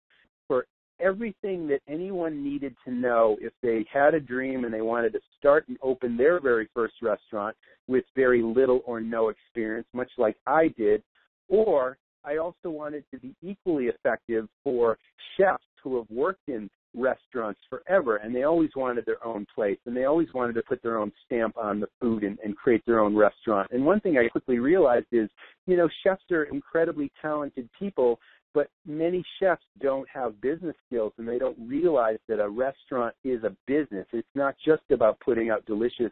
everything 1.01 1.67
that 1.67 1.81
anyone 1.87 2.43
needed 2.43 2.75
to 2.85 2.93
know 2.93 3.37
if 3.41 3.53
they 3.61 3.85
had 3.91 4.13
a 4.13 4.19
dream 4.19 4.65
and 4.65 4.73
they 4.73 4.81
wanted 4.81 5.13
to 5.13 5.19
start 5.37 5.67
and 5.67 5.77
open 5.81 6.15
their 6.17 6.39
very 6.39 6.69
first 6.73 6.95
restaurant 7.01 7.55
with 7.87 8.05
very 8.15 8.41
little 8.41 8.81
or 8.85 9.01
no 9.01 9.29
experience, 9.29 9.87
much 9.93 10.11
like 10.17 10.37
I 10.47 10.69
did, 10.77 11.01
or 11.49 11.97
I 12.23 12.37
also 12.37 12.69
wanted 12.69 13.03
to 13.11 13.19
be 13.19 13.35
equally 13.41 13.85
effective 13.85 14.47
for 14.63 14.97
chefs 15.37 15.63
who 15.83 15.97
have 15.97 16.09
worked 16.09 16.47
in 16.47 16.69
restaurants 16.95 17.59
forever 17.69 18.17
and 18.17 18.35
they 18.35 18.43
always 18.43 18.69
wanted 18.75 19.05
their 19.05 19.23
own 19.25 19.45
place 19.53 19.77
and 19.85 19.95
they 19.95 20.05
always 20.05 20.27
wanted 20.33 20.53
to 20.53 20.61
put 20.63 20.81
their 20.83 20.97
own 20.97 21.11
stamp 21.25 21.57
on 21.57 21.79
the 21.79 21.87
food 21.99 22.23
and, 22.23 22.37
and 22.43 22.55
create 22.57 22.85
their 22.85 22.99
own 22.99 23.15
restaurant. 23.15 23.69
And 23.71 23.85
one 23.85 23.99
thing 23.99 24.17
I 24.17 24.27
quickly 24.27 24.59
realized 24.59 25.07
is, 25.11 25.29
you 25.67 25.77
know, 25.77 25.89
chefs 26.03 26.23
are 26.31 26.43
incredibly 26.43 27.11
talented 27.21 27.69
people, 27.77 28.19
but 28.53 28.67
many 28.85 29.23
chefs 29.39 29.63
don't 29.81 30.07
have 30.13 30.41
business 30.41 30.75
skills 30.87 31.13
and 31.17 31.27
they 31.27 31.39
don't 31.39 31.57
realize 31.59 32.17
that 32.27 32.39
a 32.39 32.49
restaurant 32.49 33.15
is 33.23 33.43
a 33.43 33.55
business. 33.67 34.07
It's 34.11 34.27
not 34.35 34.55
just 34.63 34.83
about 34.91 35.19
putting 35.21 35.49
out 35.49 35.65
delicious 35.65 36.11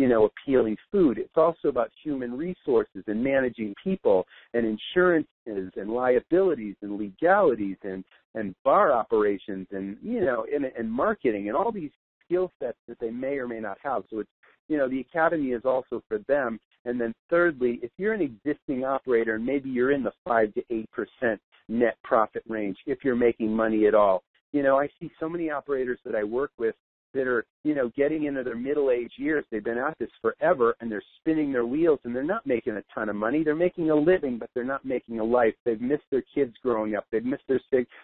you 0.00 0.08
know, 0.08 0.24
appealing 0.24 0.78
food. 0.90 1.18
It's 1.18 1.36
also 1.36 1.68
about 1.68 1.90
human 2.02 2.34
resources 2.34 3.04
and 3.06 3.22
managing 3.22 3.74
people 3.84 4.26
and 4.54 4.64
insurances 4.64 5.28
and 5.76 5.90
liabilities 5.90 6.76
and 6.80 6.96
legalities 6.98 7.76
and 7.82 8.02
and 8.34 8.54
bar 8.64 8.94
operations 8.94 9.66
and 9.72 9.98
you 10.02 10.22
know 10.22 10.46
and, 10.50 10.64
and 10.64 10.90
marketing 10.90 11.48
and 11.48 11.56
all 11.56 11.70
these 11.70 11.90
skill 12.24 12.50
sets 12.58 12.78
that 12.88 12.98
they 12.98 13.10
may 13.10 13.36
or 13.36 13.46
may 13.46 13.60
not 13.60 13.76
have. 13.82 14.04
So 14.08 14.20
it's 14.20 14.30
you 14.68 14.78
know 14.78 14.88
the 14.88 15.00
academy 15.00 15.50
is 15.50 15.66
also 15.66 16.02
for 16.08 16.20
them. 16.26 16.58
And 16.86 16.98
then 16.98 17.12
thirdly, 17.28 17.78
if 17.82 17.90
you're 17.98 18.14
an 18.14 18.22
existing 18.22 18.86
operator 18.86 19.34
and 19.34 19.44
maybe 19.44 19.68
you're 19.68 19.92
in 19.92 20.02
the 20.02 20.12
five 20.24 20.54
to 20.54 20.62
eight 20.70 20.88
percent 20.92 21.38
net 21.68 21.98
profit 22.04 22.42
range, 22.48 22.78
if 22.86 23.04
you're 23.04 23.16
making 23.16 23.54
money 23.54 23.86
at 23.86 23.94
all, 23.94 24.22
you 24.52 24.62
know 24.62 24.80
I 24.80 24.88
see 24.98 25.10
so 25.20 25.28
many 25.28 25.50
operators 25.50 25.98
that 26.06 26.14
I 26.14 26.24
work 26.24 26.52
with 26.56 26.74
that 27.14 27.26
are, 27.26 27.44
you 27.64 27.74
know, 27.74 27.90
getting 27.96 28.24
into 28.24 28.42
their 28.42 28.56
middle 28.56 28.90
age 28.90 29.12
years. 29.16 29.44
They've 29.50 29.64
been 29.64 29.78
at 29.78 29.98
this 29.98 30.10
forever 30.20 30.76
and 30.80 30.90
they're 30.90 31.02
spinning 31.18 31.52
their 31.52 31.66
wheels 31.66 32.00
and 32.04 32.14
they're 32.14 32.22
not 32.22 32.46
making 32.46 32.76
a 32.76 32.82
ton 32.94 33.08
of 33.08 33.16
money. 33.16 33.42
They're 33.42 33.54
making 33.54 33.90
a 33.90 33.94
living, 33.94 34.38
but 34.38 34.50
they're 34.54 34.64
not 34.64 34.84
making 34.84 35.20
a 35.20 35.24
life. 35.24 35.54
They've 35.64 35.80
missed 35.80 36.04
their 36.10 36.24
kids 36.34 36.54
growing 36.62 36.94
up. 36.94 37.06
They've 37.10 37.24
missed 37.24 37.44
their 37.48 37.60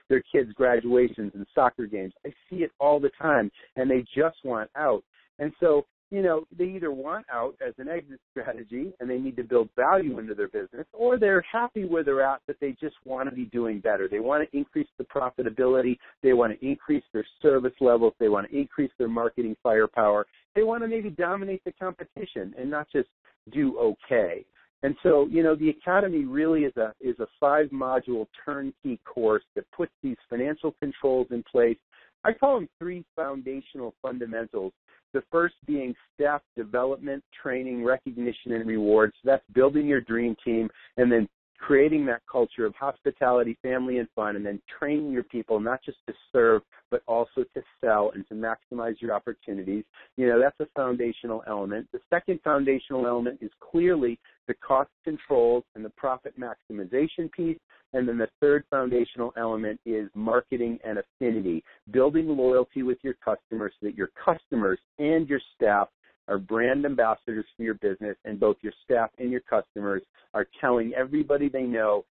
their 0.09 0.23
kids' 0.33 0.53
graduations 0.53 1.33
and 1.35 1.47
soccer 1.55 1.87
games. 1.87 2.13
I 2.25 2.31
see 2.49 2.57
it 2.57 2.71
all 2.81 3.01
the 3.01 3.11
time 3.21 3.51
and 3.77 3.91
they 3.91 4.05
just 4.15 4.37
want 4.45 4.71
out. 4.77 5.03
And 5.39 5.53
so 5.61 5.87
you 6.11 6.23
know, 6.23 6.45
they 6.57 6.67
either 6.67 6.93
want 6.93 7.27
out 7.33 7.57
as 7.67 7.75
an 7.79 7.89
exit 7.89 8.21
strategy 8.31 8.93
and 9.01 9.11
they 9.11 9.19
need 9.19 9.37
to 9.37 9.43
build 9.43 9.69
value 9.75 10.19
into 10.19 10.35
their 10.35 10.49
business, 10.49 10.87
or 10.93 11.19
they're 11.19 11.45
happy 11.51 11.85
where 11.85 12.05
they're 12.05 12.23
at, 12.23 12.41
but 12.47 12.57
they 12.61 12.77
just 12.81 12.95
want 13.05 13.29
to 13.29 13.35
be 13.35 13.47
doing 13.47 13.81
better. 13.81 14.09
They 14.09 14.21
want 14.21 14.49
to 14.49 14.57
increase 14.57 14.89
the 14.99 15.05
profitability. 15.05 15.99
They 16.23 16.33
want 16.33 16.59
to 16.59 16.67
increase 16.67 17.05
their 17.13 17.27
service 17.43 17.75
levels. 17.81 18.15
They 18.21 18.29
want 18.29 18.49
to 18.51 18.57
increase 18.57 18.93
their 18.99 19.09
marketing 19.09 19.57
firepower. 19.63 20.27
They 20.55 20.63
want 20.63 20.83
to 20.85 20.89
maybe 20.89 21.11
dominate 21.11 21.63
the 21.65 21.73
competition 21.73 22.55
and 22.57 22.71
not 22.71 22.87
just 22.93 23.09
do 23.53 23.79
okay. 23.79 24.45
And 24.83 24.95
so, 25.03 25.27
you 25.31 25.43
know, 25.43 25.57
the 25.57 25.71
academy 25.71 26.25
really 26.25 26.61
is 26.61 26.77
a 26.77 26.93
is 27.01 27.19
a 27.19 27.27
five 27.41 27.67
module 27.71 28.27
turnkey 28.45 29.01
course 29.05 29.43
that 29.55 29.65
puts 29.73 29.93
these 30.03 30.17
financial 30.29 30.73
controls 30.79 31.27
in 31.31 31.43
place. 31.51 31.79
I 32.27 32.33
call 32.33 32.57
them 32.57 32.69
three 32.79 33.05
foundational 33.15 33.95
fundamentals 34.03 34.73
the 35.15 35.23
first 35.33 35.55
being 35.67 35.95
staff 36.15 36.43
development, 36.57 37.25
training, 37.43 37.83
recognition, 37.83 38.53
and 38.53 38.67
rewards. 38.67 39.15
So 39.23 39.31
that's 39.31 39.45
building 39.55 39.87
your 39.87 40.03
dream 40.03 40.37
team. 40.45 40.69
And 40.99 41.11
then 41.11 41.27
creating 41.59 42.07
that 42.07 42.23
culture 42.31 42.67
of 42.67 42.75
hospitality, 42.75 43.59
family, 43.63 43.99
and 43.99 44.09
fun, 44.15 44.37
and 44.37 44.45
then 44.45 44.61
training 44.79 45.11
your 45.11 45.23
people 45.25 45.61
not 45.61 45.83
just 45.85 45.99
to 46.07 46.15
serve, 46.33 46.63
but 46.91 47.03
also 47.07 47.45
to 47.55 47.63
sell 47.81 48.13
and 48.15 48.27
to 48.29 48.35
maximize 48.35 49.01
your 49.01 49.13
opportunities. 49.13 49.85
You 50.17 50.29
know, 50.29 50.41
that's 50.41 50.59
a 50.61 50.67
foundational 50.75 51.43
element. 51.47 51.89
The 51.93 52.01
second 52.11 52.41
foundational 52.45 53.07
element 53.07 53.39
is 53.41 53.51
clearly 53.61 54.19
the 54.47 54.55
cost 54.55 54.91
controls 55.05 55.65
and 55.75 55.85
the 55.85 55.91
profit 55.91 56.35
maximization 56.39 57.31
piece. 57.33 57.59
And 57.93 58.07
then 58.07 58.19
the 58.19 58.29
third 58.41 58.65
foundational 58.69 59.33
element 59.39 59.81
is 59.87 60.11
marketing 60.15 60.79
and 60.85 60.99
affinity, 60.99 61.65
building 61.93 62.29
loyalty 62.29 62.83
with 62.83 62.99
your 63.03 63.15
customers 63.25 63.73
so 63.81 63.87
that 63.87 63.97
your 63.97 64.11
customers 64.23 64.79
and 64.99 65.29
your 65.29 65.41
staff 65.55 65.89
are 66.29 66.39
brand 66.39 66.85
ambassadors 66.85 67.47
for 67.57 67.63
your 67.63 67.75
business, 67.75 68.17
and 68.25 68.41
both 68.41 68.57
your 68.61 68.73
staff 68.85 69.11
and 69.19 69.31
your 69.31 69.41
customers 69.41 70.03
are 70.35 70.47
telling 70.61 70.93
everybody 70.95 71.49
they 71.49 71.63
know 71.63 72.05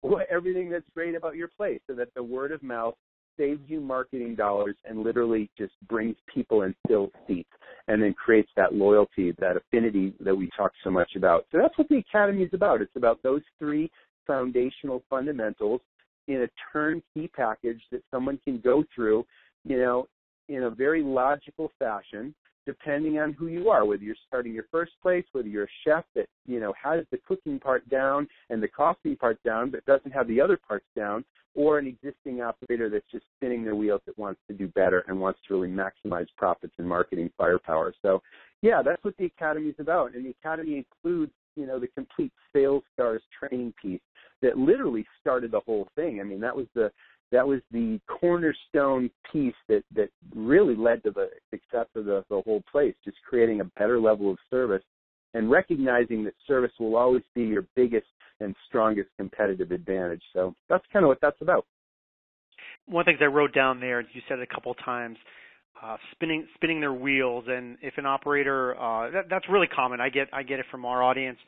what, 0.00 0.26
everything 0.30 0.68
that's 0.68 0.84
great 0.94 1.14
about 1.14 1.36
your 1.36 1.48
place 1.48 1.80
so 1.86 1.94
that 1.94 2.12
the 2.14 2.22
word 2.22 2.52
of 2.52 2.62
mouth 2.62 2.94
saves 3.38 3.60
you 3.66 3.80
marketing 3.80 4.34
dollars 4.34 4.76
and 4.84 5.02
literally 5.02 5.48
just 5.56 5.72
brings 5.88 6.16
people 6.32 6.62
and 6.62 6.74
fills 6.86 7.10
seats 7.26 7.48
and 7.88 8.02
then 8.02 8.12
creates 8.12 8.50
that 8.56 8.74
loyalty, 8.74 9.32
that 9.38 9.56
affinity 9.56 10.12
that 10.20 10.34
we 10.34 10.50
talk 10.56 10.72
so 10.84 10.90
much 10.90 11.10
about. 11.16 11.46
So 11.50 11.58
that's 11.58 11.76
what 11.78 11.88
the 11.88 11.98
Academy 11.98 12.42
is 12.42 12.50
about. 12.52 12.82
It's 12.82 12.96
about 12.96 13.22
those 13.22 13.42
three 13.58 13.90
foundational 14.26 15.02
fundamentals 15.08 15.80
in 16.28 16.42
a 16.42 16.48
turnkey 16.72 17.28
package 17.34 17.80
that 17.90 18.02
someone 18.10 18.38
can 18.44 18.60
go 18.60 18.84
through, 18.94 19.24
you 19.64 19.78
know, 19.78 20.06
in 20.48 20.64
a 20.64 20.70
very 20.70 21.02
logical 21.02 21.72
fashion 21.78 22.34
depending 22.66 23.18
on 23.18 23.32
who 23.32 23.48
you 23.48 23.68
are, 23.70 23.84
whether 23.84 24.02
you're 24.02 24.14
starting 24.26 24.52
your 24.52 24.66
first 24.70 24.92
place, 25.02 25.24
whether 25.32 25.48
you're 25.48 25.64
a 25.64 25.78
chef 25.84 26.04
that, 26.14 26.26
you 26.46 26.60
know, 26.60 26.72
has 26.82 27.04
the 27.10 27.18
cooking 27.26 27.58
part 27.58 27.88
down 27.88 28.28
and 28.50 28.62
the 28.62 28.68
costing 28.68 29.16
part 29.16 29.42
down, 29.42 29.70
but 29.70 29.84
doesn't 29.86 30.12
have 30.12 30.28
the 30.28 30.40
other 30.40 30.56
parts 30.56 30.86
down, 30.96 31.24
or 31.54 31.78
an 31.78 31.86
existing 31.86 32.40
operator 32.40 32.88
that's 32.88 33.10
just 33.12 33.24
spinning 33.36 33.62
their 33.62 33.74
wheels 33.74 34.00
that 34.06 34.18
wants 34.18 34.40
to 34.48 34.54
do 34.54 34.68
better 34.68 35.04
and 35.08 35.20
wants 35.20 35.38
to 35.46 35.54
really 35.54 35.68
maximize 35.68 36.26
profits 36.36 36.72
and 36.78 36.88
marketing 36.88 37.30
firepower. 37.36 37.92
So 38.00 38.22
yeah, 38.62 38.80
that's 38.82 39.04
what 39.04 39.16
the 39.18 39.26
Academy 39.26 39.68
is 39.68 39.74
about. 39.78 40.14
And 40.14 40.24
the 40.24 40.34
Academy 40.42 40.76
includes, 40.78 41.32
you 41.56 41.66
know, 41.66 41.78
the 41.78 41.88
complete 41.88 42.32
sales 42.54 42.84
stars 42.94 43.22
training 43.38 43.74
piece 43.80 44.00
that 44.40 44.56
literally 44.56 45.04
started 45.20 45.50
the 45.50 45.60
whole 45.60 45.88
thing. 45.94 46.20
I 46.20 46.24
mean, 46.24 46.40
that 46.40 46.56
was 46.56 46.66
the 46.74 46.90
that 47.32 47.46
was 47.46 47.60
the 47.72 47.98
cornerstone 48.06 49.10
piece 49.32 49.54
that 49.68 49.82
that 49.96 50.10
really 50.34 50.76
led 50.76 51.02
to 51.02 51.10
the 51.10 51.28
success 51.50 51.86
of 51.96 52.04
the, 52.04 52.24
the 52.28 52.40
whole 52.44 52.62
place, 52.70 52.94
just 53.04 53.16
creating 53.28 53.60
a 53.60 53.64
better 53.64 53.98
level 53.98 54.30
of 54.30 54.38
service 54.50 54.82
and 55.34 55.50
recognizing 55.50 56.24
that 56.24 56.34
service 56.46 56.72
will 56.78 56.94
always 56.96 57.22
be 57.34 57.42
your 57.42 57.66
biggest 57.74 58.06
and 58.40 58.54
strongest 58.68 59.08
competitive 59.16 59.70
advantage. 59.70 60.22
So 60.32 60.54
that's 60.68 60.84
kind 60.92 61.04
of 61.04 61.08
what 61.08 61.18
that's 61.22 61.40
about. 61.40 61.64
One 62.86 63.04
things 63.04 63.18
I 63.22 63.26
wrote 63.26 63.54
down 63.54 63.80
there, 63.80 64.00
you 64.00 64.20
said 64.28 64.38
it 64.38 64.48
a 64.50 64.54
couple 64.54 64.72
of 64.72 64.78
times, 64.84 65.16
uh, 65.82 65.96
spinning 66.12 66.46
spinning 66.54 66.80
their 66.80 66.92
wheels, 66.92 67.44
and 67.48 67.78
if 67.80 67.94
an 67.96 68.06
operator, 68.06 68.78
uh, 68.78 69.10
that, 69.10 69.24
that's 69.30 69.46
really 69.48 69.68
common. 69.68 70.00
I 70.00 70.10
get 70.10 70.28
I 70.32 70.42
get 70.42 70.58
it 70.58 70.66
from 70.70 70.84
our 70.84 71.02
audience 71.02 71.38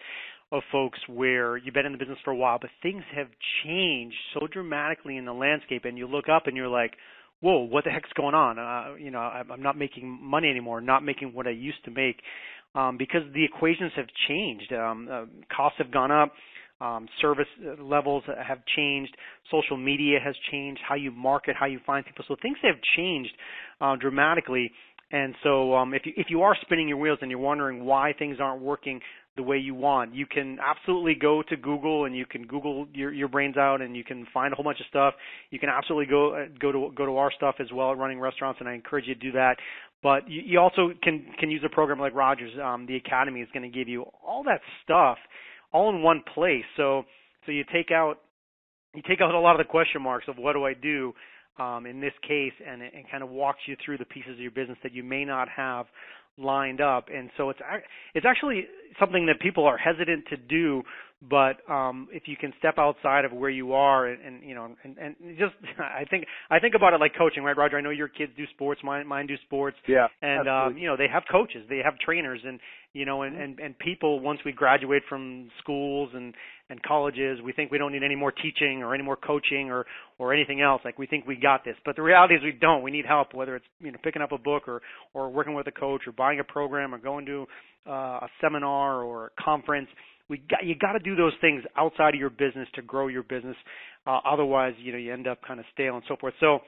of 0.54 0.62
folks 0.70 0.98
where 1.08 1.56
you've 1.56 1.74
been 1.74 1.86
in 1.86 1.92
the 1.92 1.98
business 1.98 2.18
for 2.24 2.30
a 2.30 2.36
while, 2.36 2.58
but 2.60 2.70
things 2.82 3.02
have 3.14 3.26
changed 3.64 4.16
so 4.32 4.46
dramatically 4.46 5.16
in 5.16 5.24
the 5.24 5.32
landscape, 5.32 5.84
and 5.84 5.98
you 5.98 6.06
look 6.06 6.28
up 6.28 6.46
and 6.46 6.56
you're 6.56 6.68
like, 6.68 6.96
"Whoa, 7.40 7.58
what 7.60 7.84
the 7.84 7.90
heck's 7.90 8.12
going 8.14 8.34
on?" 8.34 8.58
Uh, 8.58 8.94
you 8.94 9.10
know, 9.10 9.18
I'm 9.18 9.62
not 9.62 9.76
making 9.76 10.06
money 10.08 10.48
anymore, 10.48 10.80
not 10.80 11.02
making 11.02 11.34
what 11.34 11.46
I 11.46 11.50
used 11.50 11.84
to 11.84 11.90
make, 11.90 12.22
um, 12.74 12.96
because 12.96 13.22
the 13.34 13.44
equations 13.44 13.92
have 13.96 14.06
changed. 14.28 14.72
Um, 14.72 15.08
uh, 15.10 15.24
costs 15.54 15.78
have 15.78 15.90
gone 15.90 16.10
up. 16.10 16.32
Um, 16.80 17.08
service 17.20 17.48
levels 17.78 18.24
have 18.26 18.58
changed. 18.76 19.16
Social 19.50 19.76
media 19.76 20.18
has 20.22 20.34
changed. 20.50 20.80
How 20.86 20.96
you 20.96 21.10
market, 21.10 21.56
how 21.58 21.66
you 21.66 21.80
find 21.86 22.04
people. 22.04 22.24
So 22.28 22.36
things 22.42 22.58
have 22.62 22.76
changed 22.96 23.32
uh, 23.80 23.96
dramatically. 23.96 24.70
And 25.12 25.34
so, 25.42 25.74
um, 25.74 25.94
if 25.94 26.02
you 26.06 26.12
if 26.16 26.26
you 26.28 26.42
are 26.42 26.56
spinning 26.62 26.88
your 26.88 26.96
wheels 26.96 27.18
and 27.22 27.30
you're 27.30 27.40
wondering 27.40 27.84
why 27.84 28.12
things 28.18 28.38
aren't 28.40 28.62
working 28.62 29.00
the 29.36 29.42
way 29.42 29.58
you 29.58 29.74
want. 29.74 30.14
You 30.14 30.26
can 30.26 30.58
absolutely 30.64 31.14
go 31.14 31.42
to 31.48 31.56
Google 31.56 32.04
and 32.04 32.16
you 32.16 32.24
can 32.24 32.46
Google 32.46 32.86
your, 32.92 33.12
your 33.12 33.28
brains 33.28 33.56
out 33.56 33.82
and 33.82 33.96
you 33.96 34.04
can 34.04 34.26
find 34.32 34.52
a 34.52 34.56
whole 34.56 34.64
bunch 34.64 34.80
of 34.80 34.86
stuff. 34.86 35.14
You 35.50 35.58
can 35.58 35.68
absolutely 35.68 36.06
go 36.06 36.34
uh, 36.34 36.44
go 36.60 36.70
to 36.70 36.90
go 36.94 37.06
to 37.06 37.16
our 37.16 37.32
stuff 37.36 37.56
as 37.58 37.66
well 37.72 37.92
at 37.92 37.98
running 37.98 38.20
restaurants, 38.20 38.60
and 38.60 38.68
I 38.68 38.74
encourage 38.74 39.06
you 39.06 39.14
to 39.14 39.20
do 39.20 39.32
that. 39.32 39.56
But 40.02 40.28
you, 40.28 40.42
you 40.44 40.60
also 40.60 40.90
can 41.02 41.26
can 41.38 41.50
use 41.50 41.62
a 41.64 41.68
program 41.68 41.98
like 41.98 42.14
Rogers. 42.14 42.52
Um, 42.62 42.86
the 42.86 42.96
Academy 42.96 43.40
is 43.40 43.48
going 43.52 43.70
to 43.70 43.76
give 43.76 43.88
you 43.88 44.04
all 44.26 44.44
that 44.44 44.60
stuff 44.84 45.18
all 45.72 45.90
in 45.90 46.02
one 46.02 46.22
place. 46.34 46.64
So 46.76 47.02
so 47.44 47.52
you 47.52 47.64
take 47.72 47.90
out 47.90 48.20
you 48.94 49.02
take 49.06 49.20
out 49.20 49.34
a 49.34 49.40
lot 49.40 49.58
of 49.58 49.66
the 49.66 49.70
question 49.70 50.00
marks 50.00 50.26
of 50.28 50.36
what 50.38 50.52
do 50.52 50.64
I 50.64 50.74
do 50.74 51.12
um, 51.58 51.86
in 51.86 52.00
this 52.00 52.12
case, 52.26 52.52
and 52.66 52.82
it, 52.82 52.92
and 52.94 53.04
kind 53.10 53.22
of 53.22 53.30
walks 53.30 53.60
you 53.66 53.76
through 53.84 53.98
the 53.98 54.04
pieces 54.04 54.32
of 54.32 54.38
your 54.38 54.50
business 54.50 54.78
that 54.82 54.92
you 54.92 55.02
may 55.02 55.24
not 55.24 55.48
have 55.48 55.86
lined 56.36 56.80
up. 56.80 57.08
And 57.14 57.30
so 57.36 57.50
it's 57.50 57.60
it's 58.14 58.26
actually 58.26 58.66
something 58.98 59.26
that 59.26 59.40
people 59.40 59.64
are 59.64 59.76
hesitant 59.76 60.26
to 60.30 60.36
do 60.36 60.82
but 61.28 61.68
um 61.70 62.08
if 62.12 62.24
you 62.26 62.36
can 62.36 62.52
step 62.58 62.74
outside 62.78 63.24
of 63.24 63.32
where 63.32 63.50
you 63.50 63.72
are 63.72 64.06
and, 64.06 64.20
and 64.22 64.42
you 64.42 64.54
know 64.54 64.68
and, 64.82 64.96
and 64.98 65.16
just 65.38 65.54
i 65.78 66.04
think 66.08 66.24
i 66.50 66.58
think 66.58 66.74
about 66.74 66.92
it 66.92 67.00
like 67.00 67.12
coaching 67.16 67.42
right 67.42 67.56
roger? 67.56 67.76
I 67.78 67.80
know 67.80 67.90
your 67.90 68.08
kids 68.08 68.32
do 68.36 68.44
sports 68.54 68.80
mine 68.84 69.06
mine 69.06 69.26
do 69.26 69.36
sports. 69.44 69.76
Yeah 69.86 70.06
and 70.22 70.48
um 70.48 70.78
you 70.78 70.86
know 70.86 70.96
they 70.96 71.08
have 71.12 71.24
coaches 71.30 71.64
they 71.68 71.80
have 71.84 71.98
trainers 71.98 72.40
and 72.44 72.60
you 72.92 73.04
know 73.04 73.22
and 73.22 73.36
and 73.36 73.58
and 73.58 73.78
people 73.78 74.20
once 74.20 74.40
we 74.44 74.52
graduate 74.52 75.02
from 75.08 75.50
schools 75.60 76.10
and 76.14 76.34
and 76.70 76.82
colleges 76.82 77.40
we 77.44 77.52
think 77.52 77.70
we 77.70 77.78
don't 77.78 77.92
need 77.92 78.02
any 78.02 78.16
more 78.16 78.32
teaching 78.32 78.82
or 78.82 78.94
any 78.94 79.04
more 79.04 79.16
coaching 79.16 79.70
or 79.70 79.86
or 80.18 80.32
anything 80.32 80.60
else. 80.60 80.82
Like 80.84 80.98
we 80.98 81.06
think 81.06 81.26
we 81.26 81.36
got 81.36 81.64
this. 81.64 81.76
But 81.84 81.96
the 81.96 82.02
reality 82.02 82.34
is 82.34 82.42
we 82.42 82.52
don't. 82.52 82.82
We 82.82 82.90
need 82.90 83.06
help 83.06 83.34
whether 83.34 83.56
it's 83.56 83.66
you 83.80 83.90
know 83.90 83.98
picking 84.02 84.22
up 84.22 84.32
a 84.32 84.38
book 84.38 84.68
or 84.68 84.82
or 85.12 85.30
working 85.30 85.54
with 85.54 85.66
a 85.66 85.72
coach 85.72 86.02
or 86.06 86.12
buying 86.12 86.40
a 86.40 86.44
program 86.44 86.94
or 86.94 86.98
going 86.98 87.26
to 87.26 87.46
uh, 87.86 87.90
a 88.22 88.28
seminar 88.40 89.02
or 89.02 89.26
a 89.26 89.42
conference 89.42 89.88
we 90.28 90.38
got 90.38 90.64
you 90.64 90.74
got 90.74 90.92
to 90.92 90.98
do 90.98 91.14
those 91.14 91.32
things 91.40 91.62
outside 91.76 92.14
of 92.14 92.20
your 92.20 92.30
business 92.30 92.68
to 92.74 92.82
grow 92.82 93.08
your 93.08 93.22
business. 93.22 93.56
Uh, 94.06 94.20
otherwise, 94.24 94.74
you 94.78 94.92
know, 94.92 94.98
you 94.98 95.12
end 95.12 95.26
up 95.26 95.38
kind 95.46 95.60
of 95.60 95.66
stale 95.72 95.94
and 95.94 96.04
so 96.08 96.16
forth. 96.16 96.34
So, 96.40 96.60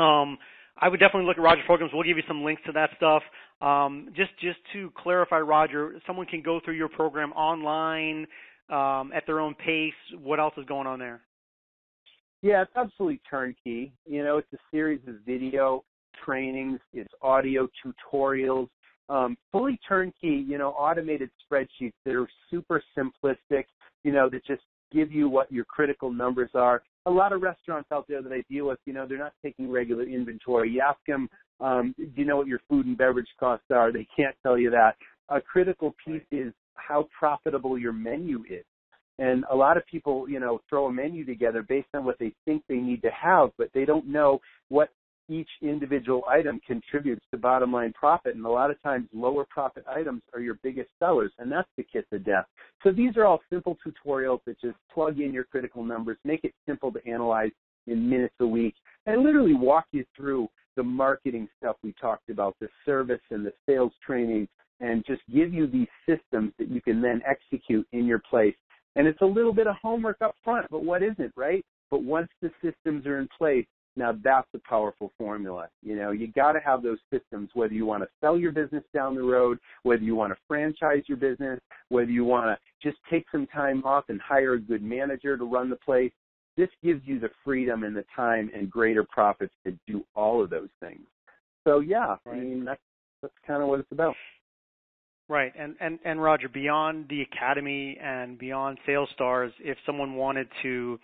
um, 0.00 0.38
I 0.80 0.88
would 0.88 1.00
definitely 1.00 1.26
look 1.26 1.38
at 1.38 1.42
Roger's 1.42 1.64
programs. 1.66 1.92
We'll 1.92 2.04
give 2.04 2.16
you 2.16 2.22
some 2.28 2.44
links 2.44 2.62
to 2.66 2.72
that 2.72 2.90
stuff. 2.96 3.22
Um, 3.60 4.08
just 4.14 4.30
just 4.40 4.58
to 4.72 4.92
clarify, 4.96 5.38
Roger, 5.38 5.94
someone 6.06 6.26
can 6.26 6.42
go 6.42 6.60
through 6.64 6.76
your 6.76 6.88
program 6.88 7.32
online 7.32 8.26
um, 8.70 9.12
at 9.14 9.24
their 9.26 9.40
own 9.40 9.54
pace. 9.54 9.94
What 10.18 10.38
else 10.38 10.54
is 10.56 10.64
going 10.66 10.86
on 10.86 10.98
there? 10.98 11.20
Yeah, 12.42 12.62
it's 12.62 12.72
absolutely 12.76 13.20
turnkey. 13.28 13.92
You 14.06 14.22
know, 14.22 14.38
it's 14.38 14.52
a 14.52 14.58
series 14.70 15.00
of 15.08 15.16
video 15.26 15.82
trainings, 16.24 16.80
it's 16.92 17.12
audio 17.22 17.68
tutorials, 17.84 18.68
um, 19.08 19.36
fully 19.52 19.78
turnkey, 19.88 20.44
you 20.46 20.58
know, 20.58 20.70
automated 20.70 21.30
spreadsheets 21.44 21.92
that 22.04 22.14
are 22.14 22.28
super 22.50 22.82
simplistic, 22.96 23.64
you 24.04 24.12
know, 24.12 24.28
that 24.30 24.44
just 24.46 24.62
give 24.92 25.12
you 25.12 25.28
what 25.28 25.50
your 25.50 25.64
critical 25.64 26.12
numbers 26.12 26.50
are. 26.54 26.82
A 27.06 27.10
lot 27.10 27.32
of 27.32 27.42
restaurants 27.42 27.88
out 27.92 28.06
there 28.08 28.22
that 28.22 28.32
I 28.32 28.42
deal 28.50 28.66
with, 28.66 28.78
you 28.84 28.92
know, 28.92 29.06
they're 29.06 29.18
not 29.18 29.32
taking 29.44 29.70
regular 29.70 30.04
inventory. 30.04 30.70
You 30.70 30.82
ask 30.86 30.98
them, 31.06 31.28
um, 31.60 31.94
do 31.98 32.10
you 32.14 32.24
know 32.24 32.36
what 32.36 32.46
your 32.46 32.60
food 32.68 32.86
and 32.86 32.96
beverage 32.96 33.28
costs 33.40 33.66
are? 33.70 33.92
They 33.92 34.06
can't 34.16 34.36
tell 34.42 34.58
you 34.58 34.70
that. 34.70 34.94
A 35.28 35.40
critical 35.40 35.94
piece 36.04 36.22
is 36.30 36.52
how 36.74 37.08
profitable 37.18 37.78
your 37.78 37.92
menu 37.92 38.44
is. 38.48 38.64
And 39.18 39.44
a 39.50 39.56
lot 39.56 39.76
of 39.76 39.84
people, 39.86 40.28
you 40.28 40.38
know, 40.38 40.60
throw 40.68 40.86
a 40.86 40.92
menu 40.92 41.24
together 41.24 41.64
based 41.68 41.88
on 41.94 42.04
what 42.04 42.18
they 42.20 42.32
think 42.44 42.62
they 42.68 42.76
need 42.76 43.02
to 43.02 43.10
have, 43.10 43.50
but 43.58 43.68
they 43.74 43.84
don't 43.84 44.06
know 44.06 44.40
what 44.68 44.90
each 45.28 45.48
individual 45.62 46.24
item 46.28 46.60
contributes 46.66 47.24
to 47.30 47.38
bottom 47.38 47.72
line 47.72 47.92
profit. 47.92 48.34
And 48.34 48.44
a 48.44 48.48
lot 48.48 48.70
of 48.70 48.80
times 48.82 49.08
lower 49.12 49.44
profit 49.48 49.84
items 49.88 50.22
are 50.34 50.40
your 50.40 50.58
biggest 50.62 50.90
sellers, 50.98 51.32
and 51.38 51.50
that's 51.50 51.68
the 51.76 51.82
kiss 51.82 52.04
of 52.12 52.24
death. 52.24 52.46
So 52.82 52.92
these 52.92 53.16
are 53.16 53.26
all 53.26 53.40
simple 53.50 53.76
tutorials 53.86 54.40
that 54.46 54.60
just 54.60 54.76
plug 54.92 55.20
in 55.20 55.32
your 55.32 55.44
critical 55.44 55.84
numbers, 55.84 56.18
make 56.24 56.44
it 56.44 56.54
simple 56.66 56.92
to 56.92 57.06
analyze 57.06 57.50
in 57.86 58.08
minutes 58.08 58.34
a 58.40 58.46
week, 58.46 58.74
and 59.06 59.22
literally 59.22 59.54
walk 59.54 59.86
you 59.92 60.04
through 60.16 60.48
the 60.76 60.82
marketing 60.82 61.48
stuff 61.58 61.76
we 61.82 61.92
talked 62.00 62.30
about, 62.30 62.54
the 62.60 62.68
service 62.84 63.20
and 63.30 63.44
the 63.44 63.52
sales 63.66 63.92
training, 64.04 64.46
and 64.80 65.04
just 65.06 65.22
give 65.34 65.52
you 65.52 65.66
these 65.66 65.88
systems 66.08 66.52
that 66.58 66.68
you 66.68 66.80
can 66.80 67.00
then 67.02 67.20
execute 67.26 67.86
in 67.92 68.06
your 68.06 68.20
place. 68.30 68.54
And 68.94 69.06
it's 69.06 69.20
a 69.22 69.26
little 69.26 69.52
bit 69.52 69.66
of 69.66 69.76
homework 69.82 70.18
up 70.22 70.34
front, 70.44 70.66
but 70.70 70.84
what 70.84 71.02
isn't, 71.02 71.32
right? 71.36 71.64
But 71.90 72.04
once 72.04 72.28
the 72.42 72.50
systems 72.62 73.06
are 73.06 73.18
in 73.18 73.28
place, 73.36 73.66
now 73.98 74.16
that's 74.22 74.48
a 74.54 74.58
powerful 74.58 75.12
formula. 75.18 75.68
You 75.82 75.96
know, 75.96 76.12
you 76.12 76.28
got 76.28 76.52
to 76.52 76.60
have 76.60 76.82
those 76.82 76.98
systems, 77.12 77.50
whether 77.54 77.74
you 77.74 77.84
want 77.84 78.04
to 78.04 78.08
sell 78.20 78.38
your 78.38 78.52
business 78.52 78.84
down 78.94 79.16
the 79.16 79.22
road, 79.22 79.58
whether 79.82 80.02
you 80.02 80.14
want 80.14 80.32
to 80.32 80.38
franchise 80.46 81.02
your 81.06 81.18
business, 81.18 81.60
whether 81.88 82.10
you 82.10 82.24
want 82.24 82.46
to 82.46 82.88
just 82.88 82.98
take 83.10 83.26
some 83.32 83.46
time 83.48 83.82
off 83.84 84.04
and 84.08 84.20
hire 84.20 84.54
a 84.54 84.60
good 84.60 84.82
manager 84.82 85.36
to 85.36 85.44
run 85.44 85.68
the 85.68 85.76
place. 85.76 86.12
This 86.56 86.68
gives 86.82 87.02
you 87.04 87.18
the 87.18 87.30
freedom 87.44 87.82
and 87.82 87.94
the 87.94 88.04
time 88.14 88.50
and 88.54 88.70
greater 88.70 89.04
profits 89.04 89.52
to 89.66 89.76
do 89.86 90.04
all 90.14 90.42
of 90.42 90.50
those 90.50 90.70
things. 90.80 91.02
So 91.66 91.80
yeah, 91.80 92.16
I 92.26 92.34
mean 92.34 92.64
that's 92.64 92.80
that's 93.20 93.34
kind 93.46 93.62
of 93.62 93.68
what 93.68 93.80
it's 93.80 93.92
about. 93.92 94.14
Right, 95.28 95.52
and 95.58 95.74
and 95.80 95.98
and 96.04 96.22
Roger, 96.22 96.48
beyond 96.48 97.06
the 97.10 97.20
academy 97.22 97.98
and 98.02 98.38
beyond 98.38 98.78
Sales 98.86 99.10
Stars, 99.14 99.52
if 99.60 99.76
someone 99.84 100.14
wanted 100.14 100.48
to 100.62 100.98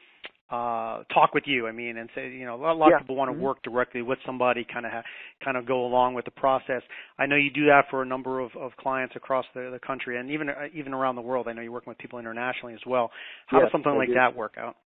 uh 0.50 1.04
talk 1.12 1.32
with 1.32 1.44
you, 1.46 1.66
I 1.66 1.72
mean, 1.72 1.96
and 1.96 2.10
say, 2.14 2.30
you 2.30 2.44
know, 2.44 2.54
a 2.56 2.72
lot, 2.72 2.90
Yeah. 2.90 2.96
of 2.96 3.00
people 3.00 3.16
want 3.16 3.30
to 3.30 3.32
Mhm. 3.32 3.40
work 3.40 3.62
directly 3.62 4.02
with 4.02 4.18
somebody, 4.26 4.64
kind 4.64 4.84
of 4.84 4.92
ha- 4.92 5.02
kind 5.42 5.56
of 5.56 5.66
go 5.66 5.86
along 5.86 6.14
with 6.14 6.26
the 6.26 6.30
process. 6.32 6.82
I 7.18 7.26
know 7.26 7.36
you 7.36 7.50
do 7.50 7.66
that 7.66 7.88
for 7.90 8.02
a 8.02 8.06
number 8.06 8.40
of 8.40 8.54
of 8.56 8.76
clients 8.76 9.16
across 9.16 9.46
the 9.54 9.70
the 9.72 9.80
country 9.80 10.18
and 10.18 10.30
even 10.30 10.50
uh, 10.50 10.68
even 10.74 10.92
around 10.92 11.16
the 11.16 11.22
world. 11.22 11.48
I 11.48 11.52
know 11.54 11.62
you're 11.62 11.72
working 11.72 11.90
with 11.90 11.98
people 11.98 12.18
internationally 12.18 12.74
as 12.74 12.84
well. 12.86 13.10
How 13.46 13.58
Yes, 13.58 13.66
does 13.66 13.72
something 13.72 13.92
I 13.92 13.96
like 13.96 14.08
do. 14.08 14.14
that 14.14 14.36
work 14.36 14.56
out? 14.58 14.76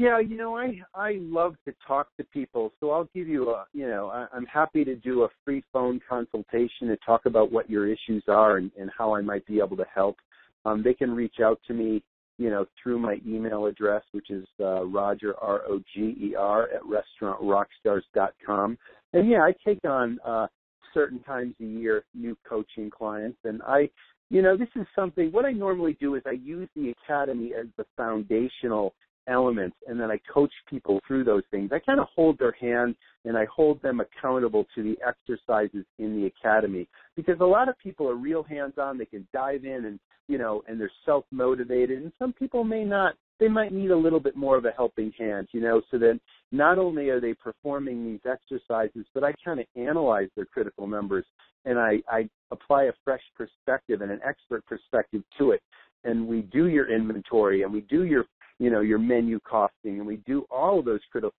Yeah, 0.00 0.18
you 0.18 0.38
know, 0.38 0.56
I 0.56 0.80
I 0.94 1.18
love 1.20 1.56
to 1.66 1.74
talk 1.86 2.08
to 2.16 2.24
people, 2.24 2.72
so 2.80 2.90
I'll 2.90 3.10
give 3.14 3.28
you 3.28 3.50
a, 3.50 3.66
you 3.74 3.86
know, 3.86 4.08
I, 4.08 4.26
I'm 4.32 4.46
happy 4.46 4.82
to 4.82 4.96
do 4.96 5.24
a 5.24 5.28
free 5.44 5.62
phone 5.74 6.00
consultation 6.08 6.88
to 6.88 6.96
talk 7.04 7.26
about 7.26 7.52
what 7.52 7.68
your 7.68 7.86
issues 7.86 8.24
are 8.26 8.56
and, 8.56 8.70
and 8.80 8.90
how 8.96 9.14
I 9.14 9.20
might 9.20 9.44
be 9.44 9.58
able 9.58 9.76
to 9.76 9.84
help. 9.94 10.16
Um, 10.64 10.82
they 10.82 10.94
can 10.94 11.14
reach 11.14 11.36
out 11.44 11.60
to 11.66 11.74
me, 11.74 12.02
you 12.40 12.48
know, 12.48 12.64
through 12.82 12.98
my 12.98 13.20
email 13.26 13.66
address, 13.66 14.02
which 14.12 14.30
is 14.30 14.46
uh, 14.60 14.86
Roger 14.86 15.38
R 15.42 15.60
O 15.68 15.78
G 15.94 16.16
E 16.18 16.34
R 16.34 16.70
at 16.70 16.80
restaurantrockstars.com. 17.22 18.78
And 19.12 19.28
yeah, 19.28 19.42
I 19.42 19.52
take 19.62 19.84
on 19.84 20.18
uh, 20.26 20.46
certain 20.94 21.22
times 21.22 21.54
a 21.60 21.64
year 21.64 22.02
new 22.14 22.34
coaching 22.48 22.88
clients, 22.88 23.36
and 23.44 23.60
I, 23.62 23.90
you 24.30 24.40
know, 24.40 24.56
this 24.56 24.70
is 24.74 24.86
something. 24.96 25.30
What 25.32 25.44
I 25.44 25.52
normally 25.52 25.98
do 26.00 26.14
is 26.14 26.22
I 26.26 26.30
use 26.30 26.70
the 26.74 26.94
academy 27.04 27.52
as 27.54 27.66
the 27.76 27.84
foundational 27.94 28.94
elements 29.28 29.76
and 29.86 30.00
then 30.00 30.10
I 30.10 30.18
coach 30.32 30.50
people 30.68 30.98
through 31.06 31.24
those 31.24 31.42
things. 31.50 31.70
I 31.72 31.78
kind 31.78 32.00
of 32.00 32.06
hold 32.14 32.38
their 32.38 32.56
hand 32.58 32.96
and 33.26 33.36
I 33.36 33.44
hold 33.54 33.80
them 33.82 34.00
accountable 34.00 34.66
to 34.74 34.82
the 34.82 34.96
exercises 35.06 35.84
in 35.98 36.16
the 36.16 36.26
academy 36.26 36.88
because 37.16 37.36
a 37.40 37.44
lot 37.44 37.68
of 37.68 37.78
people 37.78 38.08
are 38.08 38.14
real 38.14 38.42
hands 38.42 38.74
on. 38.78 38.98
They 38.98 39.04
can 39.04 39.28
dive 39.32 39.64
in 39.64 39.84
and, 39.84 40.00
you 40.30 40.38
know, 40.38 40.62
and 40.68 40.80
they're 40.80 40.90
self 41.04 41.24
motivated 41.30 42.02
and 42.02 42.12
some 42.18 42.32
people 42.32 42.64
may 42.64 42.84
not, 42.84 43.14
they 43.38 43.48
might 43.48 43.72
need 43.72 43.90
a 43.90 43.96
little 43.96 44.20
bit 44.20 44.36
more 44.36 44.56
of 44.56 44.64
a 44.64 44.70
helping 44.70 45.12
hand, 45.18 45.48
you 45.52 45.60
know, 45.60 45.82
so 45.90 45.98
then 45.98 46.20
not 46.52 46.78
only 46.78 47.08
are 47.08 47.20
they 47.20 47.34
performing 47.34 48.04
these 48.04 48.20
exercises, 48.30 49.04
but 49.14 49.24
I 49.24 49.32
kind 49.44 49.60
of 49.60 49.66
analyze 49.76 50.28
their 50.36 50.44
critical 50.44 50.86
numbers 50.86 51.24
and 51.64 51.78
I, 51.78 51.98
I 52.08 52.28
apply 52.50 52.84
a 52.84 52.92
fresh 53.04 53.22
perspective 53.36 54.00
and 54.00 54.10
an 54.10 54.20
expert 54.26 54.64
perspective 54.66 55.22
to 55.38 55.50
it. 55.50 55.62
And 56.04 56.26
we 56.26 56.42
do 56.42 56.68
your 56.68 56.90
inventory 56.90 57.62
and 57.62 57.72
we 57.72 57.82
do 57.82 58.04
your 58.04 58.24
you 58.60 58.70
know, 58.70 58.80
your 58.80 58.98
menu 58.98 59.40
costing, 59.40 59.98
and 59.98 60.06
we 60.06 60.16
do 60.26 60.46
all 60.50 60.78
of 60.78 60.84
those 60.84 61.00
critical 61.10 61.34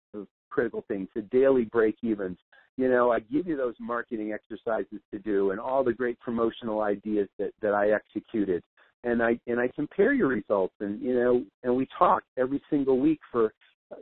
critical 0.48 0.84
things, 0.88 1.06
the 1.14 1.22
daily 1.22 1.64
break 1.64 1.96
evens. 2.02 2.38
You 2.76 2.88
know, 2.88 3.12
I 3.12 3.20
give 3.20 3.46
you 3.46 3.56
those 3.56 3.74
marketing 3.78 4.32
exercises 4.32 5.00
to 5.12 5.18
do, 5.18 5.50
and 5.50 5.60
all 5.60 5.84
the 5.84 5.92
great 5.92 6.18
promotional 6.20 6.80
ideas 6.80 7.28
that 7.38 7.52
that 7.62 7.74
I 7.74 7.90
executed, 7.90 8.62
and 9.04 9.22
I 9.22 9.38
and 9.46 9.60
I 9.60 9.68
compare 9.74 10.12
your 10.12 10.28
results, 10.28 10.74
and 10.80 11.00
you 11.00 11.14
know, 11.14 11.44
and 11.62 11.74
we 11.74 11.86
talk 11.98 12.22
every 12.38 12.62
single 12.70 12.98
week 12.98 13.20
for. 13.30 13.52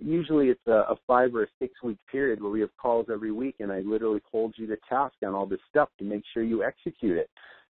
Usually 0.03 0.49
it's 0.49 0.67
a, 0.67 0.85
a 0.91 0.97
five 1.07 1.35
or 1.35 1.45
a 1.45 1.49
six 1.59 1.73
week 1.83 1.97
period 2.13 2.43
where 2.43 2.51
we 2.51 2.61
have 2.61 2.77
calls 2.77 3.07
every 3.11 3.33
week, 3.33 3.55
and 3.61 3.73
I 3.73 3.81
literally 3.81 4.21
hold 4.31 4.53
you 4.59 4.67
to 4.67 4.77
task 4.87 5.15
on 5.25 5.35
all 5.35 5.47
this 5.47 5.61
stuff 5.71 5.89
to 5.99 6.05
make 6.05 6.23
sure 6.35 6.43
you 6.43 6.63
execute 6.63 7.17
it, 7.17 7.31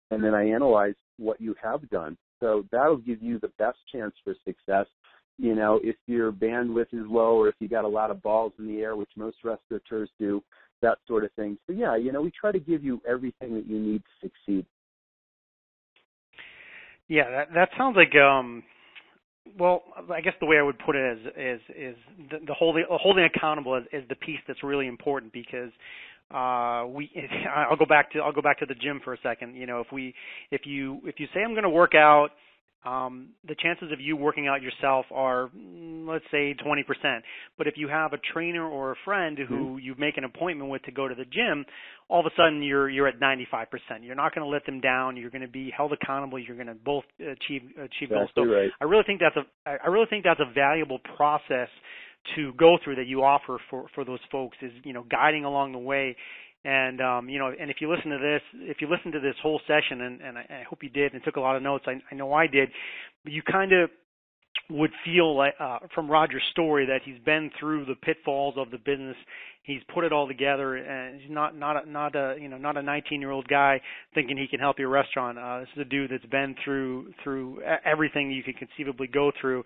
and 0.09 0.23
then 0.23 0.33
I 0.33 0.49
analyze 0.49 0.95
what 1.17 1.39
you 1.39 1.53
have 1.61 1.87
done. 1.91 2.17
So 2.39 2.65
that'll 2.71 2.97
give 2.97 3.21
you 3.21 3.37
the 3.37 3.51
best 3.59 3.77
chance 3.91 4.15
for 4.23 4.33
success 4.45 4.87
you 5.37 5.53
know, 5.53 5.79
if 5.83 5.95
your 6.07 6.31
bandwidth 6.31 6.93
is 6.93 7.05
low 7.07 7.37
or 7.37 7.47
if 7.47 7.55
you 7.59 7.67
got 7.67 7.85
a 7.85 7.87
lot 7.87 8.11
of 8.11 8.21
balls 8.23 8.53
in 8.57 8.67
the 8.67 8.79
air, 8.79 8.95
which 8.95 9.09
most 9.15 9.37
restaurateurs 9.43 10.09
do, 10.19 10.43
that 10.81 10.99
sort 11.07 11.23
of 11.23 11.31
thing. 11.33 11.57
So 11.67 11.73
yeah, 11.73 11.95
you 11.95 12.11
know, 12.11 12.21
we 12.21 12.31
try 12.39 12.51
to 12.51 12.59
give 12.59 12.83
you 12.83 13.01
everything 13.07 13.53
that 13.55 13.67
you 13.67 13.79
need 13.79 14.01
to 14.03 14.27
succeed. 14.27 14.65
Yeah, 17.07 17.29
that 17.29 17.53
that 17.53 17.69
sounds 17.77 17.95
like 17.95 18.15
um 18.15 18.63
well, 19.57 19.83
I 20.13 20.21
guess 20.21 20.33
the 20.39 20.45
way 20.45 20.57
I 20.57 20.61
would 20.61 20.77
put 20.79 20.95
it 20.95 21.17
is 21.17 21.25
is 21.37 21.61
is 21.75 21.95
the, 22.31 22.45
the 22.47 22.53
holding 22.53 22.85
holding 22.89 23.25
accountable 23.25 23.75
is, 23.75 23.83
is 23.91 24.07
the 24.09 24.15
piece 24.15 24.39
that's 24.47 24.63
really 24.63 24.87
important 24.87 25.31
because 25.31 25.71
uh 26.33 26.85
we 26.87 27.09
I'll 27.55 27.77
go 27.77 27.85
back 27.85 28.11
to 28.11 28.19
I'll 28.19 28.33
go 28.33 28.41
back 28.41 28.59
to 28.59 28.65
the 28.65 28.75
gym 28.75 28.99
for 29.03 29.13
a 29.13 29.17
second. 29.23 29.55
You 29.55 29.65
know, 29.65 29.79
if 29.79 29.87
we 29.91 30.13
if 30.51 30.61
you 30.65 30.99
if 31.05 31.19
you 31.19 31.27
say 31.33 31.41
I'm 31.43 31.51
going 31.51 31.63
to 31.63 31.69
work 31.69 31.95
out 31.95 32.29
um, 32.87 33.29
the 33.47 33.55
chances 33.55 33.91
of 33.91 33.99
you 33.99 34.15
working 34.15 34.47
out 34.47 34.61
yourself 34.61 35.05
are, 35.11 35.49
mm, 35.55 36.07
let's 36.07 36.23
say, 36.31 36.55
20%. 36.65 37.21
But 37.57 37.67
if 37.67 37.73
you 37.75 37.87
have 37.89 38.13
a 38.13 38.17
trainer 38.33 38.63
or 38.65 38.91
a 38.91 38.95
friend 39.03 39.37
who 39.37 39.45
Mm-hmm. 39.55 39.79
you 39.79 39.95
make 39.97 40.17
an 40.17 40.23
appointment 40.23 40.69
with 40.69 40.81
to 40.83 40.91
go 40.91 41.07
to 41.07 41.15
the 41.15 41.25
gym, 41.25 41.65
all 42.09 42.19
of 42.21 42.25
a 42.25 42.29
sudden 42.37 42.63
you're 42.63 42.89
you're 42.89 43.07
at 43.07 43.19
95%. 43.19 43.67
You're 44.01 44.15
not 44.15 44.33
going 44.33 44.45
to 44.45 44.51
let 44.51 44.65
them 44.65 44.79
down. 44.79 45.17
You're 45.17 45.29
going 45.31 45.41
to 45.41 45.47
be 45.47 45.71
held 45.75 45.91
accountable. 45.93 46.39
You're 46.39 46.55
going 46.55 46.67
to 46.67 46.75
both 46.75 47.03
achieve 47.19 47.63
achieve 47.77 48.09
goals. 48.09 48.29
Exactly 48.29 48.43
So 48.45 48.53
right. 48.53 48.69
I 48.79 48.85
really 48.85 49.03
think 49.05 49.19
that's 49.19 49.35
a 49.35 49.69
I 49.69 49.87
really 49.87 50.07
think 50.09 50.23
that's 50.23 50.39
a 50.39 50.51
valuable 50.53 50.99
process 51.17 51.69
to 52.35 52.53
go 52.53 52.77
through 52.83 52.95
that 52.95 53.07
you 53.07 53.23
offer 53.23 53.57
for 53.69 53.85
for 53.95 54.03
those 54.05 54.19
folks 54.31 54.57
is 54.61 54.71
you 54.83 54.93
know 54.93 55.03
guiding 55.09 55.45
along 55.45 55.71
the 55.73 55.77
way 55.79 56.15
and 56.67 56.99
um, 56.99 57.29
you 57.29 57.39
know, 57.39 57.49
and 57.57 57.71
if 57.71 57.77
you 57.79 57.89
listen 57.89 58.11
to 58.11 58.17
this, 58.17 58.41
if 58.69 58.81
you 58.81 58.89
listen 58.89 59.13
to 59.13 59.21
this 59.21 59.35
whole 59.41 59.61
session, 59.65 60.01
and, 60.01 60.21
and 60.21 60.37
I, 60.37 60.41
I 60.41 60.63
hope 60.69 60.83
you 60.83 60.89
did, 60.89 61.13
and 61.13 61.23
took 61.23 61.37
a 61.37 61.39
lot 61.39 61.55
of 61.55 61.63
notes. 61.63 61.85
I, 61.87 61.93
I 62.11 62.15
know 62.15 62.33
I 62.33 62.45
did. 62.45 62.67
But 63.23 63.31
you 63.31 63.41
kind 63.41 63.71
of 63.71 63.89
would 64.69 64.91
feel 65.05 65.37
like 65.37 65.53
uh, 65.61 65.79
from 65.95 66.11
Roger's 66.11 66.43
story 66.51 66.85
that 66.87 66.99
he's 67.05 67.19
been 67.23 67.49
through 67.57 67.85
the 67.85 67.95
pitfalls 67.95 68.55
of 68.57 68.69
the 68.69 68.79
business. 68.79 69.15
He's 69.63 69.79
put 69.93 70.03
it 70.03 70.11
all 70.11 70.27
together, 70.27 70.75
and 70.75 71.21
he's 71.21 71.31
not 71.31 71.57
not 71.57 71.85
a, 71.85 71.89
not 71.89 72.15
a 72.17 72.35
you 72.37 72.49
know 72.49 72.57
not 72.57 72.75
a 72.75 72.81
19 72.81 73.21
year 73.21 73.31
old 73.31 73.47
guy 73.47 73.79
thinking 74.13 74.35
he 74.35 74.47
can 74.49 74.59
help 74.59 74.77
your 74.77 74.89
restaurant. 74.89 75.39
Uh, 75.39 75.59
this 75.61 75.69
is 75.77 75.81
a 75.83 75.85
dude 75.85 76.11
that's 76.11 76.25
been 76.25 76.53
through 76.65 77.13
through 77.23 77.61
everything 77.85 78.29
you 78.29 78.43
could 78.43 78.57
conceivably 78.57 79.07
go 79.07 79.31
through, 79.39 79.63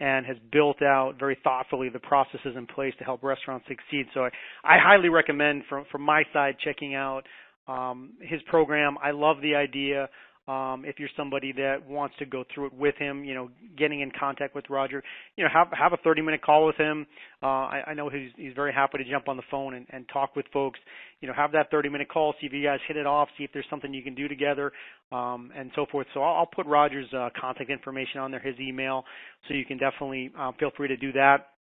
and 0.00 0.26
has 0.26 0.36
built 0.50 0.82
out 0.82 1.14
very 1.18 1.38
thoughtfully 1.44 1.88
the 1.88 1.98
processes 2.00 2.54
in 2.56 2.66
place 2.66 2.94
to 2.98 3.04
help 3.04 3.22
restaurants 3.22 3.66
succeed. 3.68 4.06
So 4.14 4.24
I, 4.24 4.30
I 4.64 4.78
highly 4.82 5.08
recommend 5.08 5.62
from 5.68 5.84
from 5.90 6.02
my 6.02 6.22
side 6.32 6.56
checking 6.62 6.94
out 6.94 7.22
um, 7.68 8.14
his 8.20 8.40
program. 8.48 8.96
I 9.02 9.12
love 9.12 9.36
the 9.42 9.54
idea. 9.54 10.08
Um, 10.48 10.84
if 10.84 10.98
you're 10.98 11.08
somebody 11.16 11.52
that 11.52 11.88
wants 11.88 12.16
to 12.18 12.26
go 12.26 12.42
through 12.52 12.66
it 12.66 12.72
with 12.74 12.96
him, 12.96 13.24
you 13.24 13.32
know, 13.32 13.48
getting 13.78 14.00
in 14.00 14.10
contact 14.18 14.56
with 14.56 14.64
Roger, 14.68 15.00
you 15.36 15.44
know, 15.44 15.50
have 15.52 15.68
have 15.72 15.92
a 15.92 15.96
30 15.98 16.20
minute 16.22 16.42
call 16.42 16.66
with 16.66 16.76
him. 16.76 17.06
Uh, 17.40 17.46
I, 17.46 17.82
I 17.88 17.94
know 17.94 18.08
he's 18.08 18.30
he's 18.36 18.52
very 18.54 18.72
happy 18.72 18.98
to 18.98 19.08
jump 19.08 19.28
on 19.28 19.36
the 19.36 19.44
phone 19.50 19.74
and, 19.74 19.86
and 19.90 20.04
talk 20.12 20.34
with 20.34 20.46
folks. 20.52 20.80
You 21.20 21.28
know, 21.28 21.34
have 21.34 21.52
that 21.52 21.70
30 21.70 21.88
minute 21.90 22.08
call, 22.08 22.34
see 22.40 22.48
if 22.48 22.52
you 22.52 22.64
guys 22.64 22.80
hit 22.88 22.96
it 22.96 23.06
off, 23.06 23.28
see 23.38 23.44
if 23.44 23.50
there's 23.52 23.66
something 23.70 23.94
you 23.94 24.02
can 24.02 24.16
do 24.16 24.26
together, 24.26 24.72
um, 25.12 25.52
and 25.56 25.70
so 25.76 25.86
forth. 25.90 26.08
So 26.12 26.22
I'll, 26.22 26.38
I'll 26.38 26.46
put 26.52 26.66
Roger's 26.66 27.12
uh, 27.16 27.28
contact 27.40 27.70
information 27.70 28.20
on 28.20 28.32
there, 28.32 28.40
his 28.40 28.58
email, 28.58 29.04
so 29.46 29.54
you 29.54 29.64
can 29.64 29.78
definitely 29.78 30.32
uh, 30.36 30.50
feel 30.58 30.72
free 30.76 30.88
to 30.88 30.96
do 30.96 31.12
that 31.12 31.51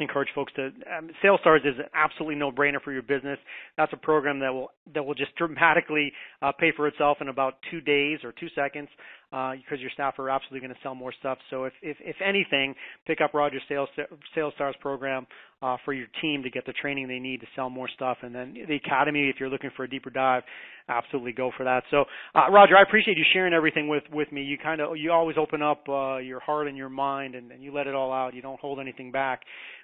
encourage 0.00 0.28
folks 0.34 0.52
to 0.54 0.66
um, 0.66 1.10
sales 1.22 1.40
stars 1.40 1.62
is 1.64 1.78
an 1.78 1.86
absolutely 1.94 2.34
no 2.34 2.50
brainer 2.50 2.80
for 2.82 2.92
your 2.92 3.02
business. 3.02 3.38
That's 3.76 3.92
a 3.92 3.96
program 3.96 4.40
that 4.40 4.52
will 4.52 4.70
that 4.94 5.04
will 5.04 5.14
just 5.14 5.34
dramatically 5.36 6.12
uh, 6.40 6.52
pay 6.58 6.72
for 6.76 6.86
itself 6.88 7.18
in 7.20 7.28
about 7.28 7.54
two 7.70 7.80
days 7.80 8.20
or 8.24 8.32
two 8.32 8.48
seconds 8.54 8.88
uh, 9.32 9.52
because 9.56 9.80
your 9.80 9.90
staff 9.90 10.18
are 10.18 10.28
absolutely 10.28 10.60
going 10.60 10.74
to 10.74 10.80
sell 10.82 10.94
more 10.94 11.12
stuff. 11.18 11.38
So 11.50 11.64
if 11.64 11.72
if, 11.82 11.96
if 12.00 12.16
anything 12.24 12.74
pick 13.06 13.20
up 13.20 13.34
roger's 13.34 13.62
sales 13.68 13.88
sales 14.34 14.52
stars 14.54 14.74
program 14.80 15.26
uh, 15.62 15.76
for 15.84 15.92
your 15.92 16.08
team 16.20 16.42
to 16.42 16.50
get 16.50 16.66
the 16.66 16.72
training 16.72 17.08
they 17.08 17.18
need 17.18 17.40
to 17.40 17.46
sell 17.56 17.70
more 17.70 17.88
stuff. 17.94 18.18
And 18.22 18.34
then 18.34 18.54
the 18.68 18.76
academy 18.76 19.28
if 19.28 19.36
you're 19.40 19.48
looking 19.48 19.70
for 19.76 19.84
a 19.84 19.90
deeper 19.90 20.10
dive 20.10 20.42
absolutely 20.88 21.32
go 21.32 21.50
for 21.56 21.64
that. 21.64 21.84
So 21.90 22.04
uh, 22.34 22.50
roger 22.50 22.76
i 22.76 22.82
appreciate 22.82 23.16
you 23.16 23.24
sharing 23.32 23.54
everything 23.54 23.88
with 23.88 24.04
with 24.12 24.30
me. 24.32 24.42
You 24.42 24.58
kind 24.58 24.80
of 24.80 24.96
you 24.96 25.12
always 25.12 25.36
open 25.38 25.62
up 25.62 25.88
uh, 25.88 26.18
your 26.18 26.40
heart 26.40 26.68
and 26.68 26.76
your 26.76 26.90
mind 26.90 27.34
and, 27.34 27.52
and 27.52 27.62
you 27.62 27.72
let 27.72 27.86
it 27.86 27.94
all 27.94 28.12
out. 28.12 28.34
You 28.34 28.42
don't 28.42 28.60
hold 28.60 28.80
anything 28.80 29.12
back 29.12 29.42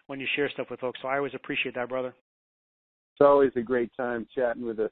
when 0.09 0.18
you 0.18 0.26
share 0.35 0.51
stuff 0.51 0.66
with 0.70 0.80
folks. 0.80 0.98
So 1.01 1.09
I 1.09 1.18
always 1.18 1.35
appreciate 1.35 1.76
that, 1.76 1.89
brother. 1.89 2.09
It's 2.09 3.20
always 3.20 3.52
a 3.56 3.62
great 3.62 3.90
time 3.97 4.26
chatting 4.35 4.64
with 4.64 4.80
a 4.80 4.90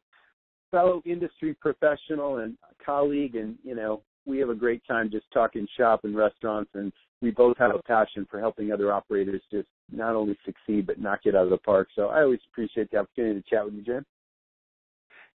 fellow 0.70 1.02
industry 1.04 1.54
professional 1.60 2.38
and 2.38 2.56
colleague, 2.84 3.34
and 3.34 3.56
you 3.64 3.74
know 3.74 4.02
we 4.26 4.38
have 4.38 4.50
a 4.50 4.54
great 4.54 4.82
time 4.86 5.10
just 5.10 5.26
talking 5.32 5.66
shop 5.76 6.04
and 6.04 6.16
restaurants, 6.16 6.70
and 6.74 6.92
we 7.22 7.30
both 7.30 7.56
have 7.58 7.74
a 7.74 7.82
passion 7.82 8.26
for 8.30 8.40
helping 8.40 8.72
other 8.72 8.92
operators 8.92 9.42
just 9.50 9.68
not 9.90 10.14
only 10.14 10.36
succeed 10.44 10.86
but 10.86 11.00
knock 11.00 11.20
it 11.24 11.34
out 11.34 11.44
of 11.44 11.50
the 11.50 11.58
park. 11.58 11.88
So 11.94 12.08
I 12.08 12.22
always 12.22 12.40
appreciate 12.50 12.90
the 12.90 12.98
opportunity 12.98 13.40
to 13.40 13.48
chat 13.48 13.64
with 13.64 13.74
you, 13.74 13.82
Jim. 13.82 14.04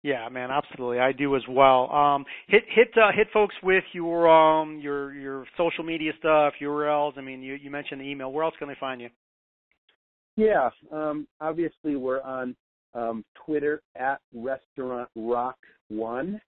Yeah, 0.03 0.28
man, 0.28 0.51
absolutely. 0.53 1.01
I 1.01 1.11
do 1.11 1.35
as 1.35 1.43
well. 1.48 1.90
Um, 1.90 2.24
hit 2.47 2.62
hit 2.69 2.89
uh, 2.97 3.11
hit 3.15 3.27
folks 3.32 3.57
with 3.62 3.85
your 3.93 4.28
um 4.28 4.78
your 4.81 5.12
your 5.12 5.47
social 5.57 5.82
media 5.85 6.12
stuff, 6.19 6.55
URLs. 6.62 7.19
I 7.19 7.23
mean, 7.23 7.43
you 7.43 7.55
you 7.55 7.70
mentioned 7.70 8.01
the 8.01 8.05
email. 8.05 8.31
Where 8.32 8.44
else 8.44 8.55
can 8.59 8.69
they 8.69 8.77
find 8.78 9.01
you? 9.01 9.09
Yeah, 10.37 10.69
um, 10.93 11.27
obviously 11.41 11.97
we're 11.97 12.21
on 12.21 12.55
um, 12.95 13.25
Twitter 13.45 13.83
at 13.97 14.21
Restaurant 14.35 15.09
Rock 15.17 15.57
One, 15.89 16.41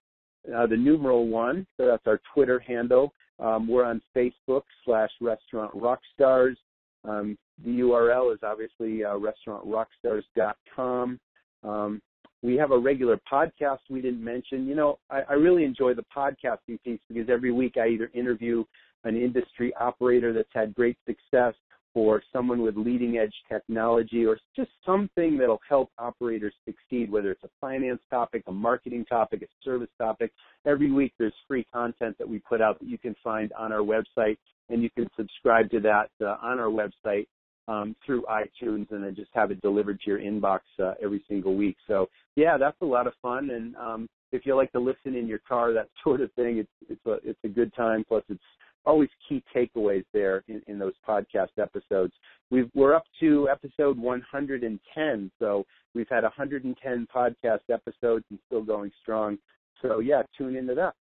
uh, 0.55 0.67
the 0.67 0.77
numeral 0.77 1.27
one. 1.27 1.65
So 1.77 1.87
that's 1.87 2.05
our 2.05 2.21
Twitter 2.33 2.59
handle. 2.59 3.13
Um, 3.39 3.67
we're 3.67 3.85
on 3.85 4.01
Facebook 4.15 4.63
slash 4.85 5.09
Restaurant 5.21 5.73
Rockstars. 5.75 6.55
Um, 7.03 7.37
the 7.63 7.79
URL 7.79 8.33
is 8.33 8.39
obviously 8.43 9.03
uh, 9.03 9.17
restaurantrockstars.com. 9.17 11.19
Um, 11.63 12.01
we 12.41 12.55
have 12.55 12.71
a 12.71 12.77
regular 12.77 13.19
podcast 13.31 13.79
we 13.89 14.01
didn't 14.01 14.23
mention. 14.23 14.67
You 14.67 14.75
know, 14.75 14.99
I, 15.09 15.21
I 15.29 15.33
really 15.33 15.63
enjoy 15.63 15.93
the 15.93 16.05
podcasting 16.15 16.81
piece 16.83 16.99
because 17.09 17.29
every 17.29 17.51
week 17.51 17.75
I 17.77 17.87
either 17.87 18.09
interview 18.13 18.63
an 19.03 19.15
industry 19.15 19.73
operator 19.79 20.33
that's 20.33 20.49
had 20.53 20.75
great 20.75 20.97
success 21.05 21.53
or 21.95 22.21
someone 22.31 22.61
with 22.61 22.77
leading 22.77 23.17
edge 23.17 23.33
technology 23.51 24.25
or 24.25 24.37
just 24.55 24.69
something 24.85 25.37
that'll 25.37 25.61
help 25.67 25.89
operators 25.97 26.53
succeed, 26.65 27.11
whether 27.11 27.31
it's 27.31 27.43
a 27.43 27.49
finance 27.59 28.01
topic, 28.09 28.43
a 28.47 28.51
marketing 28.51 29.05
topic, 29.05 29.41
a 29.41 29.47
service 29.63 29.89
topic. 29.97 30.31
Every 30.65 30.91
week 30.91 31.13
there's 31.17 31.33
free 31.47 31.65
content 31.73 32.17
that 32.19 32.29
we 32.29 32.39
put 32.39 32.61
out 32.61 32.79
that 32.79 32.87
you 32.87 32.97
can 32.97 33.15
find 33.23 33.51
on 33.53 33.71
our 33.71 33.79
website 33.79 34.37
and 34.69 34.83
you 34.83 34.89
can 34.89 35.09
subscribe 35.17 35.69
to 35.71 35.79
that 35.79 36.09
uh, 36.21 36.37
on 36.41 36.59
our 36.59 36.69
website 36.69 37.27
um, 37.67 37.95
through 38.05 38.23
iTunes 38.23 38.91
and 38.91 39.03
then 39.03 39.15
just 39.15 39.29
have 39.33 39.51
it 39.51 39.61
delivered 39.61 39.99
to 40.01 40.09
your 40.09 40.19
inbox 40.19 40.59
uh, 40.81 40.93
every 41.01 41.23
single 41.27 41.55
week. 41.55 41.77
So 41.87 42.07
yeah, 42.35 42.57
that's 42.57 42.77
a 42.81 42.85
lot 42.85 43.07
of 43.07 43.13
fun. 43.21 43.51
And 43.51 43.75
um, 43.75 44.09
if 44.31 44.45
you 44.45 44.55
like 44.55 44.71
to 44.71 44.79
listen 44.79 45.15
in 45.15 45.27
your 45.27 45.39
car, 45.47 45.73
that 45.73 45.87
sort 46.03 46.21
of 46.21 46.31
thing, 46.33 46.57
it's 46.57 46.69
it's 46.89 47.05
a 47.05 47.29
it's 47.29 47.39
a 47.43 47.47
good 47.47 47.73
time. 47.75 48.03
Plus, 48.07 48.23
it's 48.29 48.39
always 48.85 49.09
key 49.27 49.43
takeaways 49.55 50.05
there 50.13 50.43
in, 50.47 50.61
in 50.67 50.79
those 50.79 50.93
podcast 51.07 51.49
episodes. 51.57 52.13
We've, 52.51 52.69
we're 52.73 52.95
up 52.95 53.03
to 53.19 53.47
episode 53.49 53.97
110, 53.97 55.31
so 55.39 55.65
we've 55.93 56.09
had 56.09 56.23
110 56.23 57.07
podcast 57.15 57.59
episodes 57.71 58.25
and 58.29 58.39
still 58.47 58.63
going 58.63 58.91
strong. 59.01 59.37
So 59.81 59.99
yeah, 59.99 60.23
tune 60.37 60.55
into 60.55 60.75
that. 60.75 60.93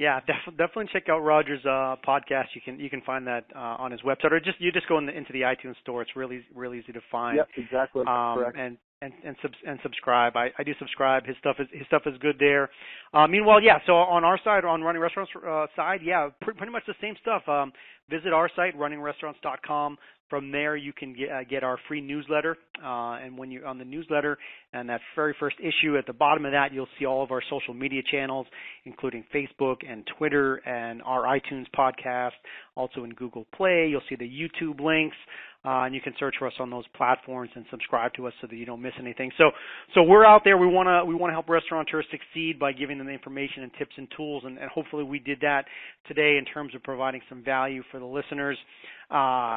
Yeah, 0.00 0.20
def- 0.20 0.56
definitely 0.56 0.88
check 0.92 1.10
out 1.10 1.18
Roger's 1.18 1.64
uh, 1.66 1.96
podcast. 2.06 2.46
You 2.54 2.62
can 2.64 2.80
you 2.80 2.88
can 2.88 3.02
find 3.02 3.26
that 3.26 3.44
uh, 3.54 3.76
on 3.78 3.92
his 3.92 4.00
website, 4.00 4.32
or 4.32 4.40
just 4.40 4.58
you 4.58 4.72
just 4.72 4.88
go 4.88 4.96
in 4.96 5.04
the, 5.04 5.12
into 5.12 5.30
the 5.32 5.42
iTunes 5.42 5.74
store. 5.82 6.00
It's 6.00 6.16
really 6.16 6.40
really 6.54 6.78
easy 6.78 6.92
to 6.92 7.02
find. 7.12 7.36
Yep, 7.36 7.48
exactly. 7.58 8.04
Um. 8.06 8.44
And 8.56 8.78
and 9.02 9.12
and, 9.24 9.36
sub- 9.42 9.52
and 9.66 9.78
subscribe. 9.82 10.36
I, 10.36 10.50
I 10.58 10.62
do 10.62 10.72
subscribe. 10.78 11.26
His 11.26 11.36
stuff 11.38 11.56
is 11.58 11.66
his 11.72 11.86
stuff 11.86 12.02
is 12.06 12.16
good 12.20 12.36
there. 12.38 12.70
Uh, 13.14 13.26
meanwhile, 13.26 13.62
yeah. 13.62 13.78
So 13.86 13.94
on 13.94 14.24
our 14.24 14.38
side, 14.42 14.64
on 14.64 14.82
Running 14.82 15.02
Restaurants 15.02 15.32
uh, 15.46 15.66
side, 15.74 16.00
yeah, 16.02 16.28
pr- 16.40 16.52
pretty 16.52 16.72
much 16.72 16.82
the 16.86 16.94
same 17.00 17.14
stuff. 17.20 17.42
Um, 17.48 17.72
visit 18.08 18.32
our 18.32 18.50
site, 18.54 18.76
runningrestaurants.com. 18.78 19.98
From 20.30 20.52
there, 20.52 20.76
you 20.76 20.92
can 20.92 21.12
get, 21.12 21.28
uh, 21.28 21.44
get 21.44 21.64
our 21.64 21.76
free 21.88 22.00
newsletter. 22.00 22.56
Uh, 22.82 23.18
and 23.22 23.36
when 23.36 23.50
you're 23.50 23.66
on 23.66 23.78
the 23.78 23.84
newsletter 23.84 24.38
and 24.72 24.88
that 24.88 25.00
very 25.16 25.34
first 25.38 25.56
issue, 25.58 25.98
at 25.98 26.06
the 26.06 26.12
bottom 26.12 26.46
of 26.46 26.52
that, 26.52 26.72
you'll 26.72 26.88
see 26.98 27.04
all 27.04 27.22
of 27.22 27.32
our 27.32 27.42
social 27.50 27.74
media 27.74 28.00
channels, 28.10 28.46
including 28.84 29.24
Facebook 29.34 29.78
and 29.86 30.08
Twitter 30.16 30.56
and 30.66 31.02
our 31.02 31.24
iTunes 31.24 31.66
podcast. 31.76 32.30
Also 32.76 33.04
in 33.04 33.10
Google 33.14 33.44
Play, 33.54 33.88
you'll 33.90 34.00
see 34.08 34.16
the 34.16 34.24
YouTube 34.24 34.80
links. 34.80 35.16
Uh, 35.62 35.84
and 35.84 35.94
you 35.94 36.00
can 36.00 36.14
search 36.18 36.34
for 36.38 36.46
us 36.46 36.54
on 36.58 36.70
those 36.70 36.86
platforms 36.96 37.50
and 37.54 37.66
subscribe 37.70 38.14
to 38.14 38.26
us 38.26 38.32
so 38.40 38.46
that 38.46 38.56
you 38.56 38.64
don't 38.64 38.80
miss 38.80 38.94
anything. 38.98 39.30
So, 39.36 39.50
so 39.94 40.02
we're 40.02 40.24
out 40.24 40.40
there. 40.42 40.56
We 40.56 40.66
want 40.66 40.86
to 40.86 41.04
we 41.04 41.14
want 41.14 41.28
to 41.28 41.34
help 41.34 41.50
restaurateurs 41.50 42.06
succeed 42.10 42.58
by 42.58 42.72
giving 42.72 42.96
them 42.96 43.06
the 43.06 43.12
information 43.12 43.64
and 43.64 43.72
tips 43.78 43.92
and 43.98 44.08
tools, 44.16 44.44
and, 44.46 44.56
and 44.56 44.70
hopefully 44.70 45.04
we 45.04 45.18
did 45.18 45.38
that 45.42 45.66
today 46.08 46.38
in 46.38 46.46
terms 46.46 46.74
of 46.74 46.82
providing 46.82 47.20
some 47.28 47.44
value 47.44 47.82
for 47.90 48.00
the 48.00 48.06
listeners. 48.06 48.56
Uh, 49.10 49.16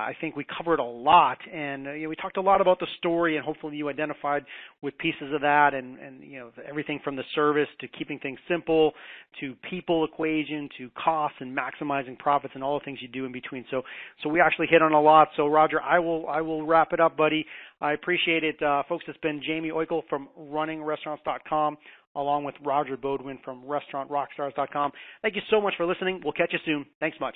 I 0.10 0.16
think 0.20 0.36
we 0.36 0.46
covered 0.58 0.80
a 0.80 0.84
lot, 0.84 1.38
and 1.54 1.88
uh, 1.88 1.92
you 1.92 2.04
know, 2.04 2.10
we 2.10 2.16
talked 2.16 2.38
a 2.38 2.42
lot 2.42 2.60
about 2.60 2.80
the 2.80 2.88
story, 2.98 3.38
and 3.38 3.46
hopefully 3.46 3.78
you 3.78 3.88
identified 3.88 4.46
with 4.82 4.98
pieces 4.98 5.32
of 5.32 5.42
that, 5.42 5.76
and 5.76 6.00
and 6.00 6.24
you 6.24 6.40
know 6.40 6.50
everything 6.68 7.00
from 7.04 7.16
the 7.16 7.24
service 7.36 7.68
to 7.80 7.88
keeping 7.88 8.18
things 8.18 8.40
simple, 8.50 8.94
to 9.42 9.54
people 9.70 10.06
equation, 10.06 10.70
to 10.80 10.90
costs 10.92 11.38
and 11.40 11.56
maximizing 11.56 12.18
profits, 12.18 12.56
and 12.56 12.64
all 12.64 12.80
the 12.80 12.84
things 12.84 12.98
you 13.00 13.08
do 13.08 13.26
in 13.26 13.32
between. 13.32 13.64
So 13.70 13.84
so 14.24 14.30
we 14.30 14.42
actually 14.42 14.68
hit 14.72 14.82
on 14.82 14.92
a 14.92 15.02
lot. 15.02 15.28
So 15.38 15.46
Roger, 15.46 15.80
I 15.80 16.00
will 16.00 16.28
I 16.28 16.42
will 16.42 16.66
wrap 16.66 16.92
it 16.92 17.00
up, 17.00 17.16
buddy. 17.16 17.46
I 17.80 17.94
appreciate 17.94 18.44
it, 18.44 18.60
uh, 18.64 18.82
folks. 18.90 19.06
It's 19.08 19.20
been 19.20 19.40
Jaime 19.46 19.70
Oikle 19.70 20.02
from 20.10 20.30
RunningRestaurants.com 20.40 21.78
along 22.16 22.44
with 22.44 22.56
Roger 22.64 22.98
Beaudoin 22.98 23.44
from 23.44 23.64
RestaurantRockstars.com. 23.64 24.92
Thank 25.22 25.36
you 25.36 25.42
so 25.50 25.60
much 25.62 25.74
for 25.78 25.86
listening. 25.86 26.22
We'll 26.24 26.34
catch 26.34 26.54
you 26.54 26.60
soon. 26.66 26.86
Thanks 27.00 27.18
much. 27.20 27.36